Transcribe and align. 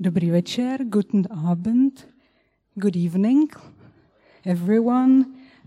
Dobrý 0.00 0.30
večer, 0.30 0.84
guten 0.84 1.26
Abend, 1.30 1.92
good 2.74 2.96
evening, 2.96 3.50
everyone. 4.44 5.24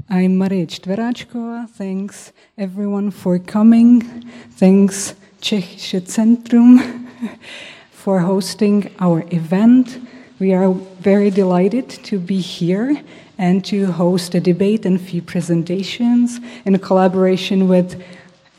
I'm 0.10 0.38
Marie 0.38 0.68
Čtveráčková. 0.68 1.68
Thanks 1.78 2.34
everyone 2.58 3.12
for 3.12 3.40
coming. 3.40 4.04
Thanks 4.60 5.16
Čechische 5.40 6.02
Centrum 6.02 6.82
for 7.92 8.20
hosting 8.20 8.92
our 9.00 9.24
event. 9.32 10.00
We 10.40 10.54
are 10.54 10.74
very 11.00 11.32
delighted 11.32 11.90
to 12.04 12.20
be 12.20 12.42
here 12.42 13.02
and 13.38 13.64
to 13.66 13.92
host 13.92 14.36
a 14.36 14.40
debate 14.40 14.86
and 14.86 15.00
few 15.00 15.22
presentations 15.22 16.40
in 16.66 16.78
collaboration 16.80 17.68
with 17.68 17.96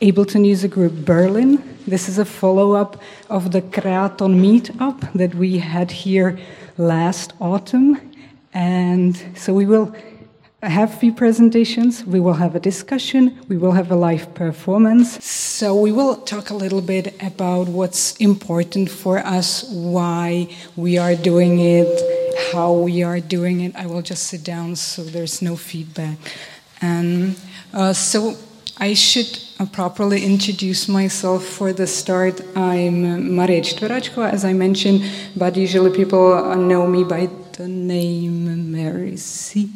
Ableton 0.01 0.45
User 0.45 0.67
Group 0.67 0.93
Berlin. 1.05 1.63
This 1.87 2.07
is 2.07 2.19
a 2.19 2.25
follow 2.25 2.73
up 2.73 3.01
of 3.31 3.51
the 3.51 3.63
Kreaton 3.63 4.39
meetup 4.39 5.11
that 5.13 5.33
we 5.33 5.57
had 5.57 5.89
here 5.89 6.37
last 6.77 7.33
autumn. 7.41 7.99
And 8.53 9.17
so 9.35 9.55
we 9.55 9.65
will 9.65 9.95
have 10.61 10.93
few 10.93 11.13
presentations, 11.13 12.05
we 12.05 12.19
will 12.19 12.33
have 12.33 12.55
a 12.55 12.59
discussion, 12.59 13.39
we 13.47 13.57
will 13.57 13.71
have 13.71 13.91
a 13.91 13.95
live 13.95 14.35
performance. 14.35 15.23
So 15.25 15.75
we 15.75 15.91
will 15.91 16.17
talk 16.17 16.51
a 16.51 16.55
little 16.55 16.81
bit 16.81 17.19
about 17.23 17.67
what's 17.67 18.15
important 18.17 18.91
for 18.91 19.17
us, 19.17 19.63
why 19.71 20.55
we 20.75 20.99
are 20.99 21.15
doing 21.15 21.59
it, 21.59 21.87
how 22.51 22.71
we 22.73 23.01
are 23.01 23.19
doing 23.19 23.61
it. 23.61 23.75
I 23.75 23.87
will 23.87 24.03
just 24.03 24.25
sit 24.25 24.43
down 24.43 24.75
so 24.75 25.03
there's 25.03 25.41
no 25.41 25.55
feedback. 25.55 26.17
And 26.81 27.35
uh, 27.73 27.93
so 27.93 28.35
I 28.77 28.93
should 28.93 29.46
properly 29.65 30.23
introduce 30.23 30.87
myself 30.87 31.43
for 31.43 31.73
the 31.73 31.87
start. 31.87 32.41
I'm 32.55 33.35
Maria 33.35 33.61
Čtveráčková, 33.61 34.29
as 34.29 34.45
I 34.45 34.53
mentioned, 34.53 35.01
but 35.35 35.57
usually 35.57 35.89
people 35.89 36.55
know 36.55 36.85
me 36.85 37.03
by 37.03 37.29
the 37.57 37.67
name 37.67 38.71
Mary 38.71 39.17
C. 39.17 39.67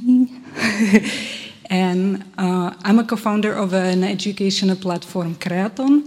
and 1.70 2.24
uh, 2.38 2.74
I'm 2.84 3.00
a 3.00 3.04
co-founder 3.04 3.54
of 3.54 3.74
an 3.74 4.04
educational 4.04 4.76
platform, 4.76 5.36
Kreaton, 5.36 6.06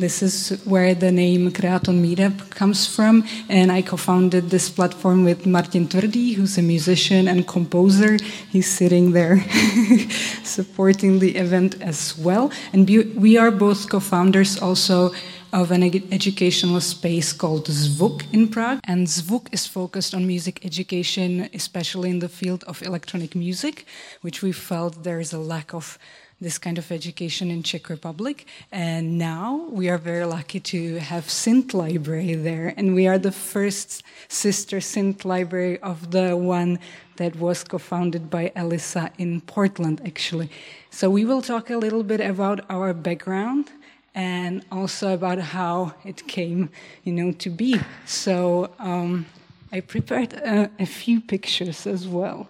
this 0.00 0.22
is 0.22 0.60
where 0.64 0.94
the 0.94 1.10
name 1.10 1.50
Kreaton 1.50 2.02
Meetup 2.04 2.50
comes 2.50 2.86
from, 2.86 3.24
and 3.48 3.72
I 3.72 3.80
co-founded 3.80 4.50
this 4.50 4.68
platform 4.68 5.24
with 5.24 5.46
Martin 5.46 5.88
Tvrdý, 5.88 6.34
who's 6.34 6.58
a 6.58 6.62
musician 6.62 7.26
and 7.28 7.46
composer. 7.46 8.18
He's 8.50 8.70
sitting 8.70 9.12
there 9.12 9.38
supporting 10.44 11.18
the 11.18 11.36
event 11.36 11.80
as 11.80 12.16
well. 12.18 12.52
And 12.74 12.88
we 13.16 13.38
are 13.38 13.50
both 13.50 13.88
co-founders 13.88 14.58
also 14.60 15.12
of 15.52 15.70
an 15.70 15.82
educational 16.12 16.80
space 16.82 17.32
called 17.32 17.66
Zvuk 17.66 18.22
in 18.32 18.48
Prague. 18.48 18.80
And 18.84 19.06
Zvuk 19.06 19.48
is 19.52 19.66
focused 19.66 20.14
on 20.14 20.26
music 20.26 20.64
education, 20.64 21.48
especially 21.54 22.10
in 22.10 22.18
the 22.18 22.28
field 22.28 22.64
of 22.64 22.82
electronic 22.82 23.34
music, 23.34 23.86
which 24.20 24.42
we 24.42 24.52
felt 24.52 25.04
there 25.04 25.20
is 25.20 25.32
a 25.32 25.38
lack 25.38 25.72
of 25.72 25.98
this 26.40 26.58
kind 26.58 26.78
of 26.78 26.92
education 26.92 27.50
in 27.50 27.62
Czech 27.62 27.88
Republic. 27.88 28.46
And 28.70 29.18
now 29.18 29.66
we 29.70 29.88
are 29.88 29.98
very 29.98 30.26
lucky 30.26 30.60
to 30.60 30.98
have 30.98 31.26
Synth 31.26 31.72
Library 31.72 32.34
there. 32.34 32.74
And 32.76 32.94
we 32.94 33.06
are 33.06 33.18
the 33.18 33.32
first 33.32 34.02
sister 34.28 34.78
Synth 34.78 35.24
Library 35.24 35.78
of 35.80 36.10
the 36.10 36.36
one 36.36 36.78
that 37.16 37.36
was 37.36 37.64
co-founded 37.64 38.28
by 38.28 38.52
Elisa 38.54 39.10
in 39.16 39.40
Portland, 39.40 40.02
actually. 40.04 40.50
So 40.90 41.08
we 41.08 41.24
will 41.24 41.40
talk 41.40 41.70
a 41.70 41.78
little 41.78 42.02
bit 42.02 42.20
about 42.20 42.60
our 42.68 42.92
background 42.92 43.70
and 44.14 44.64
also 44.70 45.14
about 45.14 45.38
how 45.38 45.94
it 46.04 46.26
came, 46.26 46.70
you 47.04 47.12
know, 47.12 47.32
to 47.32 47.50
be. 47.50 47.80
So 48.04 48.70
um, 48.78 49.26
I 49.72 49.80
prepared 49.80 50.34
a, 50.34 50.70
a 50.78 50.86
few 50.86 51.20
pictures 51.20 51.86
as 51.86 52.06
well. 52.06 52.48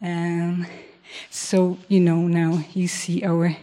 And 0.00 0.66
so, 1.30 1.78
you 1.88 2.00
know, 2.00 2.26
now 2.26 2.64
you 2.74 2.88
see 2.88 3.24
our 3.24 3.56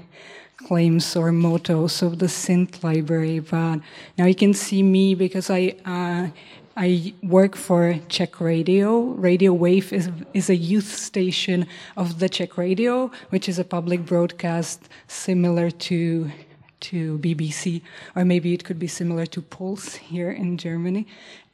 claims 0.57 1.15
or 1.15 1.31
mottos 1.31 2.01
of 2.01 2.19
the 2.19 2.27
synth 2.27 2.83
library, 2.83 3.39
but 3.39 3.79
now 4.17 4.25
you 4.25 4.35
can 4.35 4.53
see 4.53 4.83
me 4.83 5.15
because 5.15 5.49
I, 5.49 5.75
uh, 5.85 6.29
I 6.77 7.13
work 7.23 7.55
for 7.55 7.99
Czech 8.07 8.39
Radio. 8.39 9.01
Radio 9.01 9.53
Wave 9.53 9.91
is, 9.91 10.09
is 10.33 10.49
a 10.49 10.55
youth 10.55 10.95
station 10.95 11.67
of 11.97 12.19
the 12.19 12.29
Czech 12.29 12.57
Radio, 12.57 13.11
which 13.29 13.49
is 13.49 13.59
a 13.59 13.63
public 13.63 14.05
broadcast 14.05 14.87
similar 15.07 15.71
to 15.71 16.31
to 16.81 17.19
BBC, 17.19 17.81
or 18.15 18.25
maybe 18.25 18.53
it 18.53 18.63
could 18.63 18.79
be 18.79 18.87
similar 18.87 19.27
to 19.27 19.41
Puls 19.41 19.95
here 19.95 20.31
in 20.31 20.57
Germany. 20.57 21.05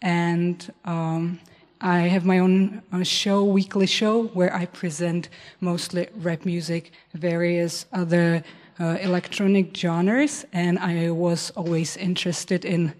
And 0.02 0.72
um, 0.86 1.40
I 1.82 2.00
have 2.00 2.26
my 2.26 2.40
own 2.40 2.82
uh, 2.92 3.04
show, 3.04 3.44
weekly 3.44 3.86
show, 3.86 4.24
where 4.28 4.54
I 4.54 4.66
present 4.66 5.30
mostly 5.62 6.08
rap 6.16 6.44
music, 6.44 6.92
various 7.14 7.86
other 7.94 8.44
uh, 8.80 8.98
electronic 9.00 9.78
genres, 9.78 10.46
and 10.54 10.80
I 10.80 11.12
was 11.12 11.52
always 11.52 11.96
interested 11.96 12.66
in, 12.66 12.94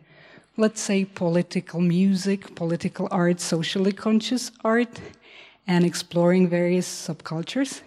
let's 0.58 0.80
say, 0.80 1.06
political 1.06 1.82
music, 1.82 2.54
political 2.54 3.08
art, 3.10 3.40
socially 3.42 3.94
conscious 3.94 4.52
art, 4.64 5.02
and 5.66 5.84
exploring 5.84 6.48
various 6.48 6.88
subcultures. 6.88 7.82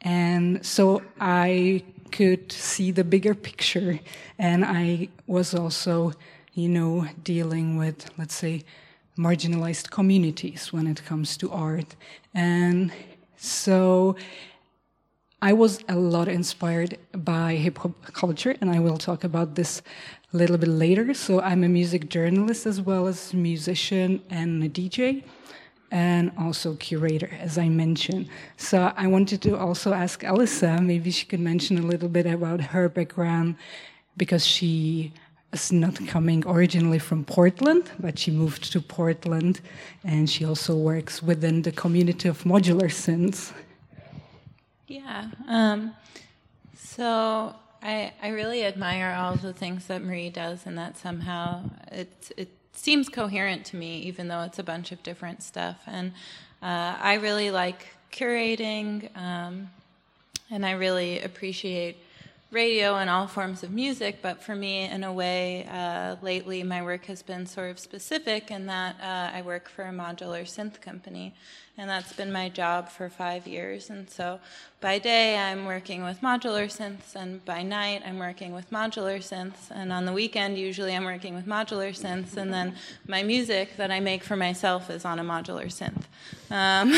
And 0.00 0.66
so 0.66 1.02
I 1.20 1.84
could 2.10 2.50
see 2.50 2.90
the 2.90 3.04
bigger 3.04 3.34
picture, 3.34 4.00
and 4.36 4.64
I 4.64 5.08
was 5.28 5.54
also, 5.54 6.12
you 6.54 6.68
know, 6.68 7.06
dealing 7.22 7.76
with, 7.76 8.10
let's 8.18 8.34
say, 8.34 8.64
marginalized 9.16 9.90
communities 9.90 10.72
when 10.72 10.86
it 10.86 11.04
comes 11.04 11.36
to 11.36 11.50
art. 11.50 11.94
And 12.34 12.92
so 13.36 14.16
I 15.40 15.52
was 15.52 15.80
a 15.88 15.94
lot 15.96 16.28
inspired 16.28 16.98
by 17.12 17.54
hip 17.56 17.78
hop 17.78 18.12
culture, 18.12 18.56
and 18.60 18.70
I 18.70 18.78
will 18.80 18.96
talk 18.96 19.24
about 19.24 19.54
this 19.54 19.82
a 20.32 20.36
little 20.36 20.56
bit 20.56 20.70
later. 20.70 21.12
So 21.14 21.40
I'm 21.40 21.62
a 21.64 21.68
music 21.68 22.08
journalist 22.08 22.66
as 22.66 22.80
well 22.80 23.06
as 23.06 23.34
musician 23.34 24.22
and 24.30 24.64
a 24.64 24.68
DJ, 24.68 25.22
and 25.90 26.32
also 26.38 26.74
curator, 26.76 27.30
as 27.40 27.58
I 27.58 27.68
mentioned. 27.68 28.28
So 28.56 28.92
I 28.96 29.06
wanted 29.06 29.42
to 29.42 29.56
also 29.56 29.92
ask 29.92 30.24
Elisa, 30.24 30.80
maybe 30.80 31.10
she 31.10 31.26
could 31.26 31.40
mention 31.40 31.78
a 31.78 31.82
little 31.82 32.08
bit 32.08 32.26
about 32.26 32.60
her 32.60 32.88
background 32.88 33.56
because 34.16 34.46
she 34.46 35.12
is 35.54 35.72
not 35.72 36.06
coming 36.06 36.44
originally 36.46 36.98
from 36.98 37.24
Portland, 37.24 37.90
but 37.98 38.18
she 38.18 38.30
moved 38.30 38.72
to 38.72 38.80
Portland 38.80 39.60
and 40.04 40.28
she 40.28 40.44
also 40.44 40.76
works 40.76 41.22
within 41.22 41.62
the 41.62 41.72
community 41.72 42.28
of 42.28 42.42
modular 42.44 42.90
synths. 42.90 43.52
Yeah. 44.86 45.30
Um, 45.48 45.94
so 46.76 47.54
I, 47.82 48.12
I 48.22 48.28
really 48.28 48.64
admire 48.64 49.14
all 49.18 49.36
the 49.36 49.52
things 49.52 49.86
that 49.88 50.02
Marie 50.02 50.30
does, 50.30 50.66
and 50.66 50.78
that 50.78 50.96
somehow 50.96 51.68
it, 51.92 52.32
it 52.36 52.48
seems 52.72 53.08
coherent 53.08 53.66
to 53.66 53.76
me, 53.76 53.98
even 54.00 54.28
though 54.28 54.42
it's 54.42 54.58
a 54.58 54.62
bunch 54.62 54.90
of 54.90 55.02
different 55.02 55.42
stuff. 55.42 55.82
And 55.86 56.12
uh, 56.62 56.96
I 56.98 57.14
really 57.14 57.50
like 57.50 57.88
curating, 58.10 59.14
um, 59.16 59.68
and 60.50 60.64
I 60.64 60.72
really 60.72 61.20
appreciate 61.20 61.98
radio 62.54 62.94
and 62.96 63.10
all 63.10 63.26
forms 63.26 63.64
of 63.64 63.72
music, 63.72 64.20
but 64.22 64.40
for 64.40 64.54
me, 64.54 64.84
in 64.88 65.02
a 65.02 65.12
way, 65.12 65.66
uh, 65.70 66.14
lately 66.22 66.62
my 66.62 66.80
work 66.82 67.06
has 67.06 67.20
been 67.20 67.46
sort 67.46 67.70
of 67.70 67.80
specific 67.80 68.52
in 68.52 68.66
that 68.66 68.94
uh, 69.02 69.36
I 69.36 69.42
work 69.42 69.68
for 69.68 69.82
a 69.82 69.90
modular 69.90 70.42
synth 70.42 70.80
company, 70.80 71.34
and 71.76 71.90
that's 71.90 72.12
been 72.12 72.30
my 72.30 72.48
job 72.48 72.88
for 72.88 73.08
five 73.08 73.48
years. 73.48 73.90
And 73.90 74.08
so 74.08 74.38
by 74.80 75.00
day, 75.00 75.36
I'm 75.36 75.66
working 75.66 76.04
with 76.04 76.20
modular 76.20 76.66
synths, 76.66 77.16
and 77.16 77.44
by 77.44 77.62
night, 77.62 78.02
I'm 78.06 78.20
working 78.20 78.54
with 78.54 78.70
modular 78.70 79.18
synths, 79.18 79.70
and 79.70 79.92
on 79.92 80.06
the 80.06 80.12
weekend, 80.12 80.56
usually 80.56 80.94
I'm 80.94 81.04
working 81.04 81.34
with 81.34 81.46
modular 81.46 81.90
synths, 81.90 82.36
and 82.36 82.54
then 82.54 82.76
my 83.08 83.24
music 83.24 83.76
that 83.78 83.90
I 83.90 83.98
make 83.98 84.22
for 84.22 84.36
myself 84.36 84.90
is 84.90 85.04
on 85.04 85.18
a 85.18 85.24
modular 85.24 85.66
synth. 85.66 86.04
Um, 86.52 86.94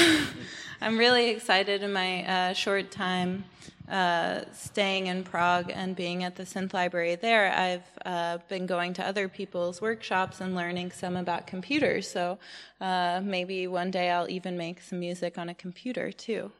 I'm 0.82 0.98
really 0.98 1.30
excited 1.30 1.82
in 1.82 1.94
my 1.94 2.26
uh, 2.26 2.52
short 2.52 2.90
time 2.90 3.44
uh, 3.88 4.40
staying 4.52 5.06
in 5.06 5.22
Prague 5.22 5.70
and 5.72 5.94
being 5.94 6.24
at 6.24 6.36
the 6.36 6.42
synth 6.42 6.72
library 6.72 7.14
there, 7.14 7.52
I've 7.52 7.84
uh, 8.04 8.38
been 8.48 8.66
going 8.66 8.92
to 8.94 9.06
other 9.06 9.28
people's 9.28 9.80
workshops 9.80 10.40
and 10.40 10.54
learning 10.54 10.90
some 10.90 11.16
about 11.16 11.46
computers. 11.46 12.08
So 12.08 12.38
uh, 12.80 13.20
maybe 13.22 13.66
one 13.66 13.90
day 13.90 14.10
I'll 14.10 14.28
even 14.28 14.56
make 14.56 14.80
some 14.80 14.98
music 14.98 15.38
on 15.38 15.48
a 15.48 15.54
computer 15.54 16.10
too. 16.10 16.50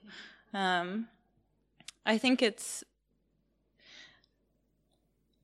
Um, 0.55 1.09
I 2.05 2.19
think 2.19 2.43
it's. 2.43 2.85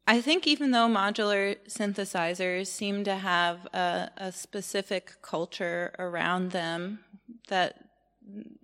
I 0.07 0.21
think 0.21 0.49
even 0.49 0.73
though 0.73 0.89
modular 0.89 1.57
synthesizers 1.69 2.67
seem 2.67 3.05
to 3.05 3.15
have 3.15 3.67
a, 3.73 4.11
a 4.17 4.33
specific 4.33 5.23
culture 5.23 5.95
around 5.99 6.51
them 6.51 7.01
that 7.49 7.82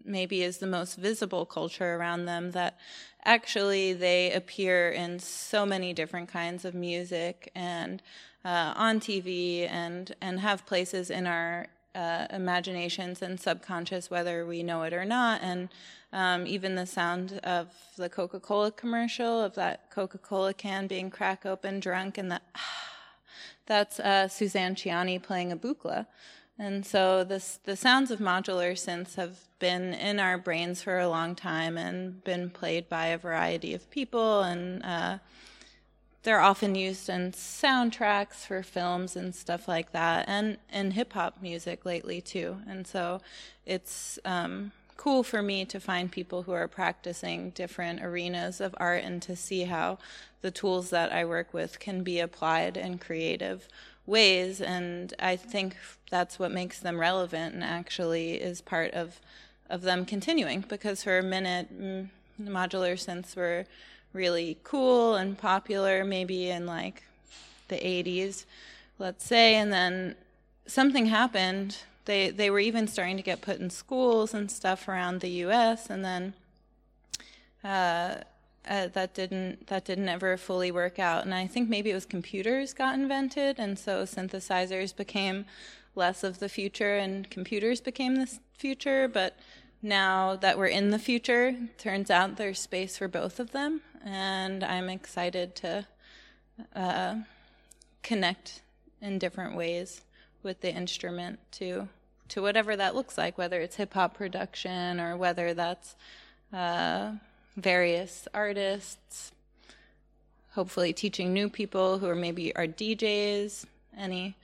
maybe 0.05 0.43
is 0.43 0.59
the 0.59 0.67
most 0.67 0.97
visible 0.97 1.45
culture 1.45 1.97
around 1.97 2.25
them 2.25 2.53
that 2.53 2.79
actually 3.25 3.93
they 3.93 4.33
appear 4.33 4.91
in 4.91 5.19
so 5.19 5.67
many 5.67 5.93
different 5.93 6.29
kinds 6.29 6.65
of 6.65 6.75
music 6.75 7.51
and 7.55 8.03
uh, 8.45 8.73
on 8.77 9.01
TV 9.01 9.69
and 9.69 10.15
and 10.21 10.41
have 10.41 10.65
places 10.65 11.11
in 11.11 11.27
our 11.27 11.67
uh, 11.95 12.27
imaginations 12.31 13.23
and 13.23 13.41
subconscious, 13.41 14.11
whether 14.11 14.47
we 14.47 14.63
know 14.63 14.83
it 14.83 14.93
or 14.93 15.05
not. 15.05 15.41
And 15.43 15.69
um, 16.13 16.47
even 16.47 16.75
the 16.75 16.87
sound 16.87 17.41
of 17.43 17.69
the 17.97 18.09
Coca 18.09 18.39
Cola 18.39 18.71
commercial, 18.71 19.43
of 19.43 19.55
that 19.57 19.91
Coca 19.91 20.19
Cola 20.19 20.55
can 20.55 20.87
being 20.87 21.11
crack 21.11 21.45
open, 21.45 21.81
drunk, 21.81 22.17
and 22.17 22.31
that 22.31 22.43
that's 23.67 24.01
uh, 24.01 24.29
Suzanne 24.29 24.75
Ciani 24.75 25.23
playing 25.23 25.53
a 25.53 25.57
buchla. 25.57 26.07
And 26.59 26.85
so 26.85 27.23
this, 27.23 27.61
the 27.65 27.77
sounds 27.77 28.11
of 28.11 28.19
modular 28.19 28.73
synths 28.73 29.15
have 29.15 29.39
been 29.59 29.95
in 29.95 30.19
our 30.19 30.37
brains 30.37 30.83
for 30.83 30.99
a 30.99 31.09
long 31.09 31.35
time 31.35 31.79
and 31.79 32.23
been 32.25 32.51
played 32.51 32.89
by 32.89 33.07
a 33.07 33.19
variety 33.19 33.75
of 33.75 33.89
people 33.91 34.43
and 34.43 34.85
uh, 34.85 35.19
they're 36.23 36.41
often 36.41 36.75
used 36.75 37.09
in 37.09 37.33
soundtracks 37.33 38.47
for 38.47 38.63
films 38.63 39.17
and 39.17 39.35
stuff 39.35 39.69
like 39.69 39.93
that, 39.93 40.29
and 40.29 40.59
in 40.71 40.91
hip 40.91 41.13
hop 41.15 41.41
music 41.41 41.87
lately 41.87 42.21
too. 42.21 42.59
And 42.69 42.87
so 42.87 43.21
it's 43.65 44.19
um, 44.27 44.73
cool 44.97 45.23
for 45.23 45.43
me 45.43 45.65
to 45.65 45.81
find 45.81 46.11
people 46.11 46.43
who 46.43 46.53
are 46.53 46.69
practicing 46.69 47.51
different 47.51 48.03
arenas 48.03 48.61
of 48.61 48.75
art 48.79 49.05
and 49.05 49.23
to 49.23 49.37
see 49.37 49.65
how 49.65 49.99
the 50.43 50.51
tools 50.51 50.91
that 50.91 51.13
I 51.13 51.25
work 51.25 51.55
with 51.55 51.79
can 51.79 52.03
be 52.03 52.21
applied 52.21 52.77
in 52.77 52.99
creative 52.99 53.69
ways. 54.09 54.61
And 54.61 55.15
I 55.21 55.37
think 55.37 55.77
that's 56.11 56.39
what 56.39 56.51
makes 56.51 56.81
them 56.81 56.99
relevant 56.99 57.55
and 57.55 57.63
actually 57.63 58.35
is 58.35 58.61
part 58.61 58.93
of 58.93 59.21
of 59.71 59.83
them 59.83 60.07
continuing 60.07 60.65
because 60.67 61.03
for 61.03 61.19
a 61.19 61.23
minute 61.23 61.69
mm, 61.79 62.09
modular 62.41 62.95
synths 62.95 63.37
were 63.37 63.67
really 64.15 64.57
cool 64.65 65.15
and 65.15 65.37
popular 65.37 66.05
maybe 66.05 66.49
in 66.49 66.65
like 66.65 67.03
the 67.69 67.77
80s 67.77 68.47
let's 68.99 69.27
say 69.27 69.57
and 69.57 69.71
then 69.71 70.15
something 70.67 71.07
happened 71.07 71.77
they 72.07 72.31
they 72.31 72.49
were 72.49 72.61
even 72.61 72.89
starting 72.89 73.19
to 73.19 73.23
get 73.23 73.43
put 73.43 73.61
in 73.61 73.69
schools 73.69 74.33
and 74.33 74.51
stuff 74.51 74.89
around 74.89 75.21
the 75.21 75.29
US 75.45 75.91
and 75.91 76.03
then 76.03 76.33
uh, 77.63 78.23
uh, 78.69 78.89
that 78.89 79.15
didn't 79.15 79.67
that 79.69 79.85
didn't 79.85 80.09
ever 80.09 80.37
fully 80.37 80.71
work 80.71 80.99
out. 80.99 81.25
And 81.25 81.35
I 81.35 81.47
think 81.47 81.69
maybe 81.69 81.91
it 81.91 81.95
was 81.95 82.07
computers 82.07 82.73
got 82.73 82.95
invented 82.95 83.59
and 83.59 83.79
so 83.79 84.03
synthesizers 84.03 84.95
became 84.95 85.47
less 85.95 86.23
of 86.23 86.39
the 86.39 86.49
future 86.49 86.97
and 86.97 87.29
computers 87.31 87.81
became 87.81 88.17
the 88.17 88.39
future. 88.57 89.09
But 89.09 89.37
now 89.83 90.37
that 90.37 90.59
we're 90.59 90.67
in 90.67 90.91
the 90.91 90.99
future, 90.99 91.55
turns 91.77 92.11
out 92.11 92.37
there's 92.37 92.61
space 92.61 92.99
for 92.99 93.09
both 93.09 93.39
of 93.39 93.53
them, 93.53 93.81
and 94.05 94.65
I'm 94.65 94.89
excited 94.89 95.55
to 95.57 95.87
uh, 96.75 97.17
connect 98.03 98.63
in 99.01 99.19
different 99.19 99.57
ways 99.57 100.03
with 100.43 100.61
the 100.61 100.75
instrument 100.75 101.39
to 101.53 101.89
to 102.29 102.43
whatever 102.43 102.77
that 102.77 102.95
looks 102.95 103.17
like, 103.17 103.39
whether 103.39 103.61
it's 103.61 103.77
hip 103.77 103.95
hop 103.95 104.15
production 104.15 105.01
or 105.01 105.17
whether 105.17 105.55
that's 105.55 105.97
uh, 106.53 107.13
various 107.59 108.29
artists. 108.33 109.33
Hopefully, 110.53 110.93
teaching 110.93 111.33
new 111.33 111.49
people 111.49 111.99
who 111.99 112.09
are 112.09 112.15
maybe 112.15 112.55
are 112.57 112.67
DJs. 112.67 113.67
Any 113.97 114.37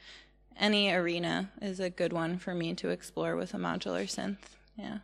any 0.59 0.93
arena 0.93 1.51
is 1.61 1.81
a 1.81 1.91
good 1.91 2.13
one 2.13 2.39
for 2.39 2.55
me 2.55 2.75
to 2.75 2.89
explore 2.91 3.37
with 3.37 3.55
a 3.55 3.57
modular 3.57 4.05
synth. 4.05 4.37
Yeah. 4.77 4.99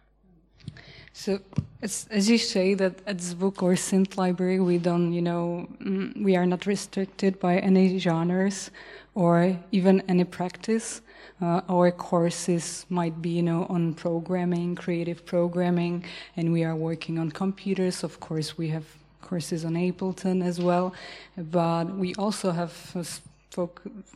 So, 1.12 1.40
as, 1.82 2.06
as 2.10 2.30
you 2.30 2.38
say, 2.38 2.74
that 2.74 3.00
at 3.06 3.16
Zvuk 3.16 3.62
or 3.62 3.72
Synth 3.72 4.16
Library, 4.16 4.60
we 4.60 4.78
don't, 4.78 5.12
you 5.12 5.22
know, 5.22 5.68
mm, 5.82 6.22
we 6.22 6.36
are 6.36 6.46
not 6.46 6.66
restricted 6.66 7.40
by 7.40 7.58
any 7.58 7.98
genres 7.98 8.70
or 9.14 9.58
even 9.72 10.02
any 10.08 10.24
practice. 10.24 11.02
Uh, 11.40 11.62
our 11.68 11.90
courses 11.90 12.84
might 12.90 13.22
be, 13.22 13.30
you 13.30 13.42
know, 13.42 13.66
on 13.70 13.94
programming, 13.94 14.74
creative 14.74 15.24
programming, 15.24 16.04
and 16.36 16.52
we 16.52 16.64
are 16.64 16.76
working 16.76 17.18
on 17.18 17.30
computers. 17.30 18.04
Of 18.04 18.20
course, 18.20 18.58
we 18.58 18.68
have 18.68 18.84
courses 19.22 19.64
on 19.64 19.74
Ableton 19.74 20.44
as 20.44 20.60
well, 20.60 20.92
but 21.36 21.84
we 21.96 22.14
also 22.16 22.50
have 22.50 22.72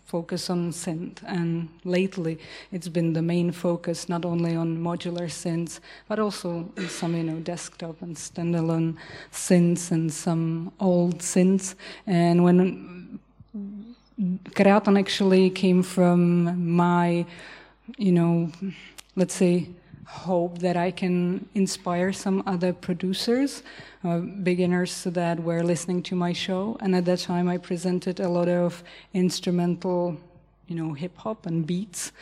focus 0.05 0.51
on 0.51 0.71
synth. 0.71 1.19
And 1.27 1.69
lately, 1.85 2.39
it's 2.71 2.89
been 2.89 3.15
the 3.15 3.23
main 3.23 3.53
focus 3.53 4.09
not 4.09 4.25
only 4.25 4.55
on 4.55 4.79
modular 4.79 5.29
synths, 5.29 5.81
but 6.09 6.19
also 6.19 6.69
some, 6.89 7.17
you 7.17 7.25
know, 7.25 7.41
desktop 7.41 8.03
and 8.03 8.17
standalone 8.17 8.97
synths 9.33 9.91
and 9.91 10.13
some 10.13 10.73
old 10.79 11.19
synths. 11.19 11.75
And 12.07 12.45
when 12.45 13.19
Kreaton 14.21 14.99
actually 14.99 15.51
came 15.51 15.83
from 15.83 16.71
my, 16.71 17.27
you 17.99 18.13
know, 18.13 18.51
let's 19.17 19.35
say, 19.35 19.69
hope 20.07 20.59
that 20.59 20.77
I 20.77 20.91
can 20.91 21.49
inspire 21.55 22.13
some 22.13 22.43
other 22.47 22.73
producers, 22.73 23.63
uh, 24.05 24.19
beginners 24.19 25.05
that 25.05 25.43
were 25.43 25.63
listening 25.63 26.03
to 26.05 26.15
my 26.15 26.33
show. 26.33 26.77
And 26.81 26.95
at 26.95 27.05
that 27.07 27.21
time, 27.21 27.49
I 27.49 27.59
presented 27.59 28.21
a 28.21 28.29
lot 28.29 28.49
of 28.49 28.85
instrumental, 29.13 30.17
you 30.69 30.77
know, 30.77 30.93
hip 30.93 31.17
hop 31.19 31.47
and 31.47 31.67
beats. 31.67 32.13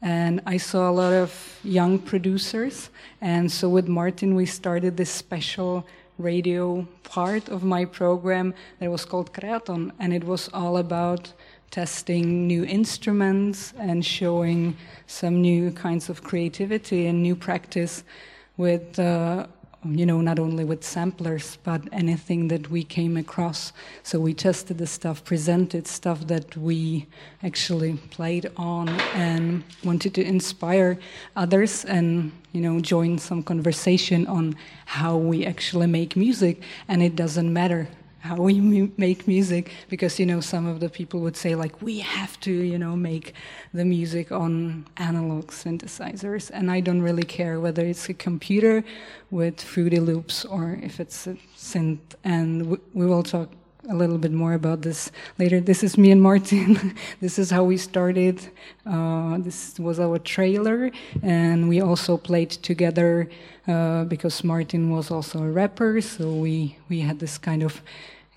And 0.00 0.40
I 0.46 0.56
saw 0.58 0.90
a 0.90 0.92
lot 0.92 1.12
of 1.12 1.58
young 1.64 1.98
producers. 1.98 2.90
And 3.20 3.50
so 3.50 3.68
with 3.68 3.88
Martin, 3.88 4.34
we 4.34 4.46
started 4.46 4.96
this 4.96 5.10
special 5.10 5.86
radio 6.22 6.86
part 7.02 7.48
of 7.48 7.62
my 7.62 7.84
program 7.84 8.54
that 8.78 8.90
was 8.90 9.04
called 9.04 9.32
Kreaton. 9.32 9.90
And 9.98 10.12
it 10.14 10.24
was 10.24 10.48
all 10.54 10.76
about 10.76 11.32
testing 11.70 12.46
new 12.46 12.64
instruments 12.64 13.74
and 13.78 14.04
showing 14.04 14.76
some 15.06 15.40
new 15.40 15.70
kinds 15.72 16.08
of 16.08 16.22
creativity 16.22 17.06
and 17.06 17.22
new 17.22 17.34
practice 17.34 18.04
with, 18.56 18.98
uh, 18.98 19.46
you 19.84 20.06
know, 20.06 20.20
not 20.20 20.38
only 20.38 20.64
with 20.64 20.84
samplers, 20.84 21.58
but 21.64 21.82
anything 21.92 22.48
that 22.48 22.70
we 22.70 22.84
came 22.84 23.16
across. 23.16 23.72
So 24.02 24.20
we 24.20 24.32
tested 24.32 24.78
the 24.78 24.86
stuff, 24.86 25.24
presented 25.24 25.86
stuff 25.86 26.26
that 26.28 26.56
we 26.56 27.06
actually 27.42 27.94
played 28.10 28.50
on 28.56 28.88
and 29.14 29.64
wanted 29.82 30.14
to 30.14 30.24
inspire 30.24 30.98
others 31.34 31.84
and, 31.84 32.30
you 32.52 32.60
know, 32.60 32.80
join 32.80 33.18
some 33.18 33.42
conversation 33.42 34.26
on 34.28 34.54
how 34.86 35.16
we 35.16 35.44
actually 35.44 35.88
make 35.88 36.16
music. 36.16 36.62
And 36.86 37.02
it 37.02 37.16
doesn't 37.16 37.52
matter 37.52 37.88
how 38.22 38.36
we 38.36 38.60
mu 38.60 38.88
make 38.96 39.26
music 39.26 39.72
because 39.88 40.20
you 40.20 40.24
know 40.24 40.40
some 40.40 40.64
of 40.64 40.78
the 40.78 40.88
people 40.88 41.18
would 41.20 41.36
say 41.36 41.56
like 41.56 41.82
we 41.82 41.98
have 41.98 42.38
to 42.38 42.52
you 42.52 42.78
know 42.78 42.94
make 42.94 43.34
the 43.74 43.84
music 43.84 44.30
on 44.30 44.86
analog 44.96 45.48
synthesizers 45.48 46.48
and 46.54 46.70
i 46.70 46.78
don't 46.80 47.02
really 47.02 47.24
care 47.24 47.58
whether 47.58 47.84
it's 47.84 48.08
a 48.08 48.14
computer 48.14 48.84
with 49.32 49.60
fruity 49.60 49.98
loops 49.98 50.44
or 50.44 50.78
if 50.82 51.00
it's 51.00 51.26
a 51.26 51.36
synth 51.56 52.14
and 52.22 52.78
we 52.94 53.06
will 53.06 53.24
talk 53.24 53.48
a 53.90 53.94
little 53.94 54.18
bit 54.18 54.30
more 54.30 54.54
about 54.54 54.82
this 54.82 55.10
later. 55.38 55.60
This 55.60 55.82
is 55.82 55.98
me 55.98 56.12
and 56.12 56.22
Martin. 56.22 56.94
this 57.20 57.36
is 57.36 57.50
how 57.50 57.64
we 57.64 57.76
started. 57.76 58.40
Uh, 58.86 59.38
this 59.38 59.76
was 59.78 59.98
our 59.98 60.18
trailer, 60.18 60.90
and 61.22 61.68
we 61.68 61.80
also 61.80 62.16
played 62.16 62.50
together 62.50 63.28
Uh, 63.66 64.02
because 64.04 64.42
Martin 64.42 64.90
was 64.90 65.10
also 65.10 65.42
a 65.42 65.50
rapper. 65.50 66.00
So 66.00 66.32
we 66.32 66.76
we 66.88 67.00
had 67.00 67.20
this 67.20 67.38
kind 67.38 67.62
of 67.62 67.80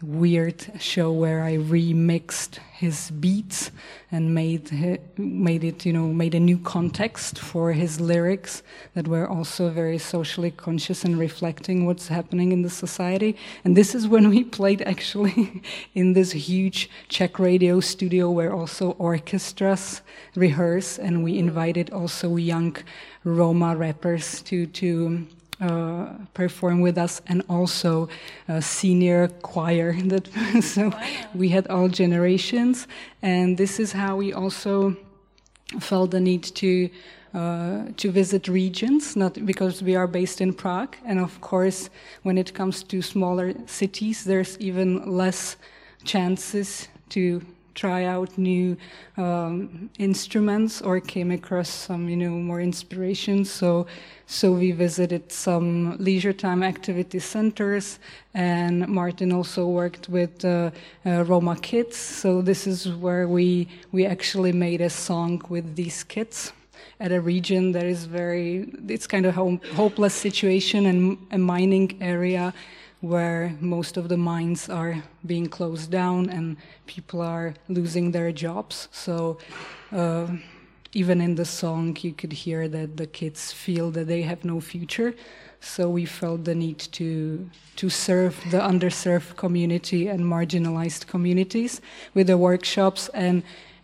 weird 0.01 0.69
show 0.77 1.11
where 1.11 1.41
I 1.43 1.55
remixed 1.55 2.59
his 2.73 3.11
beats 3.11 3.71
and 4.11 4.35
made 4.35 4.69
made 5.17 5.63
it, 5.63 5.85
you 5.85 5.93
know, 5.93 6.07
made 6.07 6.35
a 6.35 6.39
new 6.39 6.57
context 6.57 7.39
for 7.39 7.71
his 7.71 8.01
lyrics 8.01 8.61
that 8.93 9.07
were 9.07 9.27
also 9.27 9.69
very 9.69 9.97
socially 9.97 10.51
conscious 10.51 11.05
and 11.05 11.17
reflecting 11.17 11.85
what's 11.85 12.09
happening 12.09 12.51
in 12.51 12.61
the 12.61 12.69
society. 12.69 13.37
And 13.63 13.77
this 13.77 13.95
is 13.95 14.07
when 14.07 14.29
we 14.29 14.43
played 14.43 14.81
actually 14.81 15.63
in 15.95 16.13
this 16.13 16.33
huge 16.33 16.89
Czech 17.07 17.39
radio 17.39 17.79
studio 17.79 18.29
where 18.29 18.53
also 18.53 18.91
orchestras 18.99 20.01
rehearse, 20.35 20.99
and 20.99 21.23
we 21.23 21.39
invited 21.39 21.91
also 21.91 22.35
young 22.35 22.75
Roma 23.23 23.75
rappers 23.77 24.41
to 24.43 24.65
to 24.67 25.25
uh, 25.61 26.07
perform 26.33 26.81
with 26.81 26.97
us, 26.97 27.21
and 27.27 27.43
also 27.49 28.09
a 28.47 28.61
senior 28.61 29.27
choir. 29.41 29.95
That 30.05 30.27
so 30.61 30.89
wow. 30.89 31.03
we 31.33 31.49
had 31.49 31.67
all 31.67 31.87
generations, 31.87 32.87
and 33.21 33.57
this 33.57 33.79
is 33.79 33.91
how 33.93 34.17
we 34.17 34.33
also 34.33 34.95
felt 35.79 36.11
the 36.11 36.19
need 36.19 36.43
to. 36.55 36.89
Uh, 37.33 37.91
to 37.97 38.11
visit 38.11 38.47
regions, 38.47 39.17
not 39.17 39.45
because 39.45 39.83
we 39.83 39.93
are 39.93 40.07
based 40.07 40.39
in 40.39 40.53
Prague, 40.53 40.95
and 41.05 41.19
of 41.19 41.41
course, 41.41 41.89
when 42.23 42.37
it 42.37 42.53
comes 42.53 42.81
to 42.81 43.01
smaller 43.01 43.53
cities, 43.65 44.23
there's 44.23 44.57
even 44.59 45.17
less 45.17 45.57
chances 46.05 46.87
to 47.09 47.41
try 47.75 48.05
out 48.05 48.37
new 48.37 48.75
um, 49.17 49.89
instruments 49.99 50.81
or 50.81 50.99
came 50.99 51.29
across 51.29 51.69
some, 51.69 52.09
you 52.09 52.15
know, 52.15 52.31
more 52.31 52.61
inspiration. 52.61 53.45
So, 53.45 53.85
so 54.25 54.53
we 54.53 54.71
visited 54.71 55.31
some 55.31 55.97
leisure 55.97 56.33
time 56.33 56.63
activity 56.63 57.19
centers, 57.19 57.99
and 58.33 58.87
Martin 58.87 59.31
also 59.31 59.67
worked 59.67 60.09
with 60.09 60.43
uh, 60.43 60.71
uh, 61.05 61.23
Roma 61.25 61.55
kids. 61.57 61.97
So 61.97 62.41
this 62.41 62.65
is 62.65 62.89
where 62.89 63.27
we 63.27 63.67
we 63.91 64.05
actually 64.05 64.53
made 64.53 64.81
a 64.81 64.89
song 64.89 65.41
with 65.49 65.75
these 65.75 66.03
kids 66.03 66.53
at 66.99 67.11
a 67.11 67.19
region 67.19 67.71
that 67.73 67.83
is 67.83 68.05
very 68.05 68.71
it's 68.87 69.07
kind 69.07 69.25
of 69.25 69.37
a 69.37 69.57
hopeless 69.73 70.13
situation 70.13 70.85
and 70.85 71.17
a 71.31 71.37
mining 71.37 71.97
area 72.01 72.53
where 73.05 73.55
most 73.59 73.97
of 73.97 74.09
the 74.09 74.17
mines 74.17 74.67
are 74.67 75.03
being 75.25 75.47
closed 75.47 75.91
down 75.91 76.29
and 76.29 76.57
people 76.87 77.21
are 77.21 77.53
losing 77.67 78.11
their 78.11 78.31
jobs. 78.31 78.87
So 78.91 79.37
uh, 79.91 80.27
even 80.93 81.21
in 81.21 81.35
the 81.35 81.45
song, 81.45 81.95
you 82.01 82.13
could 82.13 82.33
hear 82.33 82.67
that 82.67 82.97
the 82.97 83.05
kids 83.05 83.51
feel 83.51 83.91
that 83.91 84.07
they 84.07 84.23
have 84.23 84.43
no 84.43 84.59
future. 84.59 85.13
So 85.59 85.87
we 85.89 86.05
felt 86.05 86.45
the 86.45 86.55
need 86.55 86.79
to 86.93 87.49
to 87.75 87.89
serve 87.89 88.35
the 88.51 88.59
underserved 88.59 89.35
community 89.35 90.07
and 90.07 90.21
marginalized 90.21 91.07
communities 91.07 91.81
with 92.13 92.27
the 92.27 92.37
workshops. 92.37 93.09
And 93.13 93.43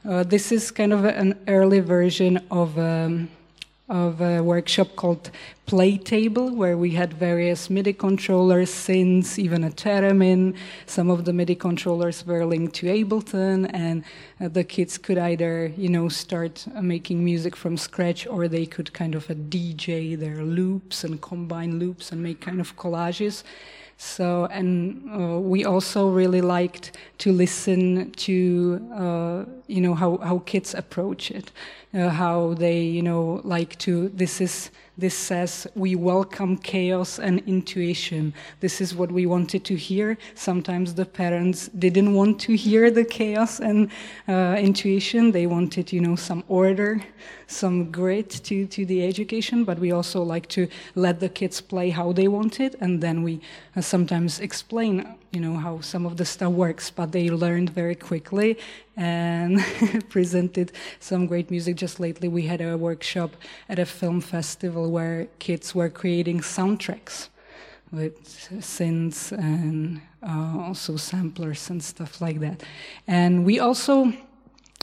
uh, 0.09 0.23
this 0.23 0.51
is 0.51 0.71
kind 0.71 0.93
of 0.93 1.05
an 1.05 1.33
early 1.47 1.79
version 1.79 2.39
of. 2.49 2.77
Um, 2.77 3.29
of 3.91 4.21
a 4.21 4.41
workshop 4.41 4.95
called 4.95 5.29
Play 5.65 5.97
Table, 5.97 6.55
where 6.55 6.77
we 6.77 6.91
had 6.91 7.13
various 7.13 7.69
MIDI 7.69 7.91
controllers, 7.91 8.71
synths, 8.71 9.37
even 9.37 9.65
a 9.65 9.69
theremin. 9.69 10.55
Some 10.85 11.09
of 11.09 11.25
the 11.25 11.33
MIDI 11.33 11.55
controllers 11.55 12.25
were 12.25 12.45
linked 12.45 12.73
to 12.75 12.87
Ableton, 12.87 13.69
and 13.73 14.03
uh, 14.39 14.47
the 14.47 14.63
kids 14.63 14.97
could 14.97 15.17
either, 15.17 15.67
you 15.75 15.89
know, 15.89 16.07
start 16.07 16.65
uh, 16.73 16.81
making 16.81 17.23
music 17.23 17.55
from 17.55 17.75
scratch, 17.75 18.25
or 18.25 18.47
they 18.47 18.65
could 18.65 18.93
kind 18.93 19.13
of 19.13 19.29
a 19.29 19.35
DJ 19.35 20.17
their 20.17 20.41
loops 20.43 21.03
and 21.03 21.21
combine 21.21 21.77
loops 21.77 22.11
and 22.13 22.23
make 22.23 22.39
kind 22.39 22.61
of 22.61 22.77
collages. 22.77 23.43
So, 24.03 24.45
and 24.45 25.09
uh, 25.11 25.39
we 25.39 25.63
also 25.63 26.09
really 26.09 26.41
liked 26.41 26.97
to 27.19 27.31
listen 27.31 28.11
to, 28.13 28.89
uh, 28.95 29.45
you 29.71 29.81
know, 29.81 29.95
how, 29.95 30.17
how 30.17 30.39
kids 30.39 30.73
approach 30.73 31.31
it, 31.31 31.51
uh, 31.93 32.09
how 32.09 32.53
they, 32.55 32.81
you 32.81 33.01
know, 33.01 33.41
like 33.43 33.77
to, 33.79 34.09
this 34.09 34.41
is 34.41 34.71
this 34.97 35.17
says 35.17 35.65
we 35.73 35.95
welcome 35.95 36.57
chaos 36.57 37.17
and 37.17 37.41
intuition. 37.47 38.33
This 38.59 38.81
is 38.81 38.93
what 38.93 39.11
we 39.11 39.25
wanted 39.25 39.63
to 39.65 39.75
hear. 39.75 40.17
Sometimes 40.35 40.93
the 40.93 41.05
parents 41.05 41.69
didn't 41.69 42.13
want 42.13 42.39
to 42.41 42.55
hear 42.55 42.91
the 42.91 43.03
chaos 43.03 43.59
and 43.59 43.89
uh, 44.27 44.57
intuition. 44.59 45.31
They 45.31 45.47
wanted, 45.47 45.91
you 45.91 46.01
know, 46.01 46.15
some 46.15 46.43
order, 46.49 47.01
some 47.47 47.89
grit 47.89 48.29
to, 48.43 48.67
to 48.67 48.85
the 48.85 49.03
education. 49.07 49.63
But 49.63 49.79
we 49.79 49.91
also 49.91 50.21
like 50.21 50.47
to 50.49 50.67
let 50.93 51.19
the 51.19 51.29
kids 51.29 51.61
play 51.61 51.89
how 51.89 52.11
they 52.11 52.27
want 52.27 52.59
it, 52.59 52.75
and 52.79 53.01
then 53.01 53.23
we 53.23 53.41
uh, 53.75 53.81
sometimes 53.81 54.39
explain, 54.39 55.15
you 55.31 55.39
know, 55.39 55.55
how 55.55 55.79
some 55.79 56.05
of 56.05 56.17
the 56.17 56.25
stuff 56.25 56.51
works. 56.51 56.91
But 56.91 57.11
they 57.11 57.29
learned 57.29 57.69
very 57.69 57.95
quickly, 57.95 58.57
and 58.95 59.63
presented 60.09 60.71
some 60.99 61.25
great 61.27 61.49
music. 61.49 61.75
Just 61.77 61.99
lately, 61.99 62.27
we 62.27 62.43
had 62.43 62.61
a 62.61 62.77
workshop 62.77 63.31
at 63.69 63.79
a 63.79 63.85
film 63.85 64.21
festival 64.21 64.91
where 64.91 65.27
kids 65.39 65.73
were 65.73 65.89
creating 65.89 66.41
soundtracks 66.41 67.29
with 67.91 68.23
synths 68.59 69.31
and 69.31 70.01
uh, 70.23 70.59
also 70.59 70.95
samplers 70.95 71.69
and 71.69 71.83
stuff 71.83 72.21
like 72.21 72.39
that. 72.39 72.63
And 73.07 73.45
we 73.45 73.59
also 73.59 74.13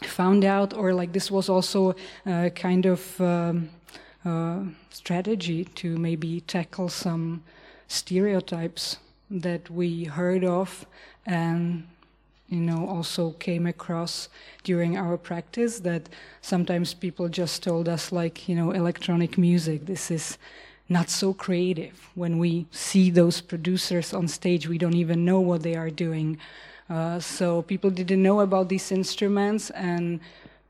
found 0.03 0.45
out, 0.45 0.75
or 0.75 0.93
like 0.95 1.13
this 1.13 1.31
was 1.31 1.49
also 1.49 1.95
a 2.27 2.51
kind 2.51 2.87
of 2.87 3.21
um, 3.21 3.71
uh, 4.25 4.61
strategy 4.91 5.65
to 5.65 5.97
maybe 5.97 6.41
tackle 6.43 6.89
some 6.89 7.43
stereotypes 7.89 8.99
that 9.31 9.71
we 9.71 10.05
heard 10.05 10.45
of 10.45 10.87
and 11.27 11.87
you 12.49 12.61
know, 12.61 12.87
also 12.89 13.33
came 13.33 13.67
across 13.67 14.29
during 14.65 14.97
our 14.97 15.19
practice 15.19 15.81
that 15.81 16.09
sometimes 16.41 16.95
people 16.95 17.29
just 17.29 17.63
told 17.63 17.89
us, 17.89 18.11
like, 18.11 18.49
you 18.49 18.57
know, 18.57 18.71
electronic 18.71 19.37
music, 19.37 19.85
this 19.85 20.11
is 20.11 20.39
not 20.89 21.11
so 21.11 21.35
creative. 21.35 22.09
When 22.15 22.39
we 22.39 22.67
see 22.71 23.11
those 23.11 23.43
producers 23.43 24.15
on 24.15 24.29
stage, 24.29 24.67
we 24.67 24.79
don't 24.79 24.95
even 24.95 25.27
know 25.27 25.41
what 25.41 25.63
they 25.63 25.75
are 25.75 25.91
doing. 25.91 26.39
Uh, 26.89 27.21
so 27.21 27.61
people 27.63 27.91
didn't 27.91 28.23
know 28.23 28.41
about 28.41 28.71
these 28.71 28.91
instruments 28.91 29.69
and 29.71 30.19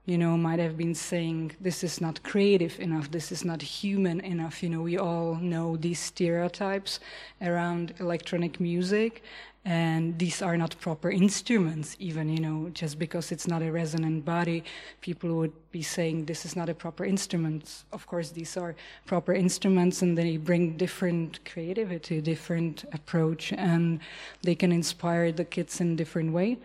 you 0.09 0.17
know, 0.17 0.38
might 0.38 0.59
have 0.59 0.79
been 0.79 0.95
saying, 0.95 1.53
this 1.61 1.85
is 1.85 2.00
not 2.00 2.23
creative 2.23 2.81
enough, 2.81 3.11
this 3.11 3.31
is 3.31 3.45
not 3.45 3.61
human 3.61 4.21
enough. 4.21 4.62
You 4.62 4.71
know, 4.71 4.81
we 4.81 4.97
all 4.97 5.35
know 5.35 5.77
these 5.77 6.00
stereotypes 6.00 6.99
around 7.43 7.93
electronic 8.00 8.59
music 8.59 9.23
and 9.67 10.19
these 10.19 10.41
are 10.41 10.57
not 10.57 10.75
proper 10.81 11.11
instruments 11.11 11.95
even 11.99 12.29
you 12.29 12.41
know 12.41 12.71
just 12.73 12.99
because 12.99 13.31
it's 13.33 13.47
not 13.47 13.61
a 13.61 13.71
resonant 13.71 14.25
body 14.25 14.65
people 15.03 15.35
would 15.35 15.53
be 15.73 15.83
saying 15.83 16.25
this 16.25 16.47
is 16.47 16.57
not 16.57 16.71
a 16.71 16.75
proper 16.75 17.05
instrument. 17.05 17.85
Of 17.93 18.07
course 18.07 18.31
these 18.31 18.57
are 18.57 18.75
proper 19.05 19.35
instruments 19.35 20.00
and 20.00 20.17
they 20.17 20.38
bring 20.38 20.79
different 20.79 21.45
creativity 21.45 22.23
different 22.23 22.85
approach 22.93 23.53
and 23.53 24.00
they 24.43 24.55
can 24.55 24.73
inspire 24.73 25.33
the 25.33 25.45
kids 25.45 25.83
in 25.83 25.97
different 25.97 26.33
way. 26.33 26.57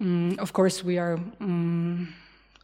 Mm, 0.00 0.38
of 0.38 0.54
course 0.54 0.82
we 0.82 0.96
are 0.96 1.18
um, 1.40 2.14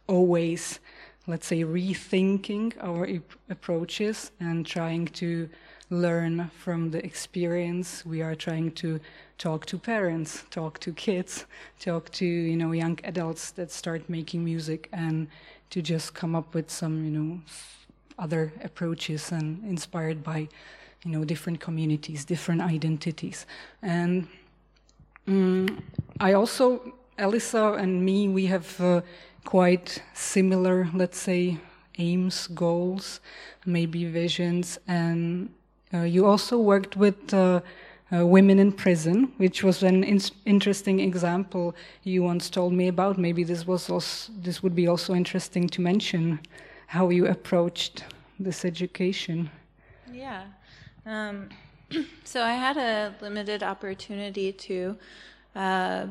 always 0.07 0.79
let's 1.27 1.47
say 1.47 1.63
rethinking 1.63 2.73
our 2.81 3.07
approaches 3.49 4.31
and 4.39 4.65
trying 4.65 5.07
to 5.07 5.49
learn 5.89 6.49
from 6.59 6.91
the 6.91 7.03
experience. 7.05 8.05
We 8.05 8.21
are 8.21 8.35
trying 8.35 8.71
to 8.73 8.99
talk 9.37 9.65
to 9.67 9.77
parents, 9.77 10.43
talk 10.49 10.79
to 10.79 10.91
kids, 10.93 11.45
talk 11.79 12.11
to 12.13 12.25
you 12.25 12.57
know 12.57 12.71
young 12.71 12.99
adults 13.03 13.51
that 13.51 13.71
start 13.71 14.07
making 14.09 14.43
music, 14.43 14.89
and 14.93 15.27
to 15.71 15.81
just 15.81 16.13
come 16.13 16.35
up 16.35 16.53
with 16.53 16.69
some 16.69 17.05
you 17.05 17.11
know 17.11 17.41
other 18.17 18.53
approaches 18.63 19.31
and 19.31 19.63
inspired 19.63 20.23
by 20.23 20.47
you 21.03 21.11
know 21.11 21.23
different 21.23 21.59
communities, 21.59 22.25
different 22.25 22.61
identities, 22.61 23.45
and 23.81 24.27
um, 25.27 25.83
I 26.19 26.33
also 26.33 26.93
Elisa 27.17 27.73
and 27.73 28.03
me 28.03 28.27
we 28.27 28.45
have 28.47 28.81
uh, 28.81 29.01
quite 29.45 30.01
similar, 30.13 30.89
let's 30.93 31.19
say, 31.19 31.57
aims, 31.97 32.47
goals, 32.47 33.21
maybe 33.65 34.05
visions, 34.05 34.77
and 34.87 35.49
uh, 35.93 36.01
you 36.01 36.25
also 36.25 36.59
worked 36.59 36.97
with. 36.97 37.33
Uh, 37.33 37.61
uh, 38.13 38.23
women 38.23 38.59
in 38.59 38.71
prison, 38.71 39.31
which 39.37 39.63
was 39.63 39.81
an 39.81 40.03
in 40.03 40.21
interesting 40.45 40.99
example 40.99 41.75
you 42.03 42.21
once 42.21 42.51
told 42.51 42.71
me 42.71 42.87
about. 42.87 43.17
Maybe 43.17 43.43
this 43.43 43.65
was 43.65 43.89
also, 43.89 44.31
this 44.43 44.61
would 44.61 44.75
be 44.75 44.87
also 44.87 45.15
interesting 45.15 45.67
to 45.69 45.81
mention 45.81 46.39
how 46.87 47.09
you 47.09 47.25
approached 47.25 48.03
this 48.39 48.63
education. 48.63 49.49
Yeah. 50.11 50.43
Um, 51.05 51.49
so 52.23 52.43
I 52.43 52.53
had 52.53 52.77
a 52.77 53.15
limited 53.21 53.63
opportunity 53.63 54.51
to 54.51 54.97
uh, 55.55 56.07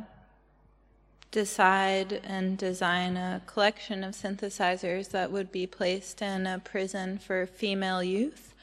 decide 1.35 2.21
and 2.23 2.57
design 2.57 3.17
a 3.17 3.43
collection 3.45 4.05
of 4.05 4.15
synthesizers 4.15 5.11
that 5.11 5.33
would 5.33 5.51
be 5.51 5.67
placed 5.67 6.23
in 6.23 6.47
a 6.47 6.61
prison 6.61 7.19
for 7.19 7.45
female 7.45 8.05
youth. 8.05 8.55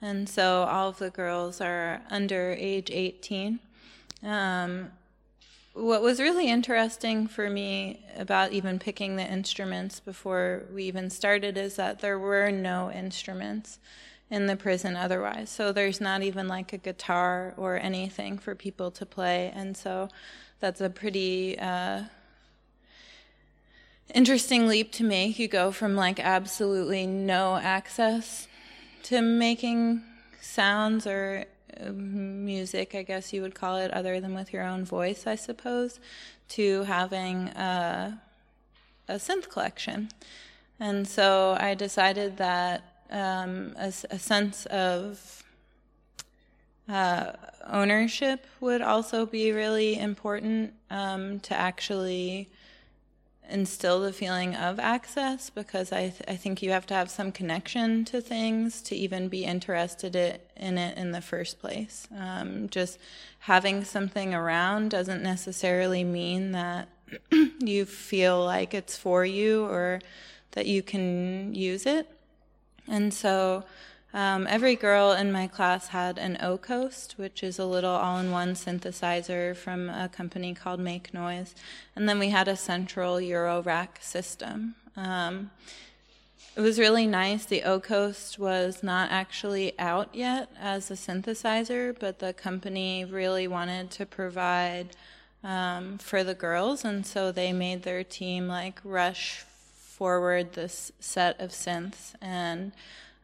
And 0.00 0.28
so 0.28 0.62
all 0.62 0.90
of 0.90 0.98
the 0.98 1.10
girls 1.10 1.60
are 1.60 2.00
under 2.08 2.54
age 2.56 2.88
18. 2.92 3.58
Um, 4.22 4.92
what 5.72 6.02
was 6.02 6.20
really 6.20 6.48
interesting 6.48 7.26
for 7.26 7.50
me 7.50 8.06
about 8.16 8.52
even 8.52 8.78
picking 8.78 9.16
the 9.16 9.26
instruments 9.26 9.98
before 9.98 10.62
we 10.72 10.84
even 10.84 11.10
started 11.10 11.58
is 11.58 11.74
that 11.76 11.98
there 11.98 12.18
were 12.18 12.52
no 12.52 12.92
instruments 12.92 13.80
in 14.30 14.46
the 14.46 14.54
prison 14.54 14.94
otherwise. 14.94 15.50
So 15.50 15.72
there's 15.72 16.00
not 16.00 16.22
even 16.22 16.46
like 16.46 16.72
a 16.72 16.78
guitar 16.78 17.54
or 17.56 17.76
anything 17.76 18.38
for 18.38 18.54
people 18.54 18.92
to 18.92 19.04
play. 19.04 19.52
And 19.52 19.76
so 19.76 20.08
that's 20.60 20.80
a 20.80 20.90
pretty 20.90 21.58
uh, 21.58 22.04
interesting 24.14 24.68
leap 24.68 24.92
to 24.92 25.04
make. 25.04 25.38
You 25.38 25.48
go 25.48 25.70
from 25.72 25.96
like 25.96 26.20
absolutely 26.20 27.06
no 27.06 27.56
access 27.56 28.48
to 29.04 29.20
making 29.22 30.02
sounds 30.40 31.06
or 31.06 31.44
uh, 31.80 31.90
music, 31.92 32.94
I 32.94 33.02
guess 33.02 33.32
you 33.32 33.42
would 33.42 33.54
call 33.54 33.76
it, 33.76 33.90
other 33.92 34.20
than 34.20 34.34
with 34.34 34.52
your 34.52 34.64
own 34.64 34.84
voice, 34.84 35.26
I 35.26 35.34
suppose, 35.34 36.00
to 36.50 36.82
having 36.84 37.48
a, 37.48 38.20
a 39.08 39.14
synth 39.14 39.48
collection. 39.48 40.10
And 40.78 41.06
so 41.06 41.56
I 41.60 41.74
decided 41.74 42.38
that 42.38 43.04
um, 43.10 43.74
a, 43.76 43.92
a, 44.10 44.18
sense 44.18 44.66
of 44.66 45.42
uh, 46.88 47.32
ownership 47.66 48.46
would 48.60 48.80
also 48.80 49.26
be 49.26 49.52
really 49.52 49.98
important 49.98 50.72
um, 50.90 51.40
to 51.40 51.54
actually 51.54 52.48
instill 53.50 54.00
the 54.00 54.12
feeling 54.12 54.54
of 54.54 54.78
access 54.78 55.50
because 55.50 55.92
I, 55.92 56.10
th- 56.10 56.22
I 56.28 56.36
think 56.36 56.62
you 56.62 56.70
have 56.70 56.86
to 56.86 56.94
have 56.94 57.10
some 57.10 57.32
connection 57.32 58.04
to 58.06 58.20
things 58.20 58.80
to 58.82 58.96
even 58.96 59.28
be 59.28 59.44
interested 59.44 60.14
in 60.56 60.78
it 60.78 60.96
in 60.96 61.12
the 61.12 61.20
first 61.20 61.60
place. 61.60 62.06
Um, 62.16 62.68
just 62.68 62.98
having 63.40 63.84
something 63.84 64.34
around 64.34 64.90
doesn't 64.90 65.22
necessarily 65.22 66.04
mean 66.04 66.52
that 66.52 66.88
you 67.60 67.84
feel 67.84 68.44
like 68.44 68.74
it's 68.74 68.96
for 68.96 69.24
you 69.24 69.64
or 69.64 70.00
that 70.52 70.66
you 70.66 70.82
can 70.82 71.54
use 71.54 71.86
it. 71.86 72.08
And 72.88 73.12
so 73.12 73.64
um, 74.12 74.46
every 74.48 74.74
girl 74.74 75.12
in 75.12 75.30
my 75.30 75.46
class 75.46 75.88
had 75.88 76.18
an 76.18 76.38
O-Coast, 76.40 77.14
which 77.16 77.42
is 77.42 77.58
a 77.58 77.64
little 77.64 77.94
all-in-one 77.94 78.54
synthesizer 78.54 79.56
from 79.56 79.88
a 79.88 80.08
company 80.08 80.52
called 80.54 80.80
Make 80.80 81.14
Noise, 81.14 81.54
and 81.94 82.08
then 82.08 82.18
we 82.18 82.30
had 82.30 82.48
a 82.48 82.56
central 82.56 83.16
Eurorack 83.16 84.00
system. 84.00 84.74
Um, 84.96 85.50
it 86.56 86.60
was 86.60 86.80
really 86.80 87.06
nice. 87.06 87.46
The 87.46 87.62
O-Coast 87.62 88.38
was 88.38 88.82
not 88.82 89.12
actually 89.12 89.78
out 89.78 90.08
yet 90.12 90.50
as 90.60 90.90
a 90.90 90.94
synthesizer, 90.94 91.96
but 91.98 92.18
the 92.18 92.32
company 92.32 93.04
really 93.04 93.46
wanted 93.46 93.90
to 93.92 94.06
provide 94.06 94.88
um, 95.44 95.98
for 95.98 96.24
the 96.24 96.34
girls, 96.34 96.84
and 96.84 97.06
so 97.06 97.30
they 97.30 97.52
made 97.52 97.84
their 97.84 98.02
team 98.02 98.48
like 98.48 98.80
rush 98.82 99.44
forward 100.00 100.54
this 100.54 100.90
set 100.98 101.40
of 101.40 101.50
synths 101.50 102.14
and 102.20 102.72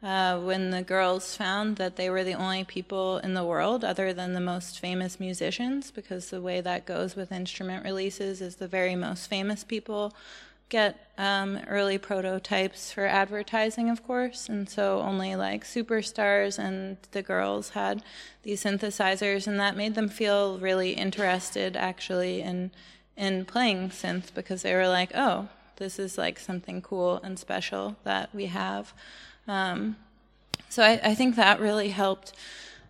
uh, 0.03 0.39
when 0.39 0.71
the 0.71 0.83
girls 0.83 1.37
found 1.37 1.77
that 1.77 1.97
they 1.97 2.11
were 2.11 2.25
the 2.25 2.35
only 2.35 2.65
people 2.65 3.19
in 3.19 3.35
the 3.35 3.45
world 3.45 3.83
other 3.83 4.13
than 4.13 4.35
the 4.35 4.41
most 4.41 4.79
famous 4.79 5.19
musicians, 5.19 5.91
because 5.91 6.31
the 6.31 6.43
way 6.43 6.61
that 6.61 6.87
goes 6.87 7.17
with 7.17 7.33
instrument 7.33 7.85
releases 7.85 8.41
is 8.41 8.57
the 8.57 8.69
very 8.69 8.95
most 8.95 9.29
famous 9.29 9.65
people 9.65 10.15
get 10.69 11.13
um, 11.17 11.61
early 11.69 11.97
prototypes 11.97 12.93
for 12.93 13.07
advertising, 13.07 13.89
of 13.89 14.05
course, 14.05 14.49
and 14.49 14.69
so 14.69 15.01
only 15.01 15.37
like 15.37 15.65
superstars 15.65 16.59
and 16.59 16.97
the 17.13 17.23
girls 17.23 17.71
had 17.71 18.03
these 18.43 18.65
synthesizers, 18.65 19.47
and 19.47 19.59
that 19.61 19.77
made 19.77 19.95
them 19.95 20.09
feel 20.09 20.59
really 20.59 20.91
interested 20.91 21.77
actually 21.77 22.43
in 22.43 22.71
in 23.17 23.47
playing 23.47 23.89
synth 23.89 24.35
because 24.35 24.61
they 24.61 24.75
were 24.75 24.89
like, 24.89 25.11
oh, 25.15 25.49
this 25.77 25.99
is 25.99 26.19
like 26.19 26.39
something 26.39 26.83
cool 26.83 27.19
and 27.23 27.39
special 27.39 27.97
that 28.05 28.29
we 28.35 28.47
have. 28.47 28.93
Um, 29.49 29.97
so 30.69 30.83
I, 30.83 31.01
I, 31.03 31.15
think 31.15 31.37
that 31.37 31.61
really 31.61 31.91
helped 31.91 32.33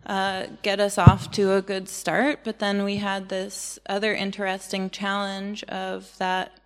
uh, 0.07 0.47
get 0.63 0.81
us 0.81 0.99
off 0.99 1.31
to 1.33 1.55
a 1.55 1.63
good 1.63 1.89
start. 1.89 2.41
But 2.45 2.59
then 2.59 2.85
we 2.85 2.97
had 2.97 3.29
this 3.29 3.79
other 3.89 4.15
interesting 4.15 4.89
challenge 4.89 5.65
of 5.65 6.17
that 6.19 6.59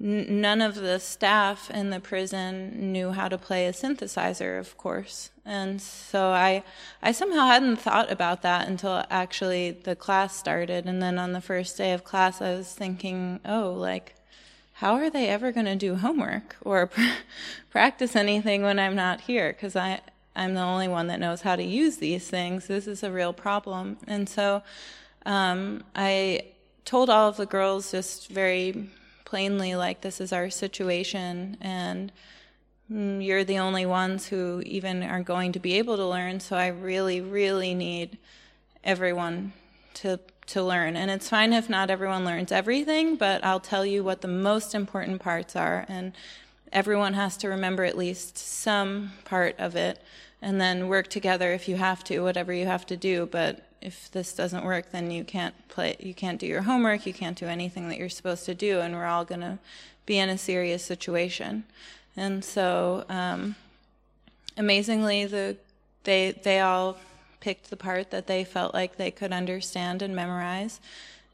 n- 0.00 0.40
none 0.40 0.60
of 0.60 0.74
the 0.74 0.98
staff 0.98 1.70
in 1.70 1.90
the 1.90 2.00
prison 2.00 2.92
knew 2.92 3.12
how 3.12 3.28
to 3.28 3.38
play 3.38 3.66
a 3.66 3.72
synthesizer, 3.72 4.58
of 4.58 4.76
course. 4.76 5.30
And 5.44 5.80
so 5.80 6.30
I, 6.30 6.62
I 7.02 7.12
somehow 7.12 7.46
hadn't 7.46 7.76
thought 7.76 8.10
about 8.10 8.42
that 8.42 8.68
until 8.68 9.04
actually 9.10 9.70
the 9.70 9.96
class 9.96 10.36
started. 10.36 10.86
And 10.86 11.02
then 11.02 11.18
on 11.18 11.32
the 11.32 11.40
first 11.40 11.78
day 11.78 11.92
of 11.92 12.04
class, 12.04 12.42
I 12.42 12.54
was 12.54 12.72
thinking, 12.72 13.40
oh, 13.44 13.72
like, 13.72 14.14
how 14.80 14.94
are 14.94 15.10
they 15.10 15.28
ever 15.28 15.52
going 15.52 15.66
to 15.66 15.76
do 15.76 15.94
homework 15.94 16.56
or 16.62 16.88
practice 17.70 18.16
anything 18.16 18.62
when 18.62 18.78
I'm 18.78 18.96
not 18.96 19.20
here? 19.20 19.52
Because 19.52 19.76
I 19.76 20.00
I'm 20.34 20.54
the 20.54 20.62
only 20.62 20.88
one 20.88 21.08
that 21.08 21.20
knows 21.20 21.42
how 21.42 21.54
to 21.54 21.62
use 21.62 21.98
these 21.98 22.26
things. 22.26 22.66
This 22.66 22.86
is 22.86 23.02
a 23.02 23.12
real 23.12 23.34
problem. 23.34 23.98
And 24.06 24.26
so 24.26 24.62
um, 25.26 25.84
I 25.94 26.46
told 26.86 27.10
all 27.10 27.28
of 27.28 27.36
the 27.36 27.44
girls 27.44 27.90
just 27.90 28.30
very 28.30 28.88
plainly, 29.26 29.74
like, 29.74 30.00
this 30.00 30.18
is 30.18 30.32
our 30.32 30.48
situation, 30.48 31.58
and 31.60 32.10
mm, 32.90 33.22
you're 33.22 33.44
the 33.44 33.58
only 33.58 33.84
ones 33.84 34.28
who 34.28 34.62
even 34.64 35.02
are 35.02 35.22
going 35.22 35.52
to 35.52 35.60
be 35.60 35.74
able 35.74 35.96
to 35.98 36.06
learn. 36.06 36.40
So 36.40 36.56
I 36.56 36.68
really, 36.68 37.20
really 37.20 37.74
need 37.74 38.16
everyone 38.82 39.52
to 39.94 40.20
to 40.50 40.62
learn. 40.62 40.96
And 40.96 41.10
it's 41.10 41.28
fine 41.28 41.52
if 41.52 41.70
not 41.70 41.90
everyone 41.90 42.24
learns 42.24 42.50
everything, 42.50 43.14
but 43.14 43.44
I'll 43.44 43.60
tell 43.60 43.86
you 43.86 44.02
what 44.02 44.20
the 44.20 44.28
most 44.28 44.74
important 44.74 45.22
parts 45.22 45.54
are. 45.54 45.86
And 45.88 46.12
everyone 46.72 47.14
has 47.14 47.36
to 47.38 47.48
remember 47.48 47.84
at 47.84 47.96
least 47.96 48.36
some 48.36 49.12
part 49.24 49.54
of 49.58 49.76
it 49.76 50.02
and 50.42 50.60
then 50.60 50.88
work 50.88 51.08
together 51.08 51.52
if 51.52 51.68
you 51.68 51.76
have 51.76 52.02
to, 52.04 52.20
whatever 52.20 52.52
you 52.52 52.66
have 52.66 52.84
to 52.86 52.96
do. 52.96 53.26
But 53.26 53.64
if 53.80 54.10
this 54.10 54.34
doesn't 54.34 54.64
work, 54.64 54.90
then 54.90 55.10
you 55.10 55.24
can't 55.24 55.54
play, 55.68 55.96
you 56.00 56.14
can't 56.14 56.40
do 56.40 56.46
your 56.46 56.62
homework, 56.62 57.06
you 57.06 57.14
can't 57.14 57.38
do 57.38 57.46
anything 57.46 57.88
that 57.88 57.98
you're 57.98 58.08
supposed 58.08 58.44
to 58.46 58.54
do, 58.54 58.80
and 58.80 58.94
we're 58.94 59.06
all 59.06 59.24
going 59.24 59.40
to 59.40 59.58
be 60.06 60.18
in 60.18 60.28
a 60.28 60.38
serious 60.38 60.84
situation. 60.84 61.64
And 62.16 62.44
so, 62.44 63.04
um, 63.08 63.54
amazingly, 64.56 65.26
the 65.26 65.56
they 66.04 66.32
they 66.42 66.60
all 66.60 66.96
picked 67.40 67.70
the 67.70 67.76
part 67.76 68.10
that 68.10 68.26
they 68.26 68.44
felt 68.44 68.74
like 68.74 68.96
they 68.96 69.10
could 69.10 69.32
understand 69.32 70.02
and 70.02 70.14
memorize. 70.14 70.80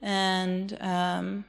And 0.00 0.76
um, 0.80 1.44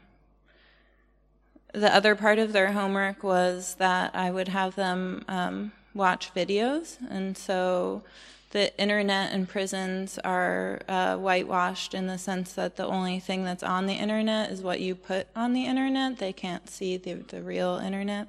the 1.73 1.93
other 1.93 2.15
part 2.15 2.39
of 2.39 2.53
their 2.53 2.71
homework 2.71 3.23
was 3.23 3.75
that 3.75 4.15
I 4.15 4.31
would 4.31 4.47
have 4.47 4.75
them 4.75 5.23
um, 5.27 5.71
watch 5.93 6.33
videos. 6.33 6.97
And 7.09 7.37
so 7.37 8.03
the 8.51 8.75
internet 8.79 9.33
and 9.33 9.47
prisons 9.47 10.17
are 10.19 10.81
uh, 10.87 11.17
whitewashed 11.17 11.93
in 11.93 12.07
the 12.07 12.17
sense 12.17 12.53
that 12.53 12.77
the 12.77 12.85
only 12.85 13.19
thing 13.19 13.43
that's 13.43 13.63
on 13.63 13.85
the 13.85 13.93
internet 13.93 14.51
is 14.51 14.61
what 14.61 14.79
you 14.79 14.95
put 14.95 15.27
on 15.35 15.53
the 15.53 15.65
internet. 15.65 16.17
They 16.17 16.33
can't 16.33 16.69
see 16.69 16.97
the, 16.97 17.13
the 17.13 17.41
real 17.41 17.81
internet. 17.83 18.27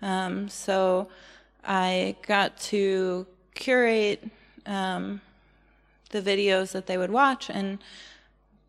Um, 0.00 0.48
so 0.48 1.08
I 1.64 2.14
got 2.26 2.56
to 2.60 3.26
curate 3.54 4.22
um, 4.64 5.20
the 6.10 6.22
videos 6.22 6.72
that 6.72 6.86
they 6.86 6.98
would 6.98 7.10
watch. 7.10 7.50
And 7.50 7.78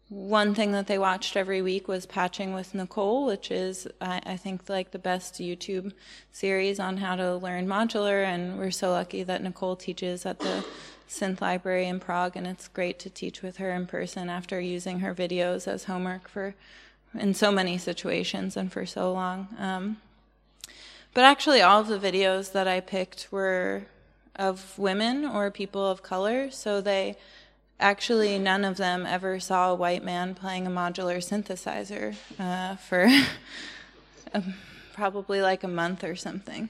one 0.09 0.55
thing 0.55 0.71
that 0.71 0.87
they 0.87 0.97
watched 0.97 1.35
every 1.35 1.61
week 1.61 1.87
was 1.87 2.05
Patching 2.05 2.53
with 2.53 2.73
Nicole, 2.73 3.25
which 3.25 3.51
is, 3.51 3.87
I, 4.01 4.21
I, 4.25 4.37
think, 4.37 4.67
like 4.67 4.91
the 4.91 4.99
best 4.99 5.35
YouTube 5.35 5.93
series 6.31 6.79
on 6.79 6.97
how 6.97 7.15
to 7.15 7.35
learn 7.35 7.67
modular. 7.67 8.23
And 8.25 8.57
we're 8.57 8.71
so 8.71 8.89
lucky 8.89 9.23
that 9.23 9.43
Nicole 9.43 9.75
teaches 9.75 10.25
at 10.25 10.39
the 10.39 10.65
Synth 11.07 11.41
Library 11.41 11.87
in 11.87 11.99
Prague, 11.99 12.35
and 12.35 12.45
it's 12.45 12.67
great 12.67 12.99
to 12.99 13.09
teach 13.09 13.41
with 13.41 13.57
her 13.57 13.71
in 13.71 13.87
person 13.87 14.29
after 14.29 14.59
using 14.59 14.99
her 14.99 15.13
videos 15.13 15.67
as 15.67 15.85
homework 15.85 16.27
for 16.27 16.55
in 17.17 17.33
so 17.33 17.51
many 17.51 17.77
situations 17.77 18.55
and 18.55 18.71
for 18.71 18.85
so 18.85 19.11
long. 19.11 19.47
Um, 19.57 19.97
but 21.13 21.23
actually, 21.23 21.61
all 21.61 21.81
of 21.81 21.87
the 21.87 21.97
videos 21.97 22.51
that 22.51 22.67
I 22.67 22.79
picked 22.79 23.31
were 23.31 23.85
of 24.39 24.79
women 24.79 25.25
or 25.25 25.51
people 25.51 25.85
of 25.85 26.01
color. 26.01 26.49
So 26.49 26.81
they 26.81 27.17
actually, 27.79 28.39
none 28.39 28.65
of 28.65 28.77
them 28.77 29.05
ever 29.05 29.39
saw 29.39 29.71
a 29.71 29.75
white 29.75 30.03
man 30.03 30.33
playing 30.33 30.65
a 30.65 30.69
modular 30.69 31.17
synthesizer 31.17 32.15
uh, 32.39 32.77
for 32.77 33.07
probably 34.93 35.41
like 35.41 35.63
a 35.63 35.67
month 35.67 36.03
or 36.03 36.15
something. 36.15 36.69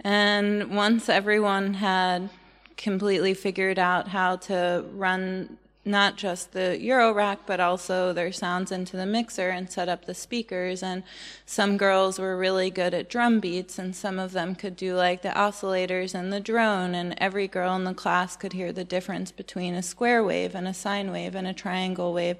And 0.00 0.76
once 0.76 1.08
everyone 1.08 1.74
had 1.74 2.28
completely 2.76 3.34
figured 3.34 3.78
out 3.78 4.08
how 4.08 4.36
to 4.36 4.84
run 4.92 5.56
not 5.86 6.16
just 6.16 6.52
the 6.52 6.78
Eurorack, 6.82 7.38
but 7.46 7.60
also 7.60 8.12
their 8.12 8.32
sounds 8.32 8.72
into 8.72 8.96
the 8.96 9.06
mixer 9.06 9.50
and 9.50 9.70
set 9.70 9.88
up 9.88 10.04
the 10.04 10.14
speakers. 10.14 10.82
And 10.82 11.04
some 11.46 11.76
girls 11.76 12.18
were 12.18 12.36
really 12.36 12.70
good 12.70 12.92
at 12.92 13.08
drum 13.08 13.38
beats, 13.38 13.78
and 13.78 13.94
some 13.94 14.18
of 14.18 14.32
them 14.32 14.56
could 14.56 14.74
do 14.76 14.96
like 14.96 15.22
the 15.22 15.28
oscillators 15.28 16.14
and 16.14 16.32
the 16.32 16.40
drone. 16.40 16.94
And 16.94 17.14
every 17.18 17.46
girl 17.46 17.76
in 17.76 17.84
the 17.84 17.94
class 17.94 18.36
could 18.36 18.52
hear 18.52 18.72
the 18.72 18.84
difference 18.84 19.30
between 19.30 19.74
a 19.74 19.82
square 19.82 20.24
wave 20.24 20.54
and 20.54 20.66
a 20.66 20.74
sine 20.74 21.12
wave 21.12 21.34
and 21.36 21.46
a 21.46 21.54
triangle 21.54 22.12
wave. 22.12 22.38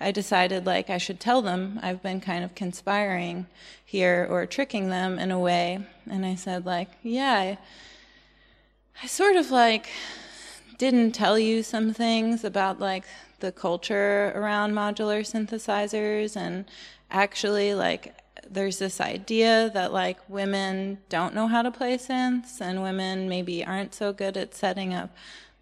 I 0.00 0.12
decided 0.12 0.64
like 0.64 0.90
I 0.90 0.98
should 0.98 1.18
tell 1.18 1.42
them 1.42 1.80
I've 1.82 2.02
been 2.02 2.20
kind 2.20 2.44
of 2.44 2.54
conspiring 2.54 3.46
here 3.84 4.26
or 4.30 4.46
tricking 4.46 4.88
them 4.88 5.18
in 5.18 5.30
a 5.30 5.38
way. 5.38 5.84
And 6.08 6.24
I 6.24 6.34
said 6.34 6.64
like, 6.64 6.90
yeah, 7.02 7.34
I, 7.34 7.58
I 9.02 9.06
sort 9.06 9.36
of 9.36 9.50
like 9.50 9.88
didn't 10.78 11.12
tell 11.12 11.38
you 11.38 11.62
some 11.62 11.92
things 11.92 12.44
about 12.44 12.80
like 12.80 13.04
the 13.40 13.52
culture 13.52 14.32
around 14.34 14.72
modular 14.72 15.20
synthesizers 15.20 16.36
and 16.36 16.64
actually 17.10 17.74
like 17.74 18.14
there's 18.50 18.78
this 18.78 19.00
idea 19.00 19.70
that 19.74 19.92
like 19.92 20.18
women 20.28 20.98
don't 21.08 21.34
know 21.34 21.46
how 21.46 21.62
to 21.62 21.70
play 21.70 21.96
synths 21.96 22.60
and 22.60 22.82
women 22.82 23.28
maybe 23.28 23.64
aren't 23.64 23.94
so 23.94 24.12
good 24.12 24.36
at 24.36 24.54
setting 24.54 24.92
up 24.92 25.14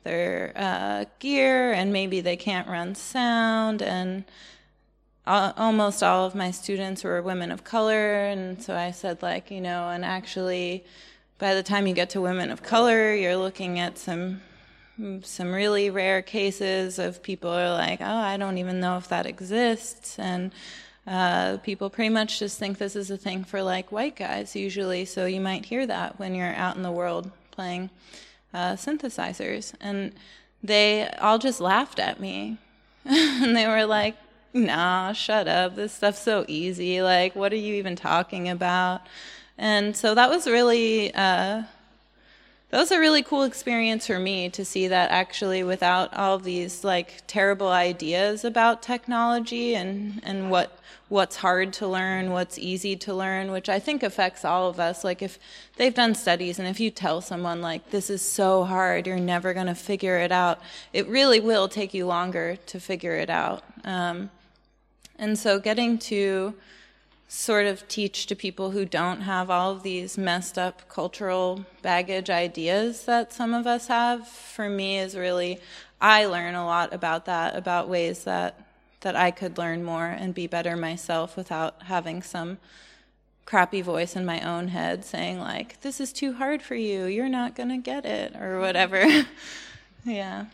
their 0.05 0.53
uh, 0.57 1.05
gear 1.19 1.73
and 1.73 1.93
maybe 1.93 2.21
they 2.21 2.37
can't 2.37 2.69
run 2.69 2.95
sound 2.95 3.83
and 3.83 4.25
almost 5.25 6.03
all 6.03 6.27
of 6.27 6.35
my 6.35 6.51
students 6.51 7.05
were 7.05 7.23
women 7.23 7.53
of 7.53 7.63
color 7.63 8.25
and 8.25 8.61
so 8.61 8.75
i 8.75 8.91
said 8.91 9.23
like 9.23 9.53
you 9.53 9.61
know 9.61 9.89
and 9.89 10.05
actually 10.05 10.85
by 11.39 11.55
the 11.55 11.63
time 11.63 11.87
you 11.87 11.95
get 11.95 12.11
to 12.11 12.21
women 12.21 12.51
of 12.51 12.63
color 12.65 13.15
you're 13.15 13.37
looking 13.37 13.79
at 13.79 13.97
some 13.97 14.41
some 15.23 15.53
really 15.53 15.91
rare 15.91 16.23
cases 16.23 16.99
of 16.99 17.23
people 17.23 17.51
are 17.51 17.73
like, 17.73 18.01
oh, 18.01 18.05
I 18.05 18.37
don't 18.37 18.59
even 18.59 18.81
know 18.81 18.97
if 18.97 19.09
that 19.09 19.27
exists. 19.27 20.19
And 20.19 20.53
uh, 21.07 21.59
people 21.59 21.91
pretty 21.91 22.11
much 22.11 22.39
just 22.39 22.59
think 22.59 22.79
this 22.79 22.95
is 22.95 23.11
a 23.11 23.17
thing 23.17 23.45
for 23.45 23.63
like 23.63 23.91
white 23.91 24.17
guys 24.17 24.55
usually. 24.55 25.05
So 25.05 25.27
you 25.27 25.41
might 25.41 25.65
hear 25.65 25.87
that 25.87 26.19
when 26.19 26.35
you're 26.35 26.55
out 26.55 26.77
in 26.77 26.83
the 26.83 26.91
world 26.91 27.31
playing 27.51 27.91
uh, 28.55 28.73
synthesizers. 28.73 29.73
And 29.81 30.13
they 30.63 31.09
all 31.21 31.39
just 31.39 31.61
laughed 31.61 31.99
at 31.99 32.21
me. 32.21 32.59
and 33.05 33.57
they 33.57 33.67
were 33.67 33.85
like, 33.85 34.17
nah, 34.53 35.13
shut 35.13 35.49
up. 35.49 35.75
This 35.75 35.93
stuff's 35.93 36.23
so 36.23 36.45
easy. 36.49 37.03
Like, 37.03 37.35
what 37.35 37.53
are 37.53 37.57
you 37.57 37.75
even 37.75 37.97
talking 37.97 38.49
about? 38.49 39.03
And 39.59 39.97
so 39.97 40.15
that 40.15 40.31
was 40.31 40.47
really, 40.47 41.15
uh, 41.15 41.63
that 42.73 42.79
was 42.79 42.91
a 42.91 42.99
really 42.99 43.23
cool 43.23 43.43
experience 43.43 44.07
for 44.07 44.19
me 44.19 44.49
to 44.49 44.65
see 44.65 44.89
that 44.89 45.11
actually 45.11 45.63
without 45.63 46.13
all 46.15 46.39
these 46.39 46.83
like 46.83 47.23
terrible 47.27 47.69
ideas 47.69 48.47
about 48.47 48.81
technology 48.81 49.75
and, 49.75 50.23
and 50.25 50.51
what 50.51 50.79
what's 51.11 51.37
hard 51.37 51.75
to 51.75 51.87
learn, 51.87 52.31
what's 52.31 52.59
easy 52.59 52.97
to 52.97 53.13
learn, 53.13 53.53
which 53.53 53.69
I 53.69 53.79
think 53.79 54.03
affects 54.03 54.43
all 54.47 54.71
of 54.71 54.81
us. 54.81 55.05
Like 55.05 55.21
if 55.21 55.39
they've 55.77 55.93
done 55.93 56.15
studies 56.15 56.59
and 56.59 56.67
if 56.67 56.81
you 56.81 56.91
tell 56.91 57.21
someone 57.21 57.61
like 57.61 57.91
this 57.91 58.09
is 58.09 58.23
so 58.23 58.65
hard, 58.65 59.07
you're 59.07 59.19
never 59.19 59.53
going 59.53 59.67
to 59.67 59.75
figure 59.75 60.17
it 60.17 60.33
out, 60.33 60.59
it 60.95 61.07
really 61.07 61.41
will 61.41 61.69
take 61.69 61.93
you 61.93 62.07
longer 62.07 62.57
to 62.65 62.81
figure 62.81 63.17
it 63.17 63.29
out. 63.29 63.63
Um, 63.85 64.31
and 65.19 65.39
so 65.39 65.61
getting 65.61 65.99
to 65.99 66.55
sort 67.35 67.65
of 67.65 67.89
teach 67.89 68.27
to 68.27 68.37
people 68.37 68.73
who 68.73 68.85
don't 68.85 69.23
have 69.23 69.49
all 69.49 69.71
of 69.73 69.83
these 69.83 70.19
messed 70.19 70.59
up 70.59 70.87
cultural 70.91 71.65
baggage 71.81 72.29
ideas 72.29 73.07
that 73.07 73.33
some 73.33 73.55
of 73.55 73.67
us 73.67 73.87
have. 73.87 74.29
For 74.29 74.69
me 74.69 74.99
is 74.99 75.17
really 75.17 75.59
I 75.99 76.27
learn 76.27 76.55
a 76.55 76.67
lot 76.67 76.93
about 76.93 77.25
that, 77.25 77.57
about 77.57 77.89
ways 77.89 78.25
that 78.25 78.61
that 79.01 79.17
I 79.17 79.31
could 79.31 79.57
learn 79.57 79.83
more 79.83 80.07
and 80.07 80.35
be 80.35 80.47
better 80.47 80.77
myself 80.77 81.35
without 81.35 81.85
having 81.85 82.23
some 82.23 82.59
crappy 83.47 83.81
voice 83.81 84.15
in 84.15 84.27
my 84.27 84.41
own 84.43 84.69
head 84.69 85.03
saying 85.03 85.41
like 85.41 85.81
this 85.81 86.01
is 86.01 86.13
too 86.13 86.35
hard 86.35 86.61
for 86.61 86.75
you. 86.75 87.07
You're 87.07 87.31
not 87.31 87.55
going 87.55 87.71
to 87.71 87.79
get 87.79 88.05
it 88.05 88.37
or 88.37 88.61
whatever. 88.61 89.07
Yeah 90.05 90.47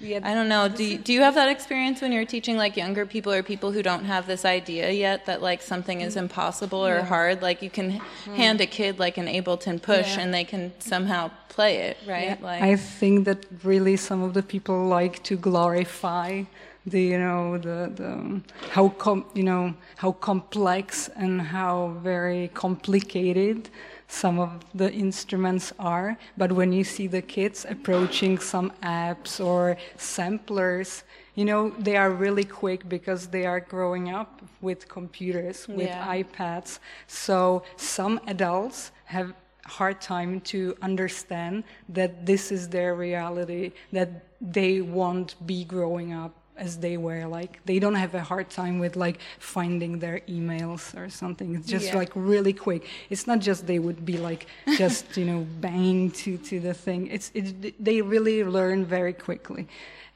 yeah, 0.00 0.20
I 0.22 0.34
don't 0.34 0.48
know. 0.48 0.68
Do 0.68 0.84
you, 0.84 0.98
do 0.98 1.12
you 1.12 1.20
have 1.20 1.34
that 1.36 1.48
experience 1.48 2.00
when 2.02 2.10
you're 2.12 2.24
teaching 2.24 2.56
like 2.56 2.76
younger 2.76 3.06
people 3.06 3.32
or 3.32 3.42
people 3.42 3.72
who 3.72 3.82
don't 3.82 4.04
have 4.04 4.26
this 4.26 4.44
idea 4.44 4.90
yet 4.90 5.26
that 5.26 5.40
like 5.40 5.62
something 5.62 6.00
is 6.00 6.16
impossible 6.16 6.84
or 6.84 6.96
yeah. 6.96 7.04
hard? 7.04 7.42
Like 7.42 7.62
you 7.62 7.70
can 7.70 7.92
mm. 7.92 8.34
hand 8.34 8.60
a 8.60 8.66
kid 8.66 8.98
like 8.98 9.18
an 9.18 9.26
Ableton 9.26 9.80
push 9.80 10.16
yeah. 10.16 10.22
and 10.22 10.34
they 10.34 10.44
can 10.44 10.72
somehow 10.80 11.30
play 11.48 11.76
it, 11.76 11.96
right? 12.06 12.38
Yeah. 12.40 12.46
Like 12.48 12.62
I 12.62 12.76
think 12.76 13.24
that 13.26 13.46
really 13.62 13.96
some 13.96 14.22
of 14.22 14.34
the 14.34 14.42
people 14.42 14.84
like 14.86 15.22
to 15.24 15.36
glorify 15.36 16.42
the 16.86 17.00
you 17.00 17.18
know 17.18 17.56
the, 17.56 17.90
the 17.94 18.40
how 18.70 18.88
com, 18.90 19.24
you 19.34 19.42
know 19.42 19.74
how 19.96 20.12
complex 20.12 21.08
and 21.16 21.40
how 21.40 21.96
very 22.02 22.48
complicated 22.48 23.70
some 24.08 24.38
of 24.38 24.64
the 24.74 24.92
instruments 24.92 25.72
are 25.78 26.16
but 26.36 26.52
when 26.52 26.72
you 26.72 26.84
see 26.84 27.06
the 27.06 27.22
kids 27.22 27.66
approaching 27.68 28.38
some 28.38 28.70
apps 28.82 29.44
or 29.44 29.76
samplers 29.96 31.04
you 31.34 31.44
know 31.44 31.70
they 31.78 31.96
are 31.96 32.10
really 32.10 32.44
quick 32.44 32.88
because 32.88 33.26
they 33.28 33.44
are 33.46 33.60
growing 33.60 34.10
up 34.10 34.42
with 34.60 34.88
computers 34.88 35.66
with 35.68 35.88
yeah. 35.88 36.22
ipads 36.22 36.78
so 37.06 37.62
some 37.76 38.20
adults 38.26 38.92
have 39.04 39.32
hard 39.66 40.00
time 40.00 40.40
to 40.42 40.76
understand 40.82 41.64
that 41.88 42.26
this 42.26 42.52
is 42.52 42.68
their 42.68 42.94
reality 42.94 43.72
that 43.92 44.10
they 44.40 44.80
won't 44.80 45.34
be 45.46 45.64
growing 45.64 46.12
up 46.12 46.32
as 46.56 46.78
they 46.78 46.96
were 46.96 47.26
like 47.26 47.60
they 47.64 47.78
don't 47.78 47.96
have 47.96 48.14
a 48.14 48.22
hard 48.22 48.48
time 48.48 48.78
with 48.78 48.96
like 48.96 49.18
finding 49.38 49.98
their 49.98 50.20
emails 50.28 50.96
or 50.96 51.08
something. 51.10 51.54
It's 51.56 51.66
just 51.66 51.88
yeah. 51.88 51.96
like 51.96 52.12
really 52.14 52.52
quick. 52.52 52.86
It's 53.10 53.26
not 53.26 53.40
just 53.40 53.66
they 53.66 53.78
would 53.78 54.04
be 54.04 54.16
like 54.16 54.46
just 54.76 55.16
you 55.16 55.24
know 55.24 55.46
banging 55.60 56.10
to 56.22 56.38
to 56.38 56.60
the 56.60 56.74
thing. 56.74 57.08
It's 57.08 57.30
it, 57.34 57.82
they 57.82 58.00
really 58.00 58.44
learn 58.44 58.84
very 58.84 59.12
quickly. 59.12 59.66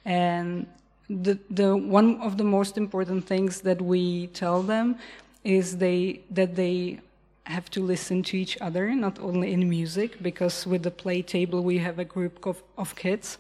And 0.05 0.67
the 1.09 1.39
the 1.51 1.77
one 1.77 2.21
of 2.21 2.37
the 2.37 2.45
most 2.45 2.77
important 2.77 3.27
things 3.27 3.63
that 3.63 3.81
we 3.81 4.29
tell 4.29 4.63
them 4.63 4.97
is 5.45 5.79
they 5.79 6.21
that 6.31 6.55
they 6.55 7.01
have 7.45 7.71
to 7.71 7.83
listen 7.83 8.23
to 8.23 8.37
each 8.37 8.59
other 8.61 8.95
not 8.95 9.19
only 9.19 9.55
in 9.55 9.69
music 9.69 10.23
because 10.23 10.67
with 10.67 10.83
the 10.83 10.91
play 10.91 11.23
table 11.23 11.63
we 11.63 11.79
have 11.79 11.99
a 11.99 12.05
group 12.05 12.45
of, 12.45 12.63
of 12.77 12.95
kids 12.95 13.39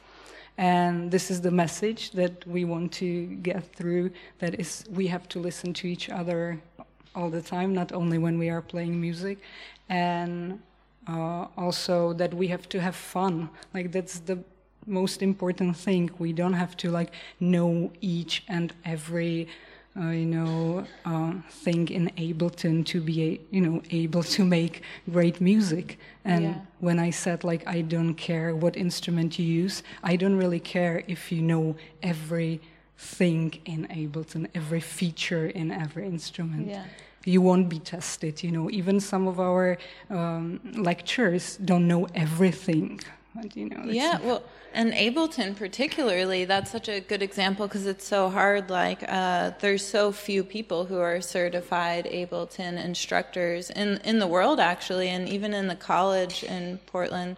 and 0.58 1.08
this 1.10 1.30
is 1.30 1.40
the 1.40 1.52
message 1.52 2.10
that 2.10 2.44
we 2.46 2.64
want 2.64 2.92
to 2.94 3.26
get 3.36 3.64
through 3.74 4.10
that 4.40 4.58
is 4.58 4.84
we 4.90 5.06
have 5.06 5.28
to 5.28 5.38
listen 5.38 5.72
to 5.74 5.86
each 5.86 6.10
other 6.10 6.60
all 7.14 7.30
the 7.30 7.40
time, 7.40 7.72
not 7.72 7.92
only 7.92 8.18
when 8.18 8.38
we 8.38 8.50
are 8.50 8.60
playing 8.60 9.00
music. 9.00 9.38
And 9.88 10.60
uh, 11.06 11.46
also 11.56 12.12
that 12.14 12.34
we 12.34 12.48
have 12.48 12.68
to 12.70 12.80
have 12.80 12.96
fun. 12.96 13.48
Like 13.72 13.92
that's 13.92 14.18
the 14.18 14.38
most 14.84 15.22
important 15.22 15.76
thing. 15.76 16.10
We 16.18 16.32
don't 16.32 16.54
have 16.54 16.76
to 16.78 16.90
like 16.90 17.12
know 17.38 17.92
each 18.00 18.42
and 18.48 18.72
every 18.84 19.46
uh, 20.00 20.10
you 20.10 20.26
know, 20.26 20.84
uh, 21.04 21.32
thing 21.50 21.88
in 21.88 22.10
Ableton 22.16 22.84
to 22.86 23.00
be, 23.00 23.40
you 23.50 23.60
know, 23.60 23.82
able 23.90 24.22
to 24.22 24.44
make 24.44 24.82
great 25.10 25.40
music. 25.40 25.98
And 26.24 26.44
yeah. 26.44 26.54
when 26.80 26.98
I 26.98 27.10
said 27.10 27.44
like 27.44 27.66
I 27.66 27.80
don't 27.80 28.14
care 28.14 28.54
what 28.54 28.76
instrument 28.76 29.38
you 29.38 29.46
use, 29.46 29.82
I 30.02 30.16
don't 30.16 30.36
really 30.36 30.60
care 30.60 31.02
if 31.08 31.32
you 31.32 31.42
know 31.42 31.76
every 32.02 32.60
thing 32.98 33.60
in 33.64 33.86
Ableton, 33.88 34.48
every 34.54 34.80
feature 34.80 35.46
in 35.46 35.70
every 35.70 36.06
instrument. 36.06 36.68
Yeah. 36.68 36.84
You 37.24 37.42
won't 37.42 37.68
be 37.68 37.78
tested, 37.78 38.42
you 38.42 38.50
know. 38.50 38.70
Even 38.70 39.00
some 39.00 39.28
of 39.28 39.38
our 39.38 39.76
um, 40.08 40.60
lecturers 40.76 41.58
don't 41.58 41.86
know 41.86 42.06
everything. 42.14 43.00
You 43.54 43.68
know, 43.68 43.82
yeah, 43.84 44.18
well, 44.20 44.42
and 44.72 44.92
Ableton, 44.92 45.56
particularly, 45.56 46.44
that's 46.44 46.70
such 46.70 46.88
a 46.88 47.00
good 47.00 47.22
example 47.22 47.66
because 47.66 47.86
it's 47.86 48.06
so 48.06 48.28
hard. 48.30 48.70
Like, 48.70 49.04
uh, 49.06 49.52
there's 49.60 49.86
so 49.86 50.12
few 50.12 50.44
people 50.44 50.86
who 50.86 50.98
are 50.98 51.20
certified 51.20 52.06
Ableton 52.06 52.82
instructors 52.82 53.70
in 53.70 53.98
in 54.04 54.18
the 54.18 54.26
world, 54.26 54.60
actually, 54.60 55.08
and 55.08 55.28
even 55.28 55.54
in 55.54 55.68
the 55.68 55.76
college 55.76 56.42
in 56.44 56.78
Portland. 56.86 57.36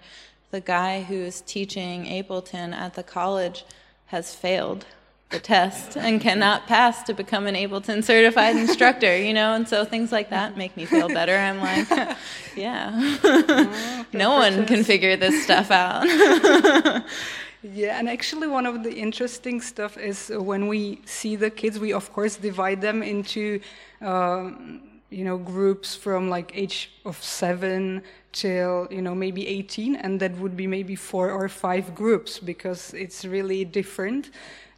The 0.51 0.61
guy 0.61 1.03
who's 1.03 1.43
teaching 1.43 2.07
Ableton 2.07 2.73
at 2.73 2.95
the 2.95 3.05
college 3.05 3.65
has 4.07 4.35
failed 4.35 4.85
the 5.31 5.39
test 5.39 5.97
and 5.97 6.21
cannot 6.21 6.67
pass 6.67 7.03
to 7.05 7.15
become 7.15 7.47
an 7.47 7.55
Ableton 7.55 8.03
certified 8.03 8.57
instructor, 8.57 9.17
you 9.17 9.33
know? 9.33 9.55
And 9.55 9.69
so 9.69 9.85
things 9.85 10.13
like 10.13 10.31
that 10.31 10.57
make 10.57 10.77
me 10.77 10.85
feel 10.85 11.09
better. 11.09 11.37
I'm 11.37 11.61
like, 11.61 12.17
yeah, 12.57 14.05
no 14.13 14.31
one 14.33 14.67
can 14.67 14.85
figure 14.85 15.17
this 15.17 15.43
stuff 15.45 15.71
out. 15.71 16.05
yeah, 17.63 17.99
and 17.99 18.09
actually, 18.09 18.49
one 18.49 18.67
of 18.67 18.83
the 18.83 18.93
interesting 18.93 19.61
stuff 19.61 19.97
is 19.97 20.33
when 20.35 20.67
we 20.67 21.01
see 21.05 21.37
the 21.37 21.51
kids, 21.51 21.79
we 21.79 21.93
of 21.93 22.13
course 22.13 22.37
divide 22.37 22.81
them 22.81 23.03
into. 23.03 23.61
Uh, 24.01 24.51
you 25.11 25.25
know 25.25 25.37
groups 25.37 25.97
from 25.97 26.31
like 26.31 26.53
age 26.55 26.93
of 27.05 27.21
seven 27.21 28.01
till 28.31 28.87
you 28.93 29.03
know 29.03 29.13
maybe 29.13 29.45
18 29.47 29.97
and 29.97 30.21
that 30.21 30.33
would 30.39 30.57
be 30.57 30.69
maybe 30.69 30.95
four 30.95 31.33
or 31.33 31.49
five 31.49 31.97
groups 31.97 32.39
because 32.39 32.95
it's 32.95 33.25
really 33.25 33.65
different 33.65 34.31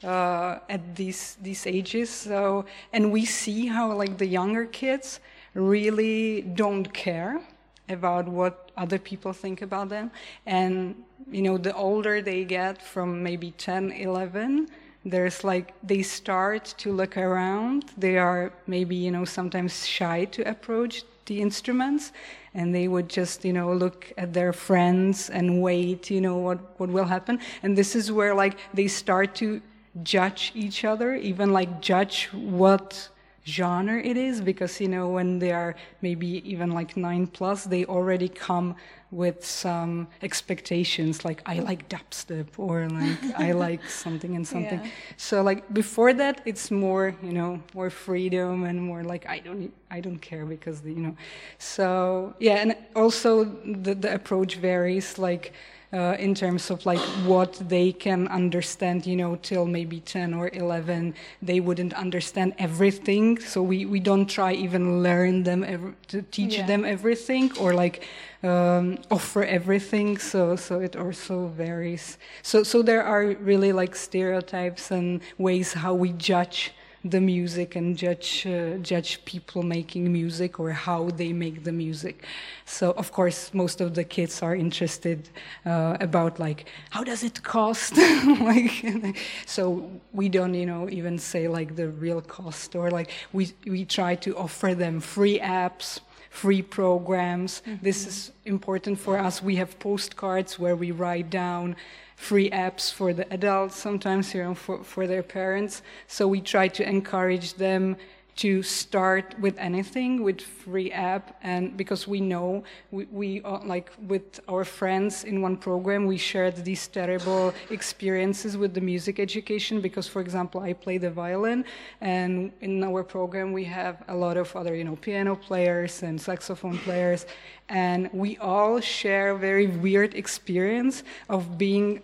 uh, 0.04 0.58
at 0.68 0.96
these 0.96 1.36
these 1.42 1.66
ages. 1.66 2.10
So, 2.10 2.64
and 2.92 3.12
we 3.12 3.24
see 3.24 3.66
how 3.66 3.92
like 3.92 4.18
the 4.18 4.26
younger 4.26 4.66
kids 4.66 5.20
really 5.54 6.42
don't 6.42 6.92
care 6.92 7.40
about 7.88 8.26
what 8.26 8.70
other 8.76 8.98
people 8.98 9.32
think 9.32 9.62
about 9.62 9.88
them. 9.88 10.10
And 10.46 10.94
you 11.30 11.42
know 11.42 11.58
the 11.58 11.74
older 11.74 12.20
they 12.20 12.44
get 12.44 12.82
from 12.82 13.22
maybe 13.22 13.52
10 13.52 13.92
11 13.92 14.68
there's 15.04 15.42
like 15.42 15.74
they 15.82 16.02
start 16.02 16.74
to 16.78 16.92
look 16.92 17.16
around. 17.16 17.86
They 17.96 18.18
are 18.18 18.52
maybe 18.66 18.94
you 18.94 19.10
know 19.10 19.24
sometimes 19.24 19.86
shy 19.86 20.26
to 20.26 20.48
approach 20.48 21.04
the 21.26 21.40
instruments. 21.40 22.12
And 22.54 22.74
they 22.74 22.86
would 22.86 23.08
just 23.08 23.44
you 23.44 23.52
know 23.52 23.72
look 23.72 24.12
at 24.16 24.32
their 24.32 24.52
friends 24.52 25.30
and 25.30 25.62
wait 25.62 26.10
you 26.10 26.20
know 26.20 26.36
what 26.36 26.78
what 26.78 26.88
will 26.90 27.04
happen. 27.04 27.40
And 27.62 27.76
this 27.76 27.96
is 27.96 28.12
where 28.12 28.34
like 28.34 28.58
they 28.74 28.86
start 28.86 29.34
to 29.36 29.60
judge 30.02 30.52
each 30.54 30.84
other, 30.84 31.14
even 31.14 31.52
like 31.52 31.80
judge 31.80 32.28
what 32.32 33.08
genre 33.44 34.00
it 34.00 34.16
is, 34.16 34.40
because 34.40 34.80
you 34.80 34.88
know 34.88 35.08
when 35.08 35.38
they 35.38 35.52
are 35.52 35.74
maybe 36.00 36.42
even 36.48 36.70
like 36.70 36.96
nine 36.96 37.26
plus, 37.26 37.64
they 37.64 37.84
already 37.84 38.28
come 38.28 38.76
with 39.12 39.44
some 39.44 40.08
expectations, 40.22 41.22
like 41.22 41.42
I 41.44 41.58
like 41.58 41.88
dubstep 41.90 42.46
or 42.56 42.88
like 42.88 43.38
I 43.38 43.52
like 43.66 43.88
something 43.88 44.34
and 44.34 44.48
something. 44.48 44.80
Yeah. 44.82 44.90
So 45.18 45.42
like 45.42 45.72
before 45.72 46.14
that, 46.14 46.40
it's 46.46 46.70
more 46.70 47.14
you 47.22 47.32
know 47.32 47.62
more 47.74 47.90
freedom 47.90 48.64
and 48.64 48.82
more 48.82 49.04
like 49.04 49.28
I 49.28 49.40
don't 49.40 49.72
I 49.90 50.00
don't 50.00 50.18
care 50.18 50.46
because 50.46 50.82
you 50.84 50.96
know. 50.96 51.16
So 51.58 52.34
yeah, 52.40 52.54
and 52.54 52.74
also 52.96 53.44
the 53.44 53.94
the 53.94 54.14
approach 54.14 54.56
varies 54.56 55.18
like 55.18 55.52
uh, 55.92 56.16
in 56.18 56.34
terms 56.34 56.70
of 56.70 56.84
like 56.86 57.00
what 57.26 57.52
they 57.68 57.92
can 57.92 58.26
understand, 58.28 59.06
you 59.06 59.16
know, 59.16 59.36
till 59.36 59.66
maybe 59.66 60.00
10 60.00 60.32
or 60.34 60.48
11. 60.52 61.14
They 61.42 61.60
wouldn't 61.60 61.92
understand 61.94 62.54
everything. 62.58 63.38
So 63.40 63.62
we, 63.62 63.84
we 63.84 64.00
don't 64.00 64.26
try 64.26 64.52
even 64.54 65.02
learn 65.02 65.42
them 65.42 65.62
ev- 65.64 65.94
to 66.08 66.22
teach 66.22 66.56
Yeah. 66.56 66.66
them 66.66 66.84
everything 66.84 67.52
or 67.58 67.74
like 67.74 68.04
um, 68.42 68.98
offer 69.10 69.44
everything. 69.44 70.18
So, 70.18 70.56
so 70.56 70.80
it 70.80 70.96
also 70.96 71.48
varies. 71.48 72.18
So, 72.42 72.62
so 72.62 72.82
there 72.82 73.02
are 73.04 73.26
really 73.40 73.72
like 73.72 73.94
stereotypes 73.94 74.90
and 74.90 75.20
ways 75.38 75.74
how 75.74 75.94
we 75.94 76.12
judge 76.12 76.72
the 77.04 77.20
music 77.20 77.76
and 77.76 77.96
judge 77.96 78.46
uh, 78.46 78.76
judge 78.78 79.24
people 79.24 79.62
making 79.62 80.12
music 80.12 80.60
or 80.60 80.70
how 80.70 81.10
they 81.10 81.32
make 81.32 81.64
the 81.64 81.72
music. 81.72 82.24
So 82.64 82.92
of 82.92 83.12
course 83.12 83.52
most 83.52 83.80
of 83.80 83.94
the 83.94 84.04
kids 84.04 84.42
are 84.42 84.54
interested 84.54 85.28
uh, 85.66 85.96
about 86.00 86.38
like 86.38 86.68
how 86.90 87.02
does 87.04 87.22
it 87.22 87.42
cost 87.42 87.96
like 88.40 89.16
so 89.46 89.90
we 90.12 90.28
don't 90.28 90.54
you 90.54 90.66
know 90.66 90.88
even 90.90 91.18
say 91.18 91.48
like 91.48 91.76
the 91.76 91.88
real 91.88 92.20
cost 92.20 92.76
or 92.76 92.90
like 92.90 93.10
we 93.32 93.52
we 93.66 93.84
try 93.84 94.14
to 94.16 94.36
offer 94.36 94.74
them 94.74 95.00
free 95.00 95.38
apps 95.40 96.00
free 96.32 96.62
programs. 96.62 97.62
This 97.82 98.06
is 98.06 98.32
important 98.46 98.98
for 98.98 99.18
us. 99.18 99.42
We 99.42 99.56
have 99.56 99.78
postcards 99.78 100.58
where 100.58 100.74
we 100.74 100.90
write 100.90 101.28
down 101.28 101.76
free 102.16 102.50
apps 102.50 102.92
for 102.92 103.12
the 103.12 103.30
adults, 103.32 103.76
sometimes 103.76 104.34
you 104.34 104.42
know, 104.42 104.54
for, 104.54 104.82
for 104.84 105.06
their 105.06 105.22
parents. 105.22 105.82
So 106.06 106.28
we 106.28 106.40
try 106.40 106.68
to 106.68 106.88
encourage 106.88 107.54
them 107.54 107.96
to 108.36 108.62
start 108.62 109.34
with 109.40 109.56
anything 109.58 110.22
with 110.22 110.40
free 110.40 110.90
app 110.90 111.36
and 111.42 111.76
because 111.76 112.08
we 112.08 112.20
know 112.20 112.64
we, 112.90 113.04
we 113.12 113.42
uh, 113.42 113.58
like 113.64 113.90
with 114.08 114.40
our 114.48 114.64
friends 114.64 115.24
in 115.24 115.42
one 115.42 115.56
program 115.56 116.06
we 116.06 116.16
shared 116.16 116.56
these 116.64 116.88
terrible 116.88 117.52
experiences 117.70 118.56
with 118.56 118.72
the 118.72 118.80
music 118.80 119.20
education 119.20 119.80
because 119.80 120.08
for 120.08 120.20
example 120.22 120.60
i 120.62 120.72
play 120.72 120.96
the 120.96 121.10
violin 121.10 121.64
and 122.00 122.52
in 122.62 122.82
our 122.82 123.02
program 123.02 123.52
we 123.52 123.64
have 123.64 124.02
a 124.08 124.14
lot 124.14 124.36
of 124.36 124.54
other 124.56 124.74
you 124.74 124.84
know 124.84 124.96
piano 124.96 125.36
players 125.36 126.02
and 126.02 126.18
saxophone 126.20 126.78
players 126.78 127.26
and 127.68 128.08
we 128.12 128.38
all 128.38 128.80
share 128.80 129.34
very 129.34 129.66
weird 129.66 130.14
experience 130.14 131.02
of 131.28 131.58
being 131.58 132.02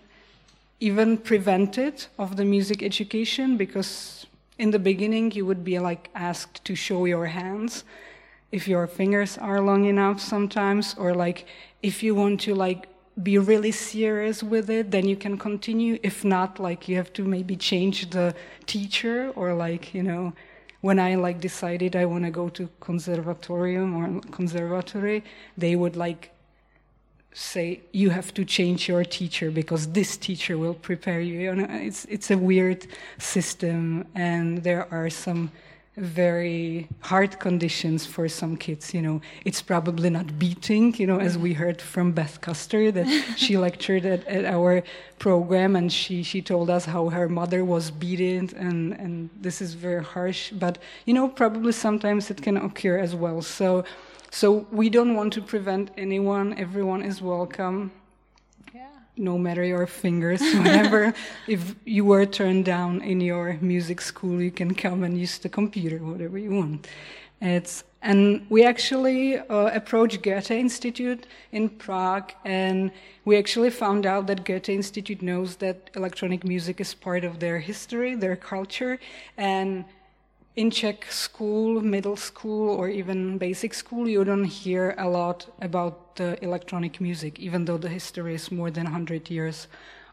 even 0.79 1.17
prevented 1.17 2.05
of 2.17 2.37
the 2.37 2.45
music 2.45 2.81
education 2.83 3.57
because 3.57 4.18
in 4.59 4.71
the 4.71 4.79
beginning 4.79 5.31
you 5.31 5.45
would 5.45 5.63
be 5.63 5.79
like 5.79 6.09
asked 6.13 6.63
to 6.65 6.75
show 6.75 7.05
your 7.05 7.27
hands 7.27 7.83
if 8.51 8.67
your 8.67 8.85
fingers 8.87 9.37
are 9.37 9.61
long 9.61 9.85
enough 9.85 10.19
sometimes 10.19 10.95
or 10.97 11.13
like 11.13 11.45
if 11.81 12.03
you 12.03 12.13
want 12.13 12.39
to 12.41 12.53
like 12.53 12.87
be 13.23 13.37
really 13.37 13.71
serious 13.71 14.43
with 14.43 14.69
it 14.69 14.91
then 14.91 15.05
you 15.07 15.15
can 15.15 15.37
continue. 15.37 15.99
If 16.03 16.23
not 16.23 16.59
like 16.59 16.87
you 16.87 16.95
have 16.95 17.11
to 17.13 17.23
maybe 17.23 17.55
change 17.55 18.09
the 18.11 18.33
teacher 18.65 19.31
or 19.35 19.53
like 19.53 19.93
you 19.93 20.03
know 20.03 20.33
when 20.81 20.97
i 20.99 21.15
like 21.15 21.41
decided 21.41 21.95
i 21.95 22.05
want 22.05 22.23
to 22.23 22.31
go 22.31 22.47
to 22.47 22.69
conservatorium 22.79 23.95
or 23.95 24.21
conservatory 24.31 25.23
they 25.57 25.75
would 25.75 25.95
like 25.97 26.31
say 27.33 27.81
you 27.91 28.09
have 28.09 28.33
to 28.33 28.43
change 28.43 28.87
your 28.87 29.03
teacher 29.03 29.51
because 29.51 29.87
this 29.87 30.17
teacher 30.17 30.57
will 30.57 30.73
prepare 30.73 31.21
you. 31.21 31.39
you 31.39 31.55
know, 31.55 31.67
it's 31.69 32.05
it's 32.05 32.31
a 32.31 32.37
weird 32.37 32.87
system, 33.17 34.05
and 34.15 34.63
there 34.63 34.87
are 34.91 35.09
some 35.09 35.51
very 35.99 36.87
hard 37.01 37.39
conditions 37.39 38.05
for 38.05 38.27
some 38.29 38.55
kids. 38.55 38.93
You 38.93 39.01
know, 39.01 39.21
it's 39.45 39.61
probably 39.61 40.09
not 40.09 40.39
beating. 40.39 40.95
You 40.95 41.07
know, 41.07 41.19
as 41.19 41.37
we 41.37 41.53
heard 41.53 41.81
from 41.81 42.11
Beth 42.13 42.41
Custer 42.41 42.91
that 42.91 43.07
she 43.37 43.57
lectured 43.57 44.05
at, 44.05 44.25
at 44.27 44.45
our 44.45 44.83
program, 45.19 45.75
and 45.75 45.91
she 45.91 46.23
she 46.23 46.41
told 46.41 46.69
us 46.69 46.85
how 46.85 47.09
her 47.09 47.29
mother 47.29 47.63
was 47.63 47.91
beaten, 47.91 48.49
and 48.57 48.93
and 48.93 49.29
this 49.39 49.61
is 49.61 49.73
very 49.75 50.03
harsh. 50.03 50.51
But 50.51 50.79
you 51.05 51.13
know, 51.13 51.27
probably 51.27 51.73
sometimes 51.73 52.31
it 52.31 52.41
can 52.41 52.57
occur 52.57 52.97
as 52.97 53.15
well. 53.15 53.41
So. 53.41 53.85
So 54.31 54.67
we 54.71 54.89
don't 54.89 55.15
want 55.15 55.33
to 55.33 55.41
prevent 55.41 55.91
anyone. 55.97 56.57
Everyone 56.57 57.01
is 57.01 57.21
welcome. 57.21 57.91
Yeah. 58.73 58.87
No 59.17 59.37
matter 59.37 59.63
your 59.63 59.87
fingers, 59.87 60.41
whatever. 60.53 61.13
if 61.47 61.75
you 61.85 62.05
were 62.05 62.25
turned 62.25 62.65
down 62.65 63.01
in 63.01 63.21
your 63.21 63.57
music 63.61 64.01
school, 64.01 64.41
you 64.41 64.51
can 64.51 64.75
come 64.75 65.03
and 65.03 65.17
use 65.17 65.37
the 65.39 65.49
computer, 65.49 65.97
whatever 65.97 66.37
you 66.37 66.51
want. 66.51 66.87
It's 67.41 67.83
and 68.01 68.45
we 68.49 68.63
actually 68.63 69.37
uh, 69.37 69.71
approached 69.73 70.21
Goethe 70.21 70.51
Institute 70.51 71.27
in 71.51 71.67
Prague, 71.67 72.31
and 72.45 72.91
we 73.25 73.37
actually 73.37 73.69
found 73.71 74.05
out 74.05 74.27
that 74.27 74.45
Goethe 74.45 74.69
Institute 74.69 75.21
knows 75.21 75.57
that 75.57 75.89
electronic 75.95 76.45
music 76.45 76.79
is 76.79 76.93
part 76.93 77.25
of 77.25 77.39
their 77.39 77.59
history, 77.59 78.15
their 78.15 78.37
culture, 78.37 78.99
and 79.37 79.83
in 80.55 80.71
Czech 80.71 81.11
school, 81.11 81.81
middle 81.81 82.17
school, 82.17 82.69
or 82.69 82.89
even 82.89 83.37
basic 83.37 83.73
school, 83.73 84.07
you 84.07 84.23
don't 84.23 84.45
hear 84.45 84.95
a 84.97 85.07
lot 85.07 85.47
about 85.61 86.15
the 86.15 86.43
electronic 86.43 86.99
music, 86.99 87.39
even 87.39 87.65
though 87.65 87.77
the 87.77 87.89
history 87.89 88.35
is 88.35 88.51
more 88.51 88.71
than 88.71 88.83
100 88.83 89.29
years 89.29 89.67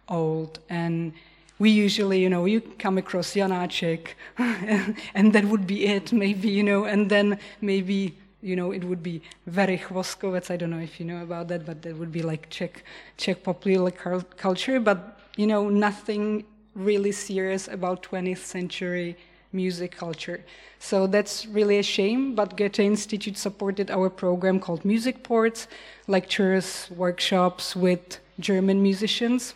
old. 0.09 0.59
And 0.68 1.12
we 1.59 1.70
usually, 1.70 2.20
you 2.20 2.29
know, 2.29 2.44
you 2.44 2.61
come 2.79 2.99
across 2.99 3.35
Janáček, 3.35 4.09
and 5.14 5.33
that 5.33 5.44
would 5.46 5.66
be 5.66 5.87
it, 5.87 6.12
maybe, 6.12 6.49
you 6.49 6.62
know, 6.62 6.85
and 6.85 7.11
then 7.11 7.38
maybe, 7.61 8.16
you 8.42 8.55
know, 8.55 8.72
it 8.72 8.85
would 8.85 9.03
be 9.03 9.22
Werich 9.51 9.88
Voskovec. 9.88 10.51
I 10.51 10.57
don't 10.57 10.70
know 10.70 10.79
if 10.79 11.01
you 11.01 11.07
know 11.07 11.22
about 11.22 11.49
that, 11.49 11.64
but 11.64 11.83
that 11.83 11.96
would 11.96 12.12
be 12.12 12.22
like 12.22 12.51
Czech, 12.51 12.85
Czech 13.16 13.42
popular 13.42 13.90
culture, 13.90 14.79
but, 14.81 15.18
you 15.37 15.46
know, 15.46 15.70
nothing 15.70 16.44
really 16.75 17.12
serious 17.12 17.68
about 17.68 18.03
20th 18.03 18.44
century 18.44 19.16
music 19.57 19.92
culture. 19.97 20.45
So 20.79 21.07
that's 21.07 21.47
really 21.47 21.79
a 21.79 21.83
shame, 21.83 22.35
but 22.35 22.57
Goethe 22.57 22.81
Institute 22.81 23.38
supported 23.38 23.90
our 23.90 24.11
program 24.11 24.61
called 24.61 24.85
Music 24.85 25.23
Ports, 25.23 25.66
lectures, 26.07 26.88
workshops 26.95 27.75
with 27.75 28.21
German 28.38 28.83
musicians. 28.83 29.55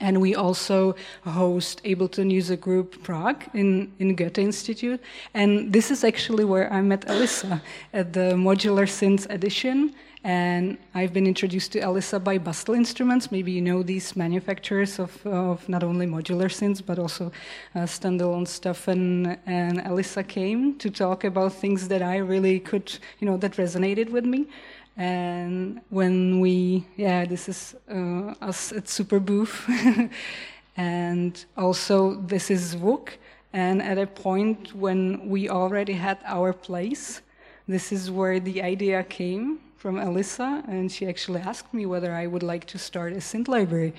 And 0.00 0.20
we 0.20 0.34
also 0.34 0.96
host 1.24 1.82
Ableton 1.84 2.30
User 2.30 2.56
Group 2.56 3.02
Prague 3.04 3.44
in, 3.54 3.92
in 3.98 4.16
Goethe 4.16 4.38
Institute. 4.38 5.00
And 5.34 5.72
this 5.72 5.90
is 5.90 6.02
actually 6.02 6.44
where 6.44 6.72
I 6.72 6.80
met 6.80 7.08
Elisa 7.08 7.62
at 7.92 8.12
the 8.12 8.32
Modular 8.34 8.88
Synths 8.88 9.30
edition. 9.30 9.94
And 10.24 10.78
I've 10.94 11.12
been 11.12 11.26
introduced 11.26 11.72
to 11.72 11.80
Elisa 11.80 12.18
by 12.18 12.38
Bastl 12.38 12.74
Instruments. 12.74 13.30
Maybe 13.30 13.52
you 13.52 13.60
know 13.60 13.82
these 13.82 14.16
manufacturers 14.16 14.98
of, 14.98 15.24
of 15.26 15.68
not 15.68 15.84
only 15.84 16.06
modular 16.06 16.48
synths, 16.48 16.82
but 16.84 16.98
also 16.98 17.30
uh, 17.74 17.80
standalone 17.80 18.48
stuff. 18.48 18.88
And, 18.88 19.38
and 19.44 19.86
Elisa 19.86 20.24
came 20.24 20.78
to 20.78 20.88
talk 20.88 21.24
about 21.24 21.52
things 21.52 21.88
that 21.88 22.00
I 22.00 22.16
really 22.16 22.58
could, 22.58 22.90
you 23.20 23.28
know, 23.28 23.36
that 23.36 23.52
resonated 23.56 24.08
with 24.08 24.24
me. 24.24 24.46
And 24.96 25.82
when 25.90 26.40
we, 26.40 26.86
yeah, 26.96 27.26
this 27.26 27.46
is 27.46 27.74
uh, 27.90 28.32
us 28.40 28.72
at 28.72 28.84
Superbooth. 28.84 30.10
and 30.78 31.44
also, 31.54 32.14
this 32.22 32.50
is 32.50 32.76
Zvuk. 32.76 33.10
And 33.52 33.82
at 33.82 33.98
a 33.98 34.06
point 34.06 34.74
when 34.74 35.28
we 35.28 35.50
already 35.50 35.92
had 35.92 36.16
our 36.24 36.54
place, 36.54 37.20
this 37.68 37.92
is 37.92 38.10
where 38.10 38.40
the 38.40 38.62
idea 38.62 39.04
came 39.04 39.60
from 39.84 39.98
Elisa, 39.98 40.64
and 40.66 40.90
she 40.90 41.06
actually 41.06 41.42
asked 41.42 41.74
me 41.74 41.84
whether 41.84 42.14
I 42.14 42.26
would 42.26 42.42
like 42.42 42.64
to 42.72 42.78
start 42.78 43.12
a 43.12 43.16
synth 43.16 43.48
library. 43.48 43.92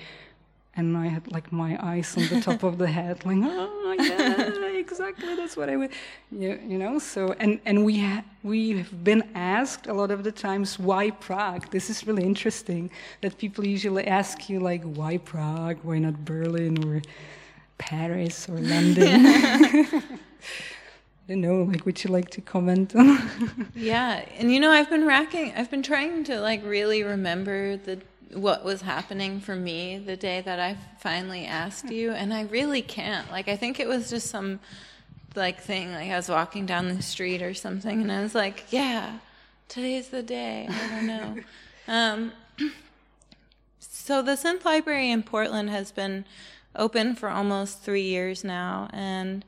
And 0.74 0.96
I 0.96 1.06
had 1.06 1.30
like 1.30 1.52
my 1.52 1.78
eyes 1.80 2.08
on 2.16 2.26
the 2.26 2.40
top 2.40 2.64
of 2.64 2.76
the 2.76 2.88
head, 2.88 3.24
like, 3.24 3.38
oh 3.40 3.94
yeah, 3.96 4.78
exactly, 4.84 5.36
that's 5.36 5.56
what 5.56 5.68
I 5.70 5.76
would, 5.76 5.92
you, 6.32 6.58
you 6.70 6.76
know. 6.76 6.98
So 6.98 7.36
and 7.38 7.60
and 7.64 7.84
we 7.84 8.00
ha- 8.00 8.24
we 8.42 8.78
have 8.78 9.04
been 9.04 9.22
asked 9.36 9.86
a 9.86 9.94
lot 9.94 10.10
of 10.10 10.24
the 10.24 10.32
times 10.32 10.76
why 10.76 11.04
Prague. 11.26 11.70
This 11.70 11.88
is 11.88 12.04
really 12.04 12.24
interesting 12.24 12.90
that 13.20 13.38
people 13.38 13.64
usually 13.64 14.08
ask 14.08 14.50
you 14.50 14.58
like 14.58 14.82
why 14.82 15.18
Prague, 15.18 15.78
why 15.84 15.98
not 16.00 16.16
Berlin 16.24 16.74
or 16.84 17.00
Paris 17.78 18.48
or 18.48 18.58
London. 18.58 19.12
I 21.28 21.32
don't 21.32 21.40
know, 21.40 21.62
like, 21.62 21.84
would 21.84 22.04
you 22.04 22.10
like 22.10 22.30
to 22.30 22.40
comment 22.40 22.94
on? 22.94 23.68
yeah, 23.74 24.24
and 24.38 24.52
you 24.52 24.60
know, 24.60 24.70
I've 24.70 24.88
been 24.88 25.04
racking, 25.04 25.52
I've 25.56 25.70
been 25.70 25.82
trying 25.82 26.22
to 26.24 26.40
like 26.40 26.64
really 26.64 27.02
remember 27.02 27.76
the 27.76 28.00
what 28.32 28.64
was 28.64 28.82
happening 28.82 29.40
for 29.40 29.56
me 29.56 29.98
the 29.98 30.16
day 30.16 30.40
that 30.42 30.60
I 30.60 30.76
finally 31.00 31.44
asked 31.44 31.90
you, 31.90 32.12
and 32.12 32.32
I 32.32 32.42
really 32.42 32.80
can't. 32.80 33.28
Like, 33.30 33.48
I 33.48 33.56
think 33.56 33.80
it 33.80 33.88
was 33.88 34.08
just 34.08 34.30
some 34.30 34.60
like 35.34 35.60
thing, 35.60 35.92
like 35.92 36.10
I 36.10 36.16
was 36.16 36.28
walking 36.28 36.64
down 36.64 36.94
the 36.94 37.02
street 37.02 37.42
or 37.42 37.54
something, 37.54 38.00
and 38.00 38.12
I 38.12 38.22
was 38.22 38.34
like, 38.34 38.64
yeah, 38.70 39.18
today's 39.68 40.08
the 40.08 40.22
day. 40.22 40.68
I 40.70 40.88
don't 40.88 41.06
know. 41.06 41.36
um, 41.88 42.32
so 43.80 44.22
the 44.22 44.32
Synth 44.32 44.64
Library 44.64 45.10
in 45.10 45.24
Portland 45.24 45.70
has 45.70 45.90
been 45.90 46.24
open 46.76 47.16
for 47.16 47.28
almost 47.28 47.80
three 47.80 48.02
years 48.02 48.44
now, 48.44 48.88
and 48.92 49.44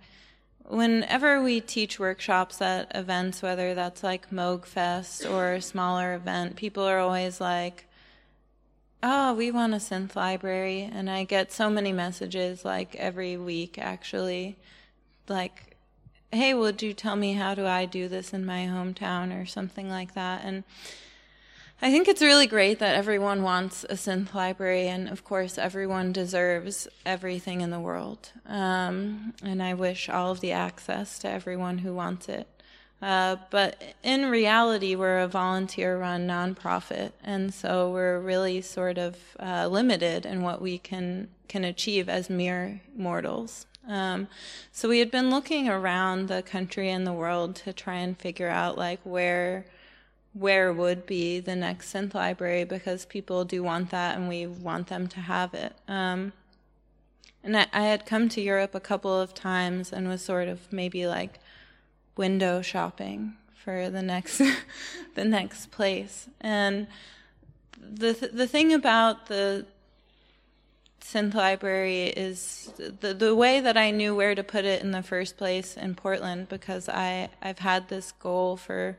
whenever 0.68 1.42
we 1.42 1.61
teach 1.61 1.98
workshops 1.98 2.61
at 2.61 2.94
events, 2.94 3.42
whether 3.42 3.74
that's 3.74 4.02
like 4.02 4.31
Moogfest 4.31 5.28
or 5.28 5.54
a 5.54 5.62
smaller 5.62 6.14
event, 6.14 6.57
people 6.57 6.85
are 6.85 6.98
always 6.98 7.40
like, 7.40 7.87
oh, 9.02 9.35
we 9.35 9.50
want 9.50 9.74
a 9.74 9.78
synth 9.78 10.14
library. 10.14 10.88
And 10.92 11.09
I 11.09 11.24
get 11.24 11.52
so 11.52 11.70
many 11.70 11.92
messages 11.92 12.64
like 12.64 12.94
every 12.96 13.37
week, 13.37 13.78
actually, 13.78 14.59
like, 15.28 15.76
hey, 16.33 16.52
would 16.52 16.83
you 16.83 16.92
tell 16.92 17.16
me 17.16 17.33
how 17.33 17.54
do 17.54 17.66
I 17.66 17.87
do 17.87 18.09
this 18.09 18.35
in 18.35 18.44
my 18.44 18.66
hometown 18.66 19.40
or 19.40 19.46
something 19.46 19.88
like 19.88 20.14
that? 20.14 20.42
And 20.44 20.64
I 21.81 21.93
think 21.93 22.09
it's 22.09 22.23
really 22.23 22.49
great 22.49 22.81
that 22.81 22.97
everyone 22.97 23.45
wants 23.45 23.85
a 23.85 23.95
synth 23.95 24.35
library, 24.35 24.88
and 24.88 25.09
of 25.09 25.23
course, 25.23 25.59
everyone 25.59 26.12
deserves 26.12 26.88
everything 27.07 27.61
in 27.61 27.71
the 27.71 27.79
world. 27.79 28.33
Um, 28.47 29.33
and 29.45 29.62
I 29.62 29.75
wish 29.75 30.09
all 30.09 30.33
of 30.33 30.41
the 30.41 30.51
access 30.51 31.21
to 31.21 31.29
everyone 31.29 31.79
who 31.79 31.95
wants 31.95 32.29
it. 32.29 32.49
Uh, 33.01 33.37
but 33.51 33.81
in 34.03 34.29
reality, 34.29 34.97
we're 34.97 35.21
a 35.21 35.29
volunteer 35.29 35.97
run 35.97 36.27
nonprofit, 36.27 37.12
and 37.23 37.55
so 37.55 37.93
we're 37.93 38.19
really 38.19 38.61
sort 38.61 38.99
of 38.99 39.17
uh, 39.38 39.69
limited 39.69 40.27
in 40.27 40.43
what 40.43 40.61
we 40.61 40.79
can, 40.79 41.29
can 41.47 41.62
achieve 41.62 42.09
as 42.09 42.29
mere 42.29 42.81
mortals. 42.97 43.67
Um, 43.87 44.27
so 44.73 44.88
we 44.88 44.99
had 44.99 45.12
been 45.12 45.31
looking 45.31 45.69
around 45.69 46.27
the 46.27 46.43
country 46.43 46.91
and 46.91 47.07
the 47.07 47.12
world 47.12 47.55
to 47.57 47.73
try 47.73 47.95
and 47.95 48.19
figure 48.19 48.49
out 48.49 48.77
like 48.77 48.99
where 49.05 49.64
where 50.33 50.73
would 50.73 51.07
be 51.07 51.41
the 51.41 51.57
next 51.57 51.93
synth 51.93 52.14
library 52.14 52.64
because 52.64 53.05
people 53.05 53.45
do 53.45 53.62
want 53.62 53.91
that 53.91 54.17
and 54.17 54.29
we 54.29 54.47
want 54.47 54.88
them 54.88 55.07
to 55.09 55.21
have 55.21 55.55
it. 55.55 55.75
Um, 55.88 56.33
and 57.43 57.57
I, 57.57 57.67
I, 57.73 57.83
had 57.83 58.05
come 58.05 58.29
to 58.31 58.41
Europe 58.41 58.75
a 58.75 58.81
couple 58.81 59.19
of 59.19 59.33
times 59.33 59.93
and 59.93 60.09
was 60.09 60.23
sort 60.23 60.49
of 60.49 60.73
maybe 60.73 61.07
like 61.07 61.38
window 62.17 62.62
shopping 62.62 63.35
for 63.55 63.88
the 63.91 64.03
next 64.03 64.43
the 65.14 65.25
next 65.25 65.71
place. 65.71 66.29
And 66.41 66.88
the 67.81 68.14
th- 68.14 68.33
the 68.33 68.47
thing 68.47 68.73
about 68.73 69.27
the 69.27 69.67
synth 71.01 71.35
library 71.35 72.05
is 72.05 72.71
the 72.77 73.14
the 73.14 73.35
way 73.35 73.61
that 73.61 73.77
I 73.77 73.91
knew 73.91 74.14
where 74.14 74.35
to 74.35 74.45
put 74.45 74.64
it 74.64 74.83
in 74.83 74.91
the 74.91 75.03
first 75.03 75.37
place 75.37 75.77
in 75.77 75.95
Portland 75.95 76.49
because 76.49 76.88
I 76.88 77.31
I've 77.41 77.61
had 77.61 77.88
this 77.88 78.12
goal 78.12 78.57
for 78.57 78.99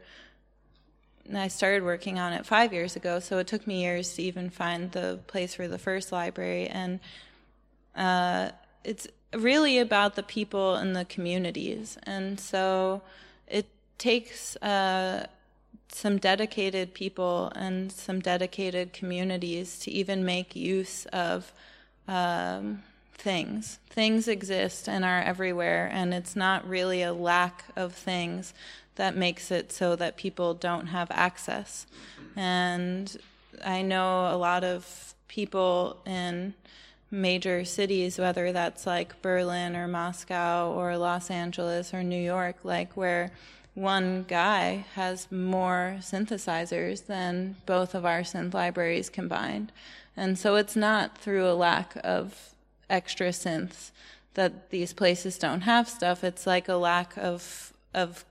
I 1.37 1.47
started 1.47 1.83
working 1.83 2.19
on 2.19 2.33
it 2.33 2.45
five 2.45 2.73
years 2.73 2.95
ago, 2.95 3.19
so 3.19 3.37
it 3.37 3.47
took 3.47 3.67
me 3.67 3.83
years 3.83 4.13
to 4.15 4.23
even 4.23 4.49
find 4.49 4.91
the 4.91 5.19
place 5.27 5.53
for 5.53 5.67
the 5.67 5.77
first 5.77 6.11
library. 6.11 6.67
And 6.67 6.99
uh, 7.95 8.49
it's 8.83 9.07
really 9.33 9.79
about 9.79 10.15
the 10.15 10.23
people 10.23 10.75
and 10.75 10.95
the 10.95 11.05
communities. 11.05 11.97
And 12.03 12.39
so 12.39 13.01
it 13.47 13.67
takes 13.97 14.55
uh, 14.57 15.27
some 15.91 16.17
dedicated 16.17 16.93
people 16.93 17.51
and 17.55 17.91
some 17.91 18.19
dedicated 18.19 18.93
communities 18.93 19.79
to 19.79 19.91
even 19.91 20.25
make 20.25 20.55
use 20.55 21.05
of 21.07 21.51
um, 22.07 22.83
things. 23.13 23.79
Things 23.89 24.27
exist 24.27 24.87
and 24.87 25.03
are 25.03 25.21
everywhere, 25.21 25.89
and 25.91 26.13
it's 26.13 26.35
not 26.35 26.67
really 26.67 27.01
a 27.01 27.13
lack 27.13 27.65
of 27.75 27.93
things 27.93 28.53
that 28.99 29.15
makes 29.15 29.49
it 29.49 29.71
so 29.71 29.95
that 29.95 30.17
people 30.17 30.53
don't 30.53 30.87
have 30.87 31.07
access. 31.09 31.87
And 32.35 33.15
I 33.63 33.81
know 33.81 34.29
a 34.29 34.35
lot 34.35 34.65
of 34.65 35.15
people 35.29 36.01
in 36.05 36.53
major 37.09 37.63
cities, 37.63 38.19
whether 38.19 38.51
that's 38.51 38.85
like 38.85 39.21
Berlin 39.21 39.77
or 39.77 39.87
Moscow 39.87 40.69
or 40.73 40.97
Los 40.97 41.31
Angeles 41.31 41.93
or 41.93 42.03
New 42.03 42.21
York, 42.21 42.57
like 42.63 42.97
where 42.97 43.31
one 43.73 44.25
guy 44.27 44.83
has 44.95 45.31
more 45.31 45.95
synthesizers 46.01 47.05
than 47.05 47.55
both 47.65 47.95
of 47.95 48.05
our 48.05 48.21
synth 48.21 48.53
libraries 48.53 49.09
combined. 49.09 49.71
And 50.17 50.37
so 50.37 50.57
it's 50.57 50.75
not 50.75 51.17
through 51.17 51.49
a 51.49 51.55
lack 51.55 51.95
of 52.03 52.53
extra 52.89 53.29
synths 53.29 53.91
that 54.33 54.71
these 54.71 54.91
places 54.91 55.37
don't 55.37 55.61
have 55.61 55.87
stuff. 55.87 56.21
It's 56.21 56.45
like 56.45 56.67
a 56.67 56.75
lack 56.75 57.17
of 57.17 57.71
of 57.93 58.25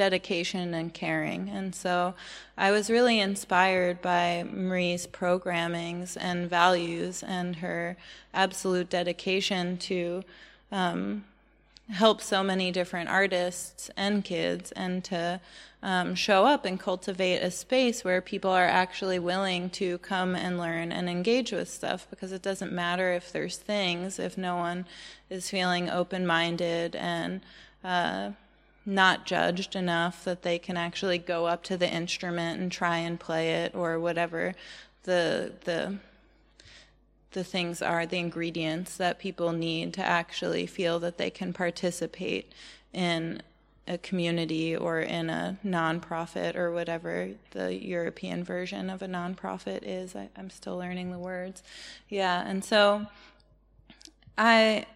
dedication 0.00 0.72
and 0.72 0.94
caring. 0.94 1.50
And 1.50 1.74
so 1.74 2.14
I 2.56 2.70
was 2.70 2.88
really 2.88 3.20
inspired 3.20 4.00
by 4.00 4.46
Marie's 4.50 5.06
programmings 5.06 6.16
and 6.18 6.48
values 6.48 7.22
and 7.22 7.56
her 7.56 7.98
absolute 8.32 8.88
dedication 8.88 9.76
to 9.76 10.24
um, 10.72 11.24
help 11.90 12.22
so 12.22 12.42
many 12.42 12.72
different 12.72 13.10
artists 13.10 13.90
and 13.94 14.24
kids 14.24 14.72
and 14.72 15.04
to 15.04 15.38
um, 15.82 16.14
show 16.14 16.46
up 16.46 16.64
and 16.64 16.80
cultivate 16.80 17.42
a 17.42 17.50
space 17.50 18.02
where 18.02 18.22
people 18.22 18.50
are 18.50 18.72
actually 18.82 19.18
willing 19.18 19.68
to 19.68 19.98
come 19.98 20.34
and 20.34 20.58
learn 20.58 20.92
and 20.92 21.10
engage 21.10 21.52
with 21.52 21.68
stuff 21.68 22.06
because 22.08 22.32
it 22.32 22.40
doesn't 22.40 22.72
matter 22.72 23.12
if 23.12 23.30
there's 23.32 23.58
things 23.58 24.18
if 24.18 24.38
no 24.38 24.56
one 24.56 24.86
is 25.28 25.50
feeling 25.50 25.90
open 25.90 26.26
minded 26.26 26.96
and 26.96 27.42
uh, 27.84 28.30
not 28.90 29.24
judged 29.24 29.76
enough 29.76 30.24
that 30.24 30.42
they 30.42 30.58
can 30.58 30.76
actually 30.76 31.18
go 31.18 31.46
up 31.46 31.62
to 31.62 31.76
the 31.76 31.88
instrument 31.88 32.60
and 32.60 32.72
try 32.72 32.98
and 32.98 33.20
play 33.20 33.52
it 33.52 33.74
or 33.74 33.98
whatever 33.98 34.54
the 35.04 35.52
the 35.64 35.96
the 37.32 37.44
things 37.44 37.80
are 37.80 38.06
the 38.06 38.18
ingredients 38.18 38.96
that 38.96 39.18
people 39.18 39.52
need 39.52 39.94
to 39.94 40.04
actually 40.04 40.66
feel 40.66 40.98
that 40.98 41.16
they 41.16 41.30
can 41.30 41.52
participate 41.52 42.52
in 42.92 43.40
a 43.86 43.96
community 43.98 44.76
or 44.76 45.00
in 45.00 45.30
a 45.30 45.56
nonprofit 45.64 46.56
or 46.56 46.72
whatever 46.72 47.30
the 47.52 47.74
European 47.74 48.42
version 48.42 48.90
of 48.90 49.00
a 49.02 49.06
nonprofit 49.06 49.80
is. 49.82 50.16
I, 50.16 50.28
am 50.36 50.50
still 50.50 50.76
learning 50.76 51.12
the 51.12 51.18
words. 51.18 51.62
Yeah, 52.08 52.42
and 52.46 52.64
so 52.64 53.06
I 54.36 54.86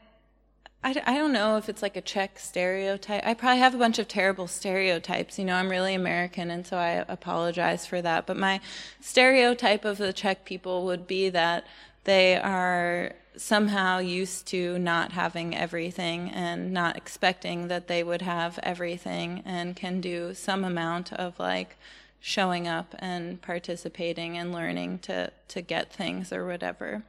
I, 0.85 1.03
I 1.07 1.17
don't 1.17 1.33
know 1.33 1.57
if 1.57 1.71
it's 1.71 1.81
like 1.81 1.97
a 1.97 2.03
Czech 2.03 2.39
stereotype. 2.39 3.27
I 3.27 3.33
probably 3.33 3.59
have 3.61 3.75
a 3.75 3.79
bunch 3.79 3.99
of 3.99 4.07
terrible 4.07 4.47
stereotypes. 4.47 5.39
You 5.39 5.47
know, 5.47 5.57
I'm 5.57 5.71
really 5.71 5.95
American, 5.95 6.51
and 6.51 6.67
so 6.67 6.77
I 6.77 7.05
apologize 7.09 7.87
for 7.87 8.03
that. 8.03 8.27
But 8.27 8.37
my 8.37 8.61
stereotype 9.01 9.87
of 9.87 9.97
the 9.97 10.13
Czech 10.13 10.45
people 10.45 10.85
would 10.85 11.07
be 11.07 11.31
that 11.31 11.65
they 12.05 12.37
are 12.37 13.13
somehow 13.35 13.99
used 13.99 14.47
to 14.49 14.79
not 14.79 15.13
having 15.13 15.57
everything 15.57 16.29
and 16.31 16.71
not 16.71 16.99
expecting 16.99 17.69
that 17.69 17.89
they 17.89 18.05
would 18.05 18.23
have 18.23 18.59
everything 18.63 19.43
and 19.47 19.75
can 19.75 20.03
do 20.03 20.35
some 20.35 20.65
amount 20.65 21.15
of 21.15 21.39
like 21.39 21.77
showing 22.21 22.69
up 22.69 22.95
and 22.99 23.41
participating 23.41 24.37
and 24.37 24.53
learning 24.53 24.99
to, 24.99 25.33
to 25.49 25.61
get 25.61 25.93
things 25.93 26.33
or 26.33 26.47
whatever 26.47 27.03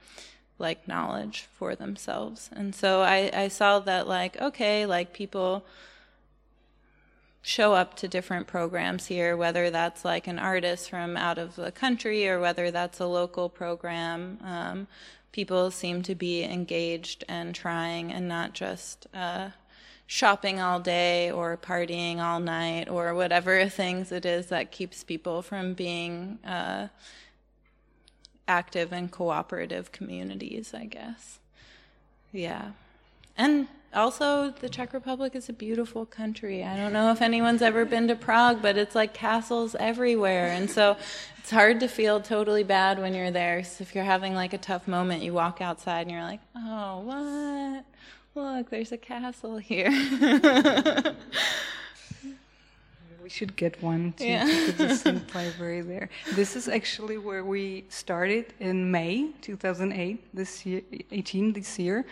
like 0.58 0.88
knowledge 0.88 1.48
for 1.54 1.76
themselves. 1.76 2.50
And 2.54 2.74
so 2.74 3.02
I, 3.02 3.30
I 3.34 3.48
saw 3.50 3.80
that 3.80 4.08
like, 4.08 4.40
okay, 4.42 4.86
like 4.86 5.14
people 5.14 5.66
show 7.42 7.74
up 7.74 7.96
to 7.96 8.08
different 8.08 8.48
programs 8.48 9.06
here, 9.06 9.38
whether 9.38 9.70
that's 9.70 10.04
like 10.04 10.28
an 10.28 10.40
artist 10.40 10.90
from 10.90 11.16
out 11.16 11.38
of 11.38 11.56
the 11.56 11.72
country 11.72 12.28
or 12.28 12.40
whether 12.40 12.72
that's 12.72 13.00
a 13.00 13.06
local 13.06 13.50
program. 13.50 14.40
Um, 14.44 14.88
people 15.32 15.70
seem 15.70 16.02
to 16.02 16.16
be 16.16 16.44
engaged 16.44 17.24
and 17.28 17.54
trying 17.54 18.12
and 18.12 18.28
not 18.28 18.54
just 18.54 19.06
uh, 19.14 19.50
shopping 20.08 20.60
all 20.60 20.80
day 20.80 21.30
or 21.30 21.58
partying 21.58 22.20
all 22.20 22.40
night 22.40 22.90
or 22.90 23.14
whatever 23.14 23.68
things 23.70 24.12
it 24.12 24.26
is 24.26 24.48
that 24.48 24.72
keeps 24.72 25.04
people 25.04 25.42
from 25.42 25.74
being 25.74 26.40
uh, 26.46 26.88
active 28.48 28.92
and 28.92 29.12
cooperative 29.12 29.92
communities, 29.92 30.74
I 30.74 30.86
guess. 30.86 31.40
Yeah. 32.32 32.72
And 33.38 33.68
also, 33.94 34.52
the 34.60 34.68
Czech 34.68 34.94
Republic 34.94 35.36
is 35.36 35.48
a 35.48 35.54
beautiful 35.54 36.06
country. 36.06 36.64
I 36.64 36.76
don't 36.76 36.92
know 36.92 37.12
if 37.12 37.22
anyone's 37.22 37.62
ever 37.62 37.86
been 37.86 38.08
to 38.10 38.16
Prague, 38.16 38.62
but 38.62 38.78
it's 38.78 38.94
like 38.94 39.14
castles 39.14 39.76
everywhere. 39.80 40.48
And 40.48 40.70
so 40.70 40.98
it's 41.38 41.50
hard 41.52 41.80
to 41.80 41.88
feel 41.88 42.20
totally 42.20 42.64
bad 42.64 43.00
when 43.00 43.14
you're 43.14 43.32
there. 43.32 43.64
So 43.64 43.84
if 43.84 43.96
you're 43.96 44.04
having 44.04 44.34
like 44.34 44.54
a 44.54 44.58
tough 44.58 44.88
moment, 44.88 45.24
you 45.24 45.34
walk 45.34 45.62
outside 45.62 46.02
and 46.02 46.12
you're 46.12 46.24
like, 46.24 46.42
oh, 46.56 47.00
what? 47.06 47.86
Look, 48.36 48.70
there's 48.70 48.92
a 48.92 48.98
castle 48.98 49.58
here. 49.58 49.90
we 53.26 53.30
should 53.30 53.56
get 53.56 53.82
one 53.82 54.14
to, 54.18 54.24
yeah. 54.24 54.46
to 54.46 54.72
the 54.74 54.84
synth 55.02 55.34
library 55.34 55.82
there. 55.94 56.10
This 56.36 56.56
is 56.56 56.68
actually 56.68 57.18
where 57.18 57.44
we 57.44 57.84
started 57.90 58.54
in 58.60 58.92
May 58.92 59.32
2008, 59.42 60.24
this 60.32 60.64
year, 60.64 60.84
18 61.12 61.54
this 61.54 61.80
year. 61.80 62.06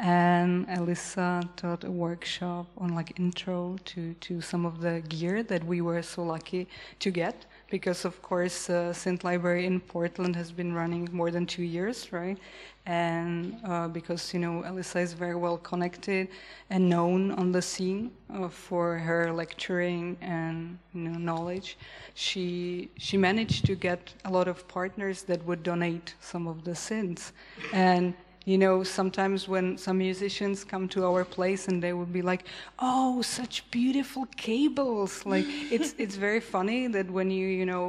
and 0.00 0.66
Elisa 0.78 1.48
taught 1.54 1.84
a 1.84 1.92
workshop 2.06 2.66
on 2.76 2.88
like 2.98 3.10
intro 3.20 3.76
to, 3.90 4.14
to 4.26 4.40
some 4.40 4.66
of 4.66 4.80
the 4.80 5.00
gear 5.08 5.44
that 5.44 5.62
we 5.62 5.80
were 5.80 6.02
so 6.02 6.24
lucky 6.24 6.66
to 6.98 7.08
get 7.12 7.46
because 7.70 8.04
of 8.04 8.20
course 8.22 8.70
uh, 8.70 8.92
Synth 8.94 9.24
Library 9.24 9.66
in 9.66 9.80
Portland 9.80 10.34
has 10.36 10.50
been 10.50 10.72
running 10.72 11.08
more 11.12 11.30
than 11.30 11.46
two 11.46 11.62
years, 11.62 12.12
right? 12.12 12.38
And 12.86 13.58
uh, 13.64 13.88
because 13.88 14.32
you 14.32 14.40
know 14.40 14.64
Elisa 14.66 15.00
is 15.00 15.12
very 15.12 15.34
well 15.34 15.58
connected 15.58 16.28
and 16.70 16.88
known 16.88 17.32
on 17.32 17.52
the 17.52 17.60
scene 17.60 18.10
uh, 18.32 18.48
for 18.48 18.96
her 18.98 19.32
lecturing 19.32 20.16
and 20.20 20.78
you 20.94 21.02
know, 21.02 21.18
knowledge, 21.18 21.76
she 22.14 22.90
she 22.96 23.16
managed 23.16 23.66
to 23.66 23.74
get 23.74 24.14
a 24.24 24.30
lot 24.30 24.48
of 24.48 24.66
partners 24.68 25.22
that 25.24 25.44
would 25.44 25.62
donate 25.62 26.14
some 26.20 26.46
of 26.46 26.64
the 26.64 26.72
synths 26.72 27.32
and 27.72 28.14
you 28.48 28.56
know, 28.56 28.82
sometimes 28.82 29.46
when 29.46 29.76
some 29.76 29.98
musicians 29.98 30.64
come 30.64 30.88
to 30.88 31.04
our 31.04 31.22
place 31.22 31.68
and 31.68 31.82
they 31.82 31.92
would 31.92 32.12
be 32.14 32.22
like, 32.22 32.46
"Oh, 32.78 33.20
such 33.20 33.70
beautiful 33.70 34.24
cables!" 34.38 35.26
Like 35.26 35.44
it's 35.74 35.94
it's 35.98 36.16
very 36.16 36.40
funny 36.40 36.88
that 36.96 37.10
when 37.10 37.30
you 37.30 37.46
you 37.46 37.66
know 37.66 37.88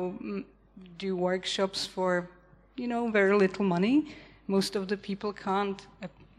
do 0.97 1.16
workshops 1.16 1.86
for 1.86 2.30
you 2.76 2.88
know 2.88 3.10
very 3.10 3.36
little 3.38 3.64
money, 3.64 3.97
most 4.47 4.76
of 4.76 4.89
the 4.89 4.97
people 4.97 5.32
can't 5.32 5.88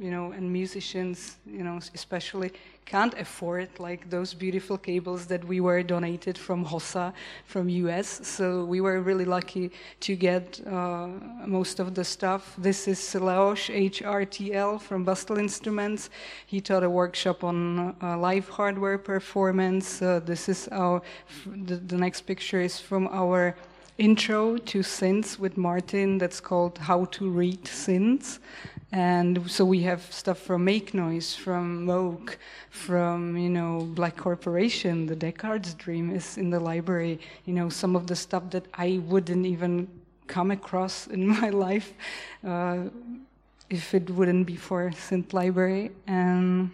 you 0.01 0.11
know, 0.11 0.33
and 0.33 0.51
musicians, 0.51 1.37
you 1.47 1.63
know, 1.63 1.79
especially 1.95 2.51
can't 2.87 3.15
afford 3.19 3.69
like 3.79 4.09
those 4.09 4.35
beautiful 4.35 4.77
cables 4.77 5.27
that 5.27 5.45
we 5.45 5.61
were 5.61 5.83
donated 5.83 6.37
from 6.39 6.65
HOSA 6.65 7.13
from 7.45 7.69
US. 7.69 8.27
So 8.27 8.65
we 8.65 8.81
were 8.81 9.01
really 9.01 9.27
lucky 9.27 9.71
to 10.01 10.17
get 10.17 10.61
uh, 10.67 11.09
most 11.47 11.79
of 11.81 11.95
the 11.95 12.03
stuff. 12.03 12.55
This 12.57 12.89
is 12.89 12.99
Leoš 12.99 13.63
HRTL 13.93 14.81
from 14.81 15.05
Bastl 15.05 15.39
Instruments. 15.39 16.09
He 16.47 16.61
taught 16.61 16.83
a 16.83 16.91
workshop 16.91 17.45
on 17.45 17.95
uh, 18.03 18.17
live 18.17 18.49
hardware 18.49 18.99
performance. 18.99 20.01
Uh, 20.01 20.21
this 20.25 20.49
is 20.49 20.67
our, 20.73 21.03
the, 21.47 21.77
the 21.77 21.97
next 21.97 22.23
picture 22.23 22.61
is 22.61 22.81
from 22.81 23.07
our 23.13 23.55
intro 23.99 24.57
to 24.57 24.79
synths 24.79 25.39
with 25.39 25.59
Martin 25.59 26.17
that's 26.17 26.41
called 26.41 26.79
How 26.79 27.05
to 27.05 27.29
Read 27.29 27.65
Synths. 27.65 28.39
And 28.93 29.49
so 29.49 29.65
we 29.65 29.83
have 29.83 30.03
stuff 30.13 30.39
from 30.39 30.65
Make 30.65 30.95
Noise, 30.95 31.35
from 31.35 31.87
Moog, 31.87 32.37
from, 32.71 33.37
you 33.37 33.49
know, 33.49 33.89
Black 33.95 34.17
Corporation, 34.17 35.07
the 35.07 35.15
Deckard's 35.15 35.75
Dream 35.75 36.15
is 36.15 36.37
in 36.37 36.51
the 36.51 36.59
library. 36.59 37.21
You 37.45 37.55
know, 37.55 37.69
some 37.69 37.95
of 37.95 38.09
the 38.09 38.17
stuff 38.17 38.51
that 38.51 38.67
I 38.75 39.01
wouldn't 39.05 39.47
even 39.47 39.87
come 40.27 40.51
across 40.51 41.07
in 41.17 41.27
my 41.27 41.51
life 41.51 41.93
uh, 42.45 42.85
if 43.69 43.95
it 43.95 44.11
wouldn't 44.11 44.47
be 44.47 44.57
for 44.57 44.91
Synth 44.91 45.33
Library. 45.33 45.93
And 46.09 46.73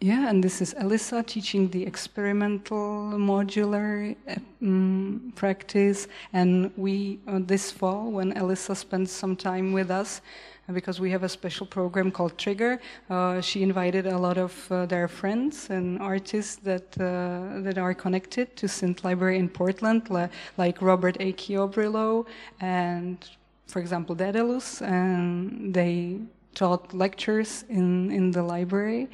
yeah, 0.00 0.28
and 0.28 0.44
this 0.44 0.60
is 0.60 0.74
Elisa 0.78 1.22
teaching 1.22 1.70
the 1.70 1.84
experimental 1.86 3.12
modular 3.16 4.14
um, 4.60 5.32
practice. 5.34 6.08
And 6.32 6.70
we, 6.76 7.20
uh, 7.26 7.40
this 7.42 7.70
fall, 7.70 8.10
when 8.10 8.36
Elisa 8.36 8.74
spends 8.74 9.10
some 9.10 9.34
time 9.36 9.72
with 9.72 9.90
us, 9.90 10.20
because 10.72 10.98
we 10.98 11.10
have 11.10 11.22
a 11.22 11.28
special 11.28 11.66
program 11.66 12.10
called 12.10 12.38
Trigger. 12.38 12.80
Uh, 13.10 13.40
she 13.40 13.62
invited 13.62 14.06
a 14.06 14.16
lot 14.16 14.38
of 14.38 14.52
uh, 14.70 14.86
their 14.86 15.08
friends 15.08 15.68
and 15.70 16.00
artists 16.00 16.56
that 16.56 16.98
uh, 16.98 17.60
that 17.60 17.76
are 17.76 17.94
connected 17.94 18.56
to 18.56 18.66
Synth 18.66 19.04
Library 19.04 19.38
in 19.38 19.48
Portland, 19.48 20.08
like 20.56 20.80
Robert 20.80 21.16
A. 21.20 21.32
Chiobrillo 21.34 22.26
and, 22.60 23.18
for 23.66 23.80
example, 23.80 24.14
Daedalus, 24.14 24.80
and 24.80 25.74
they 25.74 26.18
taught 26.54 26.94
lectures 26.94 27.64
in 27.68 28.10
in 28.10 28.30
the 28.30 28.42
library. 28.42 29.08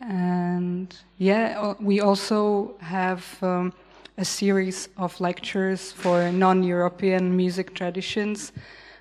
And 0.00 0.94
yeah, 1.18 1.60
uh, 1.60 1.74
we 1.78 2.00
also 2.00 2.74
have 2.80 3.24
um, 3.42 3.72
a 4.16 4.24
series 4.24 4.88
of 4.96 5.20
lectures 5.20 5.92
for 5.92 6.32
non 6.32 6.62
European 6.62 7.36
music 7.36 7.74
traditions. 7.74 8.52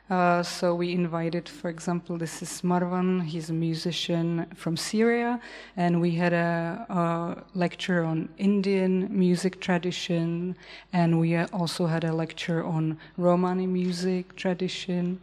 Uh, 0.10 0.42
so 0.42 0.74
we 0.74 0.92
invited, 0.92 1.48
for 1.48 1.70
example, 1.70 2.18
this 2.18 2.42
is 2.42 2.64
Marwan, 2.64 3.24
he's 3.24 3.52
a 3.52 3.54
musician 3.54 4.48
from 4.56 4.76
Syria, 4.76 5.40
and 5.78 6.02
we 6.02 6.10
had 6.12 6.34
a, 6.34 6.84
a, 6.90 7.44
lecture 7.54 8.04
on 8.04 8.28
Indian 8.40 9.08
music 9.12 9.62
tradition, 9.62 10.56
and 10.94 11.20
we 11.20 11.38
also 11.38 11.86
had 11.86 12.04
a 12.06 12.12
lecture 12.12 12.66
on 12.66 12.98
Romani 13.18 13.68
music 13.68 14.36
tradition. 14.36 15.22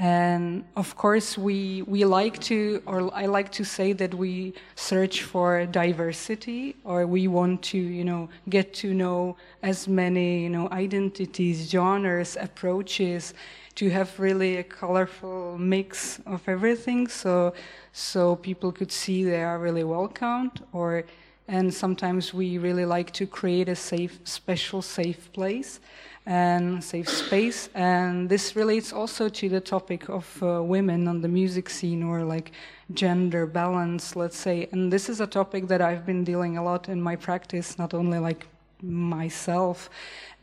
And 0.00 0.64
of 0.76 0.96
course, 0.96 1.36
we, 1.36 1.82
we 1.82 2.06
like 2.06 2.40
to, 2.44 2.82
or 2.86 3.14
I 3.14 3.26
like 3.26 3.52
to 3.52 3.64
say 3.64 3.92
that 3.92 4.14
we 4.14 4.54
search 4.74 5.24
for 5.24 5.66
diversity, 5.66 6.74
or 6.84 7.06
we 7.06 7.28
want 7.28 7.60
to, 7.64 7.78
you 7.78 8.02
know, 8.02 8.30
get 8.48 8.72
to 8.76 8.94
know 8.94 9.36
as 9.62 9.86
many, 9.86 10.42
you 10.44 10.48
know, 10.48 10.70
identities, 10.70 11.70
genres, 11.70 12.38
approaches, 12.40 13.34
to 13.74 13.90
have 13.90 14.18
really 14.18 14.56
a 14.56 14.64
colorful 14.64 15.58
mix 15.58 16.18
of 16.26 16.48
everything, 16.48 17.06
so 17.06 17.52
so 17.92 18.36
people 18.36 18.72
could 18.72 18.90
see 18.90 19.22
they 19.22 19.44
are 19.44 19.58
really 19.58 19.84
welcomed, 19.84 20.62
or 20.72 21.04
and 21.46 21.74
sometimes 21.74 22.32
we 22.32 22.56
really 22.56 22.86
like 22.86 23.12
to 23.12 23.26
create 23.26 23.68
a 23.68 23.76
safe, 23.76 24.18
special, 24.24 24.80
safe 24.80 25.30
place 25.34 25.80
and 26.26 26.82
safe 26.82 27.08
space. 27.08 27.68
And 27.74 28.28
this 28.28 28.54
relates 28.54 28.92
also 28.92 29.28
to 29.28 29.48
the 29.48 29.60
topic 29.60 30.08
of 30.08 30.42
uh, 30.42 30.62
women 30.62 31.08
on 31.08 31.20
the 31.20 31.28
music 31.28 31.70
scene 31.70 32.02
or 32.02 32.22
like 32.22 32.52
gender 32.94 33.46
balance, 33.46 34.16
let's 34.16 34.36
say. 34.36 34.68
And 34.72 34.92
this 34.92 35.08
is 35.08 35.20
a 35.20 35.26
topic 35.26 35.68
that 35.68 35.80
I've 35.80 36.04
been 36.04 36.24
dealing 36.24 36.56
a 36.56 36.62
lot 36.62 36.88
in 36.88 37.00
my 37.00 37.16
practice, 37.16 37.78
not 37.78 37.94
only 37.94 38.18
like 38.18 38.46
myself, 38.82 39.90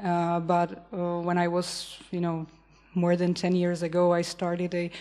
uh, 0.03 0.39
but 0.39 0.87
uh, 0.93 1.19
when 1.21 1.37
I 1.37 1.47
was, 1.47 1.97
you 2.11 2.21
know, 2.21 2.45
more 2.97 3.15
than 3.15 3.33
10 3.33 3.55
years 3.55 3.83
ago, 3.83 4.11
I 4.11 4.23
started 4.23 4.73
a 4.73 4.91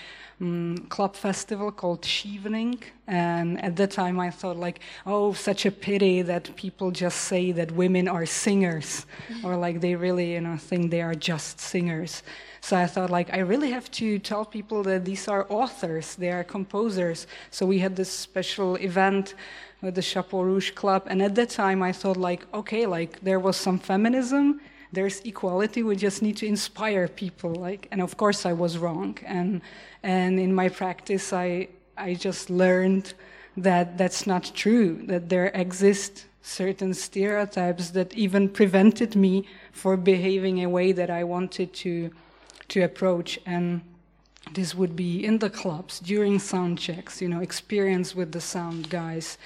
um, 0.40 0.76
club 0.90 1.16
festival 1.16 1.72
called 1.72 2.02
Shevening. 2.02 2.82
And 3.06 3.62
at 3.64 3.74
that 3.76 3.90
time, 3.90 4.20
I 4.20 4.30
thought, 4.30 4.56
like, 4.56 4.80
oh, 5.06 5.32
such 5.32 5.64
a 5.64 5.70
pity 5.70 6.22
that 6.22 6.54
people 6.56 6.90
just 6.90 7.22
say 7.22 7.52
that 7.52 7.72
women 7.72 8.06
are 8.06 8.26
singers, 8.26 9.06
or 9.42 9.56
like 9.56 9.80
they 9.80 9.94
really, 9.94 10.34
you 10.34 10.42
know, 10.42 10.56
think 10.56 10.90
they 10.90 11.00
are 11.00 11.14
just 11.14 11.58
singers. 11.58 12.22
So 12.60 12.76
I 12.76 12.86
thought, 12.86 13.10
like, 13.10 13.32
I 13.32 13.38
really 13.38 13.70
have 13.70 13.90
to 13.92 14.18
tell 14.18 14.44
people 14.44 14.82
that 14.82 15.04
these 15.04 15.28
are 15.28 15.46
authors, 15.48 16.16
they 16.16 16.30
are 16.30 16.44
composers. 16.44 17.26
So 17.50 17.64
we 17.64 17.78
had 17.78 17.96
this 17.96 18.10
special 18.10 18.76
event 18.76 19.34
with 19.80 19.94
the 19.94 20.02
Chapeau 20.02 20.42
Rouge 20.42 20.72
Club. 20.72 21.06
And 21.06 21.22
at 21.22 21.34
that 21.36 21.50
time, 21.50 21.82
I 21.82 21.92
thought, 21.92 22.16
like, 22.16 22.42
okay, 22.52 22.84
like, 22.84 23.20
there 23.20 23.40
was 23.40 23.56
some 23.56 23.78
feminism 23.78 24.60
there's 24.92 25.20
equality 25.20 25.82
we 25.82 25.96
just 25.96 26.22
need 26.22 26.36
to 26.36 26.46
inspire 26.46 27.08
people 27.08 27.54
like 27.54 27.88
and 27.90 28.00
of 28.00 28.16
course 28.16 28.46
i 28.46 28.52
was 28.52 28.78
wrong 28.78 29.16
and 29.24 29.60
and 30.02 30.38
in 30.38 30.54
my 30.54 30.68
practice 30.68 31.32
i 31.32 31.68
i 31.96 32.14
just 32.14 32.50
learned 32.50 33.14
that 33.56 33.98
that's 33.98 34.26
not 34.26 34.50
true 34.54 35.02
that 35.06 35.28
there 35.28 35.46
exist 35.54 36.26
certain 36.42 36.94
stereotypes 36.94 37.90
that 37.90 38.14
even 38.14 38.48
prevented 38.48 39.16
me 39.16 39.44
for 39.72 39.96
behaving 39.96 40.62
a 40.62 40.68
way 40.68 40.92
that 40.92 41.10
i 41.10 41.24
wanted 41.24 41.72
to 41.72 42.10
to 42.68 42.82
approach 42.82 43.38
and 43.46 43.80
this 44.52 44.74
would 44.74 44.94
be 44.94 45.24
in 45.24 45.38
the 45.38 45.50
clubs 45.50 45.98
during 46.00 46.38
sound 46.38 46.78
checks 46.78 47.20
you 47.20 47.28
know 47.28 47.40
experience 47.40 48.14
with 48.14 48.30
the 48.32 48.40
sound 48.40 48.88
guys 48.88 49.38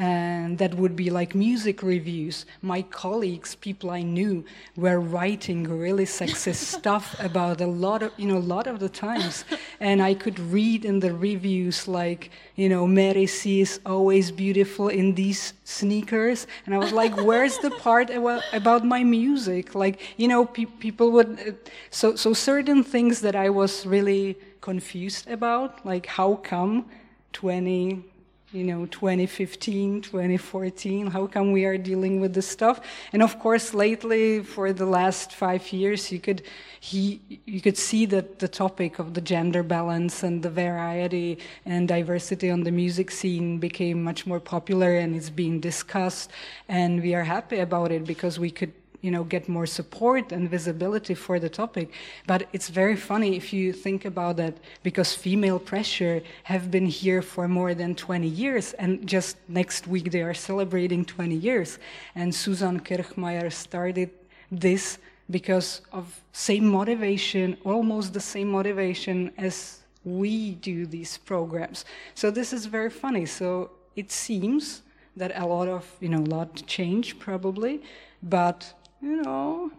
and 0.00 0.56
that 0.56 0.74
would 0.76 0.96
be 0.96 1.10
like 1.10 1.34
music 1.34 1.82
reviews. 1.82 2.46
My 2.62 2.80
colleagues, 2.80 3.54
people 3.54 3.90
I 3.90 4.00
knew, 4.00 4.46
were 4.74 4.98
writing 4.98 5.64
really 5.64 6.06
sexist 6.06 6.64
stuff 6.78 7.14
about 7.20 7.60
a 7.60 7.66
lot 7.66 8.02
of, 8.02 8.10
you 8.16 8.26
know, 8.26 8.38
a 8.38 8.48
lot 8.56 8.66
of 8.66 8.80
the 8.80 8.88
times, 8.88 9.44
and 9.78 10.00
I 10.02 10.14
could 10.14 10.38
read 10.40 10.86
in 10.86 11.00
the 11.00 11.12
reviews 11.12 11.86
like, 11.86 12.30
you 12.56 12.70
know, 12.70 12.86
Mary 12.86 13.26
C 13.26 13.60
is 13.60 13.78
always 13.84 14.30
beautiful 14.30 14.88
in 14.88 15.14
these 15.14 15.52
sneakers, 15.64 16.46
and 16.64 16.74
I 16.74 16.78
was 16.78 16.92
like, 16.92 17.14
where's 17.18 17.58
the 17.58 17.70
part 17.70 18.08
about, 18.08 18.86
my 18.86 19.04
music? 19.04 19.74
Like, 19.74 20.00
you 20.16 20.28
know, 20.28 20.46
pe 20.46 20.64
people 20.64 21.10
would, 21.10 21.38
uh, 21.46 21.52
so 21.90 22.16
so 22.16 22.32
certain 22.32 22.82
things 22.82 23.20
that 23.20 23.36
I 23.36 23.50
was 23.50 23.84
really 23.84 24.38
confused 24.62 25.28
about, 25.28 25.84
like 25.84 26.06
how 26.06 26.36
come 26.36 26.86
20 27.34 28.09
you 28.52 28.64
know 28.64 28.84
2015 28.86 30.02
2014 30.02 31.06
how 31.06 31.26
come 31.26 31.52
we 31.52 31.64
are 31.64 31.78
dealing 31.78 32.20
with 32.20 32.34
this 32.34 32.48
stuff? 32.48 32.80
And 33.12 33.22
of 33.22 33.38
course 33.38 33.74
lately 33.74 34.42
for 34.42 34.72
the 34.72 34.86
last 34.86 35.32
five 35.32 35.72
years 35.72 36.10
you 36.10 36.18
could 36.18 36.42
he 36.80 37.20
you 37.44 37.60
could 37.60 37.76
see 37.76 38.06
that 38.06 38.38
the 38.38 38.48
topic 38.48 38.98
of 38.98 39.14
the 39.14 39.20
gender 39.20 39.62
balance 39.62 40.22
and 40.22 40.42
the 40.42 40.50
variety 40.50 41.38
and 41.64 41.86
diversity 41.86 42.50
on 42.50 42.64
the 42.64 42.72
music 42.72 43.10
scene 43.10 43.58
became 43.58 44.02
much 44.02 44.26
more 44.26 44.40
popular 44.40 44.96
and 44.96 45.14
it's 45.14 45.30
being 45.30 45.60
discussed. 45.60 46.30
And 46.68 47.02
we 47.02 47.14
are 47.14 47.24
happy 47.24 47.58
about 47.58 47.92
it 47.92 48.04
because 48.04 48.38
we 48.38 48.50
could 48.50 48.72
you 49.00 49.10
know 49.10 49.24
get 49.24 49.48
more 49.48 49.66
support 49.66 50.32
and 50.32 50.48
visibility 50.50 51.14
for 51.14 51.38
the 51.38 51.48
topic. 51.48 51.92
But 52.26 52.48
it's 52.52 52.68
very 52.68 52.96
funny 52.96 53.36
if 53.36 53.52
you 53.52 53.72
think 53.72 54.04
about 54.04 54.36
that 54.36 54.54
because 54.82 55.14
female 55.14 55.58
pressure 55.58 56.22
have 56.44 56.70
been 56.70 56.86
here 56.86 57.22
for 57.22 57.48
more 57.48 57.74
than 57.74 57.94
20 57.94 58.26
years 58.26 58.72
and 58.74 59.06
just 59.06 59.36
next 59.48 59.86
week 59.86 60.10
they 60.10 60.22
are 60.22 60.34
celebrating 60.34 61.04
20 61.04 61.34
years. 61.34 61.78
And 62.14 62.34
susanne 62.34 62.80
kirchmayr 62.80 63.52
started 63.52 64.10
this 64.50 64.98
because 65.30 65.82
of 65.92 66.20
same 66.32 66.66
motivation 66.66 67.56
almost 67.64 68.12
the 68.12 68.20
same 68.20 68.48
motivation 68.48 69.30
as 69.38 69.78
we 70.04 70.52
do 70.56 70.86
these 70.86 71.18
programs. 71.18 71.84
So 72.14 72.30
this 72.30 72.52
is 72.52 72.66
very 72.66 72.90
funny. 72.90 73.26
So 73.26 73.70
it 73.96 74.10
seems 74.10 74.82
that 75.16 75.32
a 75.36 75.46
lot 75.46 75.68
of 75.68 75.84
you 76.00 76.08
know 76.08 76.20
a 76.20 76.30
lot 76.36 76.62
change 76.66 77.18
probably 77.18 77.82
but 78.22 78.72
you 79.00 79.22
know, 79.22 79.70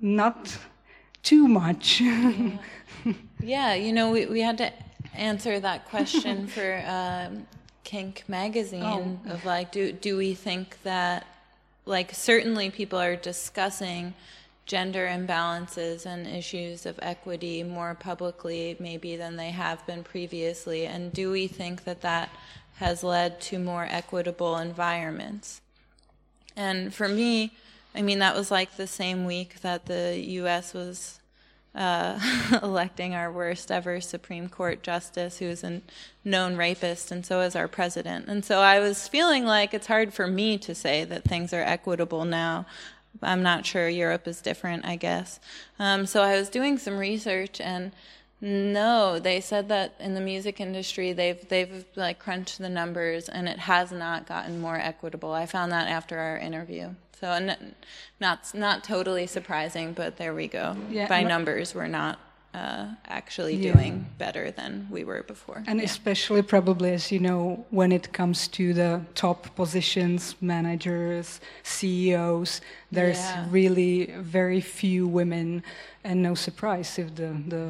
not 0.00 0.56
too 1.22 1.48
much. 1.48 2.00
yeah. 2.00 2.58
yeah. 3.40 3.74
you 3.74 3.92
know, 3.92 4.10
we, 4.10 4.26
we 4.26 4.40
had 4.40 4.58
to 4.58 4.72
answer 5.14 5.60
that 5.60 5.86
question 5.86 6.46
for 6.54 6.82
um, 6.86 7.46
Kink 7.84 8.24
magazine 8.28 9.20
oh. 9.26 9.32
of 9.32 9.44
like, 9.44 9.72
do, 9.72 9.92
do 9.92 10.16
we 10.16 10.34
think 10.34 10.82
that, 10.82 11.26
like, 11.86 12.14
certainly 12.14 12.70
people 12.70 12.98
are 12.98 13.16
discussing 13.16 14.14
gender 14.66 15.06
imbalances 15.06 16.06
and 16.06 16.26
issues 16.26 16.86
of 16.86 16.98
equity 17.02 17.62
more 17.62 17.94
publicly 17.94 18.76
maybe 18.80 19.16
than 19.16 19.36
they 19.36 19.50
have 19.50 19.86
been 19.86 20.02
previously 20.02 20.86
and 20.86 21.12
do 21.12 21.30
we 21.30 21.46
think 21.46 21.84
that 21.84 22.00
that 22.00 22.30
has 22.76 23.04
led 23.04 23.38
to 23.40 23.58
more 23.58 23.86
equitable 23.90 24.56
environments 24.56 25.60
and 26.56 26.94
for 26.94 27.08
me 27.08 27.52
I 27.94 28.02
mean, 28.02 28.18
that 28.18 28.34
was 28.34 28.50
like 28.50 28.76
the 28.76 28.86
same 28.86 29.24
week 29.24 29.60
that 29.60 29.86
the 29.86 30.18
U.S. 30.18 30.74
was 30.74 31.20
uh, 31.74 32.18
electing 32.62 33.14
our 33.14 33.30
worst 33.30 33.70
ever 33.70 34.00
Supreme 34.00 34.48
Court 34.48 34.82
justice, 34.82 35.38
who 35.38 35.46
is 35.46 35.62
a 35.62 35.80
known 36.24 36.56
rapist, 36.56 37.10
and 37.10 37.24
so 37.24 37.40
is 37.40 37.54
our 37.54 37.68
president. 37.68 38.26
And 38.26 38.44
so 38.44 38.60
I 38.60 38.80
was 38.80 39.08
feeling 39.08 39.44
like 39.44 39.74
it's 39.74 39.86
hard 39.86 40.12
for 40.12 40.26
me 40.26 40.58
to 40.58 40.74
say 40.74 41.04
that 41.04 41.24
things 41.24 41.52
are 41.52 41.62
equitable 41.62 42.24
now. 42.24 42.66
I'm 43.22 43.42
not 43.42 43.64
sure 43.64 43.88
Europe 43.88 44.26
is 44.26 44.40
different, 44.40 44.84
I 44.84 44.96
guess. 44.96 45.38
Um, 45.78 46.06
so 46.06 46.22
I 46.22 46.36
was 46.36 46.48
doing 46.48 46.78
some 46.78 46.98
research 46.98 47.60
and. 47.60 47.92
No, 48.40 49.18
they 49.18 49.40
said 49.40 49.68
that 49.68 49.94
in 49.98 50.12
the 50.12 50.20
music 50.20 50.60
industry 50.60 51.14
they've 51.14 51.48
they've 51.48 51.86
like 51.94 52.18
crunched 52.18 52.58
the 52.58 52.68
numbers 52.68 53.26
and 53.30 53.48
it 53.48 53.60
has 53.60 53.90
not 53.90 54.26
gotten 54.26 54.60
more 54.60 54.76
equitable. 54.76 55.32
I 55.32 55.46
found 55.46 55.72
that 55.72 55.88
after 55.88 56.18
our 56.18 56.36
interview. 56.36 56.90
So 57.24 57.56
not 58.20 58.52
not 58.52 58.84
totally 58.84 59.26
surprising, 59.26 59.94
but 59.94 60.18
there 60.18 60.34
we 60.34 60.46
go. 60.46 60.76
Yeah, 60.90 61.08
By 61.08 61.22
numbers, 61.22 61.74
we're 61.74 61.94
not 62.02 62.18
uh, 62.52 62.88
actually 63.06 63.56
yeah. 63.56 63.72
doing 63.72 64.06
better 64.18 64.50
than 64.50 64.86
we 64.90 65.04
were 65.04 65.22
before. 65.22 65.64
And 65.66 65.78
yeah. 65.78 65.86
especially 65.86 66.42
probably, 66.42 66.92
as 66.92 67.10
you 67.10 67.20
know, 67.20 67.64
when 67.70 67.92
it 67.92 68.12
comes 68.12 68.46
to 68.48 68.74
the 68.74 69.00
top 69.14 69.56
positions, 69.56 70.36
managers, 70.42 71.40
CEOs, 71.62 72.60
there's 72.92 73.16
yeah. 73.16 73.46
really 73.50 74.12
very 74.20 74.60
few 74.60 75.08
women, 75.08 75.62
and 76.04 76.22
no 76.22 76.34
surprise 76.34 76.98
if 76.98 77.14
the 77.14 77.30
the 77.48 77.64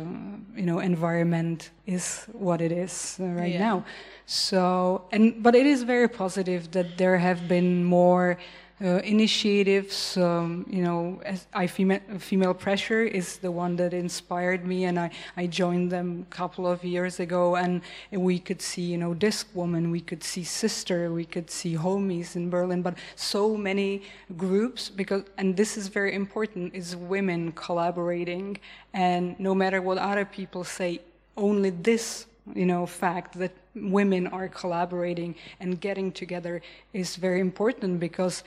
you 0.56 0.66
know 0.66 0.80
environment 0.80 1.70
is 1.86 2.26
what 2.32 2.60
it 2.60 2.72
is 2.72 3.18
uh, 3.20 3.26
right 3.26 3.56
now. 3.56 3.84
So 4.26 5.06
and 5.12 5.42
but 5.44 5.54
it 5.54 5.66
is 5.66 5.84
very 5.84 6.08
positive 6.08 6.72
that 6.72 6.98
there 6.98 7.18
have 7.18 7.46
been 7.46 7.84
more 7.84 8.36
initiatives. 8.80 10.16
Um, 10.16 10.66
you 10.68 10.82
know, 10.82 11.20
I 11.52 11.66
female, 11.66 12.00
female 12.18 12.54
pressure 12.54 13.02
is 13.02 13.38
the 13.38 13.50
one 13.50 13.76
that 13.76 13.94
inspired 13.94 14.64
me, 14.66 14.84
and 14.84 14.98
I, 14.98 15.10
I 15.36 15.46
joined 15.46 15.90
them 15.92 16.26
a 16.30 16.34
couple 16.34 16.66
of 16.66 16.84
years 16.84 17.20
ago. 17.20 17.56
And, 17.56 17.82
we 18.10 18.38
could 18.38 18.62
see, 18.62 18.82
you 18.82 18.98
know, 18.98 19.14
Discwoman, 19.14 19.90
we 19.90 20.00
could 20.00 20.22
see 20.22 20.44
Sister, 20.44 21.12
we 21.12 21.24
could 21.24 21.50
see 21.50 21.74
Homies 21.74 22.36
in 22.36 22.48
Berlin, 22.48 22.80
but 22.82 22.96
so 23.16 23.56
many 23.56 24.02
groups 24.36 24.88
because, 24.88 25.24
and 25.36 25.56
this 25.56 25.76
is 25.76 25.88
very 25.88 26.14
important, 26.14 26.74
is 26.74 26.96
women 26.96 27.52
collaborating, 27.52 28.58
and 28.92 29.38
no 29.38 29.54
matter 29.54 29.82
what 29.82 29.98
other 29.98 30.24
people 30.24 30.64
say, 30.64 31.00
only 31.36 31.70
this 31.70 32.26
you 32.54 32.66
know 32.66 32.84
fact 32.84 33.38
that 33.38 33.52
women 33.74 34.26
are 34.26 34.48
collaborating 34.48 35.34
and 35.60 35.80
getting 35.80 36.12
together 36.12 36.60
is 36.92 37.16
very 37.16 37.40
important 37.40 37.98
because 37.98 38.44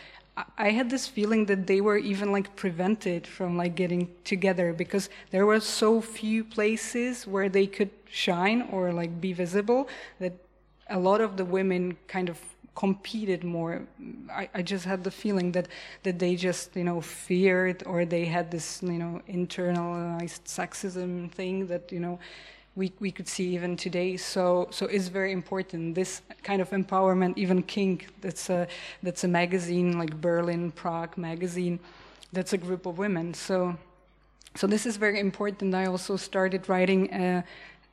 I 0.58 0.70
had 0.70 0.92
this 0.92 1.08
feeling 1.08 1.48
that 1.48 1.66
they 1.66 1.82
were 1.82 1.98
even 1.98 2.32
like 2.32 2.56
prevented 2.56 3.26
from 3.26 3.58
like 3.58 3.74
getting 3.76 4.08
together 4.24 4.72
because 4.72 5.10
there 5.32 5.48
were 5.48 5.60
so 5.60 6.00
few 6.00 6.44
places 6.44 7.26
where 7.26 7.50
they 7.50 7.66
could 7.66 7.90
shine 8.10 8.68
or 8.72 8.94
like 8.94 9.20
be 9.20 9.34
visible 9.34 9.88
that 10.20 10.34
a 10.90 11.00
lot 11.00 11.22
of 11.22 11.38
the 11.38 11.46
women 11.46 11.98
kind 12.08 12.30
of 12.30 12.40
competed 12.76 13.44
more. 13.44 13.82
I, 14.32 14.48
I 14.54 14.62
just 14.62 14.86
had 14.86 15.04
the 15.04 15.10
feeling 15.10 15.52
that 15.54 15.68
that 16.04 16.20
they 16.20 16.36
just 16.36 16.76
you 16.76 16.84
know 16.84 17.02
feared 17.02 17.82
or 17.88 18.06
they 18.06 18.26
had 18.26 18.52
this 18.52 18.84
you 18.84 19.00
know 19.00 19.22
internalized 19.28 20.42
sexism 20.46 21.32
thing 21.32 21.66
that 21.68 21.92
you 21.92 22.00
know 22.00 22.20
we, 22.78 22.94
we 23.00 23.12
could 23.12 23.28
see 23.28 23.56
even 23.56 23.76
today. 23.76 24.16
So, 24.18 24.68
so 24.70 24.86
it's 24.86 25.08
very 25.08 25.32
important. 25.32 25.96
This 25.96 26.22
kind 26.44 26.62
of 26.62 26.70
empowerment, 26.70 27.36
even 27.36 27.64
Kink, 27.64 28.08
that's 28.22 28.52
a, 28.52 28.68
that's 29.02 29.24
a 29.24 29.28
magazine 29.28 29.98
like 29.98 30.22
Berlin, 30.22 30.72
Prague 30.72 31.18
magazine, 31.18 31.80
that's 32.32 32.54
a 32.54 32.58
group 32.58 32.86
of 32.86 33.00
women. 33.00 33.34
So, 33.34 33.76
so 34.56 34.68
this 34.68 34.86
is 34.86 34.96
very 34.96 35.20
important. 35.20 35.74
I 35.74 35.88
also 35.88 36.18
started 36.18 36.70
writing 36.70 37.12
uh, 37.12 37.42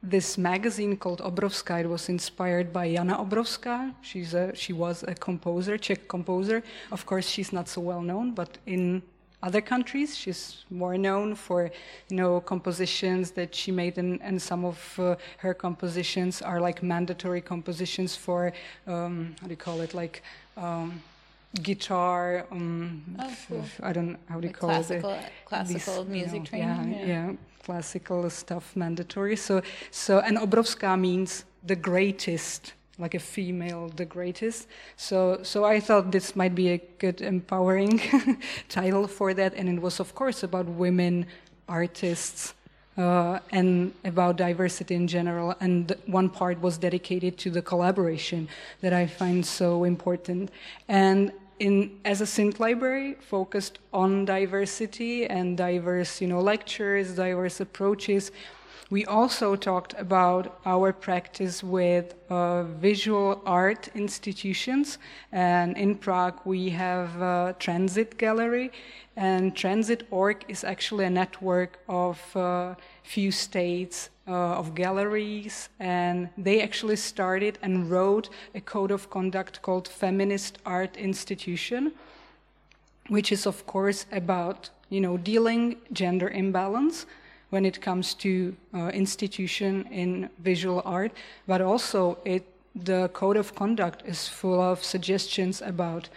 this 0.03 0.37
magazine 0.37 0.99
called 0.99 1.21
Obrovská. 1.21 1.81
It 1.81 1.89
was 1.89 2.11
inspired 2.11 2.71
by 2.71 2.93
Jana 2.93 3.17
Obrovská. 3.17 3.95
She's 4.03 4.35
a, 4.35 4.55
she 4.55 4.75
was 4.75 5.03
a 5.03 5.15
composer, 5.15 5.79
Czech 5.79 6.07
composer. 6.09 6.63
Of 6.93 7.07
course, 7.07 7.27
she's 7.27 7.55
not 7.55 7.69
so 7.69 7.81
well 7.81 8.03
known, 8.03 8.33
but 8.33 8.59
in 8.67 9.03
other 9.45 9.61
countries. 9.61 10.17
She's 10.17 10.65
more 10.71 10.97
known 10.97 11.35
for, 11.35 11.71
you 12.09 12.17
know, 12.17 12.41
compositions 12.41 13.31
that 13.33 13.55
she 13.55 13.71
made, 13.71 13.99
and, 13.99 14.21
and 14.23 14.41
some 14.41 14.65
of 14.65 14.79
uh, 14.99 15.17
her 15.39 15.55
compositions 15.55 16.43
are 16.43 16.61
like 16.61 16.83
mandatory 16.83 17.43
compositions 17.43 18.17
for, 18.17 18.53
um, 18.87 19.37
how 19.41 19.47
do 19.47 19.53
you 19.53 19.57
call 19.57 19.81
it, 19.83 19.93
like 19.95 20.23
um, 20.57 21.03
guitar. 21.63 22.47
Um, 22.51 23.03
oh, 23.19 23.37
cool. 23.49 23.65
I 23.83 23.93
don't 23.93 24.17
how 24.29 24.41
do 24.41 24.47
you 24.47 24.53
like 24.53 24.59
call 24.59 24.71
classical, 24.71 25.11
it? 25.11 25.33
Classical 25.45 26.05
music 26.07 26.41
know, 26.41 26.47
training. 26.47 26.93
Yeah, 26.93 27.07
yeah, 27.07 27.07
yeah, 27.07 27.33
classical 27.65 28.31
stuff 28.31 28.75
mandatory. 28.75 29.37
So, 29.37 29.63
so 29.91 30.21
and 30.21 30.39
Obrovská 30.39 30.99
means 30.99 31.45
the 31.67 31.77
greatest 31.77 32.73
like 32.99 33.15
a 33.15 33.19
female 33.19 33.89
the 33.97 34.05
greatest. 34.05 34.69
So 34.97 35.41
so 35.43 35.65
i 35.65 35.81
thought 35.81 36.13
this 36.13 36.37
might 36.37 36.55
be 36.55 36.69
a 36.71 36.79
good 36.99 37.21
empowering 37.21 38.01
title 38.69 39.07
for 39.07 39.35
that. 39.35 39.55
And 39.55 39.69
it 39.69 39.81
was 39.81 40.01
of 40.01 40.15
course 40.15 40.43
about 40.43 40.67
women 40.67 41.27
artists 41.69 42.55
uh, 42.97 43.41
and 43.51 43.93
about 44.05 44.37
diversity 44.37 44.95
in 44.95 45.09
general. 45.09 45.55
And 45.61 45.95
one 46.07 46.31
part 46.31 46.61
was 46.61 46.79
dedicated 46.79 47.39
to 47.39 47.51
the 47.51 47.63
collaboration 47.63 48.49
that 48.81 48.93
i 48.93 49.07
find 49.07 49.45
so 49.45 49.85
important. 49.85 50.51
And 50.89 51.33
in 51.61 52.01
as 52.05 52.21
a 52.21 52.25
synth 52.25 52.59
library 52.59 53.15
focused 53.21 53.79
on 53.93 54.25
diversity 54.25 55.27
and 55.27 55.57
diverse 55.57 56.21
you 56.21 56.27
know 56.27 56.41
lectures 56.41 57.15
diverse 57.15 57.61
approaches 57.61 58.33
we 58.91 59.07
also 59.07 59.57
talked 59.57 59.95
about 59.97 60.61
our 60.67 60.93
practice 60.93 61.63
with 61.63 62.15
uh, 62.29 62.65
visual 62.65 63.41
art 63.47 63.89
institutions. 63.95 64.99
And 65.33 65.77
in 65.79 65.95
Prague, 65.97 66.41
we 66.45 66.71
have 66.71 67.21
a 67.21 67.57
Transit 67.59 68.19
Gallery. 68.19 68.71
And 69.17 69.57
Transit 69.57 70.11
tranzit.org 70.11 70.45
is 70.49 70.65
actually 70.65 71.07
a 71.07 71.11
network 71.11 71.79
of 71.89 72.37
uh, 72.37 72.75
few 73.03 73.31
states 73.33 74.11
uh, 74.29 74.33
of 74.33 74.75
galleries. 74.75 75.71
And 75.81 76.29
they 76.37 76.61
actually 76.61 76.97
started 76.97 77.59
and 77.63 77.91
wrote 77.91 78.29
a 78.55 78.61
code 78.61 78.91
of 78.91 79.09
conduct 79.09 79.63
called 79.63 79.89
Feminist 79.89 80.59
Art 80.67 80.97
Institution, 80.99 81.93
which 83.09 83.33
is, 83.33 83.47
of 83.47 83.67
course, 83.67 84.05
about 84.13 84.69
you 84.91 85.01
know, 85.01 85.17
dealing 85.17 85.77
gender 85.93 86.29
imbalance 86.29 87.07
when 87.55 87.65
it 87.65 87.81
comes 87.81 88.15
to 88.15 88.33
uh, 88.75 88.89
institution 89.05 89.87
in 89.93 90.29
visual 90.41 90.83
art, 90.85 91.13
but 91.47 91.61
also 91.61 92.19
it, 92.25 92.43
the 92.91 93.09
code 93.21 93.37
of 93.37 93.55
conduct 93.55 94.03
is 94.05 94.27
full 94.27 94.61
of 94.61 94.83
suggestions 94.83 95.63
about 95.63 96.09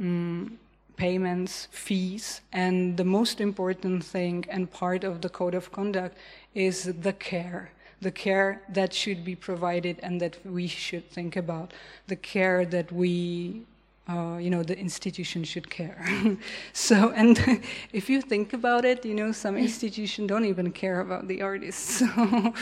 um, 0.00 0.58
payments, 0.96 1.68
fees, 1.70 2.40
and 2.50 2.96
the 2.96 3.04
most 3.04 3.42
important 3.42 4.02
thing 4.02 4.36
and 4.48 4.70
part 4.70 5.04
of 5.04 5.20
the 5.20 5.28
code 5.28 5.54
of 5.54 5.70
conduct 5.70 6.16
is 6.54 6.76
the 7.06 7.12
care. 7.12 7.70
The 8.00 8.10
care 8.10 8.62
that 8.70 8.94
should 8.94 9.22
be 9.22 9.36
provided 9.36 9.96
and 10.02 10.18
that 10.22 10.34
we 10.46 10.66
should 10.66 11.10
think 11.10 11.36
about. 11.36 11.72
The 12.06 12.16
care 12.16 12.64
that 12.76 12.90
we 12.90 13.66
uh, 14.08 14.36
you 14.38 14.50
know 14.50 14.62
the 14.62 14.78
institution 14.78 15.44
should 15.44 15.70
care. 15.70 16.04
So 16.72 17.10
and 17.10 17.38
if 17.92 18.10
you 18.10 18.20
think 18.20 18.52
about 18.52 18.84
it 18.84 19.04
you 19.04 19.14
know 19.14 19.32
some 19.32 19.56
institutions 19.56 20.28
don't 20.28 20.44
even 20.44 20.72
care 20.72 21.00
about 21.00 21.28
the 21.28 21.42
artists. 21.42 22.02
So, 22.14 22.54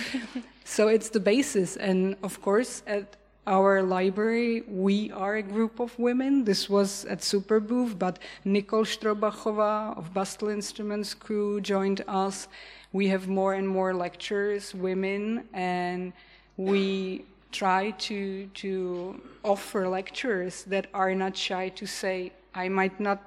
so 0.64 0.88
it's 0.88 1.08
the 1.08 1.20
basis. 1.20 1.76
And 1.76 2.16
of 2.22 2.40
course 2.40 2.82
at 2.86 3.16
our 3.46 3.82
library 3.82 4.62
we 4.68 5.10
are 5.10 5.36
a 5.36 5.42
group 5.42 5.80
of 5.80 5.98
women. 5.98 6.44
This 6.44 6.70
was 6.70 7.04
at 7.06 7.18
superbooth 7.18 7.98
but 7.98 8.18
nicole 8.44 8.84
strobachova 8.84 9.98
of 9.98 10.14
bastl 10.14 10.52
instruments 10.52 11.14
crew 11.14 11.60
joined 11.60 12.04
us. 12.06 12.46
We 12.92 13.08
have 13.08 13.26
more 13.26 13.54
and 13.54 13.68
more 13.68 13.92
lecturers 13.94 14.74
women 14.74 15.48
and 15.52 16.12
we 16.56 17.24
try 17.52 17.90
to 17.92 18.46
to 18.48 19.20
offer 19.44 19.88
lectures 19.88 20.64
that 20.64 20.86
are 20.94 21.14
not 21.14 21.36
shy 21.36 21.68
to 21.68 21.86
say 21.86 22.32
i 22.54 22.68
might 22.68 22.98
not 22.98 23.20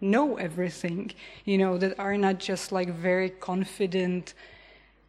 know 0.00 0.36
everything 0.36 1.10
you 1.44 1.56
know 1.56 1.78
that 1.78 1.98
are 1.98 2.16
not 2.16 2.38
just 2.38 2.72
like 2.72 2.88
very 2.90 3.30
confident 3.30 4.34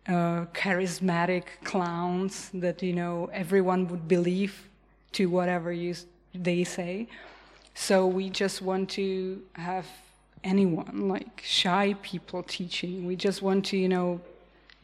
uh, 0.07 0.45
charismatic 0.53 1.43
clowns 1.63 2.49
that 2.53 2.81
you 2.81 2.93
know 2.93 3.29
everyone 3.33 3.87
would 3.87 4.07
believe 4.07 4.67
to 5.11 5.25
whatever 5.27 5.71
you 5.71 5.93
they 6.33 6.63
say. 6.63 7.07
So 7.73 8.07
we 8.07 8.29
just 8.29 8.61
want 8.61 8.89
to 8.91 9.41
have 9.53 9.85
anyone 10.43 11.09
like 11.09 11.41
shy 11.43 11.95
people 12.01 12.43
teaching. 12.43 13.05
We 13.05 13.15
just 13.15 13.41
want 13.41 13.65
to 13.65 13.77
you 13.77 13.89
know 13.89 14.21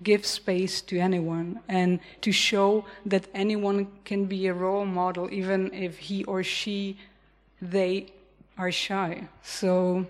give 0.03 0.25
space 0.25 0.81
to 0.81 0.99
anyone 0.99 1.59
and 1.67 1.99
to 2.21 2.31
show 2.31 2.85
that 3.05 3.27
anyone 3.33 3.87
can 4.05 4.25
be 4.25 4.47
a 4.47 4.53
role 4.53 4.85
model 4.85 5.29
even 5.31 5.73
if 5.73 5.97
he 5.97 6.23
or 6.25 6.43
she 6.43 6.97
they 7.61 8.07
are 8.57 8.71
shy. 8.71 9.27
So 9.41 10.05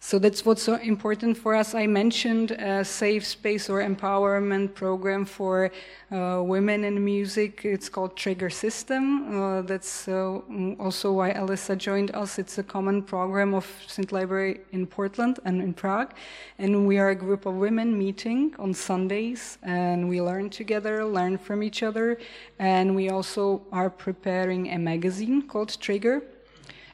so 0.00 0.18
that's 0.20 0.46
what's 0.46 0.62
so 0.62 0.76
important 0.76 1.36
for 1.36 1.56
us. 1.56 1.74
I 1.74 1.88
mentioned 1.88 2.52
a 2.52 2.84
safe 2.84 3.26
space 3.26 3.68
or 3.68 3.82
empowerment 3.82 4.72
program 4.74 5.24
for 5.24 5.72
uh, 6.12 6.40
women 6.44 6.84
in 6.84 7.04
music. 7.04 7.64
It's 7.64 7.88
called 7.88 8.16
Trigger 8.16 8.48
System. 8.48 9.42
Uh, 9.42 9.62
that's 9.62 10.06
uh, 10.06 10.38
also 10.78 11.12
why 11.12 11.32
Alyssa 11.32 11.76
joined 11.76 12.14
us. 12.14 12.38
It's 12.38 12.58
a 12.58 12.62
common 12.62 13.02
program 13.02 13.54
of 13.54 13.66
Synth 13.88 14.12
Library 14.12 14.60
in 14.70 14.86
Portland 14.86 15.40
and 15.44 15.60
in 15.60 15.74
Prague. 15.74 16.14
And 16.58 16.86
we 16.86 16.98
are 16.98 17.10
a 17.10 17.16
group 17.16 17.44
of 17.44 17.54
women 17.54 17.98
meeting 17.98 18.54
on 18.60 18.74
Sundays 18.74 19.58
and 19.64 20.08
we 20.08 20.22
learn 20.22 20.48
together, 20.48 21.04
learn 21.04 21.36
from 21.38 21.60
each 21.60 21.82
other. 21.82 22.18
And 22.60 22.94
we 22.94 23.10
also 23.10 23.62
are 23.72 23.90
preparing 23.90 24.70
a 24.70 24.78
magazine 24.78 25.42
called 25.42 25.76
Trigger 25.80 26.22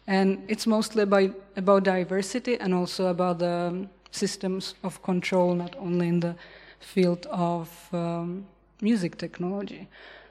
and 0.06 0.42
it's 0.48 0.66
mostly 0.66 1.02
about, 1.02 1.30
about 1.56 1.84
diversity 1.84 2.58
and 2.60 2.74
also 2.74 3.06
about 3.06 3.38
the 3.38 3.88
systems 4.10 4.74
of 4.82 5.02
control, 5.02 5.54
not 5.54 5.74
only 5.78 6.08
in 6.08 6.20
the 6.20 6.36
field 6.80 7.26
of 7.30 7.88
um, 7.92 8.46
music 8.80 9.16
technology. 9.18 9.88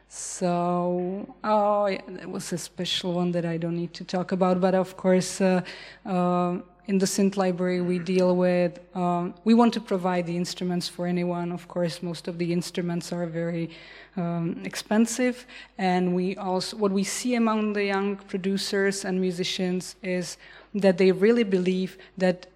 So, 0.07 1.35
oh, 1.43 1.87
yeah, 1.87 2.01
that 2.07 2.29
was 2.29 2.53
a 2.53 2.57
special 2.57 3.13
one 3.13 3.31
that 3.31 3.45
I 3.45 3.57
don't 3.57 3.75
need 3.75 3.95
to 3.95 4.03
talk 4.03 4.31
about. 4.31 4.61
But 4.61 4.75
of 4.75 4.95
course, 4.95 5.41
uh, 5.41 5.61
uh, 6.05 6.57
in 6.87 6.97
the 6.97 7.05
synth 7.05 7.37
library, 7.37 7.81
we 7.81 7.97
deal 7.97 8.35
with, 8.35 8.79
um, 8.95 9.33
we 9.45 9.53
want 9.53 9.73
to 9.73 9.79
provide 9.79 10.25
the 10.25 10.35
instruments 10.35 10.89
for 10.89 11.07
anyone. 11.07 11.51
Of 11.51 11.67
course, 11.67 12.03
most 12.03 12.27
of 12.27 12.37
the 12.37 12.51
instruments 12.51 13.13
are 13.13 13.25
very 13.25 13.69
um, 14.17 14.61
expensive. 14.65 15.45
And 15.77 16.13
we 16.13 16.35
also, 16.35 16.75
what 16.75 16.91
we 16.91 17.05
see 17.05 17.35
among 17.35 17.73
the 17.73 17.85
young 17.85 18.17
producers 18.17 19.05
and 19.05 19.21
musicians 19.21 19.95
is 20.03 20.37
that 20.75 20.97
they 20.97 21.11
really 21.11 21.43
believe 21.43 21.97
that 22.17 22.47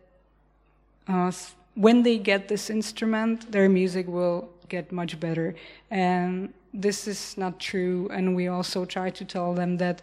uh, 1.07 1.31
when 1.75 2.03
they 2.03 2.17
get 2.17 2.49
this 2.49 2.69
instrument, 2.69 3.49
their 3.51 3.69
music 3.69 4.07
will 4.07 4.49
get 4.67 4.91
much 4.91 5.19
better. 5.21 5.55
And 5.89 6.53
this 6.73 7.07
is 7.07 7.37
not 7.37 7.59
true. 7.59 8.09
And 8.11 8.35
we 8.35 8.49
also 8.49 8.83
try 8.83 9.09
to 9.09 9.23
tell 9.23 9.53
them 9.53 9.77
that 9.77 10.01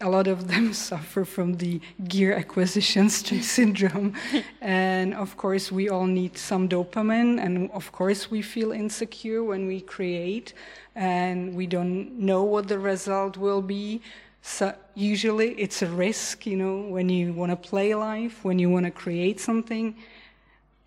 a 0.00 0.08
lot 0.08 0.26
of 0.26 0.48
them 0.48 0.72
suffer 0.88 1.24
from 1.24 1.56
the 1.56 1.80
gear 2.08 2.32
acquisition 2.34 3.08
syndrome. 3.10 4.14
and 4.60 5.14
of 5.14 5.36
course, 5.36 5.70
we 5.70 5.88
all 5.88 6.06
need 6.06 6.36
some 6.36 6.68
dopamine. 6.68 7.42
And 7.42 7.70
of 7.72 7.92
course, 7.92 8.30
we 8.30 8.42
feel 8.42 8.72
insecure 8.72 9.42
when 9.44 9.66
we 9.66 9.80
create 9.80 10.54
and 10.94 11.54
we 11.54 11.66
don't 11.66 12.18
know 12.18 12.42
what 12.42 12.68
the 12.68 12.78
result 12.78 13.36
will 13.36 13.62
be. 13.62 14.00
So 14.42 14.74
usually 14.94 15.50
it's 15.52 15.82
a 15.82 15.86
risk, 15.86 16.46
you 16.46 16.56
know, 16.56 16.80
when 16.80 17.08
you 17.08 17.32
want 17.32 17.50
to 17.52 17.56
play 17.56 17.94
live, 17.94 18.42
when 18.42 18.58
you 18.58 18.70
want 18.70 18.86
to 18.86 18.90
create 18.90 19.38
something, 19.38 19.94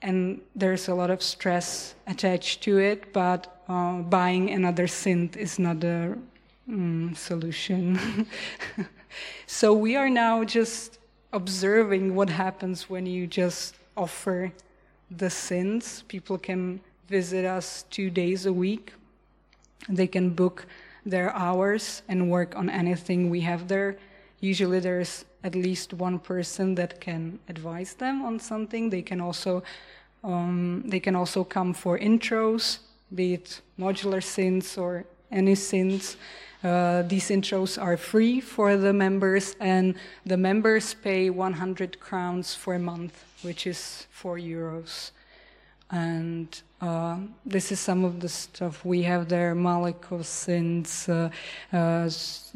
and 0.01 0.41
there's 0.55 0.87
a 0.87 0.95
lot 0.95 1.09
of 1.11 1.21
stress 1.21 1.95
attached 2.07 2.63
to 2.63 2.79
it. 2.79 3.13
But 3.13 3.61
uh, 3.69 3.99
buying 4.01 4.49
another 4.49 4.87
synth 4.87 5.37
is 5.37 5.59
not 5.59 5.83
a 5.83 6.17
mm, 6.67 7.15
solution. 7.15 8.27
So 9.45 9.73
we 9.73 9.95
are 9.95 10.09
now 10.09 10.43
just 10.43 10.99
observing 11.31 12.15
what 12.15 12.29
happens 12.29 12.89
when 12.89 13.05
you 13.05 13.27
just 13.27 13.75
offer 13.97 14.51
the 15.09 15.27
synths. 15.27 16.07
People 16.07 16.37
can 16.37 16.79
visit 17.07 17.45
us 17.45 17.85
two 17.89 18.09
days 18.09 18.45
a 18.45 18.53
week 18.53 18.93
they 19.89 20.07
can 20.07 20.29
book 20.29 20.65
their 21.05 21.33
hours 21.35 22.01
and 22.07 22.29
work 22.29 22.55
on 22.55 22.69
anything 22.69 23.29
we 23.29 23.41
have 23.41 23.67
there. 23.67 23.97
Usually 24.39 24.79
there's 24.79 25.25
at 25.43 25.55
least 25.55 25.93
one 25.93 26.19
person 26.19 26.75
that 26.75 27.01
can 27.01 27.39
advise 27.49 27.93
them 27.93 28.23
on 28.23 28.39
something. 28.39 28.89
They 28.89 29.01
can 29.01 29.19
also 29.19 29.63
um, 30.23 30.83
they 30.85 31.01
can 31.01 31.17
also 31.17 31.43
come 31.43 31.73
for 31.73 31.99
intros, 31.99 32.77
be 33.13 33.33
it 33.33 33.59
modular 33.77 34.21
synths 34.21 34.77
or 34.77 35.03
any 35.29 35.53
synths. 35.53 36.15
Uh, 36.63 37.01
these 37.01 37.29
intros 37.29 37.81
are 37.81 37.97
free 37.97 38.39
for 38.39 38.77
the 38.77 38.93
members, 38.93 39.55
and 39.59 39.95
the 40.25 40.37
members 40.37 40.93
pay 40.93 41.29
100 41.29 41.99
crowns 41.99 42.55
for 42.55 42.75
a 42.75 42.79
month, 42.79 43.25
which 43.41 43.67
is 43.67 44.07
four 44.11 44.37
euros. 44.37 45.11
And 45.91 46.47
uh, 46.81 47.17
this 47.45 47.71
is 47.71 47.79
some 47.79 48.05
of 48.05 48.21
the 48.21 48.29
stuff 48.29 48.85
we 48.85 49.03
have 49.03 49.27
there 49.27 49.53
Malekko 49.55 50.21
Synths, 50.23 51.09
uh, 51.09 51.29
uh, 51.75 52.07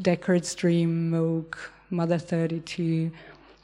Deckard's 0.01 0.55
Dream, 0.55 1.11
Moog, 1.11 1.55
Mother 1.89 2.17
32, 2.17 3.11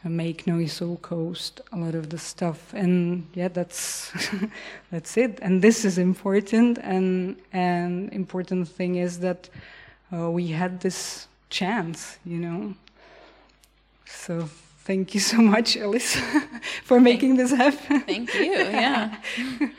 uh, 0.06 0.10
Make 0.10 0.46
Noise 0.46 0.80
0-Coast, 0.80 1.62
a 1.72 1.78
lot 1.78 1.96
of 1.96 2.10
the 2.10 2.18
stuff. 2.18 2.74
And 2.74 3.28
yeah, 3.34 3.48
that's 3.48 4.12
that's 4.91 5.16
it. 5.18 5.39
And 5.41 5.62
this 5.62 5.86
is 5.86 5.98
important. 5.98 6.78
And 6.80 7.38
an 7.54 8.10
important 8.12 8.68
thing 8.68 8.98
is 8.98 9.20
that 9.20 9.50
uh, 10.14 10.30
we 10.30 10.47
had 10.47 10.80
this 10.82 11.28
chance, 11.49 12.18
you 12.26 12.38
know. 12.38 12.74
So 14.05 14.47
thank 14.86 15.14
you 15.14 15.20
so 15.20 15.38
much, 15.38 15.76
Alice, 15.78 16.16
for 16.84 16.99
making 16.99 17.38
this 17.38 17.51
happen. 17.51 18.01
Thank 18.01 18.34
you. 18.36 18.53
Yeah. 18.53 19.18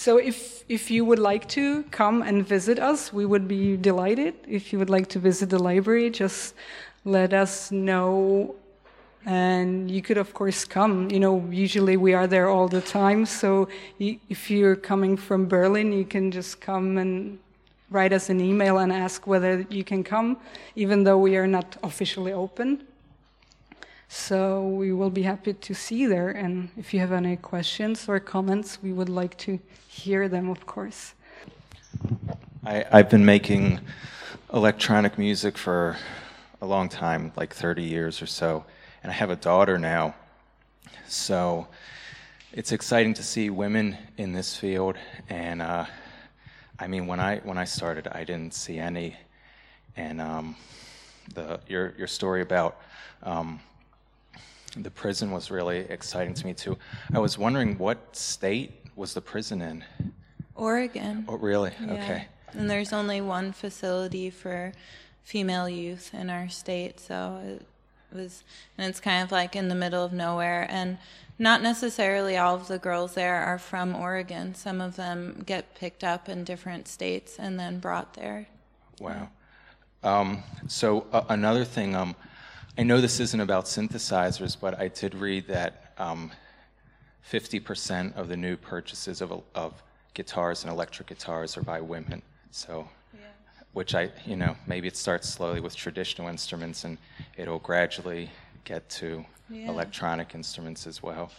So 0.00 0.16
if, 0.16 0.64
if 0.66 0.90
you 0.90 1.04
would 1.04 1.18
like 1.18 1.46
to 1.50 1.82
come 1.90 2.22
and 2.22 2.46
visit 2.46 2.78
us, 2.78 3.12
we 3.12 3.26
would 3.26 3.46
be 3.46 3.76
delighted. 3.76 4.34
If 4.48 4.72
you 4.72 4.78
would 4.78 4.88
like 4.88 5.08
to 5.08 5.18
visit 5.18 5.50
the 5.50 5.58
library, 5.58 6.08
just 6.08 6.54
let 7.04 7.34
us 7.34 7.70
know. 7.70 8.54
And 9.26 9.90
you 9.90 10.00
could, 10.00 10.16
of 10.16 10.32
course, 10.32 10.64
come. 10.64 11.10
You 11.10 11.20
know, 11.20 11.46
usually 11.50 11.98
we 11.98 12.14
are 12.14 12.26
there 12.26 12.48
all 12.48 12.66
the 12.66 12.80
time. 12.80 13.26
So 13.26 13.68
if 13.98 14.50
you're 14.50 14.74
coming 14.74 15.18
from 15.18 15.48
Berlin, 15.48 15.92
you 15.92 16.06
can 16.06 16.30
just 16.30 16.62
come 16.62 16.96
and 16.96 17.38
write 17.90 18.12
us 18.12 18.30
an 18.30 18.40
email 18.40 18.78
and 18.78 18.92
ask 18.92 19.26
whether 19.26 19.66
you 19.68 19.84
can 19.84 20.04
come, 20.04 20.38
even 20.76 21.04
though 21.04 21.18
we 21.18 21.36
are 21.36 21.46
not 21.46 21.76
officially 21.82 22.32
open. 22.32 22.84
So 24.08 24.66
we 24.66 24.92
will 24.92 25.10
be 25.10 25.22
happy 25.22 25.52
to 25.52 25.74
see 25.74 26.06
there. 26.06 26.30
And 26.30 26.70
if 26.76 26.94
you 26.94 27.00
have 27.00 27.12
any 27.12 27.36
questions 27.36 28.08
or 28.08 28.18
comments, 28.18 28.78
we 28.82 28.92
would 28.92 29.08
like 29.08 29.36
to 29.38 29.58
hear 29.88 30.28
them, 30.28 30.48
of 30.48 30.66
course. 30.66 31.14
I, 32.64 32.84
I've 32.90 33.08
been 33.08 33.24
making 33.24 33.80
electronic 34.52 35.18
music 35.18 35.56
for 35.56 35.96
a 36.60 36.66
long 36.66 36.88
time, 36.88 37.32
like 37.36 37.54
30 37.54 37.82
years 37.82 38.20
or 38.20 38.26
so, 38.26 38.64
and 39.02 39.10
I 39.10 39.14
have 39.14 39.30
a 39.30 39.36
daughter 39.36 39.78
now. 39.78 40.14
So 41.06 41.68
it's 42.52 42.72
exciting 42.72 43.14
to 43.14 43.22
see 43.22 43.48
women 43.48 43.96
in 44.16 44.32
this 44.32 44.56
field. 44.56 44.96
And 45.28 45.62
uh, 45.62 45.86
I 46.80 46.86
mean, 46.86 47.06
when 47.06 47.20
I 47.20 47.38
when 47.38 47.58
I 47.58 47.64
started, 47.64 48.08
I 48.08 48.24
didn't 48.24 48.54
see 48.54 48.78
any. 48.78 49.16
And 49.96 50.20
um, 50.20 50.56
the 51.34 51.60
your 51.68 51.94
your 51.98 52.06
story 52.06 52.40
about 52.40 52.80
um, 53.22 53.60
the 54.76 54.90
prison 54.90 55.30
was 55.30 55.50
really 55.50 55.78
exciting 55.78 56.34
to 56.34 56.46
me 56.46 56.54
too. 56.54 56.78
I 57.12 57.18
was 57.18 57.36
wondering 57.36 57.76
what 57.76 58.16
state 58.16 58.72
was 58.96 59.14
the 59.14 59.20
prison 59.20 59.60
in? 59.60 59.84
Oregon. 60.54 61.24
Oh, 61.28 61.36
really? 61.36 61.72
Yeah. 61.80 61.92
Okay. 61.92 62.26
And 62.52 62.68
there's 62.68 62.92
only 62.92 63.20
one 63.20 63.52
facility 63.52 64.30
for 64.30 64.72
female 65.22 65.68
youth 65.68 66.12
in 66.12 66.28
our 66.28 66.48
state, 66.48 66.98
so 66.98 67.40
it, 67.44 67.66
was, 68.14 68.42
and 68.76 68.88
it's 68.88 69.00
kind 69.00 69.22
of 69.22 69.30
like 69.30 69.54
in 69.54 69.68
the 69.68 69.74
middle 69.74 70.04
of 70.04 70.12
nowhere. 70.12 70.66
And 70.68 70.98
not 71.40 71.62
necessarily 71.62 72.36
all 72.36 72.54
of 72.54 72.68
the 72.68 72.78
girls 72.78 73.14
there 73.14 73.36
are 73.36 73.58
from 73.58 73.96
Oregon. 73.96 74.54
Some 74.54 74.78
of 74.82 74.96
them 74.96 75.42
get 75.46 75.74
picked 75.74 76.04
up 76.04 76.28
in 76.28 76.44
different 76.44 76.86
states 76.86 77.38
and 77.38 77.58
then 77.58 77.78
brought 77.78 78.12
there. 78.12 78.46
Wow. 79.00 79.30
Um, 80.02 80.42
so 80.68 81.06
uh, 81.12 81.22
another 81.30 81.64
thing, 81.64 81.96
um, 81.96 82.14
I 82.76 82.82
know 82.82 83.00
this 83.00 83.20
isn't 83.20 83.40
about 83.40 83.64
synthesizers, 83.64 84.54
but 84.60 84.78
I 84.78 84.88
did 84.88 85.14
read 85.14 85.46
that 85.48 85.94
um, 85.96 86.30
50% 87.26 88.14
of 88.16 88.28
the 88.28 88.36
new 88.36 88.58
purchases 88.58 89.22
of, 89.22 89.42
of 89.54 89.82
guitars 90.12 90.62
and 90.62 90.70
electric 90.70 91.08
guitars 91.08 91.56
are 91.56 91.62
by 91.62 91.80
women. 91.80 92.20
So, 92.50 92.86
yeah. 93.14 93.28
which 93.72 93.94
I, 93.94 94.10
you 94.26 94.36
know, 94.36 94.56
maybe 94.66 94.88
it 94.88 94.96
starts 94.96 95.26
slowly 95.26 95.60
with 95.60 95.74
traditional 95.74 96.28
instruments 96.28 96.84
and 96.84 96.98
it'll 97.38 97.60
gradually 97.60 98.28
get 98.64 98.88
to 98.88 99.24
yeah. 99.48 99.68
electronic 99.68 100.34
instruments 100.34 100.86
as 100.86 101.02
well. 101.02 101.30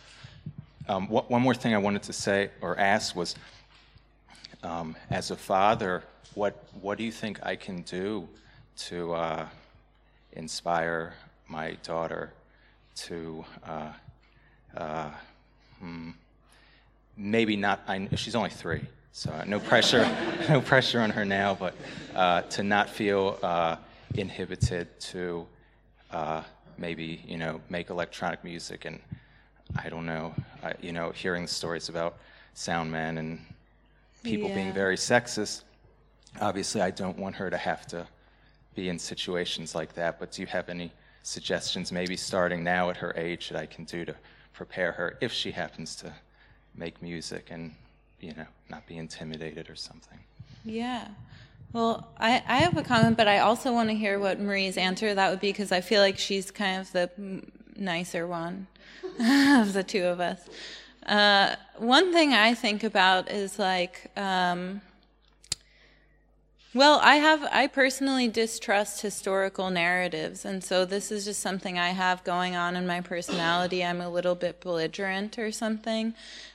Um, 0.87 1.07
what, 1.07 1.29
one 1.29 1.41
more 1.41 1.53
thing 1.53 1.73
I 1.73 1.77
wanted 1.77 2.03
to 2.03 2.13
say 2.13 2.49
or 2.61 2.77
ask 2.77 3.15
was, 3.15 3.35
um, 4.63 4.95
as 5.09 5.31
a 5.31 5.35
father, 5.35 6.03
what 6.33 6.63
what 6.81 6.97
do 6.97 7.03
you 7.03 7.11
think 7.11 7.39
I 7.43 7.55
can 7.55 7.81
do 7.81 8.27
to 8.87 9.13
uh, 9.13 9.45
inspire 10.33 11.13
my 11.47 11.77
daughter 11.83 12.31
to 12.95 13.45
uh, 13.65 13.91
uh, 14.77 15.09
hmm, 15.79 16.11
maybe 17.17 17.55
not? 17.55 17.81
I, 17.87 18.07
she's 18.15 18.35
only 18.35 18.49
three, 18.49 18.81
so 19.11 19.31
no 19.45 19.59
pressure, 19.59 20.09
no 20.49 20.61
pressure 20.61 21.01
on 21.01 21.09
her 21.09 21.25
now, 21.25 21.55
but 21.55 21.75
uh, 22.15 22.41
to 22.43 22.63
not 22.63 22.89
feel 22.89 23.39
uh, 23.43 23.75
inhibited 24.15 24.99
to 24.99 25.45
uh, 26.11 26.43
maybe 26.81 27.23
you 27.25 27.37
know 27.37 27.61
make 27.69 27.89
electronic 27.89 28.43
music 28.43 28.85
and 28.85 28.99
I 29.77 29.89
don't 29.89 30.05
know, 30.05 30.33
I, 30.63 30.73
you 30.81 30.91
know, 30.91 31.11
hearing 31.11 31.47
stories 31.47 31.89
about 31.89 32.17
sound 32.53 32.91
men 32.91 33.17
and 33.17 33.39
people 34.23 34.49
yeah. 34.49 34.55
being 34.55 34.73
very 34.73 34.97
sexist. 34.97 35.63
Obviously, 36.39 36.81
I 36.81 36.91
don't 36.91 37.17
want 37.17 37.35
her 37.35 37.49
to 37.49 37.57
have 37.57 37.87
to 37.87 38.07
be 38.75 38.89
in 38.89 38.99
situations 38.99 39.75
like 39.75 39.93
that. 39.93 40.19
But 40.19 40.31
do 40.31 40.41
you 40.41 40.47
have 40.47 40.69
any 40.69 40.91
suggestions, 41.23 41.91
maybe 41.91 42.17
starting 42.17 42.63
now 42.63 42.89
at 42.89 42.97
her 42.97 43.13
age, 43.15 43.49
that 43.49 43.59
I 43.59 43.65
can 43.65 43.85
do 43.85 44.05
to 44.05 44.15
prepare 44.53 44.91
her 44.93 45.17
if 45.21 45.31
she 45.31 45.51
happens 45.51 45.95
to 45.97 46.13
make 46.75 47.01
music 47.01 47.47
and 47.49 47.73
you 48.19 48.33
know 48.33 48.45
not 48.69 48.85
be 48.87 48.97
intimidated 48.97 49.69
or 49.69 49.75
something? 49.75 50.19
Yeah. 50.63 51.07
Well, 51.73 52.09
I, 52.17 52.43
I 52.47 52.57
have 52.57 52.75
a 52.75 52.83
comment, 52.83 53.15
but 53.15 53.29
I 53.29 53.39
also 53.39 53.71
want 53.71 53.89
to 53.89 53.95
hear 53.95 54.19
what 54.19 54.39
Marie's 54.39 54.77
answer 54.77 55.13
that 55.13 55.29
would 55.29 55.39
be 55.39 55.49
because 55.49 55.71
I 55.71 55.79
feel 55.79 56.01
like 56.01 56.17
she's 56.17 56.51
kind 56.51 56.81
of 56.81 56.91
the 56.91 57.09
nicer 57.77 58.27
one 58.27 58.67
of 59.19 59.71
the 59.71 59.83
two 59.85 60.03
of 60.03 60.19
us. 60.19 60.41
Uh, 61.05 61.55
one 61.77 62.11
thing 62.11 62.33
I 62.33 62.53
think 62.55 62.83
about 62.83 63.31
is 63.31 63.57
like, 63.57 64.11
um, 64.17 64.81
well, 66.73 67.01
I 67.03 67.15
have, 67.15 67.43
I 67.51 67.67
personally 67.67 68.29
distrust 68.29 69.01
historical 69.01 69.69
narratives. 69.69 70.45
And 70.45 70.63
so 70.63 70.85
this 70.85 71.11
is 71.11 71.25
just 71.25 71.41
something 71.41 71.77
I 71.77 71.89
have 71.89 72.23
going 72.23 72.55
on 72.55 72.77
in 72.77 72.87
my 72.87 73.01
personality. 73.01 73.83
I'm 73.83 73.99
a 73.99 74.09
little 74.09 74.35
bit 74.35 74.61
belligerent 74.61 75.37
or 75.37 75.51
something. 75.51 76.13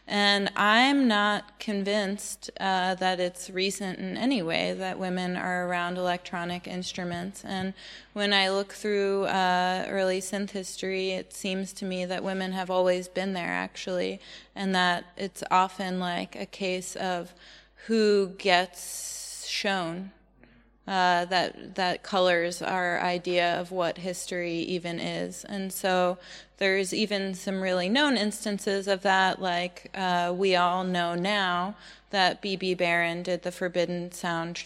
And 0.08 0.50
I'm 0.56 1.06
not 1.06 1.58
convinced 1.58 2.50
uh, 2.58 2.94
that 2.94 3.20
it's 3.20 3.50
recent 3.50 3.98
in 3.98 4.16
any 4.16 4.40
way 4.40 4.72
that 4.72 4.98
women 4.98 5.36
are 5.36 5.68
around 5.68 5.98
electronic 5.98 6.66
instruments. 6.66 7.44
And 7.44 7.74
when 8.14 8.32
I 8.32 8.48
look 8.48 8.72
through 8.72 9.24
uh, 9.24 9.84
early 9.86 10.22
synth 10.22 10.50
history, 10.50 11.10
it 11.10 11.34
seems 11.34 11.74
to 11.74 11.84
me 11.84 12.06
that 12.06 12.24
women 12.24 12.52
have 12.52 12.70
always 12.70 13.06
been 13.06 13.34
there, 13.34 13.52
actually, 13.52 14.20
and 14.54 14.74
that 14.74 15.04
it's 15.18 15.42
often 15.50 16.00
like 16.00 16.36
a 16.36 16.46
case 16.46 16.96
of 16.96 17.34
who 17.86 18.28
gets 18.38 19.15
shown 19.46 20.12
uh, 20.86 21.24
that 21.24 21.74
that 21.74 22.02
colors 22.02 22.62
our 22.62 23.00
idea 23.00 23.60
of 23.60 23.70
what 23.70 23.98
history 23.98 24.54
even 24.58 25.00
is. 25.00 25.44
And 25.44 25.72
so 25.72 26.18
there's 26.58 26.94
even 26.94 27.34
some 27.34 27.60
really 27.60 27.88
known 27.88 28.16
instances 28.16 28.86
of 28.86 29.02
that, 29.02 29.42
like 29.42 29.90
uh, 29.94 30.32
we 30.36 30.54
all 30.54 30.84
know 30.84 31.14
now 31.14 31.74
that 32.10 32.40
Bebe 32.40 32.74
Barron 32.74 33.22
did 33.22 33.42
the 33.42 33.50
Forbidden 33.52 34.12
Sound 34.12 34.62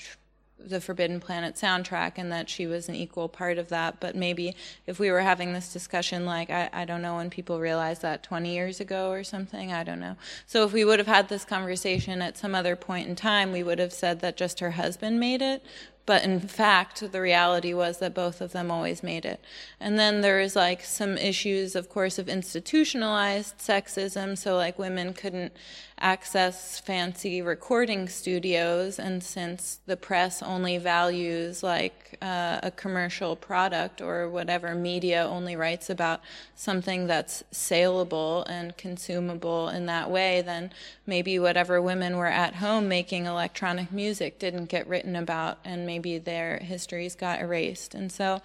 the 0.65 0.81
Forbidden 0.81 1.21
Planet 1.21 1.55
soundtrack 1.55 2.13
and 2.17 2.31
that 2.33 2.49
she 2.49 2.67
was 2.67 2.89
an 2.89 2.95
equal 2.95 3.29
part 3.29 3.59
of 3.59 3.69
that. 3.69 4.01
But 4.01 4.15
maybe 4.15 4.55
if 4.87 4.99
we 4.99 5.11
were 5.11 5.21
having 5.21 5.53
this 5.53 5.73
discussion, 5.73 6.27
like, 6.27 6.51
I, 6.51 6.71
I 6.73 6.85
don't 6.85 7.03
know 7.03 7.17
when 7.17 7.31
people 7.31 7.61
realized 7.61 8.03
that 8.03 8.23
20 8.23 8.53
years 8.53 8.81
ago 8.81 9.11
or 9.11 9.25
something, 9.25 9.73
I 9.73 9.85
don't 9.85 10.01
know. 10.01 10.17
So 10.47 10.65
if 10.65 10.73
we 10.73 10.85
would 10.85 10.99
have 10.99 11.09
had 11.09 11.29
this 11.29 11.45
conversation 11.45 12.23
at 12.23 12.39
some 12.39 12.55
other 12.55 12.77
point 12.77 13.09
in 13.09 13.17
time, 13.17 13.53
we 13.53 13.63
would 13.63 13.79
have 13.79 13.93
said 13.93 14.21
that 14.21 14.37
just 14.37 14.61
her 14.61 14.73
husband 14.73 15.19
made 15.19 15.43
it. 15.43 15.65
But 16.07 16.25
in 16.25 16.41
fact, 16.41 17.13
the 17.13 17.21
reality 17.21 17.73
was 17.73 17.99
that 17.99 18.15
both 18.15 18.41
of 18.41 18.53
them 18.53 18.71
always 18.71 19.03
made 19.03 19.25
it. 19.25 19.45
And 19.79 19.99
then 19.99 20.23
there 20.23 20.41
is 20.41 20.57
like 20.57 20.83
some 20.83 21.17
issues, 21.17 21.77
of 21.77 21.89
course, 21.89 22.19
of 22.19 22.29
institutionalized 22.29 23.59
sexism. 23.59 24.37
So, 24.37 24.57
like, 24.57 24.79
women 24.79 25.13
couldn't 25.13 25.53
access 26.01 26.81
fancy 26.81 27.43
recording 27.43 28.09
studios. 28.09 28.99
And 28.99 29.23
since 29.23 29.81
the 29.87 29.97
press 29.97 30.43
only 30.43 30.79
values 30.79 31.63
like 31.63 32.17
uh, 32.23 32.59
a 32.63 32.71
commercial 32.71 33.37
product 33.37 34.01
or 34.01 34.29
whatever 34.29 34.75
media 34.75 35.27
only 35.29 35.57
writes 35.57 35.91
about 35.91 36.21
something 36.55 37.07
that's 37.07 37.45
saleable 37.51 38.45
and 38.45 38.77
consumable 38.77 39.69
in 39.69 39.87
that 39.87 40.11
way, 40.11 40.43
then 40.43 40.73
maybe 41.07 41.39
whatever 41.39 41.83
women 41.83 42.17
were 42.17 42.27
at 42.27 42.57
home 42.57 42.89
making 42.89 43.27
electronic 43.27 43.93
music 43.93 44.39
didn't 44.39 44.67
get 44.67 44.87
written 44.87 45.15
about 45.15 45.59
and 45.65 45.85
maybe 45.85 46.00
their 46.01 46.59
histories 46.59 47.15
got 47.15 47.41
erased. 47.41 47.95
And 47.95 48.11
so, 48.11 48.41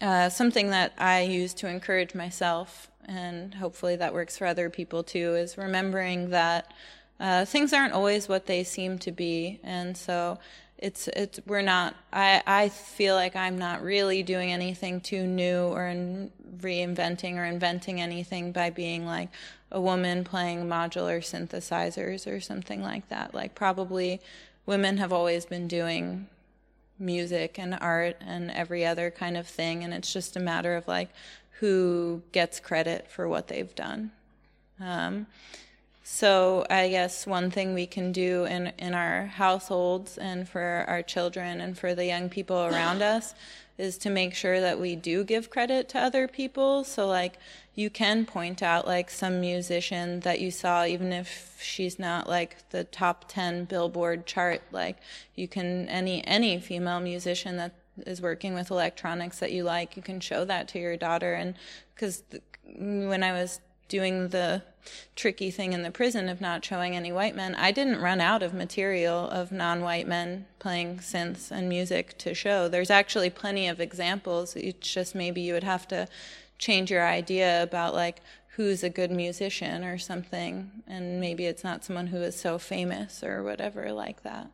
uh, 0.00 0.28
something 0.28 0.70
that 0.70 0.92
I 0.98 1.22
use 1.22 1.54
to 1.54 1.68
encourage 1.68 2.14
myself 2.14 2.90
and 3.06 3.54
hopefully 3.54 3.96
that 3.96 4.12
works 4.12 4.36
for 4.36 4.46
other 4.46 4.68
people 4.68 5.02
too, 5.02 5.34
is 5.34 5.56
remembering 5.56 6.30
that 6.30 6.72
uh, 7.18 7.44
things 7.44 7.72
aren't 7.72 7.92
always 7.94 8.28
what 8.28 8.46
they 8.46 8.64
seem 8.64 8.98
to 8.98 9.12
be, 9.12 9.58
and 9.62 9.96
so 9.96 10.38
it's 10.76 11.08
it's 11.08 11.40
we're 11.46 11.62
not. 11.62 11.96
I 12.12 12.42
I 12.46 12.68
feel 12.68 13.14
like 13.14 13.34
I'm 13.36 13.56
not 13.56 13.82
really 13.82 14.22
doing 14.22 14.52
anything 14.52 15.00
too 15.00 15.26
new 15.26 15.60
or 15.60 15.86
in 15.86 16.30
reinventing 16.58 17.36
or 17.36 17.44
inventing 17.44 18.00
anything 18.00 18.52
by 18.52 18.70
being 18.70 19.06
like 19.06 19.30
a 19.70 19.80
woman 19.80 20.24
playing 20.24 20.66
modular 20.66 21.20
synthesizers 21.20 22.30
or 22.30 22.40
something 22.40 22.82
like 22.82 23.08
that. 23.08 23.34
Like 23.34 23.54
probably 23.54 24.20
women 24.66 24.98
have 24.98 25.12
always 25.12 25.46
been 25.46 25.68
doing 25.68 26.26
music 26.98 27.58
and 27.58 27.76
art 27.80 28.16
and 28.20 28.50
every 28.50 28.84
other 28.84 29.10
kind 29.10 29.36
of 29.36 29.46
thing 29.46 29.84
and 29.84 29.94
it's 29.94 30.12
just 30.12 30.36
a 30.36 30.40
matter 30.40 30.76
of 30.76 30.86
like 30.88 31.10
who 31.60 32.22
gets 32.32 32.60
credit 32.60 33.10
for 33.10 33.28
what 33.28 33.48
they've 33.48 33.74
done. 33.74 34.10
Um, 34.80 35.26
so 36.02 36.66
I 36.70 36.88
guess 36.88 37.26
one 37.26 37.50
thing 37.50 37.74
we 37.74 37.86
can 37.86 38.12
do 38.12 38.44
in 38.44 38.72
in 38.78 38.94
our 38.94 39.26
households 39.26 40.18
and 40.18 40.48
for 40.48 40.84
our 40.86 41.02
children 41.02 41.60
and 41.60 41.76
for 41.76 41.94
the 41.94 42.04
young 42.04 42.28
people 42.28 42.56
around 42.56 43.02
us 43.02 43.34
is 43.78 43.98
to 43.98 44.10
make 44.10 44.34
sure 44.34 44.60
that 44.60 44.78
we 44.78 44.96
do 44.96 45.24
give 45.24 45.50
credit 45.50 45.88
to 45.90 45.98
other 45.98 46.28
people. 46.28 46.84
So 46.84 47.06
like 47.08 47.38
you 47.76 47.88
can 47.88 48.26
point 48.26 48.62
out 48.62 48.86
like 48.86 49.10
some 49.10 49.40
musician 49.40 50.20
that 50.20 50.40
you 50.40 50.50
saw 50.50 50.84
even 50.84 51.12
if 51.12 51.56
she's 51.62 51.98
not 51.98 52.28
like 52.28 52.68
the 52.70 52.82
top 52.82 53.26
10 53.28 53.66
billboard 53.66 54.26
chart 54.26 54.62
like 54.72 54.96
you 55.36 55.46
can 55.46 55.88
any 55.88 56.26
any 56.26 56.58
female 56.58 56.98
musician 56.98 57.56
that 57.56 57.72
is 58.04 58.20
working 58.20 58.54
with 58.54 58.70
electronics 58.70 59.38
that 59.38 59.52
you 59.52 59.64
like, 59.64 59.96
you 59.96 60.02
can 60.02 60.20
show 60.20 60.44
that 60.44 60.68
to 60.68 60.78
your 60.78 60.96
daughter. 60.96 61.34
And 61.34 61.54
because 61.94 62.22
when 62.64 63.22
I 63.22 63.32
was 63.32 63.60
doing 63.88 64.28
the 64.28 64.62
tricky 65.14 65.50
thing 65.50 65.72
in 65.72 65.82
the 65.82 65.90
prison 65.90 66.28
of 66.28 66.40
not 66.40 66.64
showing 66.64 66.96
any 66.96 67.12
white 67.12 67.36
men, 67.36 67.54
I 67.54 67.70
didn't 67.70 68.00
run 68.00 68.20
out 68.20 68.42
of 68.42 68.52
material 68.52 69.30
of 69.30 69.52
non 69.52 69.80
white 69.80 70.08
men 70.08 70.46
playing 70.58 70.98
synths 70.98 71.50
and 71.50 71.68
music 71.68 72.18
to 72.18 72.34
show. 72.34 72.68
There's 72.68 72.90
actually 72.90 73.30
plenty 73.30 73.68
of 73.68 73.80
examples. 73.80 74.56
It's 74.56 74.92
just 74.92 75.14
maybe 75.14 75.40
you 75.40 75.54
would 75.54 75.64
have 75.64 75.86
to 75.88 76.08
change 76.58 76.90
your 76.90 77.06
idea 77.06 77.62
about 77.62 77.94
like 77.94 78.20
who's 78.56 78.82
a 78.82 78.90
good 78.90 79.10
musician 79.10 79.84
or 79.84 79.98
something, 79.98 80.70
and 80.86 81.20
maybe 81.20 81.44
it's 81.44 81.62
not 81.62 81.84
someone 81.84 82.06
who 82.06 82.22
is 82.22 82.34
so 82.34 82.58
famous 82.58 83.22
or 83.22 83.42
whatever 83.42 83.92
like 83.92 84.22
that. 84.22 84.48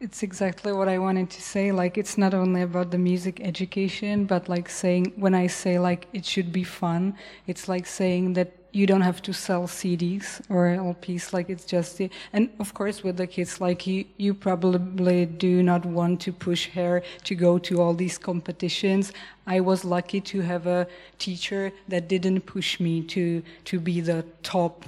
It's 0.00 0.22
exactly 0.22 0.72
what 0.72 0.88
I 0.88 0.98
wanted 0.98 1.30
to 1.30 1.42
say. 1.42 1.72
Like, 1.72 1.96
it's 1.96 2.18
not 2.18 2.34
only 2.34 2.62
about 2.62 2.90
the 2.90 2.98
music 2.98 3.40
education, 3.40 4.24
but 4.26 4.48
like 4.48 4.68
saying, 4.68 5.12
when 5.16 5.34
I 5.34 5.46
say 5.46 5.78
like 5.78 6.06
it 6.12 6.24
should 6.24 6.52
be 6.52 6.64
fun, 6.64 7.16
it's 7.46 7.68
like 7.68 7.86
saying 7.86 8.34
that 8.34 8.52
you 8.74 8.86
don't 8.86 9.02
have 9.02 9.22
to 9.22 9.32
sell 9.32 9.68
CDs 9.68 10.40
or 10.50 10.66
LPs. 10.66 11.32
Like 11.32 11.48
it's 11.48 11.64
just 11.64 11.96
the, 11.96 12.10
and 12.32 12.50
of 12.58 12.74
course 12.74 13.04
with 13.04 13.16
the 13.16 13.26
kids, 13.26 13.60
like 13.60 13.86
you, 13.86 14.04
you 14.16 14.34
probably 14.34 15.26
do 15.26 15.62
not 15.62 15.86
want 15.86 16.20
to 16.22 16.32
push 16.32 16.68
her 16.70 17.02
to 17.22 17.34
go 17.36 17.58
to 17.58 17.80
all 17.80 17.94
these 17.94 18.18
competitions. 18.18 19.12
I 19.46 19.60
was 19.60 19.84
lucky 19.84 20.20
to 20.22 20.40
have 20.40 20.66
a 20.66 20.88
teacher 21.18 21.72
that 21.88 22.08
didn't 22.08 22.40
push 22.40 22.80
me 22.80 23.02
to 23.02 23.42
to 23.66 23.78
be 23.78 24.00
the 24.00 24.24
top 24.42 24.84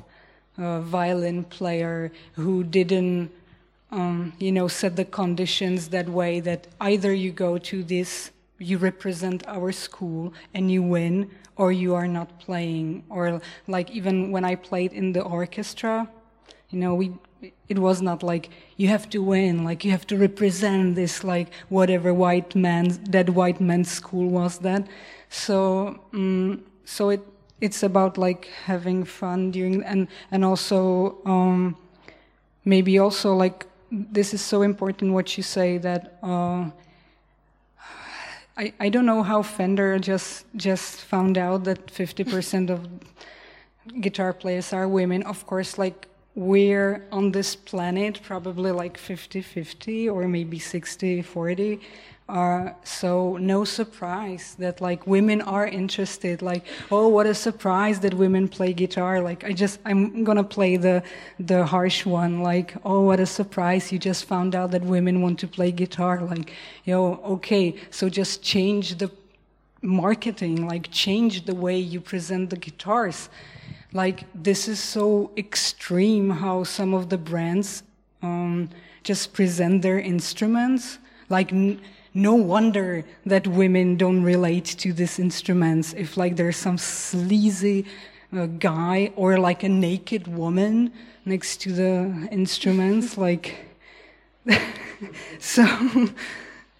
uh, 0.59 0.80
violin 0.80 1.45
player 1.45 2.11
who 2.32 2.64
didn't 2.64 3.30
um, 3.93 4.32
you 4.41 4.51
know 4.51 4.66
set 4.66 4.97
the 4.97 5.05
conditions 5.05 5.89
that 5.89 6.09
way 6.09 6.41
that 6.41 6.66
either 6.80 7.12
you 7.12 7.30
go 7.30 7.59
to 7.59 7.84
this 7.84 8.32
you 8.59 8.78
represent 8.78 9.46
our 9.46 9.72
school 9.72 10.32
and 10.54 10.70
you 10.70 10.82
win 10.82 11.30
or 11.57 11.72
you 11.72 11.94
are 11.94 12.09
not 12.09 12.38
playing. 12.38 13.04
Or 13.09 13.40
like 13.66 13.90
even 13.90 14.30
when 14.30 14.44
i 14.44 14.54
played 14.54 14.92
in 14.92 15.12
the 15.12 15.22
orchestra 15.22 16.09
you 16.70 16.78
know 16.78 16.94
we 16.94 17.12
it 17.68 17.78
was 17.78 18.00
not 18.00 18.22
like 18.22 18.50
you 18.76 18.88
have 18.88 19.09
to 19.11 19.22
win 19.22 19.64
like 19.64 19.84
you 19.84 19.90
have 19.90 20.07
to 20.07 20.16
represent 20.16 20.94
this 20.94 21.22
like 21.22 21.48
whatever 21.68 22.12
white 22.14 22.54
man 22.54 22.88
that 23.11 23.30
white 23.30 23.61
man's 23.61 23.90
school 23.90 24.28
was 24.28 24.59
that. 24.59 24.86
So 25.28 26.00
um, 26.12 26.64
so 26.84 27.11
it 27.11 27.20
it's 27.61 27.82
about 27.82 28.18
like 28.18 28.46
having 28.64 29.04
fun 29.04 29.50
during 29.50 29.82
and 29.84 30.09
and 30.30 30.44
also 30.44 31.18
um, 31.24 31.76
maybe 32.64 32.98
also 32.98 33.34
like 33.34 33.66
this 33.90 34.34
is 34.34 34.40
so 34.40 34.62
important 34.62 35.12
what 35.12 35.36
you 35.36 35.42
say 35.42 35.78
that 35.78 36.18
uh, 36.22 36.70
I, 38.57 38.72
I 38.80 38.88
don't 38.88 39.04
know 39.04 39.22
how 39.22 39.42
Fender 39.42 39.98
just 39.98 40.46
just 40.57 41.02
found 41.02 41.36
out 41.36 41.64
that 41.64 41.86
50% 41.88 42.70
of 42.70 42.88
guitar 44.00 44.32
players 44.32 44.72
are 44.72 44.88
women. 44.88 45.22
Of 45.24 45.46
course, 45.46 45.76
like 45.76 46.09
we're 46.34 47.07
on 47.12 47.32
this 47.32 47.54
planet 47.57 48.20
probably 48.22 48.70
like 48.70 48.98
50-50 48.98 50.12
or 50.12 50.28
maybe 50.28 50.59
60-40 50.59 51.80
uh, 52.29 52.70
so 52.83 53.37
no 53.37 53.64
surprise 53.64 54.57
that 54.59 54.81
like 54.81 55.07
women 55.07 55.41
are 55.43 55.66
interested. 55.66 56.43
Like, 56.43 56.66
oh, 56.91 57.07
what 57.07 57.27
a 57.27 57.35
surprise 57.35 58.01
that 58.01 58.14
women 58.14 58.49
play 58.49 58.72
guitar. 58.72 59.20
Like, 59.20 59.45
I 59.45 59.53
just 59.53 59.79
I'm 59.85 60.24
gonna 60.24 60.43
play 60.43 60.77
the 60.77 61.05
the 61.39 61.64
harsh 61.64 62.05
one. 62.05 62.43
Like, 62.43 62.74
oh, 62.85 63.01
what 63.03 63.20
a 63.20 63.27
surprise! 63.27 63.93
You 63.93 64.01
just 64.01 64.24
found 64.24 64.57
out 64.57 64.72
that 64.72 64.83
women 64.83 65.22
want 65.22 65.39
to 65.41 65.49
play 65.49 65.70
guitar. 65.70 66.20
Like, 66.20 66.53
yo, 66.85 67.14
okay, 67.24 67.77
so 67.91 68.09
just 68.09 68.43
change 68.43 68.99
the 68.99 69.11
marketing. 69.81 70.66
Like, 70.66 70.91
change 70.91 71.45
the 71.45 71.55
way 71.55 71.79
you 71.79 72.01
present 72.01 72.51
the 72.51 72.57
guitars. 72.57 73.29
Like, 73.93 74.24
this 74.35 74.66
is 74.66 74.81
so 74.81 75.31
extreme 75.37 76.29
how 76.31 76.64
some 76.64 76.93
of 76.93 77.09
the 77.09 77.18
brands 77.18 77.85
um, 78.20 78.68
just 79.05 79.33
present 79.33 79.83
their 79.83 80.01
instruments. 80.01 80.99
Like 81.29 81.53
no 82.17 82.35
wonder 82.35 83.05
that 83.27 83.47
women 83.47 83.97
don't 83.97 84.23
relate 84.23 84.64
to 84.64 84.93
these 84.93 85.19
instruments. 85.19 85.93
If 85.93 86.17
like 86.17 86.37
there's 86.37 86.57
some 86.57 86.79
sleazy 86.79 87.85
uh, 88.37 88.47
guy 88.47 89.12
or 89.17 89.39
like 89.39 89.62
a 89.62 89.69
naked 89.69 90.27
woman 90.27 90.93
next 91.27 91.61
to 91.62 91.73
the 91.73 92.29
instruments, 92.33 93.19
like 93.19 93.57
so. 95.39 95.67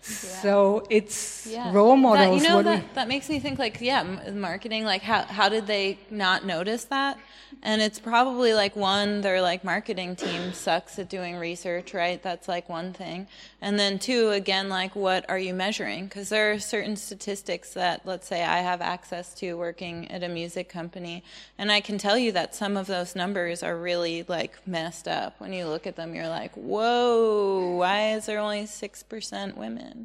So 0.07 0.87
it's 0.91 1.47
yeah. 1.47 1.73
role 1.73 1.97
models. 1.97 2.43
That, 2.43 2.49
you 2.49 2.55
know 2.55 2.63
that, 2.63 2.95
that 2.95 3.09
makes 3.09 3.29
me 3.29 3.41
think 3.41 3.59
like 3.59 3.81
yeah, 3.81 4.03
marketing. 4.33 4.85
Like 4.85 5.03
how 5.03 5.23
how 5.23 5.49
did 5.49 5.67
they 5.67 5.99
not 6.11 6.45
notice 6.45 6.85
that? 6.85 7.19
And 7.63 7.81
it's 7.81 7.99
probably 7.99 8.55
like 8.55 8.77
one, 8.77 9.23
their 9.23 9.41
like 9.41 9.65
marketing 9.65 10.17
team 10.17 10.53
sucks 10.53 10.99
at 10.99 11.09
doing 11.09 11.37
research, 11.37 11.95
right? 11.95 12.23
That's 12.23 12.49
like 12.49 12.69
one 12.69 12.93
thing. 12.93 13.27
And 13.61 13.79
then 13.79 13.99
two, 13.99 14.31
again, 14.31 14.69
like 14.69 14.95
what 14.95 15.29
are 15.29 15.39
you 15.39 15.55
measuring? 15.55 16.05
Because 16.05 16.29
there 16.29 16.53
are 16.53 16.59
certain 16.59 16.97
statistics 16.97 17.73
that, 17.75 18.03
let's 18.05 18.29
say, 18.29 18.45
I 18.45 18.59
have 18.59 18.81
access 18.81 19.35
to 19.37 19.55
working 19.55 20.11
at 20.11 20.23
a 20.23 20.29
music 20.29 20.69
company, 20.69 21.25
and 21.59 21.73
I 21.73 21.81
can 21.81 21.99
tell 21.99 22.19
you 22.19 22.33
that 22.33 22.55
some 22.55 22.77
of 22.77 22.87
those 22.87 23.17
numbers 23.17 23.63
are 23.63 23.77
really 23.77 24.25
like 24.29 24.67
messed 24.67 25.09
up. 25.09 25.41
When 25.41 25.53
you 25.53 25.67
look 25.67 25.87
at 25.87 25.97
them, 25.97 26.15
you're 26.15 26.29
like, 26.29 26.53
whoa, 26.55 27.77
why 27.79 28.13
is 28.13 28.27
there 28.27 28.39
only 28.39 28.65
6% 28.65 29.57
women? 29.57 29.96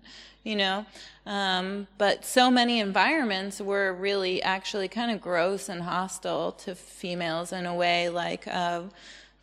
You 0.44 0.56
know. 0.56 0.86
Um, 1.26 1.88
but 1.98 2.26
so 2.26 2.50
many 2.50 2.80
environments 2.80 3.62
were 3.62 3.94
really 3.94 4.42
actually 4.42 4.88
kind 4.88 5.12
of 5.12 5.22
gross 5.22 5.70
and 5.70 5.84
hostile 5.84 6.52
to 6.54 6.74
females 6.74 7.52
in 7.52 7.66
a 7.66 7.76
way. 7.76 8.10
Like 8.10 8.48
uh, 8.48 8.84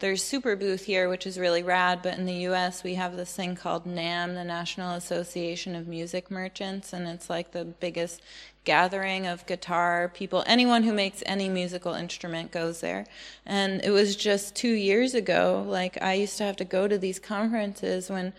there's 0.00 0.22
Superbooth 0.22 0.84
here, 0.84 1.08
which 1.08 1.26
is 1.26 1.38
really 1.38 1.62
rad, 1.62 2.02
but 2.02 2.18
in 2.18 2.24
the 2.24 2.34
U.S. 2.34 2.84
we 2.84 2.94
have 2.94 3.16
this 3.16 3.34
thing 3.34 3.56
called 3.56 3.84
NAMM, 3.84 4.34
the 4.34 4.44
National 4.44 4.94
Association 4.94 5.74
of 5.74 5.88
Music 5.88 6.30
Merchants, 6.30 6.92
and 6.92 7.08
it's 7.08 7.28
like 7.28 7.50
the 7.50 7.64
biggest 7.64 8.22
gathering 8.68 9.26
of 9.26 9.46
guitar 9.46 10.10
people. 10.12 10.44
Anyone 10.46 10.82
who 10.82 10.92
makes 10.92 11.22
any 11.26 11.48
musical 11.48 11.94
instrument 11.94 12.52
goes 12.52 12.80
there. 12.80 13.06
And 13.46 13.82
it 13.82 13.90
was 13.90 14.14
just 14.14 14.54
two 14.54 14.74
years 14.74 15.14
ago. 15.14 15.64
Like 15.66 16.00
I 16.02 16.12
used 16.12 16.36
to 16.38 16.44
have 16.44 16.56
to 16.56 16.64
go 16.64 16.86
to 16.86 16.98
these 16.98 17.18
conferences 17.18 18.10
when 18.10 18.34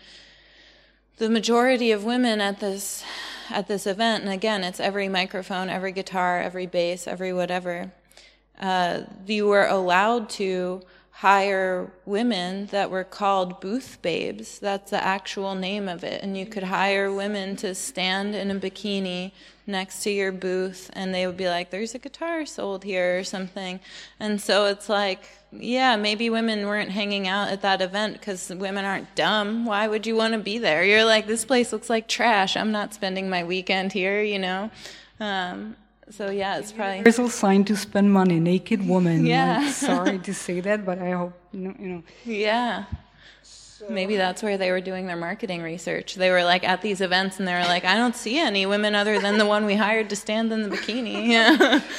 the 1.20 1.28
majority 1.28 1.92
of 1.92 2.02
women 2.02 2.40
at 2.40 2.60
this 2.60 3.04
at 3.50 3.68
this 3.68 3.86
event, 3.86 4.24
and 4.24 4.32
again, 4.32 4.64
it's 4.64 4.80
every 4.80 5.06
microphone, 5.06 5.68
every 5.68 5.92
guitar, 5.92 6.40
every 6.40 6.66
bass, 6.66 7.06
every 7.06 7.30
whatever. 7.30 7.92
Uh, 8.58 9.02
you 9.26 9.46
were 9.46 9.66
allowed 9.66 10.30
to 10.30 10.80
hire 11.10 11.92
women 12.06 12.66
that 12.66 12.90
were 12.90 13.04
called 13.04 13.60
booth 13.60 13.98
babes. 14.00 14.58
That's 14.60 14.92
the 14.92 15.04
actual 15.04 15.54
name 15.54 15.90
of 15.90 16.04
it. 16.04 16.22
And 16.22 16.38
you 16.38 16.46
could 16.46 16.62
hire 16.62 17.12
women 17.12 17.54
to 17.56 17.74
stand 17.74 18.34
in 18.34 18.50
a 18.50 18.54
bikini 18.54 19.32
next 19.70 20.02
to 20.02 20.10
your 20.10 20.32
booth 20.32 20.90
and 20.92 21.14
they 21.14 21.26
would 21.26 21.36
be 21.36 21.48
like, 21.48 21.70
there's 21.70 21.94
a 21.94 21.98
guitar 21.98 22.44
sold 22.46 22.84
here 22.84 23.18
or 23.18 23.24
something. 23.24 23.80
And 24.18 24.40
so 24.40 24.66
it's 24.66 24.88
like, 24.88 25.28
yeah, 25.52 25.96
maybe 25.96 26.30
women 26.30 26.66
weren't 26.66 26.90
hanging 26.90 27.26
out 27.26 27.48
at 27.48 27.62
that 27.62 27.82
event 27.82 28.14
because 28.14 28.50
women 28.50 28.84
aren't 28.84 29.14
dumb. 29.14 29.66
Why 29.66 29.88
would 29.88 30.06
you 30.06 30.16
want 30.16 30.34
to 30.34 30.38
be 30.38 30.58
there? 30.58 30.84
You're 30.84 31.04
like, 31.04 31.26
this 31.26 31.44
place 31.44 31.72
looks 31.72 31.90
like 31.90 32.08
trash. 32.08 32.56
I'm 32.56 32.72
not 32.72 32.94
spending 32.94 33.28
my 33.28 33.44
weekend 33.44 33.92
here, 33.92 34.22
you 34.22 34.38
know? 34.38 34.70
Um, 35.18 35.76
so 36.10 36.30
yeah, 36.30 36.58
it's 36.58 36.72
probably 36.72 36.96
universal 36.96 37.28
sign 37.28 37.64
to 37.64 37.76
spend 37.76 38.12
money. 38.12 38.40
Naked 38.40 38.86
woman. 38.86 39.24
Yeah. 39.24 39.58
Like, 39.58 39.72
sorry 39.72 40.18
to 40.28 40.34
say 40.34 40.60
that, 40.60 40.84
but 40.84 40.98
I 40.98 41.12
hope 41.12 41.34
you 41.52 41.74
know. 41.78 42.02
Yeah. 42.24 42.84
So. 43.80 43.88
Maybe 43.88 44.16
that's 44.16 44.42
where 44.42 44.58
they 44.58 44.70
were 44.70 44.82
doing 44.82 45.06
their 45.06 45.16
marketing 45.16 45.62
research. 45.62 46.14
They 46.14 46.30
were 46.30 46.44
like 46.44 46.64
at 46.64 46.82
these 46.82 47.00
events, 47.00 47.38
and 47.38 47.48
they 47.48 47.54
were 47.54 47.60
like, 47.60 47.86
"I 47.86 47.96
don't 47.96 48.14
see 48.14 48.38
any 48.38 48.66
women 48.66 48.94
other 48.94 49.18
than 49.18 49.38
the 49.38 49.46
one 49.46 49.64
we 49.64 49.74
hired 49.74 50.10
to 50.10 50.16
stand 50.16 50.52
in 50.52 50.60
the 50.64 50.76
bikini." 50.76 51.82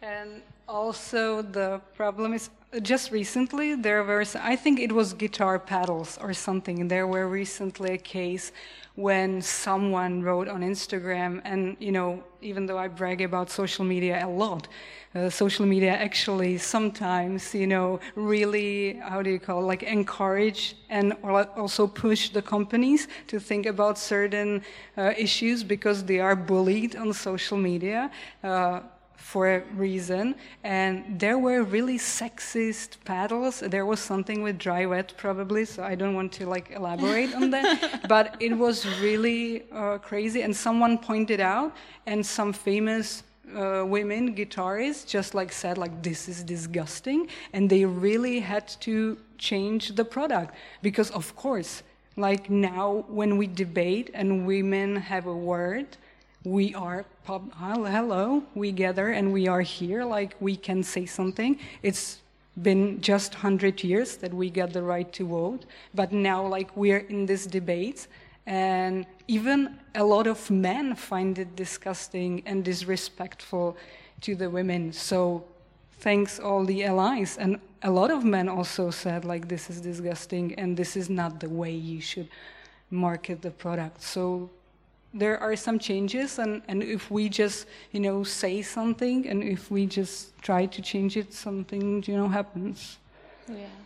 And 0.00 0.40
also, 0.66 1.42
the 1.42 1.80
problem 1.94 2.32
is 2.32 2.48
just 2.82 3.10
recently 3.10 3.74
there 3.74 4.02
was, 4.02 4.34
I 4.36 4.56
think 4.56 4.80
it 4.80 4.92
was 4.92 5.12
guitar 5.12 5.58
pedals 5.58 6.18
or 6.22 6.32
something. 6.32 6.88
There 6.88 7.06
were 7.06 7.28
recently 7.28 7.92
a 7.92 7.98
case 7.98 8.52
when 8.94 9.42
someone 9.42 10.22
wrote 10.22 10.48
on 10.48 10.60
Instagram, 10.62 11.42
and 11.44 11.76
you 11.80 11.92
know, 11.92 12.24
even 12.40 12.64
though 12.66 12.78
I 12.78 12.88
brag 12.88 13.20
about 13.20 13.50
social 13.50 13.84
media 13.84 14.24
a 14.24 14.28
lot, 14.28 14.68
uh, 15.14 15.30
social 15.30 15.64
media 15.66 15.92
actually 15.92 16.58
sometimes, 16.58 17.54
you 17.54 17.66
know, 17.66 18.00
really, 18.16 18.94
how 18.94 19.22
do 19.22 19.30
you 19.30 19.38
call 19.38 19.62
it, 19.62 19.66
like 19.66 19.82
encourage 19.82 20.76
and 20.88 21.12
also 21.56 21.86
push 21.86 22.30
the 22.30 22.42
companies 22.42 23.08
to 23.28 23.38
think 23.38 23.66
about 23.66 23.98
certain 23.98 24.62
uh, 24.96 25.12
issues 25.16 25.62
because 25.62 26.04
they 26.04 26.20
are 26.20 26.34
bullied 26.34 26.96
on 26.96 27.12
social 27.12 27.56
media. 27.56 28.10
Uh, 28.42 28.80
for 29.24 29.54
a 29.56 29.60
reason. 29.74 30.34
And 30.62 31.18
there 31.18 31.38
were 31.38 31.62
really 31.62 31.98
sexist 31.98 32.98
paddles. 33.06 33.60
There 33.60 33.86
was 33.86 33.98
something 33.98 34.42
with 34.42 34.58
dry 34.58 34.84
wet 34.84 35.14
probably, 35.16 35.64
so 35.64 35.82
I 35.82 35.94
don't 35.94 36.14
want 36.14 36.30
to 36.32 36.46
like 36.46 36.70
elaborate 36.70 37.34
on 37.34 37.50
that. 37.50 38.04
But 38.08 38.36
it 38.38 38.52
was 38.52 38.84
really 39.00 39.64
uh, 39.72 39.96
crazy. 39.98 40.42
And 40.42 40.54
someone 40.54 40.98
pointed 40.98 41.40
out, 41.40 41.72
and 42.06 42.24
some 42.24 42.52
famous 42.52 43.22
uh, 43.54 43.84
women 43.86 44.34
guitarists 44.34 45.06
just 45.06 45.34
like 45.34 45.52
said 45.52 45.78
like 45.78 46.02
this 46.02 46.28
is 46.28 46.42
disgusting, 46.42 47.28
and 47.52 47.68
they 47.68 47.84
really 47.84 48.40
had 48.40 48.68
to 48.80 49.18
change 49.38 49.94
the 49.94 50.04
product 50.04 50.54
because 50.82 51.10
of 51.10 51.34
course. 51.36 51.82
Like 52.16 52.48
now, 52.48 53.04
when 53.08 53.38
we 53.38 53.48
debate 53.48 54.10
and 54.14 54.46
women 54.46 54.94
have 54.94 55.26
a 55.26 55.34
word, 55.34 55.96
we 56.44 56.74
are 56.74 57.06
pub 57.24 57.50
hello 57.54 58.42
we 58.54 58.70
gather 58.70 59.08
and 59.08 59.32
we 59.32 59.48
are 59.48 59.62
here 59.62 60.04
like 60.04 60.36
we 60.40 60.54
can 60.54 60.82
say 60.82 61.06
something 61.06 61.58
it's 61.82 62.20
been 62.60 63.00
just 63.00 63.32
100 63.32 63.82
years 63.82 64.18
that 64.18 64.32
we 64.32 64.50
got 64.50 64.70
the 64.70 64.82
right 64.82 65.10
to 65.10 65.26
vote 65.26 65.64
but 65.94 66.12
now 66.12 66.46
like 66.46 66.68
we're 66.76 67.06
in 67.08 67.24
this 67.24 67.46
debate 67.46 68.08
and 68.44 69.06
even 69.26 69.78
a 69.94 70.04
lot 70.04 70.26
of 70.26 70.50
men 70.50 70.94
find 70.94 71.38
it 71.38 71.56
disgusting 71.56 72.42
and 72.46 72.64
disrespectful 72.64 73.76
to 74.20 74.34
the 74.34 74.48
women 74.50 74.92
so 74.92 75.44
thanks 76.04 76.38
all 76.38 76.64
the 76.64 76.84
allies. 76.84 77.38
And 77.38 77.58
a 77.82 77.90
lot 77.90 78.10
of 78.10 78.24
men 78.24 78.48
also 78.48 78.90
said, 78.90 79.24
like, 79.24 79.48
this 79.48 79.70
is 79.70 79.80
disgusting 79.80 80.54
and 80.56 80.76
this 80.76 80.96
is 80.96 81.08
not 81.08 81.40
the 81.40 81.48
way 81.48 81.72
you 81.72 82.00
should 82.00 82.28
market 82.90 83.40
the 83.40 83.50
product. 83.50 84.02
So 84.02 84.50
there 85.14 85.38
are 85.38 85.56
some 85.56 85.78
changes 85.78 86.38
and, 86.38 86.62
and 86.68 86.82
if 86.82 87.10
we 87.10 87.28
just 87.28 87.66
you 87.92 88.00
know 88.00 88.24
say 88.24 88.62
something 88.62 89.28
and 89.28 89.44
if 89.44 89.70
we 89.70 89.86
just 89.86 90.36
try 90.42 90.66
to 90.66 90.82
change 90.82 91.16
it 91.16 91.32
something 91.32 92.02
you 92.04 92.16
know 92.16 92.26
happens 92.26 92.98
yeah 93.48 93.83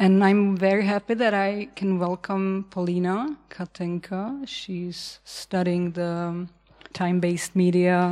and 0.00 0.24
i'm 0.24 0.56
very 0.56 0.84
happy 0.84 1.14
that 1.14 1.34
i 1.34 1.68
can 1.76 1.98
welcome 1.98 2.64
polina 2.70 3.36
katenka 3.50 4.22
she's 4.46 5.20
studying 5.24 5.92
the 5.92 6.46
time-based 6.92 7.54
media 7.54 8.10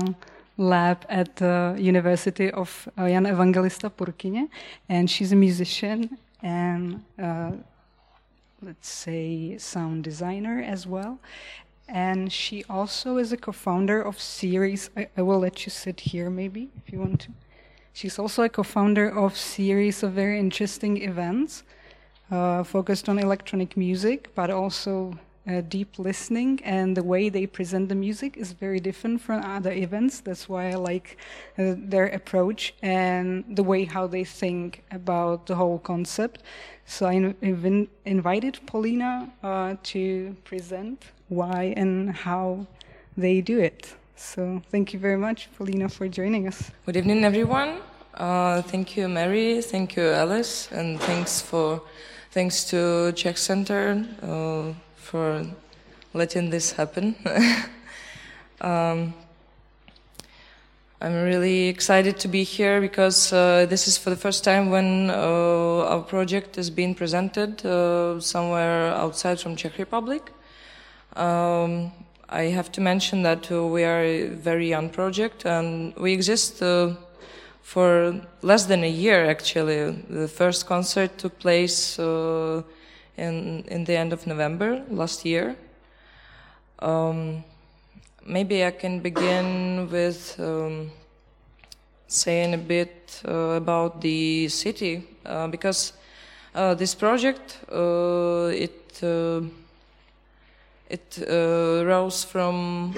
lab 0.57 0.99
at 1.09 1.37
the 1.37 1.75
university 1.93 2.51
of 2.53 2.89
uh, 2.99 3.09
jan 3.09 3.27
evangelista 3.27 3.91
purkyně 3.91 4.49
and 4.89 5.09
she's 5.09 5.33
a 5.33 5.37
musician 5.37 6.09
and 6.43 7.01
uh, 7.19 7.53
let's 8.63 8.89
say 8.89 9.57
sound 9.59 10.05
designer 10.05 10.61
as 10.61 10.87
well. 10.87 11.19
And 11.89 12.33
she 12.33 12.65
also 12.69 13.17
is 13.17 13.33
a 13.33 13.37
co-founder 13.37 14.03
of 14.03 14.21
series 14.21 14.91
I, 14.97 15.09
I, 15.17 15.23
will 15.23 15.39
let 15.39 15.65
you 15.65 15.71
sit 15.71 16.01
here 16.01 16.29
maybe 16.29 16.69
if 16.77 16.93
you 16.93 16.99
want 16.99 17.21
to. 17.23 17.29
She's 17.93 18.19
also 18.19 18.43
a 18.43 18.49
co-founder 18.49 19.09
of 19.09 19.37
series 19.37 20.03
of 20.03 20.13
very 20.13 20.39
interesting 20.39 21.03
events 21.03 21.63
uh, 22.31 22.63
focused 22.63 23.09
on 23.09 23.19
electronic 23.19 23.77
music 23.77 24.31
but 24.35 24.51
also 24.51 25.19
uh, 25.49 25.63
deep 25.69 25.99
listening 25.99 26.61
and 26.63 26.97
the 26.97 27.03
way 27.03 27.29
they 27.31 27.47
present 27.47 27.89
the 27.89 27.95
music 27.95 28.37
is 28.37 28.53
very 28.53 28.79
different 28.79 29.21
from 29.21 29.43
other 29.43 29.73
events 29.73 30.21
that's 30.21 30.49
why 30.49 30.71
i 30.71 30.75
like 30.75 31.17
uh, 31.59 31.75
their 31.77 32.07
approach 32.09 32.75
and 32.83 33.45
the 33.57 33.63
way 33.63 33.85
how 33.85 34.07
they 34.07 34.25
think 34.25 34.83
about 34.91 35.47
the 35.47 35.55
whole 35.55 35.79
concept 35.79 36.43
so 36.85 37.07
i 37.07 37.15
inv- 37.15 37.89
invited 38.05 38.59
polina 38.67 39.31
uh, 39.43 39.75
to 39.83 40.37
present 40.45 41.07
why 41.29 41.75
and 41.77 42.11
how 42.11 42.67
they 43.17 43.41
do 43.41 43.59
it. 43.59 43.95
So 44.17 44.63
thank 44.71 44.93
you 44.93 44.99
very 44.99 45.17
much, 45.17 45.49
Polina, 45.57 45.89
for 45.89 46.09
joining 46.09 46.49
us. 46.49 46.71
Good 46.87 46.97
evening, 46.97 47.25
everyone. 47.25 47.81
Uh, 48.15 48.63
thank 48.63 48.97
you, 48.97 49.09
Mary. 49.09 49.61
Thank 49.63 49.97
you, 49.97 50.09
Alice, 50.09 50.69
and 50.73 51.01
thanks 51.01 51.41
for 51.41 51.83
thanks 52.31 52.65
to 52.65 53.13
Czech 53.13 53.39
Center 53.39 54.05
uh, 54.23 54.75
for 54.97 55.47
letting 56.15 56.51
this 56.51 56.73
happen. 56.73 57.15
um, 58.61 59.15
I'm 61.01 61.15
really 61.23 61.69
excited 61.69 62.19
to 62.19 62.29
be 62.29 62.43
here 62.43 62.81
because 62.81 63.33
uh, 63.33 63.67
this 63.69 63.87
is 63.87 63.97
for 63.97 64.11
the 64.11 64.17
first 64.17 64.43
time 64.43 64.71
when 64.71 65.11
uh, 65.11 65.87
our 65.87 66.03
project 66.03 66.59
is 66.59 66.71
being 66.71 66.95
presented 66.95 67.65
uh, 67.65 68.21
somewhere 68.21 68.89
outside 68.95 69.41
from 69.41 69.55
Czech 69.55 69.79
Republic. 69.79 70.33
Um, 71.15 71.93
I 72.29 72.45
have 72.45 72.71
to 72.73 72.81
mention 72.81 73.23
that 73.23 73.49
we 73.51 73.85
are 73.85 74.03
a 74.03 74.27
very 74.29 74.69
young 74.69 74.91
project 74.91 75.47
and 75.47 75.95
we 75.97 76.13
exist 76.13 76.63
uh, 76.63 76.95
for 77.63 78.21
less 78.43 78.67
than 78.67 78.85
a 78.85 78.91
year 78.91 79.29
actually. 79.29 79.93
The 80.09 80.29
first 80.29 80.67
concert 80.67 81.19
took 81.19 81.39
place 81.39 81.99
uh, 81.99 82.63
in, 83.17 83.65
in 83.69 83.85
the 83.85 83.97
end 83.97 84.13
of 84.13 84.27
November 84.27 84.83
last 84.91 85.25
year. 85.25 85.57
Um, 86.79 87.45
maybe 88.25 88.65
I 88.65 88.71
can 88.71 89.01
begin 89.01 89.89
with 89.91 90.39
um, 90.39 90.91
saying 92.07 92.55
a 92.55 92.59
bit 92.59 93.23
uh, 93.27 93.57
about 93.57 94.01
the 94.01 94.49
city 94.49 95.07
uh, 95.27 95.47
because 95.49 95.93
uh, 96.55 96.75
this 96.75 96.95
project 96.95 97.59
it 97.71 99.03
it 100.91 101.19
uh, 101.29 101.85
rose 101.85 102.25
from 102.25 102.95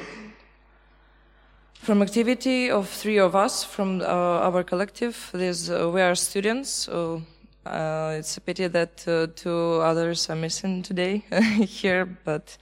from 1.80 2.02
activity 2.02 2.70
of 2.70 2.88
three 2.88 3.18
of 3.18 3.34
us 3.34 3.64
from 3.64 4.02
uh, 4.02 4.04
our 4.04 4.62
collective. 4.62 5.30
Uh, 5.34 5.88
we 5.90 6.02
are 6.02 6.14
students, 6.14 6.68
so 6.68 7.22
uh, 7.64 8.14
it's 8.18 8.36
a 8.36 8.40
pity 8.40 8.66
that 8.66 9.02
uh, 9.08 9.26
two 9.34 9.80
others 9.82 10.28
are 10.28 10.36
missing 10.36 10.82
today 10.82 11.24
here, 11.66 12.04
but 12.24 12.58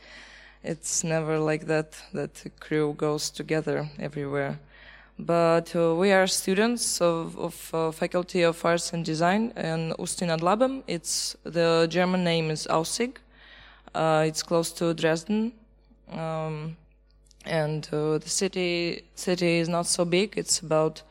it's 0.62 1.02
never 1.02 1.38
like 1.38 1.66
that, 1.66 2.00
that 2.12 2.44
crew 2.60 2.94
goes 2.96 3.28
together 3.30 3.88
everywhere. 3.98 4.60
But 5.18 5.74
uh, 5.74 5.96
we 5.96 6.12
are 6.12 6.28
students 6.28 7.00
of, 7.00 7.36
of 7.36 7.94
Faculty 7.96 8.42
of 8.42 8.64
Arts 8.64 8.92
and 8.92 9.04
Design 9.04 9.52
in 9.56 9.94
Ústí 9.98 10.28
nad 10.28 10.42
Labem. 10.42 10.84
It's, 10.86 11.36
the 11.42 11.88
German 11.90 12.22
name 12.22 12.52
is 12.52 12.68
Aussig. 12.70 13.16
Uh, 13.92 14.24
it's 14.28 14.44
close 14.44 14.70
to 14.74 14.94
Dresden, 14.94 15.52
um, 16.12 16.76
and 17.48 17.88
uh, 17.92 18.18
the 18.18 18.28
city 18.28 19.04
city 19.14 19.58
is 19.58 19.68
not 19.68 19.86
so 19.86 20.04
big. 20.04 20.34
It's 20.36 20.60
about 20.60 21.02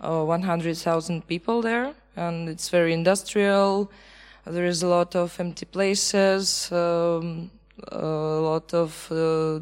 uh, 0.00 0.24
100,000 0.24 1.26
people 1.26 1.62
there, 1.62 1.94
and 2.16 2.48
it's 2.48 2.68
very 2.68 2.92
industrial. 2.92 3.90
There 4.44 4.66
is 4.66 4.82
a 4.82 4.88
lot 4.88 5.16
of 5.16 5.38
empty 5.40 5.66
places, 5.66 6.70
um, 6.70 7.50
a 7.88 7.98
lot 7.98 8.72
of 8.74 9.10
uh, 9.10 9.60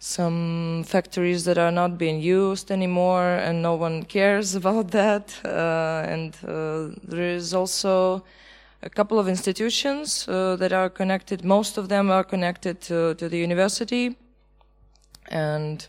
some 0.00 0.84
factories 0.84 1.44
that 1.44 1.58
are 1.58 1.70
not 1.70 1.98
being 1.98 2.20
used 2.20 2.70
anymore, 2.70 3.36
and 3.36 3.62
no 3.62 3.74
one 3.74 4.04
cares 4.04 4.54
about 4.60 4.90
that. 4.92 5.34
Uh, 5.44 6.04
and 6.08 6.36
uh, 6.44 6.94
there 7.06 7.34
is 7.34 7.54
also 7.54 8.24
a 8.82 8.90
couple 8.90 9.18
of 9.18 9.28
institutions 9.28 10.26
uh, 10.28 10.56
that 10.56 10.72
are 10.72 10.88
connected. 10.88 11.44
Most 11.44 11.78
of 11.78 11.88
them 11.88 12.10
are 12.10 12.24
connected 12.24 12.80
to, 12.82 13.14
to 13.14 13.28
the 13.28 13.38
university, 13.38 14.16
and 15.28 15.86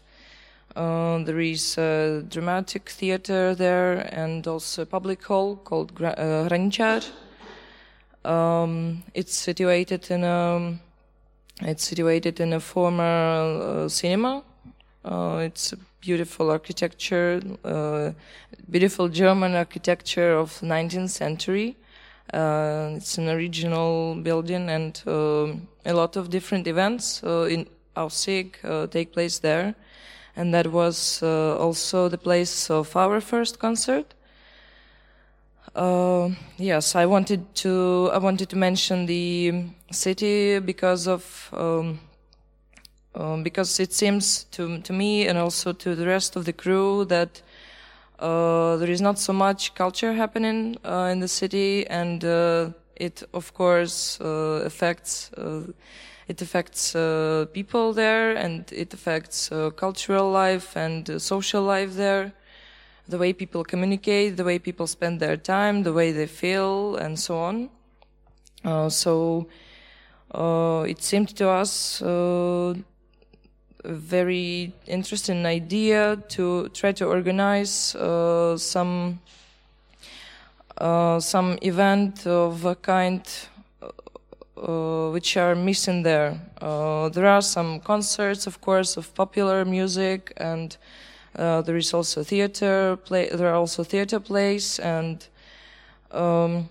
uh, 0.76 1.24
there 1.24 1.40
is 1.40 1.78
a 1.78 2.24
dramatic 2.30 2.90
theater 2.90 3.56
there, 3.56 4.00
and 4.14 4.48
also 4.48 4.84
a 4.84 4.86
public 4.86 5.24
hall 5.24 5.56
called 5.56 5.92
uh, 6.02 6.48
Um, 8.26 9.04
it's 9.14 9.36
situated 9.36 10.12
in 10.12 10.24
a 10.24 10.78
it's 11.62 11.84
situated 11.84 12.40
in 12.40 12.54
a 12.54 12.60
former 12.60 13.04
uh, 13.04 13.90
cinema. 13.90 14.44
Uh, 15.04 15.42
it's 15.44 15.74
a 15.74 15.78
beautiful 16.02 16.50
architecture, 16.50 17.42
uh, 17.66 18.12
beautiful 18.70 19.10
German 19.10 19.56
architecture 19.56 20.34
of 20.34 20.52
19th 20.62 21.10
century. 21.10 21.76
It's 22.32 23.18
an 23.18 23.30
original 23.30 24.16
building, 24.16 24.70
and 24.70 25.02
uh, 25.08 25.54
a 25.86 25.94
lot 25.94 26.16
of 26.16 26.30
different 26.30 26.68
events 26.68 27.24
uh, 27.24 27.66
in 28.00 28.06
Aussig 28.06 28.92
take 28.92 29.12
place 29.14 29.40
there. 29.40 29.76
And 30.36 30.54
that 30.54 30.68
was 30.68 31.22
also 31.24 32.10
the 32.10 32.18
place 32.18 32.70
of 32.70 32.96
our 32.96 33.22
first 33.22 33.60
concert. 33.60 34.14
Uh, 35.76 36.30
yes, 36.58 36.96
I 36.96 37.06
wanted 37.06 37.54
to 37.56 38.10
I 38.14 38.18
wanted 38.18 38.50
to 38.50 38.56
mention 38.56 39.06
the 39.06 39.66
city 39.92 40.60
because 40.60 41.08
of 41.08 41.50
um, 41.54 42.00
um, 43.16 43.44
because 43.44 43.80
it 43.80 43.94
seems 43.94 44.46
to 44.52 44.80
to 44.82 44.94
me 44.94 45.28
and 45.28 45.38
also 45.38 45.74
to 45.74 45.96
the 45.96 46.06
rest 46.06 46.36
of 46.36 46.46
the 46.46 46.54
crew 46.54 47.06
that 47.06 47.42
uh, 48.20 48.78
there 48.78 48.90
is 48.92 49.02
not 49.02 49.20
so 49.20 49.32
much 49.32 49.74
culture 49.76 50.14
happening 50.14 50.78
uh, 50.84 51.10
in 51.12 51.20
the 51.20 51.28
city, 51.28 51.88
and 51.88 52.26
uh, 52.26 52.70
it, 52.96 53.24
of 53.34 53.54
course, 53.54 54.20
uh, 54.20 54.64
affects 54.66 55.32
uh, 55.34 55.62
it 56.30 56.42
affects 56.42 56.96
uh, 56.96 57.46
people 57.52 57.92
there, 57.92 58.38
and 58.38 58.72
it 58.72 58.94
affects 58.94 59.50
cultural 59.76 60.32
life 60.32 60.78
and 60.78 61.22
social 61.22 61.64
life 61.64 61.96
there. 61.96 62.32
The 63.08 63.18
way 63.18 63.34
people 63.34 63.64
communicate, 63.64 64.38
the 64.38 64.44
way 64.44 64.60
people 64.60 64.88
spend 64.88 65.20
their 65.20 65.36
time, 65.36 65.84
the 65.84 65.92
way 65.92 66.12
they 66.14 66.28
feel, 66.28 66.96
and 66.96 67.20
so 67.20 67.40
on. 67.40 67.70
so 68.90 69.48
it 70.86 71.02
seemed 71.02 71.36
to 71.36 71.50
us 71.50 72.02
a 73.86 73.94
very 73.94 74.74
interesting 74.88 75.46
idea 75.46 76.18
to 76.30 76.70
try 76.70 76.92
to 76.92 77.06
organize 77.06 77.96
uh, 77.96 78.58
some 78.58 79.20
uh, 80.78 81.20
some 81.20 81.58
event 81.62 82.26
of 82.26 82.66
a 82.66 82.76
kind 82.76 83.22
uh, 84.62 85.12
which 85.12 85.38
are 85.38 85.56
missing 85.56 86.04
there. 86.04 86.40
Uh, 86.62 87.10
there 87.10 87.26
are 87.26 87.42
some 87.42 87.80
concerts, 87.80 88.48
of 88.48 88.62
course, 88.62 88.98
of 88.98 89.14
popular 89.16 89.66
music, 89.66 90.34
and 90.38 90.78
uh, 91.36 91.62
there 91.62 91.78
is 91.78 91.94
also 91.94 92.24
theater 92.24 92.98
play. 92.98 93.30
There 93.30 93.48
are 93.48 93.56
also 93.56 93.84
theater 93.84 94.20
plays, 94.20 94.80
and 94.80 95.26
um, 96.12 96.70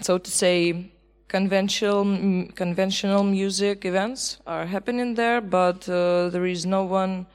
so 0.00 0.18
to 0.18 0.30
say, 0.30 0.90
conventional 1.28 2.46
conventional 2.54 3.24
music 3.24 3.84
events 3.84 4.38
are 4.46 4.66
happening 4.66 5.14
there, 5.14 5.40
but 5.40 5.88
uh, 5.88 6.28
there 6.30 6.46
is 6.46 6.66
no 6.66 6.84
one 6.84 7.26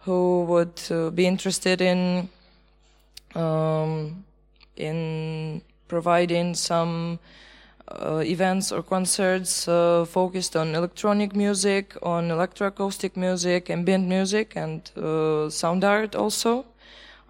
who 0.00 0.44
would 0.44 0.80
uh, 0.90 1.10
be 1.10 1.26
interested 1.26 1.80
in 1.80 2.28
um, 3.34 4.24
in 4.76 5.60
providing 5.88 6.54
some 6.54 7.18
events 8.20 8.72
or 8.72 8.82
concerts 8.82 9.66
uh, 9.68 10.04
focused 10.04 10.56
on 10.56 10.74
electronic 10.74 11.34
music, 11.34 11.96
on 12.02 12.28
electroacoustic 12.28 13.16
music, 13.16 13.70
ambient 13.70 14.06
music, 14.06 14.56
and 14.56 14.90
uh, 14.96 15.48
sound 15.50 15.84
art 15.84 16.14
also. 16.14 16.64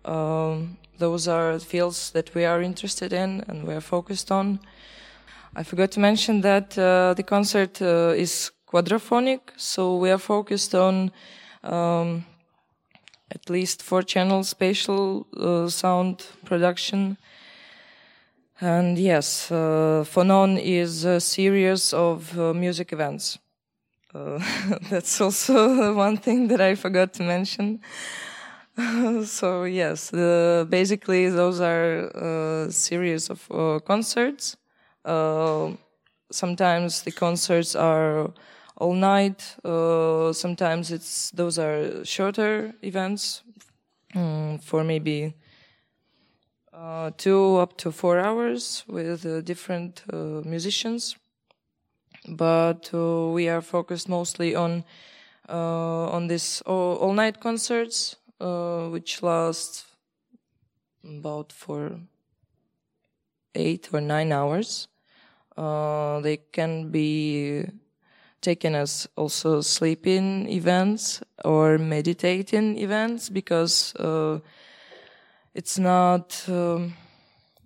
Um, 0.04 0.76
those 0.98 1.28
are 1.28 1.58
fields 1.58 2.10
that 2.10 2.34
we 2.34 2.44
are 2.44 2.60
interested 2.60 3.12
in 3.12 3.44
and 3.48 3.66
we 3.66 3.74
are 3.74 3.80
focused 3.80 4.32
on. 4.32 4.58
I 5.54 5.62
forgot 5.62 5.92
to 5.92 6.00
mention 6.00 6.40
that 6.42 6.76
uh, 6.78 7.14
the 7.14 7.22
concert 7.22 7.80
uh, 7.80 8.14
is 8.16 8.50
quadraphonic, 8.66 9.40
so 9.56 9.96
we 9.96 10.10
are 10.10 10.18
focused 10.18 10.74
on 10.74 11.10
um, 11.62 12.24
at 13.30 13.48
least 13.48 13.82
four 13.82 14.02
channel 14.02 14.42
spatial 14.44 15.26
uh, 15.36 15.68
sound 15.68 16.26
production 16.44 17.16
and 18.60 18.98
yes, 18.98 19.50
uh, 19.50 20.04
Phonon 20.04 20.58
is 20.58 21.04
a 21.04 21.20
series 21.20 21.92
of 21.92 22.36
uh, 22.38 22.52
music 22.52 22.92
events. 22.92 23.38
Uh, 24.14 24.40
that's 24.90 25.20
also 25.20 25.94
one 25.96 26.16
thing 26.16 26.48
that 26.48 26.60
I 26.60 26.74
forgot 26.74 27.12
to 27.14 27.22
mention. 27.22 27.80
so 29.24 29.64
yes, 29.64 30.10
basically 30.10 31.28
those 31.28 31.60
are 31.60 32.08
a 32.14 32.66
uh, 32.66 32.70
series 32.70 33.30
of 33.30 33.46
uh, 33.50 33.78
concerts. 33.80 34.56
Uh, 35.04 35.72
sometimes 36.30 37.02
the 37.02 37.12
concerts 37.12 37.74
are 37.74 38.32
all 38.76 38.94
night. 38.94 39.56
sometimes 40.34 40.92
it's 40.92 41.30
those 41.32 41.58
are 41.58 42.04
shorter 42.04 42.72
events 42.82 43.42
um, 44.14 44.58
for 44.58 44.84
maybe 44.84 45.34
uh, 46.78 47.10
two 47.16 47.56
up 47.56 47.76
to 47.78 47.90
four 47.90 48.18
hours 48.18 48.84
with 48.86 49.26
uh, 49.26 49.40
different 49.40 50.02
uh, 50.12 50.42
musicians. 50.44 51.16
But 52.28 52.90
uh, 52.92 53.28
we 53.28 53.48
are 53.48 53.62
focused 53.62 54.08
mostly 54.08 54.54
on 54.54 54.84
uh, 55.48 56.10
on 56.10 56.26
this 56.26 56.60
all, 56.62 57.14
night 57.14 57.40
concerts, 57.40 58.16
uh, 58.38 58.88
which 58.88 59.22
last 59.22 59.86
about 61.02 61.52
for 61.52 62.00
eight 63.54 63.88
or 63.92 64.00
nine 64.00 64.30
hours. 64.30 64.88
they 65.56 66.38
can 66.52 66.90
be 66.90 67.64
taken 68.40 68.74
as 68.74 69.08
also 69.16 69.62
sleeping 69.62 70.48
events 70.48 71.22
or 71.44 71.78
meditating 71.78 72.78
events 72.78 73.30
because 73.30 73.94
it's 75.58 75.76
not 75.76 76.44
um, 76.48 76.94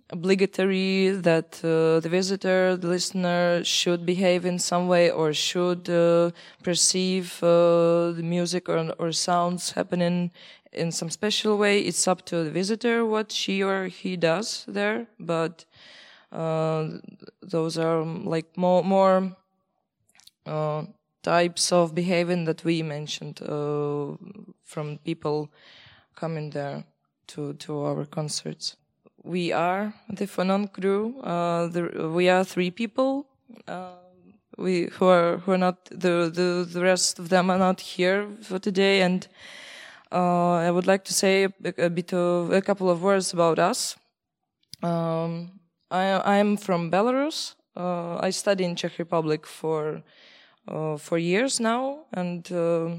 obligatory 0.09 1.09
that 1.09 1.63
uh, 1.63 1.99
the 1.99 2.09
visitor, 2.09 2.75
the 2.75 2.87
listener, 2.87 3.63
should 3.63 4.03
behave 4.03 4.45
in 4.45 4.57
some 4.57 4.87
way 4.87 5.11
or 5.11 5.31
should 5.31 5.87
uh, 5.87 6.31
perceive 6.63 7.37
uh, 7.43 8.11
the 8.17 8.23
music 8.23 8.67
or, 8.67 8.79
or 8.97 9.11
sounds 9.11 9.73
happening 9.73 10.31
in 10.71 10.91
some 10.91 11.11
special 11.11 11.55
way. 11.55 11.81
It's 11.81 12.07
up 12.07 12.25
to 12.25 12.43
the 12.43 12.49
visitor 12.49 13.05
what 13.05 13.31
she 13.31 13.61
or 13.61 13.85
he 13.85 14.17
does 14.17 14.65
there, 14.67 15.05
but 15.19 15.65
uh, 16.31 16.87
those 17.43 17.77
are 17.77 18.01
um, 18.01 18.25
like 18.25 18.57
more 18.57 18.83
more 18.83 19.37
uh, 20.47 20.85
types 21.21 21.71
of 21.71 21.93
behaving 21.93 22.45
that 22.45 22.63
we 22.63 22.81
mentioned 22.81 23.39
uh, 23.43 24.17
from 24.63 24.97
people 25.05 25.51
coming 26.15 26.49
there 26.49 26.85
to, 27.27 27.53
to 27.53 27.79
our 27.81 28.05
concerts. 28.05 28.75
We 29.23 29.51
are 29.51 29.93
the 30.09 30.25
Phonon 30.25 30.71
crew. 30.71 31.19
Uh, 31.21 31.67
the, 31.67 32.11
we 32.13 32.29
are 32.29 32.43
three 32.43 32.71
people. 32.71 33.27
Uh, 33.67 33.91
we 34.57 34.89
who 34.93 35.05
are 35.05 35.37
who 35.37 35.53
are 35.53 35.57
not 35.57 35.85
the, 35.85 36.29
the 36.33 36.67
the 36.71 36.81
rest 36.81 37.19
of 37.19 37.29
them 37.29 37.49
are 37.49 37.57
not 37.57 37.81
here 37.81 38.27
for 38.41 38.59
today, 38.59 39.01
and 39.01 39.27
uh, 40.11 40.53
I 40.53 40.69
would 40.69 40.85
like 40.85 41.03
to 41.05 41.13
say 41.13 41.45
a, 41.45 41.85
a, 41.85 41.89
bit 41.89 42.13
of 42.13 42.51
a 42.51 42.61
couple 42.61 42.89
of 42.89 43.01
words 43.01 43.33
about 43.33 43.57
us. 43.57 43.95
Um, 44.83 45.59
I 45.89 46.37
am 46.37 46.57
from 46.57 46.91
Belarus. 46.91 47.55
Uh, 47.75 48.17
I 48.17 48.31
study 48.31 48.63
in 48.63 48.75
Czech 48.75 48.97
Republic 48.97 49.45
for 49.45 50.03
uh, 50.67 50.97
for 50.97 51.17
years 51.17 51.59
now, 51.59 52.05
and 52.13 52.51
uh, 52.51 52.89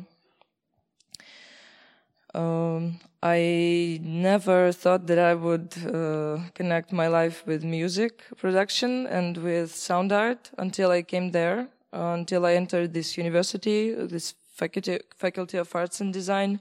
um, 2.34 2.98
I 3.22 4.00
never 4.02 4.72
thought 4.72 5.06
that 5.06 5.18
I 5.18 5.34
would 5.34 5.74
uh, 5.86 6.40
connect 6.54 6.92
my 6.92 7.08
life 7.08 7.46
with 7.46 7.64
music 7.64 8.22
production 8.36 9.06
and 9.06 9.38
with 9.38 9.74
sound 9.74 10.12
art 10.12 10.50
until 10.58 10.90
I 10.90 11.02
came 11.02 11.30
there, 11.30 11.68
uh, 11.92 12.14
until 12.18 12.44
I 12.44 12.54
entered 12.54 12.92
this 12.92 13.16
university, 13.16 13.94
this 13.94 14.34
faculty, 14.54 14.98
faculty 15.16 15.56
of 15.58 15.74
Arts 15.74 16.00
and 16.00 16.12
Design. 16.12 16.60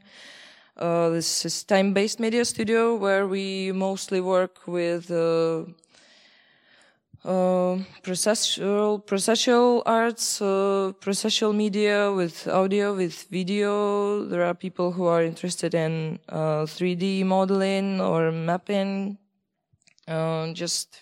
Uh, 0.77 1.09
this 1.09 1.45
is 1.45 1.63
time-based 1.63 2.19
media 2.19 2.45
studio 2.45 2.95
where 2.95 3.27
we 3.27 3.71
mostly 3.71 4.21
work 4.21 4.65
with 4.65 5.11
uh, 7.25 7.77
processual 8.01 9.01
processual 9.05 9.81
arts, 9.85 10.41
uh, 10.41 10.91
processual 10.99 11.55
media 11.55 12.11
with 12.11 12.47
audio, 12.47 12.93
with 12.93 13.23
video. 13.31 14.25
There 14.25 14.43
are 14.43 14.53
people 14.53 14.91
who 14.91 15.05
are 15.05 15.23
interested 15.23 15.73
in 15.73 16.19
uh, 16.27 16.65
3D 16.65 17.25
modeling 17.25 18.01
or 18.01 18.31
mapping, 18.31 19.17
uh, 20.07 20.51
just 20.51 21.01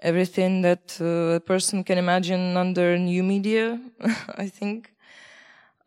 everything 0.00 0.62
that 0.62 0.98
uh, 1.00 1.36
a 1.36 1.40
person 1.40 1.84
can 1.84 1.98
imagine 1.98 2.56
under 2.56 2.96
new 2.98 3.22
media. 3.22 3.78
I 4.38 4.48
think. 4.48 4.92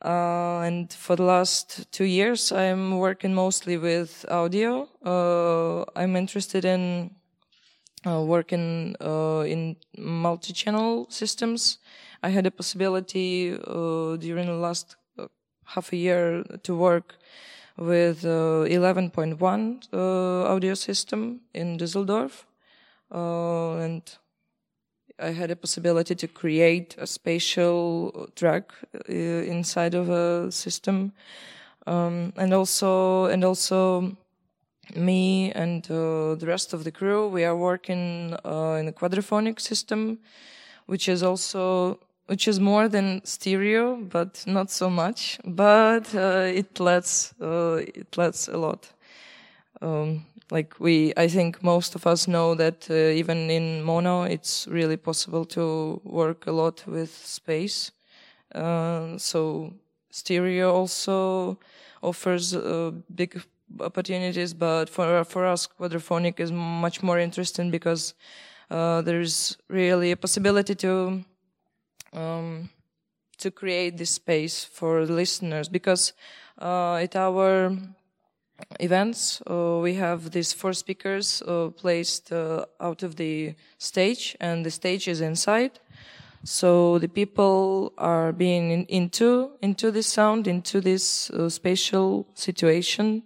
Uh, 0.05 0.59
and 0.59 0.93
for 0.93 1.15
the 1.15 1.23
last 1.23 1.91
two 1.91 2.03
years, 2.05 2.51
I'm 2.51 2.99
working 2.99 3.33
mostly 3.33 3.77
with 3.77 4.23
audio. 4.29 4.87
I'm 5.95 6.15
interested 6.15 6.65
in 6.65 7.16
uh, 8.07 8.21
working 8.21 8.95
uh, 9.01 9.43
in 9.45 9.75
multi-channel 9.97 11.07
systems. 11.09 11.79
I 12.23 12.29
had 12.29 12.45
a 12.45 12.51
possibility 12.51 13.53
uh, 13.53 14.15
during 14.15 14.47
the 14.47 14.53
last 14.53 14.95
uh, 15.19 15.27
half 15.65 15.91
a 15.91 15.97
year 15.97 16.43
to 16.63 16.75
work 16.75 17.17
with 17.77 18.23
11.1 18.23 19.93
uh, 19.93 20.53
audio 20.53 20.73
system 20.73 21.41
in 21.53 21.77
Düsseldorf, 21.77 22.45
and 23.11 24.01
I 25.19 25.29
had 25.31 25.51
a 25.51 25.55
possibility 25.55 26.15
to 26.15 26.27
create 26.27 26.95
a 26.97 27.05
spatial 27.05 28.29
track 28.35 28.71
inside 29.07 29.93
of 29.93 30.09
a 30.09 30.51
system, 30.51 31.11
um, 31.85 32.33
and 32.37 32.53
also 32.53 33.25
and 33.25 33.43
also 33.43 34.17
me 34.95 35.51
and 35.51 35.89
uh, 35.89 36.35
the 36.35 36.45
rest 36.47 36.73
of 36.73 36.83
the 36.83 36.91
crew, 36.91 37.27
we 37.27 37.43
are 37.43 37.55
working 37.55 38.35
uh, 38.45 38.77
in 38.79 38.87
a 38.87 38.91
quadraphonic 38.91 39.59
system, 39.59 40.19
which 40.85 41.09
is 41.09 41.23
also 41.23 41.99
which 42.27 42.45
is 42.47 42.59
more 42.59 42.89
than 42.89 43.21
stereo, 43.23 43.95
but 43.95 44.43
not 44.45 44.69
so 44.69 44.89
much. 44.89 45.39
But 45.45 46.13
uh, 46.13 46.51
it 46.53 46.79
lets 46.79 47.33
uh, 47.41 47.81
it 47.95 48.17
lets 48.17 48.47
a 48.47 48.57
lot. 48.57 48.91
Um, 49.81 50.25
like 50.49 50.79
we, 50.79 51.13
I 51.17 51.27
think 51.27 51.61
most 51.61 51.95
of 51.95 52.07
us 52.07 52.27
know 52.27 52.55
that 52.55 52.87
uh, 52.89 52.93
even 52.93 53.49
in 53.49 53.83
mono, 53.83 54.23
it's 54.23 54.67
really 54.67 54.97
possible 54.97 55.45
to 55.45 56.01
work 56.03 56.47
a 56.47 56.51
lot 56.51 56.83
with 56.87 57.11
space. 57.11 57.91
Uh, 58.55 59.17
so 59.17 59.73
stereo 60.09 60.71
also 60.71 61.59
offers 62.01 62.53
a 62.53 62.93
big 63.13 63.41
opportunities, 63.79 64.53
but 64.53 64.89
for 64.89 65.23
for 65.23 65.45
us, 65.45 65.67
quadraphonic 65.67 66.39
is 66.39 66.51
much 66.51 67.03
more 67.03 67.19
interesting 67.19 67.71
because 67.71 68.13
uh, 68.69 69.01
there's 69.01 69.57
really 69.67 70.11
a 70.11 70.17
possibility 70.17 70.75
to 70.75 71.23
um, 72.13 72.69
to 73.37 73.51
create 73.51 73.97
this 73.97 74.11
space 74.11 74.63
for 74.63 75.05
the 75.05 75.13
listeners 75.13 75.69
because 75.69 76.13
uh, 76.61 76.95
at 76.95 77.15
our 77.15 77.77
events 78.79 79.41
uh, 79.49 79.79
we 79.81 79.93
have 79.93 80.31
these 80.31 80.51
four 80.51 80.73
speakers 80.73 81.43
uh, 81.43 81.69
placed 81.69 82.31
uh, 82.31 82.65
out 82.79 83.03
of 83.03 83.15
the 83.15 83.53
stage 83.77 84.35
and 84.39 84.65
the 84.65 84.71
stage 84.71 85.07
is 85.07 85.21
inside. 85.21 85.79
So 86.43 86.97
the 86.97 87.09
people 87.09 87.93
are 87.97 88.31
being 88.31 88.71
in, 88.71 88.85
into 88.85 89.51
into 89.61 89.91
this 89.91 90.07
sound 90.07 90.47
into 90.47 90.81
this 90.81 91.29
uh, 91.29 91.49
spatial 91.49 92.27
situation 92.33 93.23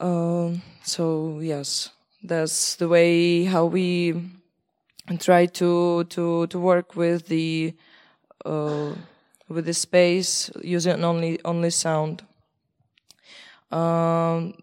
um, 0.00 0.62
so 0.82 1.40
yes, 1.40 1.90
that's 2.22 2.76
the 2.76 2.88
way 2.88 3.44
how 3.44 3.66
we 3.66 4.30
try 5.18 5.46
to 5.46 6.04
to 6.04 6.46
to 6.46 6.58
work 6.58 6.96
with 6.96 7.28
the 7.28 7.74
uh, 8.44 8.94
with 9.48 9.64
the 9.64 9.74
space 9.74 10.50
using 10.62 11.04
only 11.04 11.40
only 11.44 11.70
sound. 11.70 12.22
Um, 13.70 14.54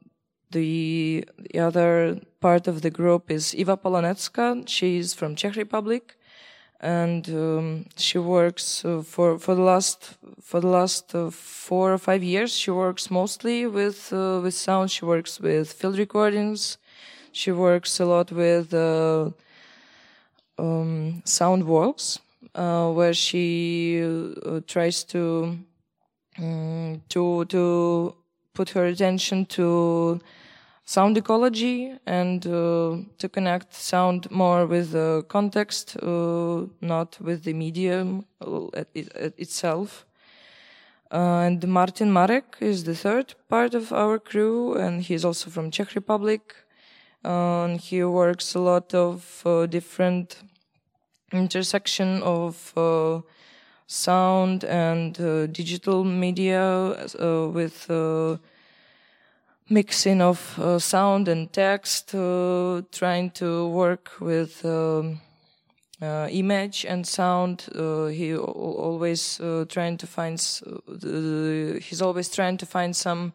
the, 0.51 1.25
the 1.37 1.59
other 1.59 2.19
part 2.39 2.67
of 2.67 2.81
the 2.81 2.89
group 2.89 3.29
is 3.29 3.53
Iva 3.53 3.77
Polonecka. 3.77 4.67
She's 4.67 5.13
from 5.13 5.35
Czech 5.35 5.55
Republic, 5.55 6.17
and 6.79 7.27
um, 7.29 7.85
she 7.95 8.17
works 8.17 8.83
uh, 8.85 9.01
for 9.01 9.39
for 9.39 9.55
the 9.55 9.61
last 9.61 10.17
for 10.41 10.59
the 10.59 10.67
last 10.67 11.15
uh, 11.15 11.29
four 11.29 11.93
or 11.93 11.97
five 11.97 12.23
years. 12.23 12.53
She 12.53 12.71
works 12.71 13.09
mostly 13.09 13.65
with 13.65 14.11
uh, 14.13 14.39
with 14.43 14.53
sound. 14.53 14.91
She 14.91 15.05
works 15.05 15.39
with 15.39 15.71
field 15.71 15.97
recordings. 15.97 16.77
She 17.31 17.51
works 17.51 17.99
a 17.99 18.05
lot 18.05 18.31
with 18.31 18.73
uh, 18.73 19.31
um, 20.57 21.21
sound 21.25 21.65
walks, 21.65 22.19
uh, 22.53 22.91
where 22.91 23.13
she 23.13 24.01
uh, 24.45 24.61
tries 24.67 25.03
to 25.05 25.57
um, 26.37 27.01
to 27.09 27.45
to 27.45 28.15
put 28.53 28.69
her 28.69 28.85
attention 28.85 29.45
to 29.45 30.19
sound 30.85 31.17
ecology 31.17 31.97
and 32.05 32.45
uh, 32.45 32.97
to 33.17 33.27
connect 33.27 33.73
sound 33.73 34.29
more 34.29 34.67
with 34.67 34.91
the 34.91 35.25
context, 35.27 35.97
uh, 35.97 36.65
not 36.79 37.17
with 37.19 37.43
the 37.43 37.53
medium 37.53 38.25
uh, 38.39 38.67
itself. 39.37 40.05
Uh, 41.11 41.41
and 41.45 41.67
Martin 41.67 42.13
Marek 42.13 42.57
is 42.59 42.83
the 42.83 42.95
third 42.95 43.33
part 43.49 43.73
of 43.73 43.91
our 43.91 44.19
crew, 44.19 44.75
and 44.75 45.01
he's 45.01 45.25
also 45.25 45.49
from 45.49 45.71
Czech 45.71 45.95
Republic. 45.95 46.55
Uh, 47.23 47.65
and 47.65 47.81
he 47.81 48.03
works 48.03 48.53
a 48.53 48.59
lot 48.59 48.93
of 48.93 49.41
uh, 49.45 49.65
different 49.65 50.43
intersection 51.31 52.21
of 52.21 52.73
sound 53.87 54.63
and 54.63 55.15
digital 55.51 56.03
media 56.03 57.07
with 57.51 57.89
mixing 59.69 60.21
of 60.21 60.59
uh, 60.59 60.79
sound 60.79 61.27
and 61.27 61.51
text, 61.51 62.13
uh, 62.13 62.81
trying 62.91 63.31
to 63.31 63.67
work 63.69 64.11
with 64.19 64.63
um, 64.65 65.19
uh, 66.01 66.27
image 66.29 66.85
and 66.85 67.05
sound. 67.07 67.65
Uh, 67.73 68.05
he 68.07 68.35
always 68.35 69.39
uh, 69.39 69.65
trying 69.67 69.97
to 69.97 70.07
find. 70.07 70.39
he's 71.83 72.01
always 72.01 72.29
trying 72.29 72.57
to 72.57 72.65
find 72.65 72.95
some 72.95 73.33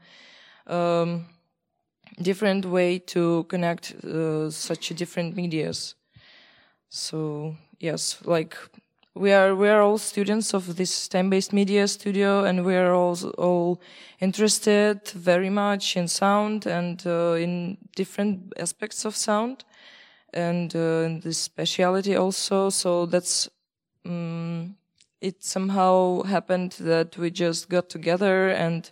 um, 0.67 1.27
different 2.23 2.65
way 2.65 2.99
to 2.99 3.45
connect 3.45 3.93
uh, 4.05 4.51
such 4.51 4.89
different 4.91 5.35
medias. 5.37 5.95
So 6.89 7.57
yes, 7.79 8.19
like 8.25 8.57
we 9.21 9.33
are 9.33 9.55
we 9.55 9.69
are 9.69 9.83
all 9.83 9.99
students 9.99 10.55
of 10.55 10.77
this 10.77 11.07
time-based 11.07 11.53
media 11.53 11.87
studio, 11.87 12.45
and 12.45 12.65
we 12.65 12.75
are 12.75 12.95
all 12.95 13.17
all 13.37 13.81
interested 14.19 15.07
very 15.11 15.51
much 15.51 15.97
in 15.97 16.09
sound 16.09 16.67
and 16.67 17.07
uh, 17.07 17.35
in 17.39 17.77
different 17.95 18.53
aspects 18.57 19.05
of 19.05 19.15
sound, 19.15 19.65
and 20.33 20.75
uh, 20.75 21.05
in 21.05 21.21
this 21.21 21.39
speciality 21.39 22.17
also. 22.17 22.71
So 22.71 23.05
that's 23.07 23.51
um, 24.07 24.77
it. 25.21 25.45
Somehow 25.45 26.23
happened 26.23 26.73
that 26.81 27.19
we 27.19 27.31
just 27.31 27.69
got 27.69 27.89
together 27.89 28.49
and. 28.49 28.91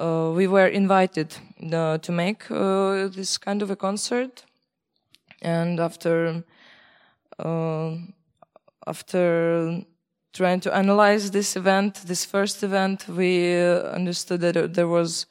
Uh, 0.00 0.30
we 0.32 0.46
were 0.46 0.68
invited 0.68 1.34
uh, 1.72 1.98
to 1.98 2.12
make 2.12 2.48
uh, 2.52 3.08
this 3.08 3.36
kind 3.36 3.62
of 3.62 3.70
a 3.70 3.74
concert, 3.74 4.44
and 5.42 5.80
after 5.80 6.44
uh, 7.40 7.96
after 8.88 9.82
trying 10.32 10.60
to 10.60 10.74
analyze 10.74 11.30
this 11.30 11.56
event, 11.56 12.02
this 12.06 12.24
first 12.24 12.62
event, 12.62 13.08
we 13.08 13.56
uh, 13.56 13.82
understood 13.94 14.40
that 14.40 14.74
there 14.74 14.88
was 14.88 15.26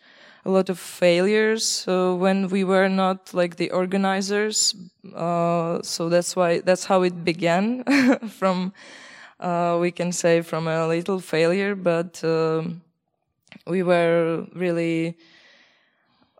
a 0.45 0.49
lot 0.49 0.69
of 0.69 0.79
failures 0.79 1.85
uh, 1.87 2.13
when 2.13 2.47
we 2.47 2.63
were 2.63 2.89
not 2.89 3.33
like 3.33 3.57
the 3.57 3.71
organizers. 3.71 4.75
Uh, 5.15 5.81
so 5.81 6.09
that's 6.09 6.35
why 6.35 6.61
that's 6.61 6.85
how 6.85 7.03
it 7.03 7.23
began 7.23 7.83
from 8.39 8.73
uh, 9.39 9.77
we 9.79 9.91
can 9.91 10.11
say 10.11 10.41
from 10.41 10.67
a 10.67 10.87
little 10.87 11.19
failure, 11.19 11.75
but 11.75 12.23
um, 12.23 12.81
we 13.67 13.83
were 13.83 14.45
really 14.55 15.17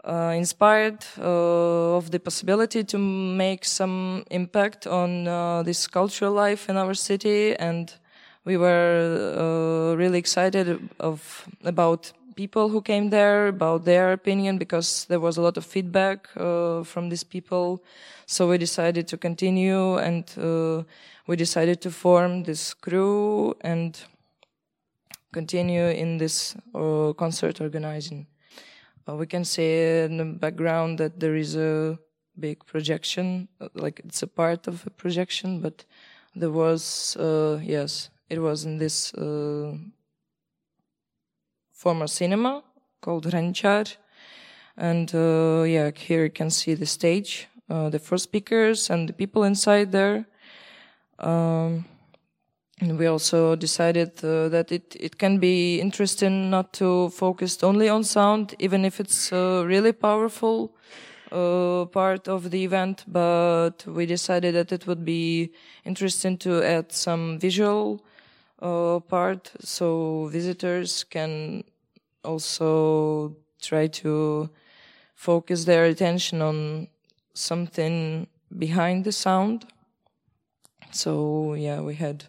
uh, 0.08 0.34
inspired 0.36 1.06
uh, 1.20 1.98
of 1.98 2.10
the 2.12 2.20
possibility 2.20 2.84
to 2.84 2.98
make 2.98 3.66
some 3.66 4.24
impact 4.32 4.88
on 4.88 5.28
uh, 5.28 5.62
this 5.64 5.86
cultural 5.88 6.34
life 6.34 6.70
in 6.70 6.78
our 6.78 6.94
city 6.94 7.56
and 7.58 7.94
we 8.46 8.56
were 8.56 9.96
really 9.98 10.18
excited 10.18 10.80
of 11.00 11.46
about 11.66 12.14
people 12.38 12.70
who 12.70 12.82
came 12.82 13.10
there 13.10 13.48
about 13.48 13.84
their 13.84 14.14
opinion 14.14 14.58
because 14.58 15.06
there 15.10 15.20
was 15.20 15.36
a 15.38 15.42
lot 15.42 15.58
of 15.58 15.66
feedback 15.66 16.30
uh, 16.38 16.84
from 16.84 17.10
these 17.10 17.24
people. 17.24 17.84
So 18.28 18.48
we 18.48 18.58
decided 18.58 19.08
to 19.10 19.18
continue 19.18 19.98
and 19.98 20.24
uh, 20.38 20.84
we 21.26 21.36
decided 21.36 21.82
to 21.82 21.92
form 21.92 22.44
this 22.44 22.74
crew 22.74 23.56
and 23.62 24.00
continue 25.34 25.88
in 25.88 26.18
this 26.20 26.56
uh, 26.74 27.12
concert 27.18 27.60
organizing. 27.60 28.28
We 29.08 29.26
can 29.26 29.46
see 29.46 30.04
in 30.04 30.18
the 30.18 30.26
background 30.26 30.98
that 31.00 31.20
there 31.20 31.36
is 31.36 31.56
a 31.56 31.98
big 32.38 32.66
projection, 32.66 33.48
like 33.74 34.02
it's 34.04 34.22
a 34.22 34.28
part 34.28 34.68
of 34.68 34.86
a 34.86 34.90
projection, 34.90 35.62
but 35.62 35.86
there 36.36 36.52
was, 36.52 37.16
uh, 37.18 37.60
yes, 37.64 38.10
it 38.30 38.40
was 38.40 38.66
in 38.66 38.78
this 38.78 39.14
uh, 39.14 39.76
former 41.72 42.08
cinema 42.08 42.64
called 43.02 43.26
Hraničar. 43.26 43.96
And 44.76 45.14
uh, 45.16 45.64
yeah, 45.64 45.90
here 45.96 46.26
you 46.26 46.30
can 46.30 46.50
see 46.50 46.74
the 46.76 46.86
stage, 46.86 47.48
uh, 47.70 47.90
the 47.90 48.00
four 48.00 48.18
speakers 48.18 48.90
and 48.90 49.10
the 49.10 49.14
people 49.14 49.44
inside 49.44 49.92
there. 49.92 50.26
Um, 51.20 51.86
and 52.80 53.00
we 53.00 53.08
also 53.08 53.56
decided 53.56 54.24
uh, 54.24 54.50
that 54.50 54.72
it, 54.72 54.96
it 55.00 55.18
can 55.18 55.40
be 55.40 55.80
interesting 55.80 56.50
not 56.50 56.74
to 56.74 57.10
focus 57.10 57.64
only 57.64 57.90
on 57.90 58.04
sound, 58.04 58.54
even 58.60 58.86
if 58.86 59.00
it's 59.00 59.32
a 59.32 59.64
really 59.66 59.92
powerful 59.92 60.76
uh, 61.32 61.86
part 61.86 62.28
of 62.28 62.52
the 62.52 62.64
event, 62.64 63.04
but 63.08 63.84
we 63.88 64.06
decided 64.06 64.54
that 64.54 64.72
it 64.72 64.86
would 64.86 65.04
be 65.04 65.52
interesting 65.86 66.38
to 66.38 66.64
add 66.64 66.92
some 66.92 67.40
visual 67.40 68.06
uh, 68.62 69.00
part 69.00 69.52
so 69.60 70.28
visitors 70.32 71.04
can 71.04 71.64
also 72.24 73.36
try 73.62 73.88
to 73.88 74.50
focus 75.16 75.66
their 75.66 75.86
attention 75.86 76.42
on 76.42 76.88
something 77.34 78.28
behind 78.58 79.04
the 79.04 79.12
sound. 79.12 79.66
So 80.92 81.56
yeah, 81.56 81.82
we 81.82 81.96
had 81.96 82.26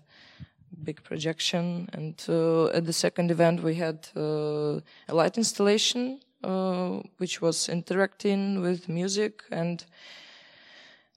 big 0.82 1.02
projection. 1.02 1.88
And 1.92 2.22
uh, 2.28 2.66
at 2.66 2.84
the 2.84 2.92
second 2.92 3.30
event, 3.30 3.62
we 3.62 3.74
had 3.74 4.08
uh, 4.16 4.80
a 5.08 5.14
light 5.14 5.36
installation, 5.36 6.20
uh, 6.44 7.00
which 7.18 7.40
was 7.40 7.68
interacting 7.68 8.60
with 8.60 8.88
music. 8.88 9.42
And 9.50 9.84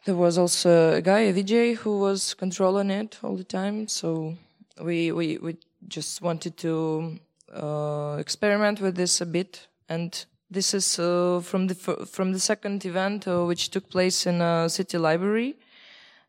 there 0.06 0.16
was 0.16 0.38
also 0.38 0.94
a 0.94 1.02
guy, 1.02 1.22
a 1.22 1.34
VJ, 1.34 1.80
who 1.80 2.00
was 2.00 2.34
controlling 2.34 2.90
it 2.90 3.20
all 3.24 3.36
the 3.36 3.44
time. 3.44 3.88
So 3.88 4.36
we, 4.82 5.12
we, 5.12 5.38
we 5.38 5.58
just 5.88 6.22
wanted 6.22 6.58
to 6.58 7.20
uh, 7.54 8.18
experiment 8.20 8.82
with 8.82 8.96
this 8.96 9.22
a 9.22 9.26
bit. 9.26 9.68
And 9.90 10.26
this 10.50 10.74
is 10.74 11.00
uh, 11.00 11.40
from 11.44 11.68
the 11.68 11.76
from 11.76 12.34
the 12.34 12.40
second 12.40 12.86
event, 12.86 13.28
uh, 13.28 13.46
which 13.46 13.70
took 13.70 13.90
place 13.90 14.28
in 14.28 14.42
a 14.42 14.70
city 14.70 14.98
library. 14.98 15.56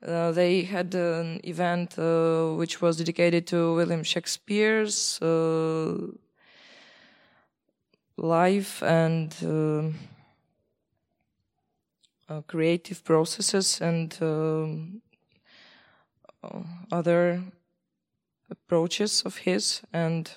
Uh, 0.04 0.32
they 0.32 0.62
had 0.62 0.92
an 0.96 1.40
event 1.44 1.96
uh, 1.96 2.52
which 2.56 2.82
was 2.82 2.96
dedicated 2.96 3.46
to 3.46 3.74
William 3.76 4.02
Shakespeare's 4.02 5.22
uh, 5.22 5.96
life 8.16 8.82
and 8.82 9.32
uh, 9.44 9.92
uh, 12.28 12.40
creative 12.48 13.04
processes 13.04 13.80
and 13.80 14.18
um, 14.20 15.02
other 16.90 17.40
approaches 18.50 19.22
of 19.22 19.36
his. 19.36 19.82
And 19.92 20.28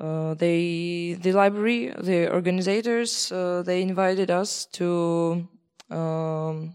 they 0.00 1.16
the 1.20 1.32
library 1.32 1.94
the 1.96 2.28
organizers 2.28 3.28
they 3.64 3.82
invited 3.82 4.32
us 4.32 4.66
to 4.72 5.46
um, 5.90 6.74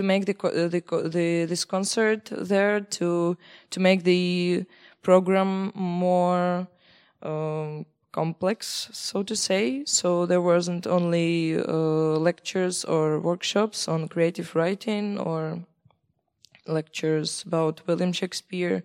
to 0.00 0.06
make 0.06 0.24
the, 0.24 0.36
uh, 0.42 0.68
the, 0.68 0.82
the, 1.10 1.44
this 1.44 1.66
concert 1.66 2.30
there 2.30 2.80
to 2.80 3.36
to 3.68 3.80
make 3.80 4.02
the 4.04 4.64
program 5.02 5.72
more 5.74 6.66
um, 7.22 7.84
complex, 8.12 8.88
so 8.92 9.22
to 9.22 9.36
say. 9.36 9.84
So 9.84 10.24
there 10.24 10.40
wasn't 10.40 10.86
only 10.86 11.58
uh, 11.58 12.18
lectures 12.18 12.84
or 12.84 13.20
workshops 13.20 13.88
on 13.88 14.08
creative 14.08 14.56
writing 14.56 15.18
or 15.18 15.60
lectures 16.66 17.44
about 17.46 17.82
William 17.86 18.12
Shakespeare. 18.12 18.82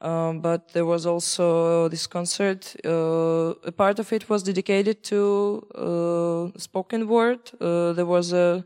Um, 0.00 0.40
but 0.40 0.72
there 0.74 0.84
was 0.84 1.06
also 1.06 1.88
this 1.88 2.06
concert. 2.06 2.76
Uh, 2.84 3.54
a 3.64 3.72
part 3.72 3.98
of 3.98 4.12
it 4.12 4.28
was 4.28 4.42
dedicated 4.42 5.02
to 5.04 5.66
uh, 5.74 6.58
spoken 6.58 7.08
word. 7.08 7.50
Uh, 7.60 7.92
there 7.94 8.06
was 8.06 8.32
a, 8.32 8.64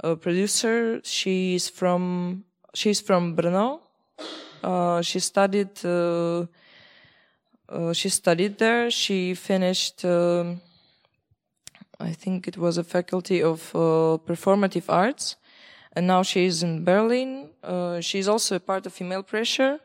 a, 0.00 0.16
producer. 0.16 1.00
She's 1.04 1.68
from 1.68 2.44
she's 2.74 3.00
from 3.00 3.36
Brno. 3.36 3.80
Uh, 4.62 5.02
she 5.02 5.20
studied 5.20 5.84
uh, 5.84 6.46
she 7.92 8.08
studied 8.08 8.58
there. 8.58 8.90
She 8.90 9.34
finished. 9.34 10.04
Um, 10.04 10.60
I 12.00 12.12
think 12.12 12.46
it 12.46 12.56
was 12.56 12.78
a 12.78 12.84
faculty 12.84 13.42
of 13.42 13.72
performative 13.72 14.84
arts, 14.88 15.36
and 15.92 16.06
now 16.06 16.22
she 16.22 16.44
is 16.46 16.62
in 16.62 16.84
Berlin. 16.84 17.50
she's 18.00 18.28
also 18.28 18.54
a 18.56 18.60
part 18.60 18.86
of 18.86 18.92
Female 18.92 19.24
Pressure 19.24 19.80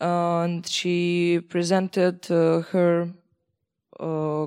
and 0.00 0.66
she 0.66 1.40
presented 1.48 2.30
uh, 2.30 2.60
her 2.72 3.08
uh, 4.00 4.44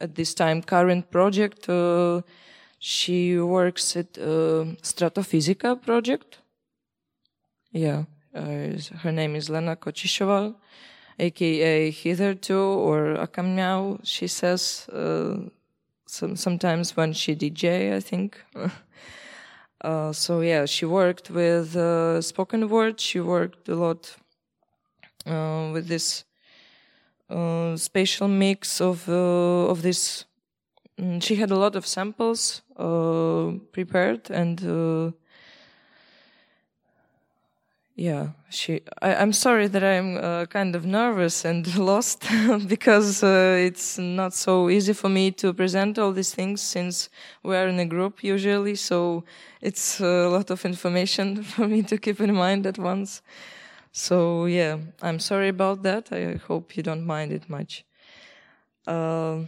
at 0.00 0.14
this 0.14 0.34
time 0.34 0.62
current 0.62 1.10
project. 1.10 1.68
Uh, 1.68 2.22
she 2.86 3.36
works 3.36 3.96
at 3.96 4.16
a 4.16 4.76
Stratophysica 4.80 5.82
project. 5.82 6.38
Yeah, 7.72 8.04
her 8.32 9.10
name 9.10 9.34
is 9.34 9.50
Lena 9.50 9.74
Kochishova, 9.74 10.54
aka 11.18 11.90
Hitherto 11.90 12.56
or 12.56 13.16
Akamnyao. 13.16 13.98
She 14.04 14.28
says 14.28 14.86
some, 16.06 16.36
sometimes 16.36 16.96
when 16.96 17.12
she 17.12 17.34
DJ, 17.34 17.92
I 17.92 18.00
think. 18.00 18.40
Uh, 19.82 20.10
so 20.10 20.40
yeah, 20.40 20.64
she 20.64 20.86
worked 20.86 21.30
with 21.30 21.76
uh, 21.76 22.20
spoken 22.22 22.66
word. 22.70 22.98
She 22.98 23.20
worked 23.20 23.68
a 23.68 23.74
lot 23.74 24.16
uh, 25.26 25.68
with 25.70 25.86
this 25.86 26.24
uh, 27.28 27.76
spatial 27.76 28.26
mix 28.26 28.80
of 28.80 29.06
uh, 29.06 29.70
of 29.70 29.82
this. 29.82 30.24
Mm, 30.98 31.22
she 31.22 31.36
had 31.36 31.50
a 31.50 31.58
lot 31.58 31.76
of 31.76 31.86
samples 31.86 32.62
prepared 33.72 34.30
and 34.30 35.14
yeah 37.94 38.28
she 38.50 38.82
I, 39.00 39.14
am 39.14 39.32
sorry 39.32 39.68
that 39.68 39.82
i'm 39.82 40.18
uh, 40.18 40.44
kind 40.46 40.76
of 40.76 40.84
nervous 40.84 41.44
and 41.46 41.66
lost 41.78 42.26
because 42.68 43.22
uh, 43.22 43.56
it's 43.58 43.96
not 43.96 44.34
so 44.34 44.68
easy 44.68 44.92
for 44.92 45.08
me 45.08 45.30
to 45.32 45.54
present 45.54 45.98
all 45.98 46.12
these 46.12 46.34
things 46.34 46.60
since 46.60 47.08
we 47.42 47.56
are 47.56 47.68
in 47.68 47.78
a 47.80 47.86
group 47.86 48.22
usually 48.22 48.74
so 48.74 49.24
it's 49.62 50.00
a 50.00 50.28
lot 50.28 50.50
of 50.50 50.64
information 50.66 51.42
for 51.54 51.66
me 51.66 51.82
to 51.82 51.96
keep 51.96 52.20
in 52.20 52.34
mind 52.34 52.66
at 52.66 52.78
once 52.78 53.22
so 53.96 54.44
yeah, 54.44 54.76
I'm 55.00 55.18
sorry 55.18 55.48
about 55.48 55.82
that. 55.84 56.12
I 56.12 56.34
hope 56.34 56.76
you 56.76 56.82
don't 56.82 57.06
mind 57.06 57.32
it 57.32 57.48
much. 57.48 57.86
Uh, 58.86 59.46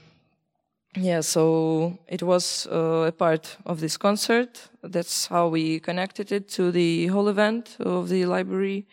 yeah, 1.01 1.21
so 1.21 1.99
it 2.09 2.23
was 2.23 2.67
uh, 2.67 3.07
a 3.09 3.13
part 3.13 3.57
of 3.65 3.81
this 3.81 3.97
concert. 3.97 4.69
That's 4.83 5.27
how 5.27 5.49
we 5.49 5.81
connected 5.81 6.33
it 6.33 6.49
to 6.51 6.71
the 6.71 7.07
whole 7.09 7.29
event 7.29 7.77
of 7.81 8.09
the 8.09 8.27
library. 8.27 8.87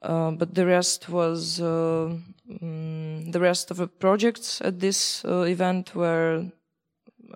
Uh, 0.00 0.30
but 0.30 0.54
the 0.54 0.64
rest 0.64 1.08
was 1.08 1.60
uh, 1.60 2.14
mm, 2.48 3.32
the 3.32 3.40
rest 3.40 3.70
of 3.70 3.78
the 3.78 3.88
projects 3.88 4.60
at 4.60 4.78
this 4.78 5.24
uh, 5.24 5.42
event 5.42 5.94
were 5.94 6.44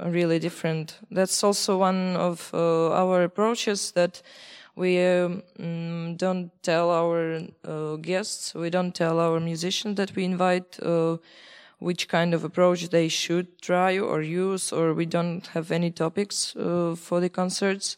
really 0.07 0.39
different. 0.39 0.99
That's 1.11 1.43
also 1.43 1.79
one 1.79 2.17
of 2.17 2.51
uh, 2.55 2.93
our 2.93 3.25
approaches 3.25 3.93
that 3.93 4.23
we 4.77 5.05
um, 5.05 6.17
don't 6.17 6.51
tell 6.63 6.91
our 6.91 7.43
uh, 7.65 7.97
guests, 7.97 8.55
we 8.55 8.71
don't 8.71 8.95
tell 8.95 9.21
our 9.21 9.39
musicians 9.41 9.97
that 9.97 10.15
we 10.17 10.25
invite 10.25 10.79
which 11.83 12.09
kind 12.09 12.35
of 12.35 12.45
approach 12.45 12.89
they 12.89 13.09
should 13.09 13.61
try 13.61 13.99
or 13.99 14.23
use, 14.23 14.73
or 14.73 14.95
we 14.95 15.07
don't 15.07 15.47
have 15.49 15.71
any 15.71 15.91
topics 15.91 16.55
uh, 16.57 16.95
for 16.97 17.21
the 17.21 17.29
concerts. 17.29 17.97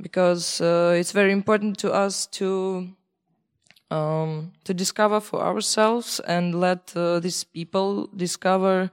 Because 0.00 0.60
uh, 0.60 0.94
it's 0.96 1.12
very 1.12 1.32
important 1.32 1.78
to 1.78 1.92
us 1.92 2.26
to 2.26 2.88
um, 3.90 4.52
to 4.64 4.72
discover 4.72 5.20
for 5.20 5.42
ourselves 5.42 6.20
and 6.20 6.54
let 6.54 6.92
uh, 6.96 7.20
these 7.20 7.44
people 7.44 8.08
discover 8.16 8.90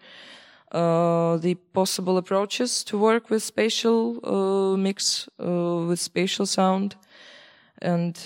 uh, 0.71 1.37
the 1.37 1.55
possible 1.73 2.17
approaches 2.17 2.83
to 2.83 2.97
work 2.97 3.29
with 3.29 3.43
spatial 3.43 4.19
uh, 4.23 4.75
mix 4.77 5.29
uh, 5.39 5.85
with 5.87 5.99
spatial 5.99 6.45
sound. 6.45 6.95
And 7.81 8.17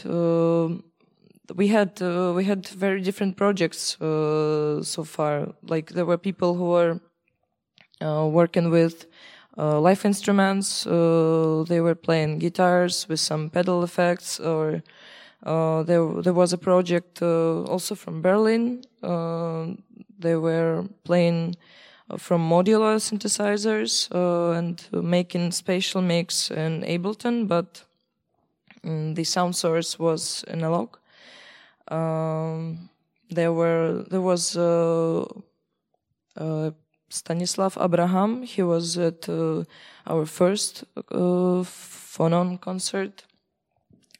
we 1.55 1.67
had 1.67 2.01
uh, 2.01 2.33
we 2.35 2.43
had 2.45 2.67
very 2.67 3.01
different 3.01 3.37
projects 3.37 3.99
uh, 4.01 4.83
so 4.83 5.03
far. 5.03 5.53
Like 5.63 5.91
there 5.91 6.05
were 6.05 6.17
people 6.17 6.55
who 6.55 6.65
were 6.65 6.99
working 8.01 8.69
with 8.71 9.05
live 9.57 10.05
instruments. 10.05 10.83
they 10.83 11.81
were 11.81 11.95
playing 11.95 12.39
guitars 12.39 13.07
with 13.07 13.19
some 13.19 13.49
pedal 13.49 13.83
effects, 13.83 14.39
or 14.39 14.81
there 15.43 16.21
there 16.21 16.33
was 16.33 16.53
a 16.53 16.57
project 16.57 17.21
also 17.21 17.95
from 17.95 18.21
Berlin. 18.21 18.83
they 20.19 20.35
were 20.35 20.85
playing 21.03 21.55
from 22.17 22.41
modular 22.49 22.99
synthesizers 22.99 24.09
uh, 24.13 24.57
and 24.57 24.87
making 24.91 25.51
spatial 25.51 26.01
mix 26.01 26.51
in 26.51 26.83
Ableton, 26.83 27.47
but 27.47 27.85
Mm, 28.83 29.15
the 29.15 29.23
sound 29.23 29.55
source 29.55 29.99
was 29.99 30.43
analog. 30.47 30.97
Um, 31.91 32.89
there 33.29 33.51
were 33.51 34.05
there 34.09 34.21
was 34.21 34.55
uh, 34.55 35.25
uh, 36.37 36.71
Stanislav 37.09 37.77
Abraham. 37.79 38.43
He 38.43 38.63
was 38.63 38.97
at 38.97 39.27
uh, 39.27 39.63
our 40.07 40.25
first 40.25 40.85
uh, 40.95 41.63
phonon 41.63 42.59
concert, 42.59 43.23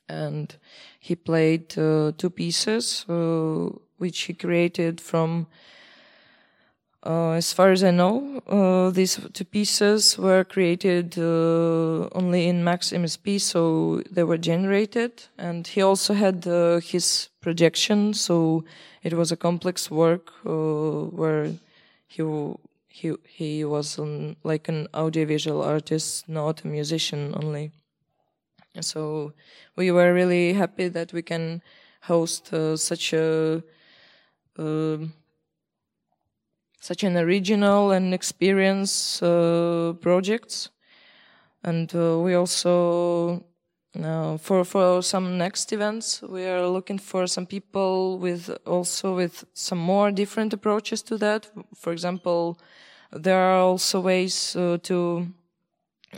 and 0.09 0.53
he 0.99 1.15
played 1.15 1.77
uh, 1.77 2.11
two 2.17 2.29
pieces 2.29 3.05
uh, 3.07 3.69
which 3.97 4.19
he 4.21 4.33
created 4.33 4.99
from 4.99 5.47
as 7.03 7.51
far 7.51 7.71
as 7.71 7.83
I 7.83 7.89
know, 7.89 8.91
these 8.91 9.19
two 9.33 9.43
pieces 9.43 10.19
were 10.19 10.43
created 10.43 11.17
only 11.17 12.47
in 12.47 12.63
Max 12.63 12.91
MSP, 12.91 13.41
so 13.41 14.03
they 14.11 14.23
were 14.23 14.37
generated. 14.37 15.23
And 15.35 15.65
he 15.65 15.81
also 15.81 16.13
had 16.13 16.45
his 16.83 17.30
projection, 17.41 18.13
so 18.13 18.63
it 19.03 19.13
was 19.13 19.31
a 19.31 19.35
complex 19.37 19.91
work 19.91 20.31
uh, 20.45 21.05
where 21.19 21.53
he 22.07 22.23
he 22.87 23.13
he 23.27 23.65
was 23.65 23.99
like 24.43 24.69
an 24.69 24.87
audiovisual 24.93 25.61
artist, 25.63 26.29
not 26.29 26.63
a 26.63 26.67
musician 26.67 27.33
only. 27.35 27.71
So 28.79 29.33
we 29.75 29.91
were 29.91 30.13
really 30.13 30.53
happy 30.53 30.87
that 30.89 31.13
we 31.13 31.21
can 31.21 31.61
host 32.01 32.53
uh, 32.53 32.77
such 32.77 33.13
a 33.13 33.63
such 36.81 37.03
an 37.03 37.15
original 37.15 37.91
and 37.91 38.13
experience 38.13 39.21
uh, 39.21 39.93
projects. 40.01 40.69
And 41.63 41.93
uh, 41.95 42.17
we 42.19 42.33
also, 42.33 43.45
uh, 43.99 44.37
for, 44.37 44.63
for 44.63 45.01
some 45.01 45.37
next 45.37 45.73
events, 45.73 46.21
we 46.21 46.45
are 46.45 46.67
looking 46.67 46.97
for 46.97 47.27
some 47.27 47.45
people 47.45 48.17
with 48.17 48.49
also 48.65 49.15
with 49.15 49.43
some 49.53 49.79
more 49.79 50.11
different 50.11 50.53
approaches 50.53 51.01
to 51.03 51.17
that. 51.17 51.49
For 51.75 51.91
example, 51.91 52.57
there 53.11 53.39
are 53.39 53.59
also 53.59 53.99
ways 53.99 54.55
uh, 54.55 54.77
to 54.83 55.27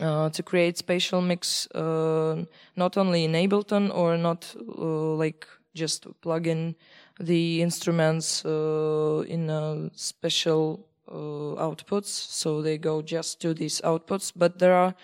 uh, 0.01 0.29
to 0.29 0.43
create 0.43 0.77
spatial 0.77 1.21
mix, 1.21 1.67
uh, 1.71 2.43
not 2.75 2.97
only 2.97 3.25
in 3.25 3.33
Ableton 3.33 3.93
or 3.93 4.17
not 4.17 4.55
like 4.57 5.47
just 5.75 6.07
plug 6.21 6.47
in 6.47 6.75
the 7.19 7.61
instruments 7.61 8.43
uh, 8.45 9.23
in 9.27 9.49
uh, 9.49 9.89
special 9.93 10.87
uh, 11.07 11.61
outputs, 11.61 12.07
so 12.07 12.61
they 12.61 12.77
go 12.77 13.01
just 13.01 13.39
to 13.41 13.53
these 13.53 13.81
outputs. 13.81 14.31
But 14.35 14.59
there 14.59 14.73
are 14.73 14.95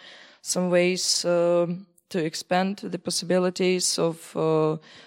some 0.42 0.70
ways 0.70 1.26
um, 1.26 1.86
to 2.10 2.20
expand 2.20 2.78
the 2.78 3.00
possibilities 3.00 4.00
of 4.00 4.34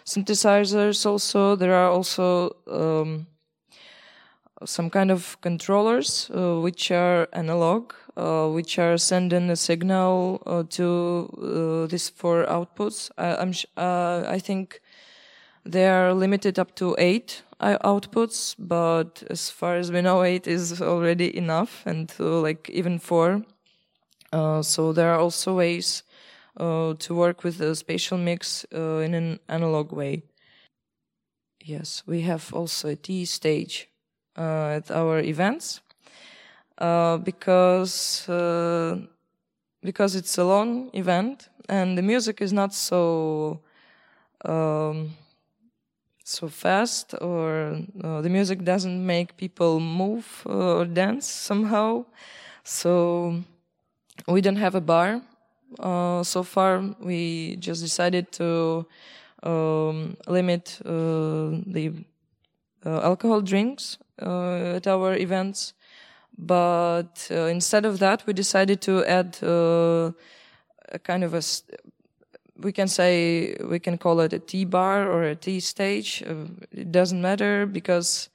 synthesizers. 0.04 1.06
Also, 1.06 1.56
there 1.56 1.74
are 1.74 1.90
also 1.90 2.56
um, 2.70 3.26
some 4.64 4.90
kind 4.90 5.10
of 5.10 5.40
controllers 5.40 6.30
uh, 6.30 6.60
which 6.60 6.90
are 6.90 7.28
analog, 7.32 7.92
uh, 8.16 8.48
which 8.48 8.78
are 8.78 8.96
sending 8.98 9.50
a 9.50 9.56
signal 9.56 10.42
uh, 10.46 10.62
to 10.70 11.86
this 11.90 12.10
for 12.10 12.46
outputs. 12.46 13.10
I, 13.18 14.34
I 14.34 14.38
think 14.38 14.80
they 15.64 15.88
are 15.88 16.14
limited 16.14 16.58
up 16.58 16.74
to 16.76 16.94
eight 16.98 17.42
outputs, 17.60 18.56
but 18.58 19.22
as 19.30 19.50
far 19.50 19.76
as 19.76 19.92
we 19.92 20.00
know, 20.00 20.22
eight 20.22 20.46
is 20.46 20.82
already 20.82 21.36
enough, 21.36 21.82
and 21.86 22.12
uh, 22.18 22.40
like 22.40 22.68
even 22.70 22.98
four. 22.98 23.42
Uh, 24.32 24.62
so 24.62 24.92
there 24.92 25.12
are 25.12 25.20
also 25.20 25.56
ways 25.56 26.02
uh, 26.08 26.11
to 26.58 27.14
work 27.14 27.44
with 27.44 27.58
the 27.58 27.74
spatial 27.74 28.18
mix 28.18 28.66
uh, 28.74 28.98
in 28.98 29.14
an 29.14 29.38
analog 29.48 29.92
way. 29.92 30.22
yes, 31.64 32.02
we 32.06 32.22
have 32.22 32.52
also 32.52 32.88
a 32.88 32.96
tea 32.96 33.24
stage 33.24 33.88
uh, 34.36 34.78
at 34.78 34.90
our 34.90 35.20
events 35.20 35.80
uh, 36.78 37.16
because 37.18 38.28
uh, 38.28 38.98
because 39.82 40.14
it's 40.14 40.38
a 40.38 40.44
long 40.44 40.90
event 40.92 41.48
and 41.68 41.98
the 41.98 42.02
music 42.02 42.40
is 42.40 42.52
not 42.52 42.74
so 42.74 43.60
um, 44.44 45.10
so 46.24 46.48
fast 46.48 47.14
or 47.20 47.78
uh, 48.02 48.20
the 48.20 48.28
music 48.28 48.64
doesn't 48.64 49.04
make 49.04 49.36
people 49.36 49.80
move 49.80 50.42
uh, 50.46 50.78
or 50.78 50.84
dance 50.84 51.26
somehow 51.26 52.04
so 52.64 53.42
we 54.28 54.40
don't 54.40 54.56
have 54.56 54.74
a 54.74 54.80
bar 54.80 55.20
uh, 55.78 56.22
so 56.22 56.42
far 56.42 56.82
we 57.00 57.56
just 57.56 57.82
decided 57.82 58.30
to 58.32 58.86
um, 59.42 60.16
limit 60.26 60.78
uh, 60.84 61.50
the 61.66 61.92
uh, 62.84 63.00
alcohol 63.02 63.40
drinks 63.40 63.98
uh, 64.20 64.76
at 64.76 64.86
our 64.86 65.14
events 65.16 65.74
but 66.38 67.28
instead 67.30 67.84
of 67.84 67.98
that 67.98 68.26
we 68.26 68.32
decided 68.32 68.80
to 68.80 69.04
add 69.04 69.36
a 69.42 70.14
kind 71.04 71.22
of 71.22 71.34
a 71.34 71.42
we 72.62 72.72
can 72.72 72.88
say 72.88 73.56
we 73.64 73.78
can 73.78 73.98
call 73.98 74.20
it 74.20 74.32
a 74.32 74.38
tea 74.38 74.64
bar 74.64 75.10
or 75.10 75.24
a 75.24 75.34
tea 75.34 75.60
stage. 75.60 76.22
Uh, 76.26 76.46
it 76.70 76.92
doesn't 76.92 77.20
matter 77.20 77.66
because 77.66 78.28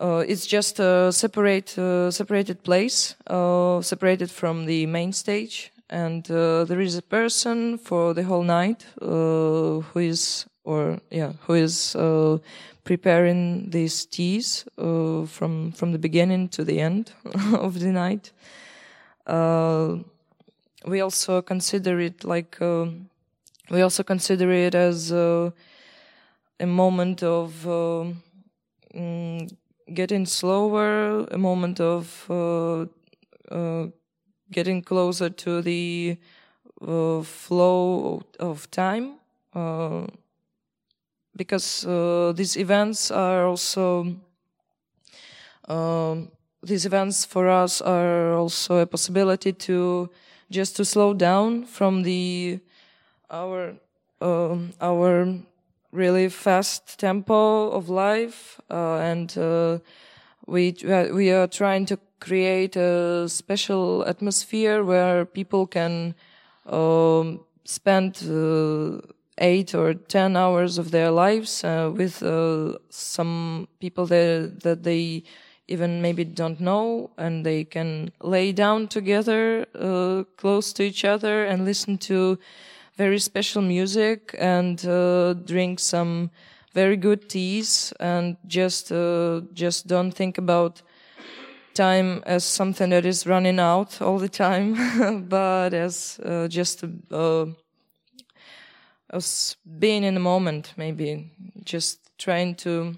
uh, 0.00 0.24
it's 0.26 0.46
just 0.46 0.80
a 0.80 1.12
separate 1.12 1.76
uh, 1.78 2.10
separated 2.10 2.62
place, 2.62 3.14
uh, 3.26 3.80
separated 3.80 4.30
from 4.30 4.66
the 4.66 4.86
main 4.86 5.12
stage, 5.12 5.72
and 5.92 6.30
uh, 6.30 6.64
there 6.64 6.80
is 6.80 6.96
a 6.96 7.02
person 7.02 7.78
for 7.78 8.14
the 8.14 8.22
whole 8.22 8.42
night 8.42 8.86
uh, 9.00 9.80
who 9.80 9.98
is 10.00 10.46
or 10.64 10.98
yeah 11.10 11.32
who 11.46 11.54
is 11.54 11.96
preparing 12.84 13.70
these 13.70 14.06
teas 14.06 14.64
from 14.76 15.72
from 15.72 15.92
the 15.92 15.98
beginning 15.98 16.48
to 16.48 16.64
the 16.64 16.80
end 16.80 17.12
of 17.52 17.78
the 17.78 17.92
night. 17.92 18.32
we 20.86 21.00
also 21.00 21.42
consider 21.42 22.00
it 22.00 22.24
like 22.24 22.58
we 23.70 23.80
also 23.80 24.02
consider 24.02 24.50
it 24.52 24.74
as 24.74 25.12
uh, 25.12 25.50
a 26.60 26.66
moment 26.66 27.22
of 27.22 27.66
uh, 27.66 28.04
mm, 28.94 29.50
getting 29.94 30.26
slower, 30.26 31.26
a 31.30 31.38
moment 31.38 31.80
of 31.80 32.26
uh, 32.30 32.86
uh 33.50 33.86
getting 34.52 34.82
closer 34.82 35.30
to 35.30 35.62
the 35.62 36.16
uh, 36.86 37.22
flow 37.22 38.22
of 38.38 38.70
time, 38.70 39.14
uh, 39.54 40.06
because 41.34 41.86
these 42.36 42.56
events 42.56 43.10
are 43.10 43.46
also 43.46 44.14
um, 45.68 46.30
these 46.62 46.86
events 46.86 47.24
for 47.24 47.48
us 47.48 47.80
are 47.80 48.34
also 48.34 48.78
a 48.78 48.86
possibility 48.86 49.52
to 49.52 50.10
just 50.50 50.76
to 50.76 50.84
slow 50.84 51.14
down 51.14 51.64
from 51.64 52.02
the 52.02 52.60
our 53.30 53.74
um, 54.20 54.72
our 54.80 55.26
really 55.92 56.28
fast 56.28 56.98
tempo 56.98 57.70
of 57.70 57.88
life, 57.88 58.60
uh, 58.70 58.96
and 58.96 59.36
uh, 59.36 59.78
we 60.46 60.74
we 61.12 61.30
are 61.30 61.46
trying 61.46 61.86
to 61.86 61.96
create 62.22 62.76
a 62.76 63.28
special 63.28 64.04
atmosphere 64.06 64.84
where 64.84 65.24
people 65.24 65.66
can 65.66 66.14
um, 66.66 67.40
spend 67.64 68.22
uh, 68.30 69.00
eight 69.38 69.74
or 69.74 69.94
ten 69.94 70.36
hours 70.36 70.78
of 70.78 70.92
their 70.92 71.10
lives 71.10 71.64
uh, 71.64 71.90
with 71.92 72.22
uh, 72.22 72.78
some 72.90 73.66
people 73.80 74.06
that 74.06 74.60
that 74.62 74.84
they 74.84 75.24
even 75.66 76.00
maybe 76.02 76.24
don't 76.24 76.60
know, 76.60 77.10
and 77.16 77.44
they 77.44 77.64
can 77.64 78.12
lay 78.20 78.52
down 78.52 78.88
together, 78.88 79.66
uh, 79.74 80.22
close 80.36 80.72
to 80.74 80.82
each 80.82 81.04
other, 81.04 81.44
and 81.44 81.64
listen 81.64 81.98
to 81.98 82.38
very 82.96 83.18
special 83.18 83.62
music 83.62 84.34
and 84.38 84.86
uh, 84.86 85.32
drink 85.32 85.80
some 85.80 86.30
very 86.74 86.96
good 86.96 87.28
teas 87.28 87.92
and 88.00 88.36
just 88.46 88.92
uh, 88.92 89.40
just 89.54 89.86
don't 89.86 90.12
think 90.12 90.38
about 90.38 90.82
time 91.74 92.22
as 92.26 92.44
something 92.44 92.90
that 92.90 93.04
is 93.04 93.26
running 93.26 93.58
out 93.58 94.00
all 94.00 94.18
the 94.18 94.28
time, 94.28 95.26
but 95.28 95.74
as 95.74 96.20
uh, 96.24 96.48
just 96.48 96.84
uh, 97.10 97.46
as 99.10 99.56
being 99.78 100.04
in 100.04 100.14
the 100.14 100.20
moment, 100.20 100.74
maybe 100.76 101.30
just 101.64 102.10
trying 102.18 102.54
to 102.54 102.96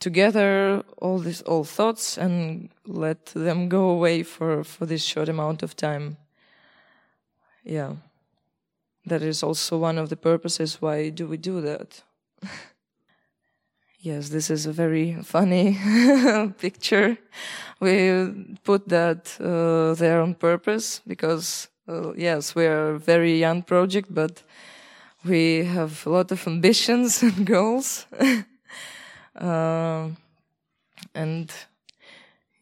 together 0.00 0.82
all 0.98 1.18
these 1.18 1.40
all 1.42 1.64
thoughts 1.64 2.18
and 2.18 2.68
let 2.86 3.26
them 3.26 3.68
go 3.68 3.88
away 3.88 4.22
for 4.22 4.64
for 4.64 4.86
this 4.86 5.02
short 5.02 5.28
amount 5.28 5.62
of 5.62 5.74
time. 5.74 6.16
Yeah. 7.64 7.96
That 9.06 9.22
is 9.22 9.42
also 9.42 9.78
one 9.78 9.98
of 9.98 10.08
the 10.08 10.16
purposes 10.16 10.80
why 10.80 11.10
do 11.10 11.26
we 11.26 11.36
do 11.36 11.60
that 11.60 12.02
yes 14.04 14.28
this 14.28 14.50
is 14.50 14.66
a 14.66 14.72
very 14.72 15.16
funny 15.22 15.78
picture 16.58 17.16
we 17.80 18.30
put 18.62 18.86
that 18.88 19.34
uh, 19.40 19.94
there 19.94 20.20
on 20.20 20.34
purpose 20.34 21.00
because 21.06 21.68
uh, 21.88 22.12
yes 22.12 22.54
we 22.54 22.66
are 22.66 22.90
a 22.90 22.98
very 22.98 23.38
young 23.38 23.62
project 23.62 24.14
but 24.14 24.42
we 25.24 25.64
have 25.64 26.06
a 26.06 26.10
lot 26.10 26.30
of 26.30 26.46
ambitions 26.54 27.22
and 27.22 27.46
goals 27.46 28.04
uh, 29.40 30.08
and 31.14 31.50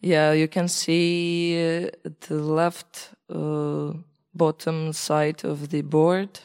yeah 0.00 0.30
you 0.32 0.46
can 0.46 0.68
see 0.68 1.58
uh, 1.58 1.90
the 2.28 2.36
left 2.36 3.10
uh, 3.28 3.92
bottom 4.34 4.92
side 4.92 5.44
of 5.44 5.70
the 5.70 5.82
board. 5.82 6.40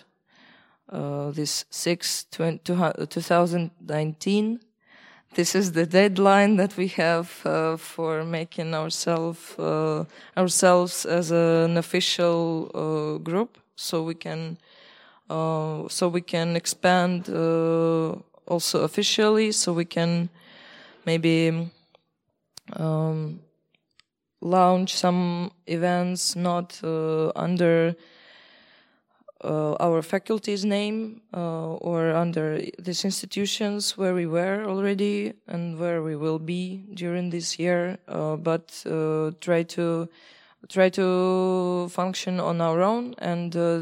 Uh, 0.90 1.32
this 1.32 1.66
6 1.70 2.26
2019. 2.32 4.60
This 5.38 5.54
is 5.54 5.74
the 5.74 5.86
deadline 5.86 6.56
that 6.56 6.76
we 6.78 6.88
have 6.88 7.46
uh, 7.46 7.78
for 7.78 8.24
making 8.24 8.74
ourselves 8.74 9.54
uh, 9.60 10.04
ourselves 10.36 11.06
as 11.06 11.30
an 11.30 11.78
official 11.78 12.72
uh, 12.74 13.20
group, 13.20 13.60
so 13.76 14.02
we 14.02 14.16
can 14.16 14.58
uh, 15.30 15.88
so 15.90 16.08
we 16.08 16.22
can 16.22 16.56
expand 16.56 17.30
uh, 17.30 18.16
also 18.48 18.82
officially, 18.84 19.52
so 19.52 19.74
we 19.74 19.86
can 19.86 20.30
maybe 21.06 21.70
um, 22.74 23.40
launch 24.42 24.96
some 24.96 25.52
events 25.68 26.36
not 26.36 26.82
uh, 26.84 27.32
under 27.36 27.96
our 29.44 30.02
faculty's 30.02 30.66
name 30.66 31.22
uh, 31.34 31.74
or 31.76 32.12
under 32.12 32.62
these 32.80 33.06
institutions 33.06 33.98
where 33.98 34.14
we 34.14 34.26
were 34.26 34.66
already 34.66 35.34
and 35.48 35.80
where 35.80 36.02
we 36.02 36.16
will 36.16 36.40
be 36.40 36.84
during 36.94 37.30
this 37.30 37.60
year, 37.60 37.98
uh, 38.08 38.36
but 38.36 38.84
uh, 38.86 39.32
try 39.42 39.64
to 39.64 40.08
try 40.70 40.90
to 40.90 41.88
function 41.90 42.40
on 42.40 42.60
our 42.60 42.82
own 42.82 43.14
and 43.20 43.56
uh, 43.56 43.80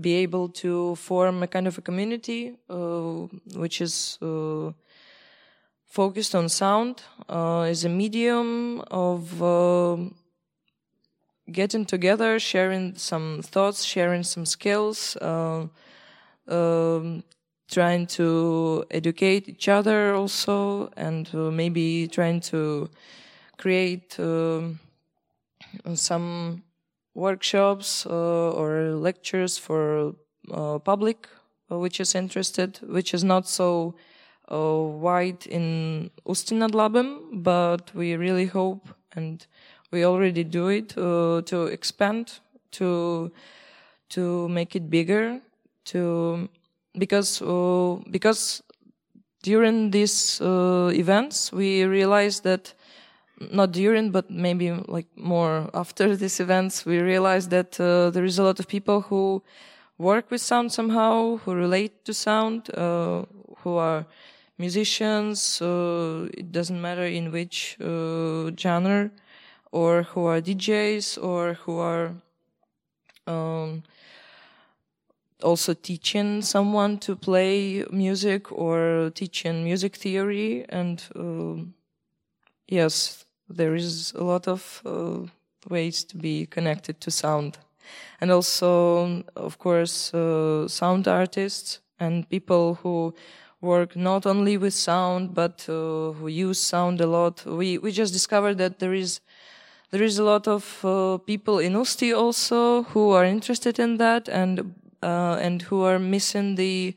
be 0.00 0.14
able 0.14 0.48
to 0.48 0.96
form 0.96 1.42
a 1.42 1.46
kind 1.46 1.68
of 1.68 1.78
a 1.78 1.82
community 1.82 2.56
which 3.54 3.80
is 3.80 4.18
focused 5.88 6.34
on 6.34 6.48
sound 6.48 7.02
uh, 7.28 7.62
as 7.62 7.84
a 7.84 7.88
medium 7.88 8.80
of 8.90 9.42
uh, 9.42 9.96
getting 11.50 11.84
together, 11.84 12.38
sharing 12.38 12.94
some 12.96 13.42
thoughts, 13.42 13.84
sharing 13.84 14.22
some 14.22 14.46
skills, 14.46 15.16
uh, 15.16 15.66
um, 16.48 17.22
trying 17.70 18.06
to 18.06 18.84
educate 18.90 19.48
each 19.48 19.68
other 19.68 20.14
also, 20.14 20.90
and 20.96 21.28
uh, 21.34 21.50
maybe 21.50 22.08
trying 22.08 22.40
to 22.40 22.88
create 23.56 24.18
um, 24.18 24.78
some 25.94 26.62
workshops 27.14 28.06
uh, 28.06 28.50
or 28.52 28.92
lectures 28.92 29.58
for 29.58 30.14
uh, 30.50 30.78
public 30.78 31.28
which 31.68 32.00
is 32.00 32.14
interested, 32.14 32.78
which 32.82 33.12
is 33.12 33.24
not 33.24 33.46
so 33.46 33.94
uh, 34.50 34.80
wide 34.80 35.46
in 35.46 36.10
Ústí 36.26 36.52
nad 36.52 36.72
but 37.32 37.94
we 37.94 38.16
really 38.16 38.46
hope 38.46 38.88
and 39.14 39.46
we 39.90 40.04
already 40.04 40.44
do 40.44 40.68
it 40.68 40.96
uh, 40.96 41.42
to 41.42 41.66
expand 41.66 42.40
to 42.72 43.30
to 44.10 44.48
make 44.48 44.74
it 44.76 44.90
bigger 44.90 45.40
to 45.84 46.48
because 46.96 47.42
uh, 47.42 47.96
because 48.10 48.62
during 49.42 49.90
these 49.90 50.40
uh, 50.40 50.90
events 50.94 51.52
we 51.52 51.84
realized 51.84 52.44
that 52.44 52.74
not 53.52 53.72
during 53.72 54.10
but 54.10 54.30
maybe 54.30 54.70
like 54.88 55.06
more 55.16 55.70
after 55.74 56.16
these 56.22 56.40
events 56.40 56.84
we 56.84 56.98
realized 56.98 57.50
that 57.50 57.78
uh, 57.80 58.10
there 58.10 58.24
is 58.24 58.38
a 58.38 58.42
lot 58.42 58.58
of 58.58 58.66
people 58.66 59.02
who 59.02 59.42
work 59.98 60.30
with 60.30 60.40
sound 60.40 60.72
somehow, 60.72 61.36
who 61.38 61.54
relate 61.54 62.04
to 62.04 62.14
sound, 62.14 62.70
uh, 62.74 63.24
who 63.58 63.76
are 63.76 64.06
musicians, 64.56 65.60
uh, 65.60 66.28
it 66.32 66.50
doesn't 66.52 66.80
matter 66.80 67.04
in 67.04 67.30
which 67.32 67.76
uh, 67.80 68.50
genre, 68.56 69.10
or 69.72 70.02
who 70.02 70.26
are 70.26 70.40
DJs, 70.40 71.22
or 71.22 71.54
who 71.54 71.78
are 71.78 72.12
um, 73.26 73.82
also 75.42 75.74
teaching 75.74 76.42
someone 76.42 76.98
to 76.98 77.14
play 77.14 77.84
music 77.90 78.50
or 78.52 79.10
teaching 79.14 79.64
music 79.64 79.96
theory. 79.96 80.64
And 80.68 81.02
uh, 81.14 81.64
yes, 82.66 83.24
there 83.48 83.74
is 83.74 84.12
a 84.14 84.24
lot 84.24 84.48
of 84.48 84.82
uh, 84.84 85.20
ways 85.68 86.04
to 86.04 86.16
be 86.16 86.46
connected 86.46 87.00
to 87.02 87.10
sound. 87.10 87.58
And 88.20 88.30
also, 88.30 89.22
of 89.36 89.58
course, 89.58 90.12
uh, 90.12 90.68
sound 90.68 91.08
artists 91.08 91.80
and 91.98 92.28
people 92.28 92.74
who 92.76 93.14
work 93.60 93.96
not 93.96 94.24
only 94.26 94.56
with 94.56 94.72
sound 94.72 95.34
but 95.34 95.66
uh, 95.68 96.12
who 96.12 96.28
use 96.28 96.60
sound 96.60 97.00
a 97.00 97.06
lot. 97.06 97.44
We 97.44 97.78
we 97.78 97.90
just 97.92 98.12
discovered 98.12 98.58
that 98.58 98.78
there 98.78 98.94
is 98.94 99.20
there 99.90 100.02
is 100.02 100.18
a 100.18 100.24
lot 100.24 100.46
of 100.46 100.84
uh, 100.84 101.18
people 101.18 101.58
in 101.58 101.74
Ústí 101.74 102.16
also 102.16 102.82
who 102.82 103.10
are 103.10 103.24
interested 103.24 103.78
in 103.78 103.96
that 103.98 104.28
and 104.28 104.74
uh, 105.02 105.38
and 105.40 105.62
who 105.62 105.84
are 105.84 105.98
missing 105.98 106.56
the 106.56 106.94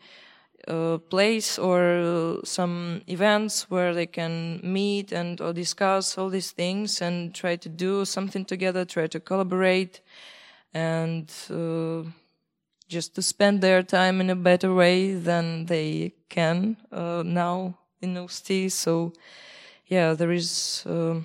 uh, 0.68 0.98
place 1.10 1.58
or 1.60 2.40
some 2.44 3.02
events 3.08 3.70
where 3.70 3.94
they 3.94 4.06
can 4.06 4.60
meet 4.64 5.12
and 5.12 5.40
or 5.42 5.54
discuss 5.54 6.18
all 6.18 6.30
these 6.30 6.52
things 6.52 7.02
and 7.02 7.34
try 7.34 7.56
to 7.56 7.70
do 7.70 8.06
something 8.06 8.46
together, 8.46 8.86
try 8.86 9.08
to 9.08 9.20
collaborate, 9.20 10.02
and 10.74 11.32
uh, 11.50 12.04
just 12.88 13.16
to 13.16 13.22
spend 13.22 13.62
their 13.62 13.84
time 13.84 14.20
in 14.20 14.30
a 14.30 14.36
better 14.36 14.74
way 14.74 15.14
than 15.14 15.66
they 15.66 16.14
can 16.30 16.78
uh, 16.92 17.24
now 17.26 17.78
in 18.02 18.16
Ústí. 18.16 18.72
So, 18.72 19.14
yeah, 19.88 20.14
there 20.14 20.32
is 20.32 20.84
uh, 20.86 21.22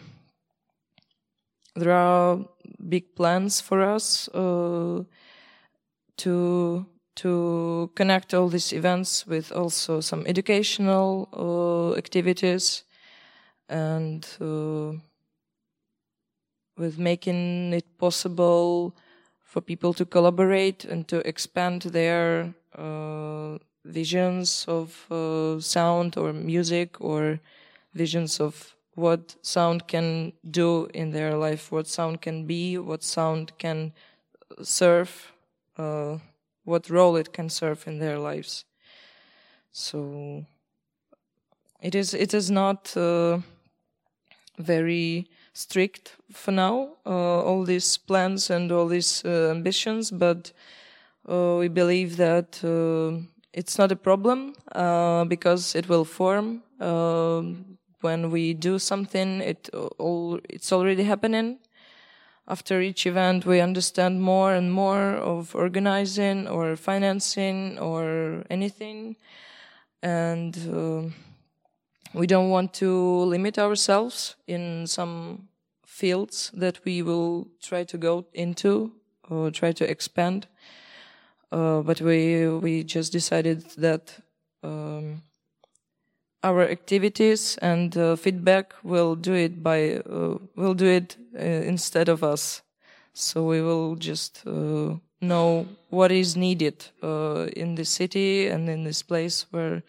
there 1.77 1.93
are 1.93 2.39
big 2.89 3.15
plans 3.15 3.61
for 3.61 3.83
us 3.83 4.29
uh, 4.29 5.05
to 6.17 6.87
to 7.17 7.91
connect 7.95 8.35
all 8.35 8.49
these 8.49 8.73
events 8.75 9.27
with 9.27 9.51
also 9.51 10.01
some 10.01 10.27
educational 10.27 11.29
uh, 11.33 11.97
activities 11.97 12.85
and 13.71 14.27
uh, 14.41 14.93
with 16.77 16.99
making 16.99 17.73
it 17.73 17.99
possible 17.99 18.95
for 19.43 19.63
people 19.63 19.95
to 19.95 20.05
collaborate 20.05 20.85
and 20.85 21.09
to 21.09 21.27
expand 21.27 21.83
their 21.83 22.55
uh, 22.77 23.57
visions 23.85 24.67
of 24.69 25.11
uh, 25.11 25.59
sound 25.61 26.19
or 26.19 26.35
music 26.35 27.01
or 27.01 27.41
visions 27.95 28.41
of 28.41 28.76
what 28.97 29.37
sound 29.43 29.87
can 29.87 30.33
do 30.51 30.89
in 30.95 31.11
their 31.11 31.37
life, 31.37 31.71
what 31.71 31.87
sound 31.87 32.23
can 32.23 32.47
be, 32.47 32.79
what 32.79 33.05
sound 33.05 33.53
can 33.59 33.93
serve, 34.63 35.33
uh, 35.77 36.17
what 36.65 36.89
role 36.89 37.17
it 37.17 37.33
can 37.33 37.49
serve 37.51 37.87
in 37.87 37.99
their 37.99 38.19
lives. 38.19 38.65
So 39.71 40.47
it 41.83 41.95
is 41.95 42.15
it 42.15 42.33
is 42.33 42.51
not 42.51 42.97
uh, 42.97 43.41
very 44.59 45.29
strict 45.53 46.17
for 46.33 46.53
now, 46.53 46.89
uh, 47.05 47.43
all 47.43 47.65
these 47.65 47.99
plans 47.99 48.49
and 48.49 48.73
all 48.73 48.89
these 48.89 49.23
uh, 49.27 49.51
ambitions, 49.51 50.11
but 50.11 50.53
uh, 51.29 51.57
we 51.59 51.69
believe 51.69 52.17
that 52.17 52.63
it's 53.53 53.79
not 53.79 53.93
a 53.93 53.97
problem 53.97 54.55
because 55.29 55.75
it 55.75 55.87
will 55.87 56.05
form 56.05 56.63
when 58.01 58.31
we 58.31 58.55
do 58.55 58.79
something. 58.79 59.41
It 59.41 59.69
all 59.99 60.41
it's 60.49 60.73
already 60.73 61.05
happening 61.05 61.59
after 62.49 62.81
each 62.81 63.07
event 63.07 63.45
we 63.45 63.61
understand 63.61 64.23
more 64.23 64.55
and 64.55 64.73
more 64.73 65.17
of 65.17 65.55
organizing 65.55 66.47
or 66.47 66.77
financing 66.77 67.77
or 67.79 68.45
anything 68.49 69.17
and 70.03 70.57
uh, 70.73 71.03
we 72.15 72.27
don't 72.27 72.51
want 72.51 72.73
to 72.73 73.25
limit 73.25 73.59
ourselves 73.59 74.37
in 74.47 74.87
some 74.87 75.49
fields 75.85 76.51
that 76.55 76.85
we 76.85 77.03
will 77.03 77.49
try 77.61 77.85
to 77.85 77.99
go 77.99 78.25
into 78.33 78.93
or 79.29 79.51
try 79.51 79.73
to 79.73 79.91
expand. 79.91 80.47
Uh, 81.51 81.81
but 81.81 82.01
we 82.01 82.49
we 82.49 82.85
just 82.85 83.13
decided 83.13 83.63
that 83.77 84.19
um, 84.63 85.23
our 86.47 86.63
activities 86.69 87.59
and 87.63 87.97
uh, 87.97 88.17
feedback 88.17 88.75
will 88.83 89.17
do 89.17 89.35
it 89.35 89.63
by 89.63 89.97
uh, 89.97 90.39
will 90.55 90.75
do 90.75 90.87
it 90.87 91.17
uh, 91.35 91.41
instead 91.73 92.09
of 92.09 92.23
us. 92.23 92.63
So 93.13 93.45
we 93.45 93.61
will 93.61 93.97
just 93.97 94.43
uh, 94.47 94.95
know 95.21 95.67
what 95.91 96.13
is 96.13 96.37
needed 96.37 96.85
uh, 97.03 97.49
in 97.57 97.75
the 97.75 97.85
city 97.85 98.49
and 98.49 98.69
in 98.69 98.85
this 98.85 99.03
place 99.03 99.47
where. 99.51 99.83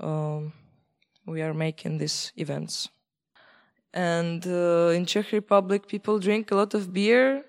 Um, 0.00 0.52
we 1.26 1.42
are 1.42 1.54
making 1.54 1.98
these 1.98 2.32
events. 2.36 2.88
And 3.92 4.46
uh, 4.46 4.92
in 4.94 5.06
Czech 5.06 5.32
Republic, 5.32 5.86
people 5.86 6.18
drink 6.18 6.50
a 6.50 6.56
lot 6.56 6.74
of 6.74 6.92
beer, 6.92 7.44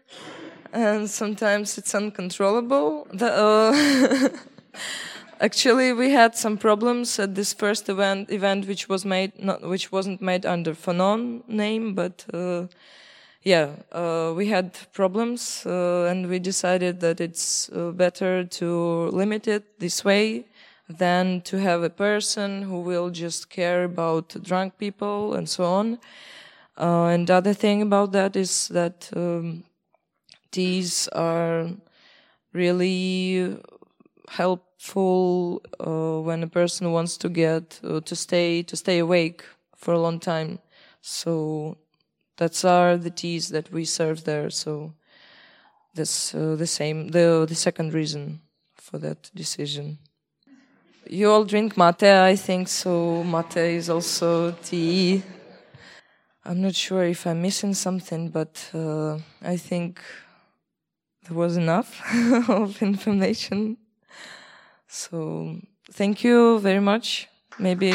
and 0.72 1.10
sometimes 1.10 1.78
it's 1.78 1.96
uncontrollable. 1.96 3.08
The, 3.12 4.32
actually, 5.40 5.94
we 5.94 6.12
had 6.12 6.36
some 6.36 6.57
problems 6.57 7.20
at 7.20 7.36
this 7.36 7.53
first 7.53 7.90
event, 7.90 8.32
event 8.32 8.68
which 8.68 8.90
was 8.90 9.06
made, 9.06 9.32
not, 9.41 9.62
which 9.62 9.91
wasn't 9.91 10.22
made 10.22 10.45
under 10.45 10.74
Phonon 10.74 11.48
name, 11.48 11.94
but 11.94 12.26
uh, 12.34 12.68
yeah, 13.44 13.76
uh, 13.91 14.34
we 14.36 14.48
had 14.48 14.74
problems, 14.94 15.66
uh, 15.66 16.07
and 16.10 16.28
we 16.28 16.40
decided 16.40 16.99
that 17.02 17.22
it's 17.22 17.70
uh, 17.70 17.91
better 17.91 18.44
to 18.44 19.10
limit 19.12 19.48
it 19.48 19.80
this 19.80 20.03
way 20.03 20.45
than 20.90 21.41
to 21.41 21.57
have 21.60 21.84
a 21.84 21.90
person 21.90 22.64
who 22.64 22.82
will 22.82 23.10
just 23.10 23.49
care 23.49 23.84
about 23.84 24.36
drunk 24.44 24.78
people 24.78 25.34
and 25.34 25.48
so 25.49 25.64
on. 25.64 25.99
Uh, 26.78 27.06
and 27.06 27.28
the 27.28 27.34
other 27.34 27.53
thing 27.53 27.82
about 27.82 28.12
that 28.12 28.36
is 28.36 28.68
that 28.70 29.10
um, 29.16 29.64
these 30.52 31.07
are 31.10 31.70
really 32.53 33.57
helpful 34.30 35.62
uh, 35.80 36.22
when 36.22 36.44
a 36.44 36.48
person 36.48 36.92
wants 36.92 37.18
to 37.18 37.30
get 37.30 37.80
uh, 37.84 38.00
to 38.02 38.16
stay 38.16 38.64
to 38.64 38.76
stay 38.76 39.00
awake 39.00 39.44
for 39.76 39.94
a 39.94 40.00
long 40.00 40.20
time. 40.20 40.60
So 41.02 41.78
that's 42.38 42.66
are 42.66 42.98
the 42.98 43.10
teas 43.12 43.50
that 43.50 43.72
we 43.72 43.86
serve 43.86 44.24
there. 44.24 44.50
So 44.50 44.94
that's 45.94 46.34
uh, 46.36 46.56
the 46.56 46.68
same 46.68 47.10
the 47.10 47.46
the 47.48 47.56
second 47.56 47.94
reason 47.94 48.42
for 48.76 48.98
that 49.00 49.32
decision. 49.36 49.98
You 51.08 51.30
all 51.30 51.46
drink 51.46 51.78
mate, 51.78 52.04
I 52.04 52.36
think, 52.36 52.68
so 52.68 53.24
mate 53.24 53.58
is 53.58 53.90
also 53.90 54.52
tea. 54.64 55.22
I'm 56.44 56.62
not 56.62 56.76
sure 56.76 57.04
if 57.04 57.26
I'm 57.26 57.42
missing 57.42 57.74
something, 57.74 58.30
but 58.30 58.70
uh, 58.74 59.20
I 59.42 59.58
think 59.58 60.00
there 61.28 61.38
was 61.38 61.58
enough 61.58 62.02
of 62.50 62.82
information. 62.82 63.78
So 64.96 65.60
thank 65.92 66.24
you 66.24 66.60
very 66.60 66.80
much. 66.80 67.28
Maybe. 67.60 67.94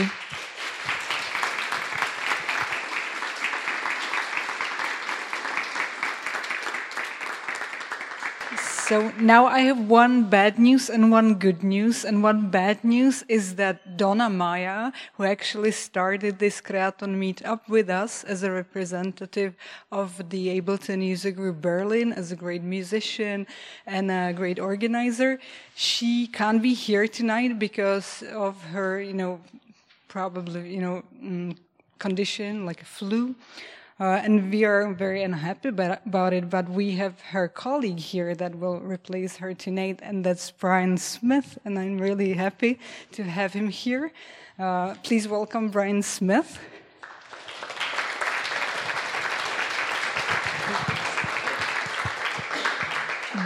So 8.90 9.12
now 9.20 9.46
I 9.46 9.60
have 9.60 9.88
one 9.88 10.24
bad 10.24 10.58
news 10.58 10.90
and 10.90 11.12
one 11.12 11.34
good 11.34 11.62
news. 11.62 12.04
And 12.04 12.24
one 12.24 12.50
bad 12.50 12.82
news 12.82 13.22
is 13.28 13.54
that 13.54 13.96
Donna 13.96 14.28
Maya, 14.28 14.90
who 15.14 15.22
actually 15.22 15.70
started 15.70 16.40
this 16.40 16.60
Kreaton 16.60 17.14
meetup 17.14 17.68
with 17.68 17.88
us 17.88 18.24
as 18.24 18.42
a 18.42 18.50
representative 18.50 19.54
of 19.92 20.28
the 20.30 20.60
Ableton 20.60 20.98
Music 20.98 21.36
Group 21.36 21.60
Berlin, 21.60 22.12
as 22.12 22.32
a 22.32 22.34
great 22.34 22.64
musician 22.64 23.46
and 23.86 24.10
a 24.10 24.32
great 24.32 24.58
organizer, 24.58 25.38
she 25.76 26.26
can't 26.26 26.60
be 26.60 26.74
here 26.74 27.06
tonight 27.06 27.60
because 27.60 28.24
of 28.34 28.60
her, 28.74 29.00
you 29.00 29.14
know, 29.14 29.40
probably, 30.08 30.68
you 30.68 30.80
know, 30.80 31.04
mm, 31.22 31.56
condition 32.00 32.66
like 32.66 32.82
a 32.82 32.90
flu. 32.98 33.36
Uh, 34.00 34.18
and 34.24 34.50
we 34.50 34.64
are 34.64 34.94
very 34.94 35.22
unhappy 35.22 35.68
about 35.68 36.32
it, 36.32 36.48
but 36.48 36.66
we 36.70 36.92
have 36.92 37.20
her 37.20 37.46
colleague 37.46 37.98
here 37.98 38.34
that 38.34 38.54
will 38.54 38.80
replace 38.80 39.36
her 39.36 39.52
tonight, 39.52 40.00
and 40.02 40.24
that's 40.24 40.50
Brian 40.52 40.96
Smith, 40.96 41.58
and 41.66 41.78
I'm 41.78 41.98
really 41.98 42.32
happy 42.32 42.78
to 43.12 43.24
have 43.24 43.52
him 43.52 43.68
here. 43.68 44.10
Uh, 44.58 44.94
please 45.02 45.28
welcome 45.28 45.68
Brian 45.68 46.02
Smith. 46.02 46.58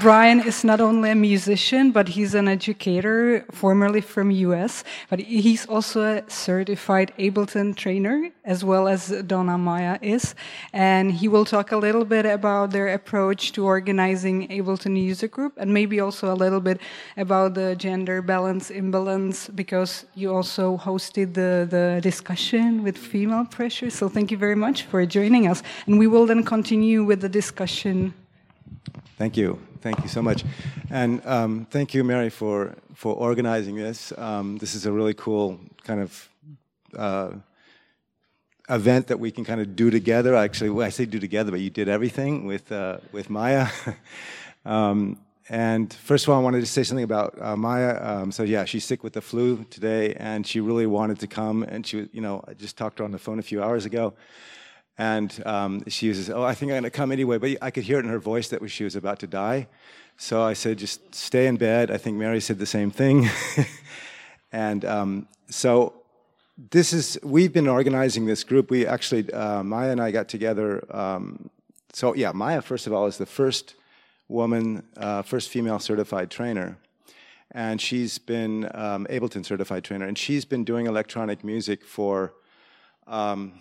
Brian 0.01 0.41
is 0.41 0.65
not 0.65 0.81
only 0.81 1.11
a 1.11 1.15
musician, 1.15 1.91
but 1.91 2.09
he's 2.09 2.35
an 2.35 2.49
educator, 2.49 3.45
formerly 3.51 4.01
from 4.01 4.31
US, 4.31 4.85
but 5.11 5.21
he's 5.21 5.67
also 5.67 6.03
a 6.03 6.31
certified 6.31 7.13
Ableton 7.19 7.77
trainer, 7.77 8.31
as 8.45 8.65
well 8.65 8.89
as 8.89 9.09
Donna 9.27 9.59
Maya 9.59 9.99
is. 10.01 10.35
And 10.73 11.13
he 11.13 11.29
will 11.29 11.45
talk 11.45 11.73
a 11.73 11.77
little 11.77 12.05
bit 12.05 12.27
about 12.27 12.71
their 12.71 12.95
approach 12.95 13.53
to 13.53 13.65
organizing 13.65 14.49
Ableton 14.49 14.97
user 14.97 15.29
group, 15.29 15.53
and 15.57 15.73
maybe 15.73 16.01
also 16.01 16.33
a 16.33 16.37
little 16.37 16.61
bit 16.61 16.81
about 17.17 17.55
the 17.55 17.77
gender 17.77 18.23
balance 18.23 18.71
imbalance, 18.71 19.49
because 19.49 20.07
you 20.15 20.33
also 20.35 20.77
hosted 20.79 21.35
the, 21.35 21.67
the 21.69 22.01
discussion 22.03 22.83
with 22.83 22.97
female 22.97 23.45
pressure. 23.45 23.91
So 23.91 24.09
thank 24.09 24.31
you 24.31 24.39
very 24.39 24.57
much 24.57 24.85
for 24.85 25.05
joining 25.07 25.47
us. 25.47 25.63
And 25.87 25.99
we 25.99 26.07
will 26.07 26.27
then 26.27 26.45
continue 26.45 27.05
with 27.05 27.21
the 27.21 27.29
discussion. 27.29 28.15
Thank 29.19 29.37
you. 29.37 29.59
Thank 29.85 30.01
you 30.01 30.09
so 30.09 30.23
much. 30.23 30.47
And 30.89 31.21
um, 31.27 31.67
thank 31.71 31.93
you, 31.93 32.05
Mary, 32.05 32.31
for, 32.31 32.75
for 32.95 33.15
organizing 33.15 33.77
this. 33.77 34.15
Um, 34.17 34.57
this 34.57 34.75
is 34.75 34.87
a 34.87 34.93
really 34.93 35.13
cool 35.13 35.61
kind 35.83 36.01
of 36.01 36.31
uh, 36.97 37.33
event 38.71 39.09
that 39.09 39.21
we 39.21 39.31
can 39.31 39.45
kind 39.45 39.61
of 39.61 39.77
do 39.77 39.91
together. 39.91 40.37
Actually, 40.37 40.71
well, 40.71 40.87
I 40.87 40.89
say 40.89 41.05
do 41.05 41.19
together, 41.19 41.51
but 41.51 41.61
you 41.61 41.69
did 41.69 41.91
everything 41.91 42.47
with, 42.47 42.73
uh, 42.73 42.97
with 43.13 43.29
Maya. 43.29 43.69
um, 44.65 45.19
and 45.51 45.93
first 45.93 46.25
of 46.25 46.31
all, 46.31 46.41
I 46.41 46.43
wanted 46.43 46.61
to 46.61 46.67
say 46.67 46.83
something 46.83 47.05
about 47.05 47.37
uh, 47.39 47.55
Maya. 47.55 47.99
Um, 48.01 48.33
so 48.33 48.43
yeah, 48.43 48.65
she's 48.65 48.87
sick 48.87 49.05
with 49.05 49.13
the 49.13 49.21
flu 49.21 49.67
today, 49.69 50.15
and 50.15 50.47
she 50.47 50.61
really 50.61 50.87
wanted 50.87 51.19
to 51.19 51.27
come. 51.27 51.63
And 51.63 51.87
she, 51.87 52.09
you 52.11 52.23
know, 52.23 52.43
I 52.49 52.55
just 52.55 52.79
talked 52.79 52.97
to 52.97 53.03
her 53.03 53.05
on 53.05 53.13
the 53.13 53.19
phone 53.19 53.39
a 53.39 53.43
few 53.43 53.63
hours 53.63 53.85
ago. 53.85 54.15
And 54.97 55.43
um, 55.45 55.83
she 55.89 56.09
was, 56.09 56.31
oh, 56.31 56.45
I 56.45 56.55
think 56.55 56.71
I'm 56.71 56.75
going 56.75 56.85
to 56.85 56.91
come 56.91 57.11
anyway. 57.11 57.39
But 57.39 57.59
I 57.61 57.71
could 57.71 57.85
hear 57.85 57.99
it 57.99 58.05
in 58.05 58.11
her 58.11 58.19
voice 58.19 58.49
that 58.49 58.69
she 58.71 58.85
was 58.85 58.95
about 58.95 59.19
to 59.21 59.27
die. 59.27 59.67
So 60.17 60.43
I 60.43 60.53
said, 60.53 60.79
just 60.79 61.15
stay 61.15 61.47
in 61.47 61.57
bed. 61.57 61.91
I 61.91 61.97
think 61.97 62.17
Mary 62.17 62.41
said 62.41 62.59
the 62.59 62.67
same 62.67 62.91
thing. 62.91 63.29
and 64.53 64.85
um, 64.85 65.29
so 65.49 65.95
this 66.71 66.93
is, 66.93 67.19
we've 67.25 67.53
been 67.53 67.67
organizing 67.67 68.27
this 68.27 68.45
group. 68.45 68.71
We 68.71 68.87
actually, 68.87 69.33
uh, 69.33 69.65
Maya 69.65 69.91
and 69.91 70.01
I 70.01 70.13
got 70.13 70.29
together. 70.29 70.85
Um, 70.97 71.51
so 71.93 72.15
yeah, 72.15 72.31
Maya, 72.31 72.63
first 72.63 72.87
of 72.87 72.93
all, 72.93 73.07
is 73.07 73.19
the 73.19 73.27
first 73.27 73.75
woman, 74.29 74.85
uh, 74.97 75.23
first 75.23 75.49
female 75.49 75.81
certified 75.81 76.31
trainer. 76.31 76.79
And 77.51 77.81
she's 77.81 78.19
been 78.19 78.65
um, 78.75 79.07
Ableton 79.11 79.45
certified 79.45 79.83
trainer. 79.83 80.07
And 80.07 80.17
she's 80.17 80.45
been 80.45 80.65
doing 80.65 80.87
electronic 80.87 81.43
music 81.43 81.85
for 81.85 82.35
um, 83.09 83.61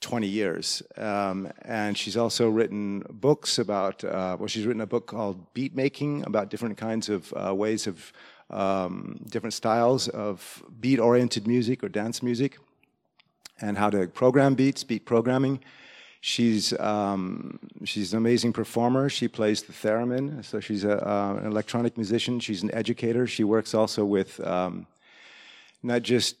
20 0.00 0.26
years. 0.26 0.82
Um, 0.96 1.50
and 1.62 1.96
she's 1.96 2.16
also 2.16 2.48
written 2.48 3.04
books 3.10 3.58
about, 3.58 4.04
uh, 4.04 4.36
well, 4.38 4.46
she's 4.46 4.66
written 4.66 4.80
a 4.80 4.86
book 4.86 5.06
called 5.06 5.52
Beat 5.54 5.74
Making 5.74 6.24
about 6.24 6.50
different 6.50 6.76
kinds 6.76 7.08
of 7.08 7.32
uh, 7.36 7.54
ways 7.54 7.86
of 7.86 8.12
um, 8.50 9.20
different 9.28 9.54
styles 9.54 10.08
of 10.08 10.62
beat 10.80 10.98
oriented 10.98 11.46
music 11.46 11.84
or 11.84 11.88
dance 11.88 12.22
music 12.22 12.58
and 13.60 13.76
how 13.76 13.90
to 13.90 14.06
program 14.08 14.54
beats, 14.54 14.84
beat 14.84 15.04
programming. 15.04 15.60
She's 16.20 16.72
um, 16.80 17.60
she's 17.84 18.12
an 18.12 18.18
amazing 18.18 18.52
performer. 18.52 19.08
She 19.08 19.28
plays 19.28 19.62
the 19.62 19.72
theremin, 19.72 20.44
so 20.44 20.58
she's 20.58 20.84
a, 20.84 21.06
uh, 21.08 21.36
an 21.40 21.46
electronic 21.46 21.96
musician. 21.96 22.40
She's 22.40 22.62
an 22.62 22.74
educator. 22.74 23.26
She 23.26 23.44
works 23.44 23.72
also 23.72 24.04
with 24.04 24.40
um, 24.40 24.86
not 25.82 26.02
just 26.02 26.36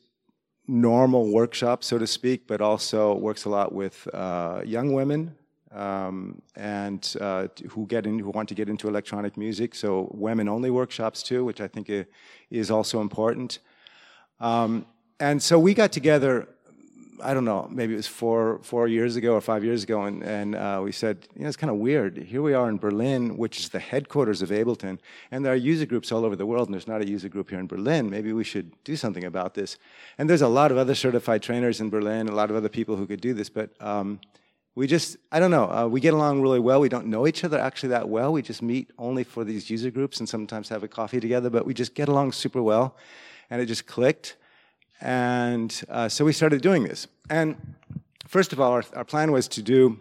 normal 0.68 1.32
workshop, 1.32 1.82
so 1.82 1.98
to 1.98 2.06
speak, 2.06 2.46
but 2.46 2.60
also 2.60 3.14
works 3.14 3.46
a 3.46 3.48
lot 3.48 3.72
with 3.72 4.06
uh, 4.12 4.60
young 4.64 4.92
women 4.92 5.34
um, 5.72 6.40
and 6.56 7.16
uh, 7.20 7.48
who 7.70 7.86
get 7.86 8.06
in, 8.06 8.18
who 8.18 8.30
want 8.30 8.48
to 8.50 8.54
get 8.54 8.68
into 8.68 8.86
electronic 8.86 9.36
music. 9.36 9.74
So 9.74 10.10
women-only 10.12 10.70
workshops 10.70 11.22
too, 11.22 11.44
which 11.44 11.60
I 11.60 11.68
think 11.68 11.90
is 12.50 12.70
also 12.70 13.00
important. 13.00 13.58
Um, 14.40 14.86
and 15.18 15.42
so 15.42 15.58
we 15.58 15.74
got 15.74 15.90
together 15.90 16.48
I 17.22 17.34
don't 17.34 17.44
know, 17.44 17.68
maybe 17.70 17.94
it 17.94 17.96
was 17.96 18.06
four 18.06 18.60
four 18.62 18.88
years 18.88 19.16
ago 19.16 19.34
or 19.34 19.40
five 19.40 19.64
years 19.64 19.82
ago, 19.82 20.02
and, 20.02 20.22
and 20.22 20.54
uh, 20.54 20.80
we 20.82 20.92
said, 20.92 21.26
you 21.34 21.42
know, 21.42 21.48
it's 21.48 21.56
kind 21.56 21.70
of 21.70 21.76
weird. 21.76 22.18
Here 22.18 22.42
we 22.42 22.54
are 22.54 22.68
in 22.68 22.78
Berlin, 22.78 23.36
which 23.36 23.58
is 23.60 23.68
the 23.70 23.78
headquarters 23.78 24.42
of 24.42 24.50
Ableton, 24.50 24.98
and 25.30 25.44
there 25.44 25.52
are 25.52 25.56
user 25.56 25.86
groups 25.86 26.12
all 26.12 26.24
over 26.24 26.36
the 26.36 26.46
world, 26.46 26.68
and 26.68 26.74
there's 26.74 26.88
not 26.88 27.00
a 27.00 27.08
user 27.08 27.28
group 27.28 27.50
here 27.50 27.58
in 27.58 27.66
Berlin. 27.66 28.08
Maybe 28.10 28.32
we 28.32 28.44
should 28.44 28.72
do 28.84 28.96
something 28.96 29.24
about 29.24 29.54
this. 29.54 29.78
And 30.18 30.28
there's 30.28 30.42
a 30.42 30.48
lot 30.48 30.70
of 30.70 30.76
other 30.76 30.94
certified 30.94 31.42
trainers 31.42 31.80
in 31.80 31.90
Berlin, 31.90 32.28
a 32.28 32.34
lot 32.34 32.50
of 32.50 32.56
other 32.56 32.68
people 32.68 32.96
who 32.96 33.06
could 33.06 33.20
do 33.20 33.34
this, 33.34 33.48
but 33.48 33.70
um, 33.80 34.20
we 34.74 34.86
just, 34.86 35.16
I 35.32 35.40
don't 35.40 35.50
know, 35.50 35.68
uh, 35.70 35.88
we 35.88 36.00
get 36.00 36.14
along 36.14 36.40
really 36.40 36.60
well. 36.60 36.80
We 36.80 36.88
don't 36.88 37.06
know 37.06 37.26
each 37.26 37.42
other 37.42 37.58
actually 37.58 37.88
that 37.88 38.08
well. 38.08 38.32
We 38.32 38.42
just 38.42 38.62
meet 38.62 38.90
only 38.96 39.24
for 39.24 39.42
these 39.42 39.68
user 39.68 39.90
groups 39.90 40.20
and 40.20 40.28
sometimes 40.28 40.68
have 40.68 40.84
a 40.84 40.88
coffee 40.88 41.18
together, 41.18 41.50
but 41.50 41.66
we 41.66 41.74
just 41.74 41.94
get 41.94 42.08
along 42.08 42.32
super 42.32 42.62
well, 42.62 42.96
and 43.50 43.60
it 43.60 43.66
just 43.66 43.86
clicked. 43.86 44.36
And 45.00 45.80
uh, 45.88 46.08
so 46.08 46.24
we 46.24 46.32
started 46.32 46.60
doing 46.60 46.84
this. 46.84 47.06
And 47.30 47.56
first 48.26 48.52
of 48.52 48.60
all, 48.60 48.72
our, 48.72 48.84
our 48.94 49.04
plan 49.04 49.32
was 49.32 49.48
to 49.48 49.62
do, 49.62 49.98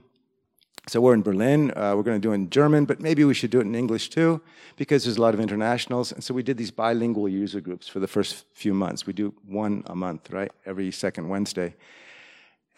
so 0.88 1.02
we're 1.02 1.14
in 1.14 1.22
Berlin, 1.22 1.72
uh, 1.76 1.94
we're 1.96 2.04
going 2.04 2.20
to 2.20 2.28
do 2.28 2.32
it 2.32 2.36
in 2.36 2.50
German, 2.50 2.86
but 2.86 3.00
maybe 3.00 3.24
we 3.24 3.34
should 3.34 3.52
do 3.52 3.60
it 3.60 3.66
in 3.66 3.76
English 3.76 4.10
too, 4.10 4.42
because 4.76 5.04
there's 5.04 5.18
a 5.18 5.22
lot 5.22 5.34
of 5.34 5.40
internationals. 5.40 6.12
And 6.12 6.24
so 6.24 6.34
we 6.34 6.44
did 6.44 6.58
these 6.58 6.72
bilingual 6.72 7.30
user 7.30 7.62
groups 7.62 7.88
for 7.88 8.00
the 8.00 8.08
first 8.08 8.46
few 8.54 8.74
months. 8.74 9.06
We 9.06 9.14
do 9.14 9.34
one 9.46 9.84
a 9.88 9.96
month, 9.96 10.32
right? 10.32 10.52
Every 10.66 10.92
second 10.92 11.30
Wednesday. 11.30 11.76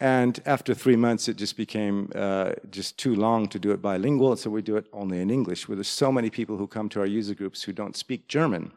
And 0.02 0.40
after 0.46 0.72
three 0.74 0.96
months, 0.96 1.28
it 1.28 1.36
just 1.36 1.56
became 1.56 2.10
uh, 2.14 2.52
just 2.70 2.96
too 2.96 3.14
long 3.14 3.48
to 3.48 3.58
do 3.58 3.70
it 3.70 3.82
bilingual, 3.82 4.34
so 4.36 4.48
we 4.48 4.62
do 4.62 4.76
it 4.76 4.86
only 4.92 5.20
in 5.20 5.30
English, 5.30 5.68
where 5.68 5.76
there's 5.76 5.88
so 5.88 6.10
many 6.10 6.30
people 6.30 6.56
who 6.56 6.66
come 6.66 6.88
to 6.90 7.00
our 7.00 7.06
user 7.06 7.34
groups 7.34 7.62
who 7.62 7.72
don't 7.72 7.96
speak 7.96 8.26
German 8.26 8.72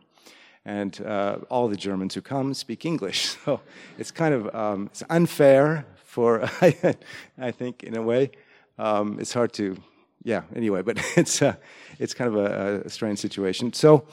and 0.65 1.01
uh, 1.05 1.37
all 1.49 1.67
the 1.67 1.75
Germans 1.75 2.15
who 2.15 2.21
come 2.21 2.53
speak 2.53 2.85
English. 2.85 3.35
So 3.45 3.59
it's 3.97 4.11
kind 4.11 4.33
of 4.33 4.53
um, 4.55 4.87
it's 4.87 5.03
unfair 5.09 5.85
for 5.95 6.43
I 6.61 7.51
think 7.51 7.83
in 7.83 7.95
a 7.95 8.01
way. 8.01 8.31
Um, 8.77 9.19
it's 9.19 9.33
hard 9.33 9.53
to 9.53 9.75
yeah. 10.23 10.43
Anyway, 10.55 10.81
but 10.81 10.97
it's 11.17 11.41
uh, 11.41 11.55
it's 11.99 12.13
kind 12.13 12.33
of 12.33 12.37
a, 12.37 12.83
a 12.85 12.89
strange 12.89 13.19
situation. 13.19 13.73
So 13.73 14.05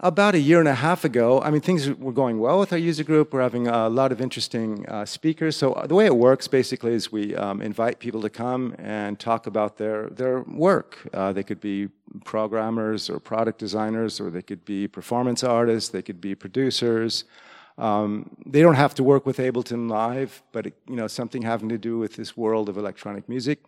about 0.00 0.34
a 0.34 0.38
year 0.38 0.60
and 0.60 0.68
a 0.68 0.74
half 0.74 1.04
ago, 1.04 1.40
I 1.42 1.50
mean, 1.50 1.60
things 1.60 1.90
were 1.90 2.12
going 2.12 2.38
well 2.38 2.60
with 2.60 2.72
our 2.72 2.78
user 2.78 3.02
group. 3.02 3.32
We're 3.32 3.42
having 3.42 3.66
a 3.66 3.88
lot 3.88 4.12
of 4.12 4.20
interesting 4.20 4.88
uh, 4.88 5.04
speakers. 5.04 5.56
So 5.56 5.72
uh, 5.72 5.86
the 5.86 5.94
way 5.94 6.06
it 6.06 6.16
works 6.16 6.46
basically 6.46 6.92
is 6.92 7.10
we 7.10 7.34
um, 7.34 7.60
invite 7.60 7.98
people 7.98 8.22
to 8.22 8.30
come 8.30 8.76
and 8.78 9.18
talk 9.18 9.46
about 9.46 9.76
their 9.76 10.08
their 10.10 10.42
work. 10.42 11.08
Uh, 11.12 11.32
they 11.32 11.42
could 11.42 11.60
be 11.60 11.88
programmers 12.24 13.10
or 13.10 13.18
product 13.18 13.58
designers, 13.58 14.20
or 14.20 14.30
they 14.30 14.42
could 14.42 14.64
be 14.64 14.86
performance 14.86 15.42
artists. 15.42 15.90
They 15.90 16.02
could 16.02 16.20
be 16.20 16.34
producers. 16.34 17.24
Um, 17.76 18.30
they 18.46 18.60
don't 18.60 18.74
have 18.74 18.94
to 18.96 19.04
work 19.04 19.26
with 19.26 19.38
Ableton 19.38 19.88
Live, 19.90 20.42
but 20.52 20.66
you 20.66 20.96
know 20.96 21.08
something 21.08 21.42
having 21.42 21.68
to 21.70 21.78
do 21.78 21.98
with 21.98 22.14
this 22.14 22.36
world 22.36 22.68
of 22.68 22.76
electronic 22.76 23.28
music. 23.28 23.64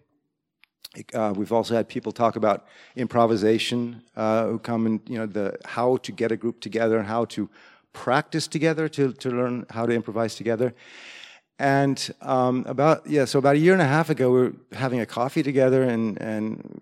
Uh, 1.14 1.32
we've 1.36 1.52
also 1.52 1.74
had 1.74 1.88
people 1.88 2.10
talk 2.10 2.34
about 2.34 2.66
improvisation 2.96 4.02
uh, 4.16 4.46
who 4.46 4.58
come 4.58 4.86
and 4.86 5.00
you 5.06 5.18
know 5.18 5.26
the 5.26 5.56
how 5.64 5.96
to 5.98 6.10
get 6.10 6.32
a 6.32 6.36
group 6.36 6.60
together 6.60 6.98
and 6.98 7.06
how 7.06 7.24
to 7.24 7.48
practice 7.92 8.48
together 8.48 8.88
to 8.88 9.12
to 9.12 9.30
learn 9.30 9.66
how 9.70 9.86
to 9.86 9.92
improvise 9.92 10.34
together. 10.34 10.74
And 11.60 12.10
um, 12.22 12.64
about 12.66 13.06
yeah, 13.06 13.24
so 13.24 13.38
about 13.38 13.54
a 13.54 13.58
year 13.58 13.72
and 13.72 13.82
a 13.82 13.86
half 13.86 14.10
ago, 14.10 14.30
we 14.30 14.38
were 14.40 14.52
having 14.72 15.00
a 15.00 15.06
coffee 15.06 15.42
together, 15.42 15.84
and 15.84 16.20
and 16.20 16.80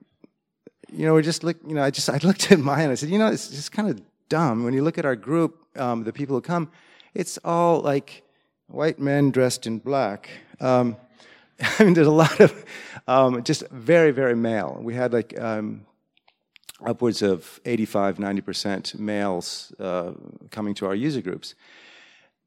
you 0.91 1.05
know 1.05 1.15
we 1.15 1.23
just 1.23 1.45
look 1.45 1.59
you 1.67 1.75
know 1.75 1.83
I 1.83 1.91
just 1.91 2.09
I 2.09 2.19
looked 2.23 2.51
at 2.51 2.59
mine 2.59 2.85
and 2.85 2.93
I 2.93 2.95
said 2.95 3.11
you 3.11 3.19
know 3.19 3.29
it's 3.29 3.49
just 3.49 3.73
kind 3.73 3.91
of 3.91 4.01
dumb 4.29 4.65
when 4.65 4.75
you 4.75 4.83
look 4.83 4.99
at 4.99 5.05
our 5.05 5.17
group, 5.17 5.65
um, 5.77 6.05
the 6.05 6.13
people 6.13 6.37
who 6.37 6.43
come, 6.43 6.71
it's 7.15 7.39
all 7.45 7.81
like 7.81 8.23
white 8.69 8.99
men 8.99 9.31
dressed 9.31 9.67
in 9.67 9.79
black. 9.79 10.31
Um, 10.61 10.97
I 11.79 11.85
mean, 11.85 11.95
there's 11.95 12.07
a 12.07 12.13
lot 12.13 12.41
of 12.41 12.65
um, 13.07 13.43
just 13.43 13.69
very, 13.71 14.11
very 14.11 14.37
male. 14.37 14.79
We 14.81 14.95
had 14.95 15.13
like 15.13 15.39
um, 15.41 15.87
upwards 16.85 17.23
of 17.23 17.61
85, 17.65 18.19
90% 18.19 18.99
males 18.99 19.73
uh, 19.79 20.13
coming 20.51 20.75
to 20.75 20.87
our 20.87 20.95
user 20.95 21.21
groups. 21.21 21.55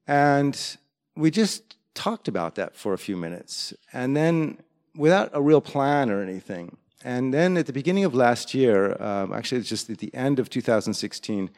And 0.08 0.78
we 1.16 1.32
just 1.32 1.76
talked 1.94 2.28
about 2.28 2.56
that 2.56 2.76
for 2.76 2.94
a 2.94 2.98
few 2.98 3.18
minutes. 3.18 3.74
And 3.92 4.16
then, 4.16 4.58
without 4.96 5.30
a 5.34 5.42
real 5.42 5.62
plan 5.62 6.10
or 6.10 6.22
anything, 6.22 6.78
and 7.04 7.34
then 7.34 7.58
at 7.58 7.66
the 7.66 7.74
beginning 7.74 8.06
of 8.06 8.14
last 8.14 8.54
year, 8.54 9.02
um, 9.02 9.34
actually, 9.34 9.60
it's 9.60 9.70
just 9.70 9.90
at 9.90 9.98
the 9.98 10.14
end 10.14 10.40
of 10.40 10.50
2016, 10.50 11.50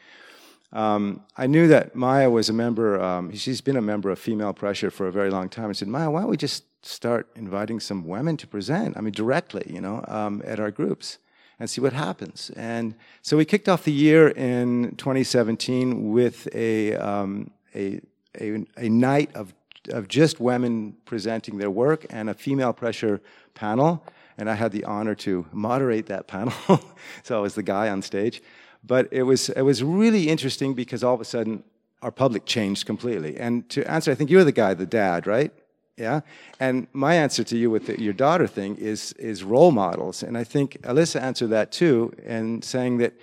um, 0.74 1.22
I 1.36 1.46
knew 1.46 1.68
that 1.68 1.94
Maya 1.94 2.28
was 2.28 2.48
a 2.48 2.52
member, 2.52 3.00
um, 3.00 3.34
she's 3.34 3.60
been 3.60 3.76
a 3.76 3.82
member 3.82 4.10
of 4.10 4.18
Female 4.18 4.52
Pressure 4.52 4.90
for 4.90 5.06
a 5.06 5.12
very 5.12 5.30
long 5.30 5.48
time. 5.48 5.70
I 5.70 5.72
said, 5.72 5.86
Maya, 5.86 6.10
why 6.10 6.22
don't 6.22 6.30
we 6.30 6.36
just 6.36 6.64
start 6.84 7.28
inviting 7.36 7.78
some 7.78 8.04
women 8.06 8.36
to 8.38 8.46
present, 8.46 8.96
I 8.96 9.00
mean, 9.00 9.12
directly, 9.12 9.64
you 9.72 9.80
know, 9.80 10.04
um, 10.08 10.42
at 10.44 10.58
our 10.58 10.72
groups 10.72 11.18
and 11.60 11.70
see 11.70 11.80
what 11.80 11.92
happens. 11.92 12.50
And 12.56 12.96
so 13.22 13.36
we 13.36 13.44
kicked 13.44 13.68
off 13.68 13.84
the 13.84 13.92
year 13.92 14.28
in 14.28 14.96
2017 14.96 16.10
with 16.10 16.48
a, 16.52 16.96
um, 16.96 17.52
a, 17.74 18.00
a, 18.40 18.64
a, 18.76 18.88
night 18.88 19.34
of, 19.36 19.54
of 19.90 20.08
just 20.08 20.40
women 20.40 20.96
presenting 21.04 21.58
their 21.58 21.70
work 21.70 22.04
and 22.10 22.28
a 22.28 22.34
female 22.34 22.72
pressure 22.72 23.22
panel. 23.54 24.04
and 24.36 24.50
I 24.50 24.54
had 24.54 24.72
the 24.72 24.84
honor 24.84 25.14
to 25.16 25.46
moderate 25.52 26.06
that 26.06 26.26
panel. 26.26 26.52
so 27.22 27.38
I 27.38 27.40
was 27.40 27.54
the 27.54 27.62
guy 27.62 27.88
on 27.88 28.02
stage. 28.02 28.42
But 28.86 29.08
it 29.10 29.22
was, 29.22 29.48
it 29.50 29.62
was 29.62 29.82
really 29.82 30.28
interesting 30.28 30.74
because 30.74 31.02
all 31.02 31.14
of 31.14 31.20
a 31.20 31.24
sudden 31.24 31.64
our 32.02 32.10
public 32.10 32.44
changed 32.44 32.86
completely. 32.86 33.38
And 33.38 33.68
to 33.70 33.90
answer, 33.90 34.10
I 34.10 34.14
think 34.14 34.30
you're 34.30 34.44
the 34.44 34.52
guy, 34.52 34.74
the 34.74 34.86
dad, 34.86 35.26
right? 35.26 35.52
Yeah. 35.96 36.20
And 36.58 36.86
my 36.92 37.14
answer 37.14 37.44
to 37.44 37.56
you 37.56 37.70
with 37.70 37.86
the, 37.86 38.00
your 38.00 38.12
daughter 38.12 38.46
thing 38.46 38.76
is 38.76 39.12
is 39.12 39.44
role 39.44 39.70
models, 39.70 40.22
and 40.22 40.36
I 40.36 40.44
think 40.44 40.82
Alyssa 40.82 41.20
answered 41.20 41.50
that 41.50 41.72
too, 41.72 42.12
and 42.24 42.64
saying 42.64 42.98
that. 42.98 43.14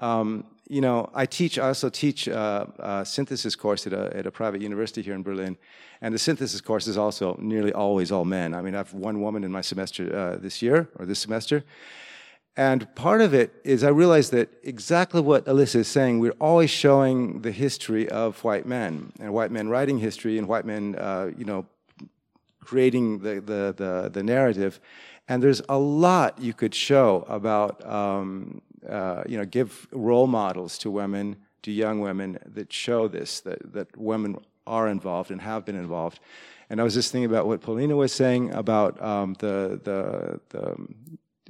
Um, 0.00 0.44
you 0.68 0.80
know, 0.80 1.10
I 1.12 1.26
teach. 1.26 1.58
I 1.58 1.66
also 1.66 1.90
teach 1.90 2.28
uh, 2.28 2.64
a 2.78 3.04
synthesis 3.04 3.56
course 3.56 3.88
at 3.88 3.92
a, 3.92 4.16
at 4.16 4.24
a 4.24 4.30
private 4.30 4.62
university 4.62 5.02
here 5.02 5.14
in 5.14 5.24
Berlin, 5.24 5.58
and 6.00 6.14
the 6.14 6.18
synthesis 6.18 6.60
course 6.60 6.86
is 6.86 6.96
also 6.96 7.36
nearly 7.40 7.72
always 7.72 8.12
all 8.12 8.24
men. 8.24 8.54
I 8.54 8.62
mean, 8.62 8.74
I 8.74 8.78
have 8.78 8.94
one 8.94 9.20
woman 9.20 9.42
in 9.42 9.50
my 9.50 9.62
semester 9.62 10.16
uh, 10.16 10.36
this 10.40 10.62
year 10.62 10.88
or 10.96 11.06
this 11.06 11.18
semester, 11.18 11.64
and 12.56 12.92
part 12.94 13.20
of 13.20 13.32
it 13.32 13.54
is 13.64 13.84
I 13.84 13.88
realized 13.88 14.32
that 14.32 14.50
exactly 14.62 15.20
what 15.20 15.44
Alyssa 15.46 15.76
is 15.76 15.88
saying. 15.88 16.18
We're 16.18 16.32
always 16.40 16.70
showing 16.70 17.42
the 17.42 17.52
history 17.52 18.08
of 18.08 18.42
white 18.42 18.66
men 18.66 19.12
and 19.20 19.32
white 19.32 19.50
men 19.50 19.68
writing 19.68 19.98
history 19.98 20.36
and 20.36 20.48
white 20.48 20.64
men, 20.64 20.96
uh, 20.96 21.30
you 21.38 21.44
know, 21.44 21.66
creating 22.60 23.20
the, 23.20 23.40
the, 23.40 23.74
the, 23.76 24.10
the, 24.12 24.22
narrative. 24.22 24.80
And 25.28 25.42
there's 25.42 25.62
a 25.68 25.78
lot 25.78 26.40
you 26.40 26.52
could 26.52 26.74
show 26.74 27.24
about, 27.28 27.84
um, 27.86 28.62
uh, 28.88 29.22
you 29.26 29.38
know, 29.38 29.44
give 29.44 29.86
role 29.92 30.26
models 30.26 30.76
to 30.78 30.90
women, 30.90 31.36
to 31.62 31.70
young 31.70 32.00
women 32.00 32.38
that 32.44 32.72
show 32.72 33.08
this, 33.08 33.40
that, 33.40 33.72
that 33.72 33.96
women 33.96 34.38
are 34.66 34.88
involved 34.88 35.30
and 35.30 35.40
have 35.40 35.64
been 35.64 35.76
involved. 35.76 36.20
And 36.68 36.80
I 36.80 36.84
was 36.84 36.94
just 36.94 37.10
thinking 37.10 37.30
about 37.30 37.46
what 37.46 37.60
Paulina 37.60 37.96
was 37.96 38.12
saying 38.12 38.54
about 38.54 39.02
um, 39.02 39.34
the, 39.38 39.80
the, 39.82 40.40
the 40.50 40.76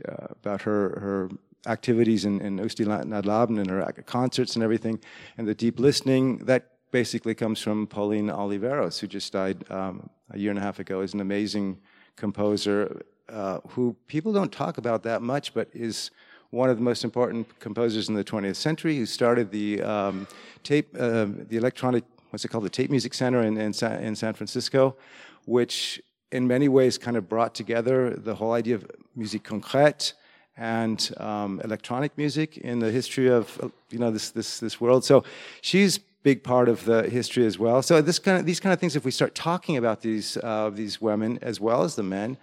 uh, 0.08 0.28
about 0.30 0.62
her, 0.62 0.98
her 1.00 1.30
activities 1.66 2.24
in, 2.24 2.40
in 2.40 2.58
Ústí 2.58 2.86
nad 2.86 3.24
Labem 3.24 3.58
and 3.58 3.70
her 3.70 3.84
concerts 4.06 4.54
and 4.54 4.62
everything, 4.62 4.98
and 5.36 5.46
the 5.46 5.54
deep 5.54 5.78
listening. 5.78 6.38
That 6.38 6.70
basically 6.90 7.34
comes 7.34 7.60
from 7.60 7.86
Pauline 7.86 8.28
Oliveros, 8.28 8.98
who 8.98 9.06
just 9.06 9.32
died 9.32 9.64
um, 9.70 10.10
a 10.30 10.38
year 10.38 10.50
and 10.50 10.58
a 10.58 10.62
half 10.62 10.78
ago, 10.78 11.00
is 11.00 11.14
an 11.14 11.20
amazing 11.20 11.78
composer 12.16 13.02
uh, 13.28 13.60
who 13.68 13.96
people 14.06 14.32
don't 14.32 14.52
talk 14.52 14.78
about 14.78 15.02
that 15.04 15.22
much, 15.22 15.54
but 15.54 15.68
is 15.72 16.10
one 16.50 16.68
of 16.68 16.76
the 16.76 16.82
most 16.82 17.04
important 17.04 17.46
composers 17.60 18.08
in 18.08 18.14
the 18.14 18.24
20th 18.24 18.56
century, 18.56 18.96
who 18.96 19.06
started 19.06 19.50
the 19.52 19.80
um, 19.82 20.26
tape, 20.64 20.88
uh, 20.98 21.26
the 21.48 21.56
electronic, 21.56 22.04
what's 22.30 22.44
it 22.44 22.48
called, 22.48 22.64
the 22.64 22.70
Tape 22.70 22.90
Music 22.90 23.14
Center 23.14 23.42
in, 23.42 23.56
in, 23.56 23.72
Sa- 23.72 23.94
in 23.94 24.16
San 24.16 24.34
Francisco, 24.34 24.96
which 25.44 26.02
in 26.32 26.46
many 26.46 26.68
ways 26.68 26.98
kind 26.98 27.16
of 27.16 27.28
brought 27.28 27.54
together 27.54 28.10
the 28.10 28.34
whole 28.34 28.52
idea 28.52 28.74
of 28.74 28.86
musique 29.16 29.44
concrète 29.44 30.14
and 30.56 31.12
um, 31.16 31.60
electronic 31.64 32.16
music 32.16 32.58
in 32.58 32.78
the 32.78 32.90
history 32.90 33.28
of 33.28 33.72
you 33.90 33.98
know 33.98 34.10
this 34.10 34.30
this 34.30 34.60
this 34.60 34.80
world. 34.80 35.04
So 35.04 35.24
she's 35.62 35.98
big 36.22 36.42
part 36.42 36.68
of 36.68 36.84
the 36.84 37.08
history 37.08 37.46
as 37.46 37.58
well. 37.58 37.80
So 37.82 38.02
this 38.02 38.18
kind 38.18 38.38
of, 38.38 38.44
these 38.44 38.60
kind 38.60 38.72
of 38.72 38.78
things, 38.78 38.94
if 38.94 39.04
we 39.04 39.10
start 39.10 39.34
talking 39.34 39.76
about 39.76 40.02
these 40.02 40.36
uh, 40.36 40.70
these 40.70 41.00
women 41.00 41.38
as 41.42 41.60
well 41.60 41.82
as 41.82 41.96
the 41.96 42.02
men, 42.02 42.36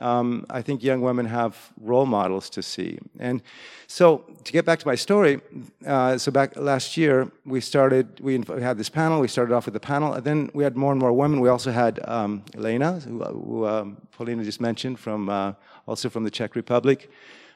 um, 0.00 0.46
I 0.50 0.62
think 0.62 0.82
young 0.82 1.00
women 1.00 1.26
have 1.26 1.72
role 1.80 2.06
models 2.06 2.50
to 2.50 2.62
see. 2.62 2.98
And 3.18 3.42
so 3.86 4.24
to 4.44 4.52
get 4.52 4.64
back 4.64 4.78
to 4.80 4.86
my 4.86 4.94
story, 4.94 5.40
uh, 5.86 6.18
so 6.18 6.32
back 6.32 6.56
last 6.56 6.96
year 6.96 7.30
we 7.44 7.60
started, 7.60 8.20
we 8.20 8.42
had 8.60 8.78
this 8.78 8.88
panel. 8.88 9.20
We 9.20 9.28
started 9.28 9.54
off 9.54 9.66
with 9.66 9.74
the 9.74 9.80
panel, 9.80 10.14
and 10.14 10.24
then 10.24 10.50
we 10.54 10.64
had 10.64 10.76
more 10.76 10.92
and 10.92 11.00
more 11.00 11.12
women. 11.12 11.40
We 11.40 11.48
also 11.48 11.70
had 11.70 12.00
um, 12.08 12.44
Elena, 12.54 13.00
who, 13.00 13.22
who 13.24 13.66
um, 13.66 13.96
Paulina 14.12 14.44
just 14.44 14.60
mentioned, 14.60 14.98
from 14.98 15.28
uh, 15.28 15.52
also 15.86 16.08
from 16.08 16.24
the 16.24 16.30
Czech 16.30 16.56
Republic. 16.56 17.10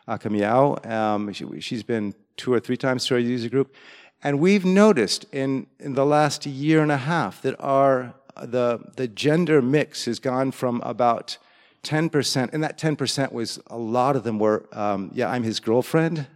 Akamiao. 0.07 0.85
Um, 0.87 1.33
she, 1.33 1.75
has 1.75 1.83
been 1.83 2.15
two 2.37 2.53
or 2.53 2.61
three 2.61 2.77
times 2.77 3.07
to 3.07 3.15
our 3.15 3.21
user 3.21 3.49
group. 3.49 3.75
And 4.23 4.41
we've 4.41 4.65
noticed 4.65 5.27
in, 5.33 5.67
in 5.79 5.95
the 5.95 6.07
last 6.07 6.47
year 6.47 6.83
and 6.83 6.93
a 6.93 6.97
half 6.97 7.43
that 7.43 7.55
our, 7.61 8.15
the, 8.43 8.81
the 8.97 9.07
gender 9.09 9.61
mix 9.61 10.07
has 10.07 10.19
gone 10.19 10.51
from 10.51 10.81
about 10.83 11.39
10%, 11.85 12.53
and 12.53 12.63
that 12.65 12.79
10% 12.79 13.33
was 13.33 13.61
a 13.69 13.79
lot 13.79 14.17
of 14.17 14.25
them 14.25 14.39
were, 14.39 14.67
um, 14.73 15.11
yeah, 15.15 15.31
I'm 15.31 15.43
his 15.43 15.61
girlfriend, 15.61 16.27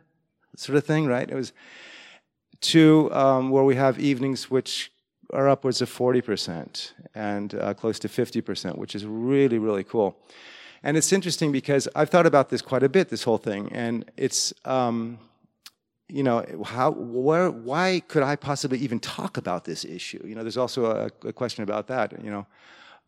sort 0.56 0.76
of 0.76 0.84
thing, 0.84 1.06
right? 1.06 1.28
It 1.28 1.34
was 1.34 1.52
to 2.60 3.12
um, 3.12 3.50
where 3.50 3.64
we 3.64 3.76
have 3.76 3.98
evenings 3.98 4.50
which 4.50 4.92
are 5.32 5.48
upwards 5.48 5.82
of 5.82 5.90
40% 5.90 6.92
and 7.14 7.54
uh, 7.54 7.74
close 7.74 7.98
to 8.00 8.08
50%, 8.08 8.76
which 8.78 8.94
is 8.94 9.04
really, 9.04 9.58
really 9.58 9.84
cool. 9.84 10.18
And 10.82 10.96
it's 10.96 11.12
interesting 11.12 11.52
because 11.52 11.88
I've 11.94 12.08
thought 12.08 12.26
about 12.26 12.48
this 12.50 12.62
quite 12.62 12.82
a 12.82 12.88
bit, 12.88 13.08
this 13.08 13.24
whole 13.24 13.38
thing, 13.38 13.68
and 13.72 14.10
it's, 14.16 14.54
um, 14.64 15.18
you 16.08 16.22
know, 16.22 16.44
how, 16.64 16.92
where, 16.92 17.50
why 17.50 18.00
could 18.08 18.22
I 18.22 18.36
possibly 18.36 18.78
even 18.78 19.00
talk 19.00 19.36
about 19.36 19.64
this 19.64 19.84
issue? 19.84 20.22
You 20.24 20.34
know, 20.34 20.42
there's 20.42 20.56
also 20.56 20.86
a, 20.86 21.28
a 21.28 21.32
question 21.32 21.64
about 21.64 21.88
that, 21.88 22.24
you 22.24 22.30
know. 22.30 22.46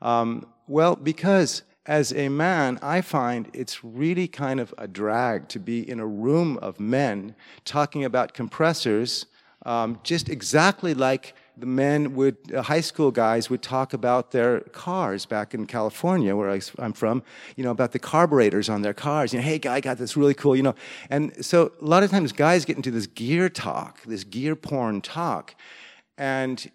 Um, 0.03 0.47
well, 0.67 0.97
because 0.97 1.63
as 1.91 2.13
a 2.13 2.29
man, 2.29 2.79
I 2.83 3.01
find 3.01 3.51
it's 3.53 3.83
really 3.83 4.29
kind 4.29 4.61
of 4.61 4.73
a 4.79 4.87
drag 4.87 5.49
to 5.49 5.59
be 5.59 5.91
in 5.91 5.99
a 5.99 6.07
room 6.07 6.57
of 6.59 6.79
men 6.79 7.35
talking 7.65 8.05
about 8.05 8.33
compressors 8.33 9.27
um, 9.67 9.99
just 10.05 10.29
exactly 10.29 10.95
like 10.95 11.35
the 11.57 11.67
men 11.67 12.15
would, 12.15 12.37
uh, 12.55 12.63
high 12.63 12.81
school 12.81 13.11
guys 13.11 13.51
would 13.51 13.61
talk 13.61 13.93
about 13.93 14.31
their 14.31 14.61
cars 14.61 15.27
back 15.27 15.53
in 15.53 15.67
California, 15.67 16.35
where 16.37 16.49
I, 16.49 16.61
am 16.79 16.93
from, 16.93 17.25
you 17.57 17.65
know, 17.65 17.73
about 17.73 17.91
the 17.91 17.99
carburetors 17.99 18.69
on 18.69 18.83
their 18.83 18.95
cars. 18.95 19.33
You 19.33 19.41
know, 19.41 19.45
hey, 19.45 19.59
guy 19.59 19.81
got 19.81 19.99
this 19.99 20.17
really 20.17 20.33
cool, 20.33 20.55
you 20.55 20.63
know. 20.63 20.77
And 21.11 21.45
so 21.45 21.73
a 21.83 21.85
lot 21.85 22.05
of 22.05 22.11
times 22.13 22.31
guys 22.31 22.65
get 22.65 22.77
into 22.77 22.93
this 22.93 23.09
gear 23.09 23.49
talk, 23.49 24.01
this 24.05 24.23
gear 24.23 24.55
porn 24.55 25.01
talk. 25.01 25.57
And, 26.17 26.71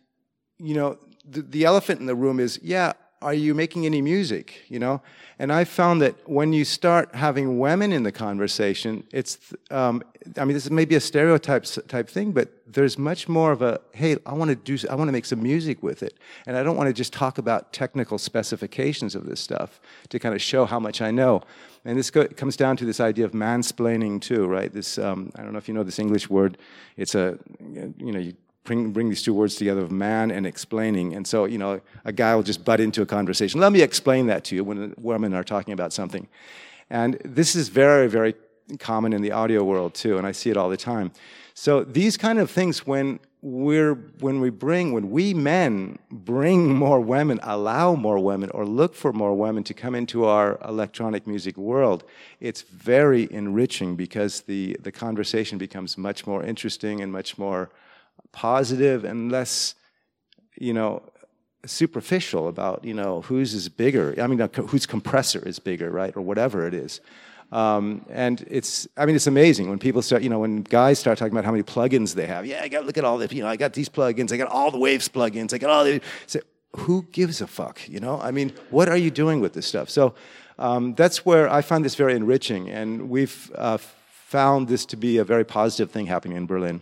you 0.60 0.76
know, 0.76 1.00
the, 1.28 1.42
the 1.42 1.64
elephant 1.64 2.02
in 2.02 2.06
the 2.06 2.16
room 2.16 2.42
is, 2.42 2.60
yeah, 2.62 2.94
are 3.26 3.34
you 3.34 3.56
making 3.56 3.85
any 3.85 4.02
music? 4.02 4.61
You 4.69 4.80
know, 4.80 5.02
and 5.39 5.52
I 5.52 5.64
found 5.65 6.02
that 6.02 6.15
when 6.30 6.53
you 6.53 6.64
start 6.64 7.14
having 7.15 7.60
women 7.60 7.91
in 7.91 8.03
the 8.03 8.11
conversation, 8.11 9.03
it's, 9.11 9.38
um, 9.72 10.03
I 10.38 10.45
mean, 10.45 10.53
this 10.53 10.65
is 10.65 10.72
maybe 10.72 10.95
a 10.95 10.99
stereotype 10.99 11.65
type 11.88 12.07
thing, 12.07 12.31
but 12.31 12.49
there's 12.68 12.97
much 12.97 13.27
more 13.27 13.52
of 13.52 13.61
a, 13.64 13.81
hey, 13.93 14.18
I 14.26 14.34
want 14.34 14.49
to 14.49 14.56
do, 14.56 14.77
I 14.88 14.95
want 14.95 15.07
to 15.07 15.11
make 15.11 15.26
some 15.26 15.41
music 15.41 15.81
with 15.81 16.03
it, 16.03 16.14
and 16.45 16.56
I 16.56 16.64
don't 16.64 16.77
want 16.77 16.88
to 16.88 16.93
just 16.93 17.11
talk 17.11 17.38
about 17.39 17.73
technical 17.73 18.18
specifications 18.18 19.15
of 19.15 19.26
this 19.26 19.39
stuff 19.39 19.81
to 20.10 20.19
kind 20.19 20.35
of 20.35 20.41
show 20.41 20.65
how 20.65 20.80
much 20.80 21.02
I 21.02 21.10
know. 21.11 21.41
And 21.84 21.97
this 21.97 22.11
go, 22.11 22.27
comes 22.27 22.56
down 22.56 22.77
to 22.77 22.85
this 22.85 22.99
idea 22.99 23.26
of 23.26 23.31
mansplaining 23.31 24.22
too, 24.22 24.45
right? 24.45 24.72
This, 24.72 24.99
um, 24.99 25.31
I 25.35 25.41
don't 25.41 25.52
know 25.52 25.57
if 25.57 25.68
you 25.68 25.73
know 25.73 25.84
this 25.84 25.99
English 25.99 26.30
word. 26.30 26.57
It's 26.95 27.15
a, 27.15 27.38
you 27.60 28.11
know, 28.11 28.19
you 28.19 28.34
bring, 28.66 28.92
bring 28.92 29.10
these 29.10 29.22
two 29.22 29.34
words 29.34 29.56
together 29.56 29.82
of 29.82 29.92
man 29.92 30.32
and 30.32 30.46
explaining. 30.46 31.16
And 31.16 31.26
so, 31.26 31.46
you 31.46 31.58
know, 31.58 31.82
a 32.04 32.12
guy 32.12 32.36
will 32.36 32.44
just 32.44 32.66
butt 32.66 32.80
into 32.80 33.02
a 33.02 33.06
conversation. 33.06 33.62
Let 33.62 33.72
me 33.72 33.82
explain 33.82 34.28
that 34.28 34.44
to 34.46 34.56
you 34.56 34.64
when 34.64 34.94
women 34.98 35.34
are 35.34 35.44
talking 35.44 35.74
about 35.74 35.94
something. 35.94 36.28
And 36.90 37.20
this 37.24 37.56
is 37.56 37.70
very, 37.70 38.08
very 38.08 38.36
common 38.80 39.14
in 39.14 39.22
the 39.22 39.32
audio 39.32 39.64
world 39.64 39.94
too, 39.94 40.18
and 40.18 40.26
I 40.28 40.32
see 40.32 40.50
it 40.50 40.58
all 40.58 40.70
the 40.70 40.78
time. 40.78 41.12
So 41.54 41.84
these 41.84 42.18
kind 42.18 42.40
of 42.40 42.52
things, 42.52 42.86
when 42.86 43.20
we're 43.42 43.94
when 44.20 44.42
we 44.42 44.50
bring 44.50 44.92
when 44.92 45.12
we 45.12 45.34
men 45.34 46.00
bring 46.10 46.74
more 46.74 47.00
women, 47.00 47.40
allow 47.44 47.94
more 47.94 48.18
women, 48.18 48.50
or 48.50 48.66
look 48.66 48.96
for 48.96 49.14
more 49.14 49.36
women 49.36 49.64
to 49.66 49.74
come 49.74 49.94
into 49.94 50.26
our 50.26 50.58
electronic 50.68 51.28
music 51.28 51.56
world, 51.56 52.04
it's 52.40 52.64
very 52.64 53.32
enriching 53.32 53.96
because 53.96 54.42
the 54.42 54.76
the 54.82 54.92
conversation 54.92 55.58
becomes 55.58 55.98
much 55.98 56.26
more 56.26 56.44
interesting 56.44 57.02
and 57.02 57.12
much 57.12 57.38
more 57.38 57.70
positive 58.36 59.03
and 59.03 59.32
less, 59.32 59.74
you 60.57 60.74
know, 60.74 61.02
superficial 61.66 62.48
about, 62.48 62.86
you 62.86 62.94
know, 62.94 63.22
whose 63.22 63.53
is 63.56 63.70
bigger. 63.70 64.14
I 64.22 64.28
mean, 64.28 64.48
whose 64.68 64.86
compressor 64.86 65.41
is 65.48 65.57
bigger, 65.57 65.90
right? 65.90 66.16
Or 66.16 66.22
whatever 66.22 66.68
it 66.68 66.74
is. 66.74 67.02
Um, 67.52 68.06
and 68.10 68.45
it's, 68.49 68.88
I 68.98 69.06
mean, 69.06 69.16
it's 69.16 69.28
amazing 69.28 69.70
when 69.70 69.80
people 69.80 70.02
start, 70.02 70.22
you 70.22 70.30
know, 70.30 70.40
when 70.40 70.62
guys 70.62 70.99
start 70.99 71.18
talking 71.18 71.34
about 71.34 71.45
how 71.45 71.52
many 71.52 71.64
plugins 71.64 72.14
they 72.14 72.28
have. 72.28 72.45
Yeah, 72.45 72.62
I 72.62 72.68
got, 72.68 72.86
look 72.86 72.98
at 72.98 73.06
all 73.06 73.18
the, 73.18 73.34
you 73.34 73.41
know, 73.41 73.48
I 73.48 73.56
got 73.56 73.74
these 73.74 73.90
plugins, 73.90 74.32
I 74.32 74.38
got 74.38 74.49
all 74.49 74.72
the 74.72 74.80
Waves 74.80 75.07
plugins, 75.07 75.53
I 75.53 75.57
got 75.57 75.70
all 75.70 75.84
the, 75.84 76.02
who 76.76 77.03
gives 77.12 77.41
a 77.41 77.48
fuck, 77.48 77.88
you 77.88 77.99
know? 77.99 78.20
I 78.20 78.32
mean, 78.32 78.52
what 78.70 78.90
are 78.90 78.98
you 78.98 79.12
doing 79.12 79.40
with 79.40 79.53
this 79.53 79.66
stuff? 79.66 79.90
So 79.90 80.16
um, 80.60 80.95
that's 80.95 81.26
where 81.26 81.49
I 81.49 81.62
find 81.62 81.86
this 81.86 81.95
very 81.95 82.16
enriching, 82.16 82.70
and 82.70 83.10
we've 83.10 83.52
uh, 83.56 83.78
found 83.78 84.68
this 84.68 84.86
to 84.88 84.98
be 84.98 85.20
a 85.20 85.24
very 85.24 85.45
positive 85.45 85.91
thing 85.91 86.07
happening 86.07 86.38
in 86.38 86.45
Berlin. 86.48 86.82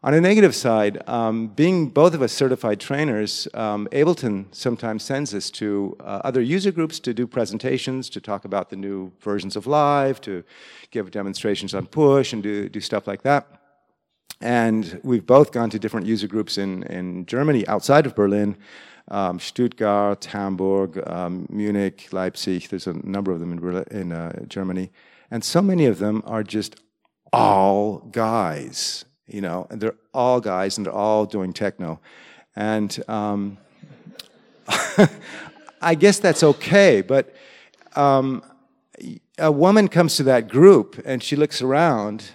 On 0.00 0.14
a 0.14 0.20
negative 0.20 0.54
side, 0.54 1.02
um, 1.08 1.48
being 1.48 1.88
both 1.88 2.14
of 2.14 2.22
us 2.22 2.32
certified 2.32 2.78
trainers, 2.78 3.48
um, 3.52 3.88
Ableton 3.90 4.46
sometimes 4.54 5.02
sends 5.02 5.34
us 5.34 5.50
to 5.50 5.96
uh, 5.98 6.20
other 6.22 6.40
user 6.40 6.70
groups 6.70 7.00
to 7.00 7.12
do 7.12 7.26
presentations, 7.26 8.08
to 8.10 8.20
talk 8.20 8.44
about 8.44 8.70
the 8.70 8.76
new 8.76 9.10
versions 9.20 9.56
of 9.56 9.66
Live, 9.66 10.20
to 10.20 10.44
give 10.92 11.10
demonstrations 11.10 11.74
on 11.74 11.86
Push, 11.86 12.32
and 12.32 12.44
do, 12.44 12.68
do 12.68 12.80
stuff 12.80 13.08
like 13.08 13.22
that. 13.22 13.48
And 14.40 15.00
we've 15.02 15.26
both 15.26 15.50
gone 15.50 15.68
to 15.70 15.80
different 15.80 16.06
user 16.06 16.28
groups 16.28 16.58
in, 16.58 16.84
in 16.84 17.26
Germany 17.26 17.66
outside 17.66 18.06
of 18.06 18.14
Berlin 18.14 18.56
um, 19.10 19.40
Stuttgart, 19.40 20.26
Hamburg, 20.26 21.02
um, 21.08 21.46
Munich, 21.50 22.08
Leipzig. 22.12 22.68
There's 22.68 22.86
a 22.86 22.94
number 23.06 23.32
of 23.32 23.40
them 23.40 23.52
in, 23.52 23.84
in 23.90 24.12
uh, 24.12 24.44
Germany. 24.46 24.90
And 25.30 25.42
so 25.42 25.60
many 25.60 25.86
of 25.86 25.98
them 25.98 26.22
are 26.26 26.42
just 26.42 26.76
all 27.32 27.98
guys, 28.12 29.04
you 29.28 29.40
know, 29.40 29.66
and 29.70 29.80
they're 29.80 29.94
all 30.12 30.40
guys 30.40 30.76
and 30.76 30.86
they're 30.86 30.92
all 30.92 31.26
doing 31.26 31.52
techno. 31.52 32.00
And 32.56 33.02
um, 33.08 33.58
I 35.80 35.94
guess 35.94 36.18
that's 36.18 36.42
okay, 36.42 37.02
but 37.02 37.34
um, 37.94 38.42
a 39.38 39.52
woman 39.52 39.88
comes 39.88 40.16
to 40.16 40.22
that 40.24 40.48
group 40.48 41.00
and 41.04 41.22
she 41.22 41.36
looks 41.36 41.62
around 41.62 42.30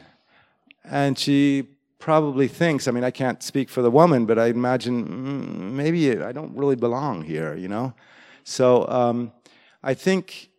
and 0.83 1.17
she 1.17 1.67
probably 1.99 2.47
thinks, 2.47 2.87
I 2.87 2.91
mean, 2.91 3.03
I 3.03 3.11
can't 3.11 3.41
speak 3.41 3.69
for 3.69 3.81
the 3.81 3.91
woman, 3.91 4.25
but 4.25 4.37
I 4.37 4.47
imagine 4.47 5.05
mm, 5.05 5.71
maybe 5.71 6.19
I 6.19 6.31
don't 6.31 6.55
really 6.55 6.75
belong 6.75 7.23
here, 7.23 7.55
you 7.55 7.67
know? 7.67 7.93
So 8.43 8.87
um, 8.89 9.31
I 9.81 9.93
think, 9.93 10.49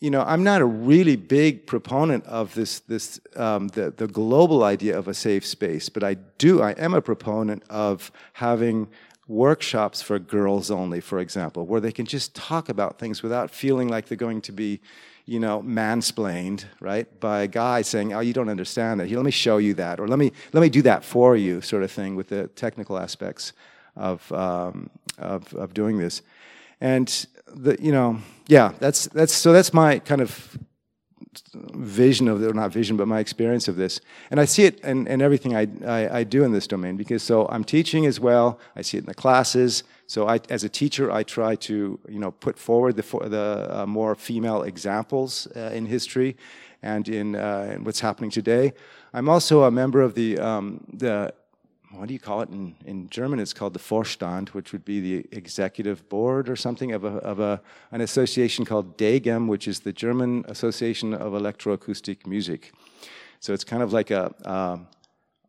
you 0.00 0.10
know, 0.10 0.22
I'm 0.22 0.44
not 0.44 0.60
a 0.60 0.66
really 0.66 1.16
big 1.16 1.66
proponent 1.66 2.24
of 2.26 2.54
this, 2.54 2.80
this 2.80 3.20
um, 3.36 3.68
the, 3.68 3.90
the 3.90 4.06
global 4.06 4.64
idea 4.64 4.98
of 4.98 5.08
a 5.08 5.14
safe 5.14 5.46
space, 5.46 5.88
but 5.88 6.02
I 6.02 6.14
do, 6.38 6.60
I 6.60 6.72
am 6.72 6.94
a 6.94 7.00
proponent 7.00 7.62
of 7.70 8.10
having 8.34 8.88
workshops 9.28 10.02
for 10.02 10.18
girls 10.18 10.70
only, 10.70 11.00
for 11.00 11.18
example, 11.18 11.66
where 11.66 11.80
they 11.80 11.92
can 11.92 12.06
just 12.06 12.34
talk 12.34 12.68
about 12.68 12.98
things 12.98 13.22
without 13.22 13.50
feeling 13.50 13.88
like 13.88 14.06
they're 14.06 14.16
going 14.16 14.42
to 14.42 14.52
be, 14.52 14.80
you 15.24 15.40
know, 15.40 15.62
mansplained, 15.62 16.64
right, 16.80 17.08
by 17.20 17.42
a 17.42 17.46
guy 17.46 17.80
saying, 17.80 18.12
"Oh, 18.12 18.20
you 18.20 18.34
don't 18.34 18.50
understand 18.50 19.00
that. 19.00 19.06
Here, 19.06 19.16
let 19.16 19.24
me 19.24 19.30
show 19.30 19.56
you 19.56 19.72
that, 19.74 19.98
or 19.98 20.06
let 20.06 20.18
me 20.18 20.32
let 20.52 20.60
me 20.60 20.68
do 20.68 20.82
that 20.82 21.02
for 21.02 21.34
you," 21.36 21.62
sort 21.62 21.82
of 21.82 21.90
thing, 21.90 22.14
with 22.14 22.28
the 22.28 22.48
technical 22.48 22.98
aspects 22.98 23.54
of 23.96 24.30
um, 24.32 24.90
of, 25.16 25.54
of 25.54 25.72
doing 25.72 25.96
this, 25.96 26.20
and 26.80 27.26
the 27.46 27.76
you 27.80 27.92
know, 27.92 28.18
yeah, 28.46 28.72
that's 28.78 29.06
that's 29.08 29.34
so 29.34 29.52
that's 29.52 29.72
my 29.72 29.98
kind 29.98 30.20
of 30.20 30.58
vision 31.74 32.28
of, 32.28 32.42
or 32.42 32.52
not 32.52 32.72
vision, 32.72 32.96
but 32.96 33.08
my 33.08 33.18
experience 33.18 33.68
of 33.68 33.76
this. 33.76 34.00
And 34.30 34.40
I 34.40 34.44
see 34.44 34.64
it 34.64 34.80
in, 34.80 35.06
in 35.06 35.20
everything 35.20 35.56
I, 35.56 35.66
I, 35.84 36.18
I, 36.18 36.24
do 36.24 36.44
in 36.44 36.52
this 36.52 36.66
domain 36.66 36.96
because 36.96 37.22
so 37.22 37.46
I'm 37.48 37.64
teaching 37.64 38.06
as 38.06 38.20
well. 38.20 38.58
I 38.76 38.82
see 38.82 38.98
it 38.98 39.00
in 39.00 39.06
the 39.06 39.14
classes. 39.14 39.84
So 40.06 40.28
I, 40.28 40.40
as 40.48 40.64
a 40.64 40.68
teacher, 40.68 41.10
I 41.10 41.22
try 41.22 41.56
to, 41.56 41.98
you 42.08 42.18
know, 42.18 42.30
put 42.30 42.58
forward 42.58 42.96
the, 42.96 43.02
the 43.28 43.68
uh, 43.70 43.86
more 43.86 44.14
female 44.14 44.62
examples 44.62 45.48
uh, 45.56 45.70
in 45.72 45.86
history 45.86 46.36
and 46.82 47.08
in, 47.08 47.36
uh, 47.36 47.72
in, 47.74 47.84
what's 47.84 48.00
happening 48.00 48.30
today. 48.30 48.72
I'm 49.12 49.28
also 49.28 49.64
a 49.64 49.70
member 49.70 50.02
of 50.02 50.14
the, 50.14 50.38
um, 50.38 50.84
the 50.92 51.34
what 51.96 52.08
do 52.08 52.14
you 52.14 52.20
call 52.20 52.40
it 52.42 52.48
in, 52.48 52.74
in 52.84 53.08
German? 53.08 53.38
It's 53.38 53.52
called 53.52 53.72
the 53.72 53.78
Vorstand, 53.78 54.48
which 54.50 54.72
would 54.72 54.84
be 54.84 55.00
the 55.00 55.28
executive 55.36 56.08
board 56.08 56.48
or 56.48 56.56
something 56.56 56.92
of, 56.92 57.04
a, 57.04 57.16
of 57.18 57.40
a, 57.40 57.60
an 57.92 58.00
association 58.00 58.64
called 58.64 58.96
DEGEM, 58.96 59.46
which 59.46 59.68
is 59.68 59.80
the 59.80 59.92
German 59.92 60.44
Association 60.48 61.14
of 61.14 61.32
Electroacoustic 61.32 62.26
Music. 62.26 62.72
So 63.40 63.52
it's 63.52 63.64
kind 63.64 63.82
of 63.82 63.92
like 63.92 64.10
a, 64.10 64.34
uh, 64.44 64.78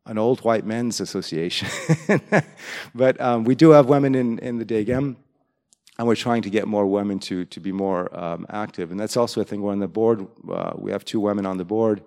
an 0.06 0.18
old 0.18 0.42
white 0.42 0.66
men's 0.66 1.00
association. 1.00 1.68
but 2.96 3.20
um, 3.20 3.44
we 3.44 3.56
do 3.56 3.72
have 3.72 3.88
women 3.88 4.14
in, 4.14 4.40
in 4.40 4.58
the 4.58 4.66
DEGEM, 4.66 5.16
and 5.98 6.08
we're 6.08 6.16
trying 6.16 6.42
to 6.44 6.50
get 6.50 6.68
more 6.68 6.86
women 6.86 7.20
to, 7.20 7.46
to 7.46 7.60
be 7.60 7.72
more 7.72 8.16
um, 8.18 8.46
active. 8.50 8.92
And 8.92 9.00
that's 9.00 9.18
also 9.18 9.42
a 9.42 9.44
thing. 9.44 9.62
We're 9.62 9.72
on 9.72 9.80
the 9.80 9.88
board, 9.88 10.28
uh, 10.52 10.74
we 10.76 10.92
have 10.92 11.06
two 11.06 11.20
women 11.20 11.46
on 11.46 11.58
the 11.58 11.66
board 11.66 12.04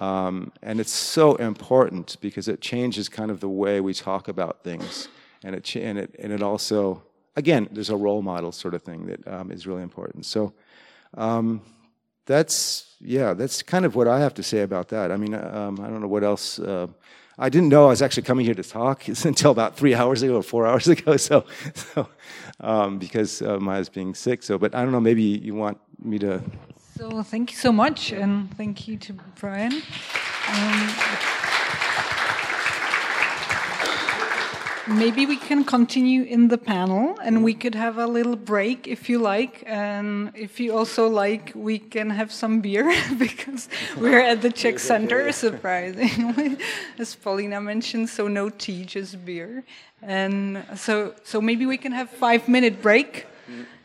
um, 0.00 0.50
and 0.62 0.80
it's 0.80 0.92
so 0.92 1.34
important 1.36 2.16
because 2.22 2.48
it 2.48 2.62
changes 2.62 3.08
kind 3.08 3.30
of 3.30 3.40
the 3.40 3.48
way 3.48 3.80
we 3.80 3.92
talk 3.92 4.28
about 4.28 4.64
things. 4.64 5.08
And 5.44 5.54
it, 5.54 5.76
and 5.76 5.98
it, 5.98 6.16
and 6.18 6.32
it 6.32 6.42
also, 6.42 7.02
again, 7.36 7.68
there's 7.70 7.90
a 7.90 7.96
role 7.96 8.22
model 8.22 8.50
sort 8.50 8.74
of 8.74 8.82
thing 8.82 9.06
that 9.06 9.28
um, 9.28 9.50
is 9.50 9.66
really 9.66 9.82
important. 9.82 10.24
So 10.24 10.54
um, 11.14 11.60
that's, 12.24 12.96
yeah, 13.00 13.34
that's 13.34 13.62
kind 13.62 13.84
of 13.84 13.94
what 13.94 14.08
I 14.08 14.20
have 14.20 14.32
to 14.34 14.42
say 14.42 14.62
about 14.62 14.88
that. 14.88 15.12
I 15.12 15.16
mean, 15.16 15.34
um, 15.34 15.78
I 15.80 15.88
don't 15.88 16.00
know 16.00 16.08
what 16.08 16.24
else. 16.24 16.58
Uh, 16.58 16.86
I 17.38 17.50
didn't 17.50 17.68
know 17.68 17.84
I 17.84 17.88
was 17.88 18.02
actually 18.02 18.22
coming 18.22 18.46
here 18.46 18.54
to 18.54 18.62
talk 18.62 19.06
until 19.24 19.50
about 19.50 19.76
three 19.76 19.94
hours 19.94 20.22
ago 20.22 20.36
or 20.36 20.42
four 20.42 20.66
hours 20.66 20.88
ago. 20.96 21.18
So, 21.18 21.44
so 21.74 22.08
um, 22.60 22.98
because 22.98 23.42
I 23.42 23.56
was 23.56 23.90
being 23.90 24.14
sick. 24.14 24.42
So, 24.42 24.56
but 24.56 24.74
I 24.74 24.82
don't 24.82 24.92
know. 24.92 25.00
Maybe 25.00 25.22
you 25.22 25.54
want 25.54 25.78
me 26.02 26.18
to 26.20 26.42
so 27.00 27.22
thank 27.22 27.50
you 27.50 27.56
so 27.56 27.72
much, 27.72 28.12
and 28.12 28.54
thank 28.58 28.86
you 28.86 28.98
to 28.98 29.14
Brian. 29.40 29.72
Um, 30.52 30.90
maybe 34.98 35.24
we 35.24 35.36
can 35.36 35.64
continue 35.64 36.24
in 36.24 36.48
the 36.48 36.58
panel, 36.58 37.18
and 37.22 37.42
we 37.42 37.54
could 37.54 37.74
have 37.74 37.96
a 37.96 38.06
little 38.06 38.36
break 38.36 38.86
if 38.86 39.08
you 39.08 39.18
like. 39.18 39.64
And 39.66 40.32
if 40.34 40.60
you 40.60 40.76
also 40.76 41.08
like, 41.08 41.52
we 41.54 41.78
can 41.78 42.10
have 42.10 42.30
some 42.30 42.60
beer 42.60 42.94
because 43.18 43.70
we're 43.96 44.20
at 44.20 44.42
the 44.42 44.50
Czech 44.52 44.78
Center, 44.78 45.32
surprisingly, 45.46 46.58
as 46.98 47.14
Paulina 47.14 47.62
mentioned. 47.62 48.10
So 48.10 48.28
no 48.28 48.50
tea, 48.50 48.84
just 48.84 49.24
beer. 49.24 49.64
And 50.02 50.66
so, 50.76 51.14
so 51.24 51.40
maybe 51.40 51.64
we 51.64 51.78
can 51.78 51.92
have 51.92 52.10
five 52.10 52.46
minute 52.46 52.82
break 52.82 53.26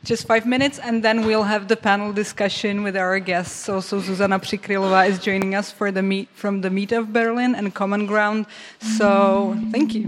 just 0.06 0.28
five 0.28 0.46
minutes, 0.46 0.80
and 0.80 1.04
then 1.04 1.26
we'll 1.26 1.44
have 1.44 1.68
the 1.68 1.76
panel 1.76 2.14
discussion 2.14 2.84
with 2.84 2.96
our 2.96 3.20
guests. 3.20 3.68
Also, 3.68 4.00
Zuzana 4.00 4.40
Přikrylová 4.40 5.10
is 5.10 5.20
joining 5.20 5.56
us 5.56 5.72
for 5.72 5.92
the 5.92 6.02
meet 6.02 6.30
from 6.34 6.62
the 6.62 6.70
Meet 6.70 6.92
of 6.92 7.12
Berlin 7.12 7.56
and 7.56 7.74
Common 7.74 8.06
Ground. 8.06 8.46
So, 8.80 9.58
thank 9.72 9.96
you. 9.96 10.06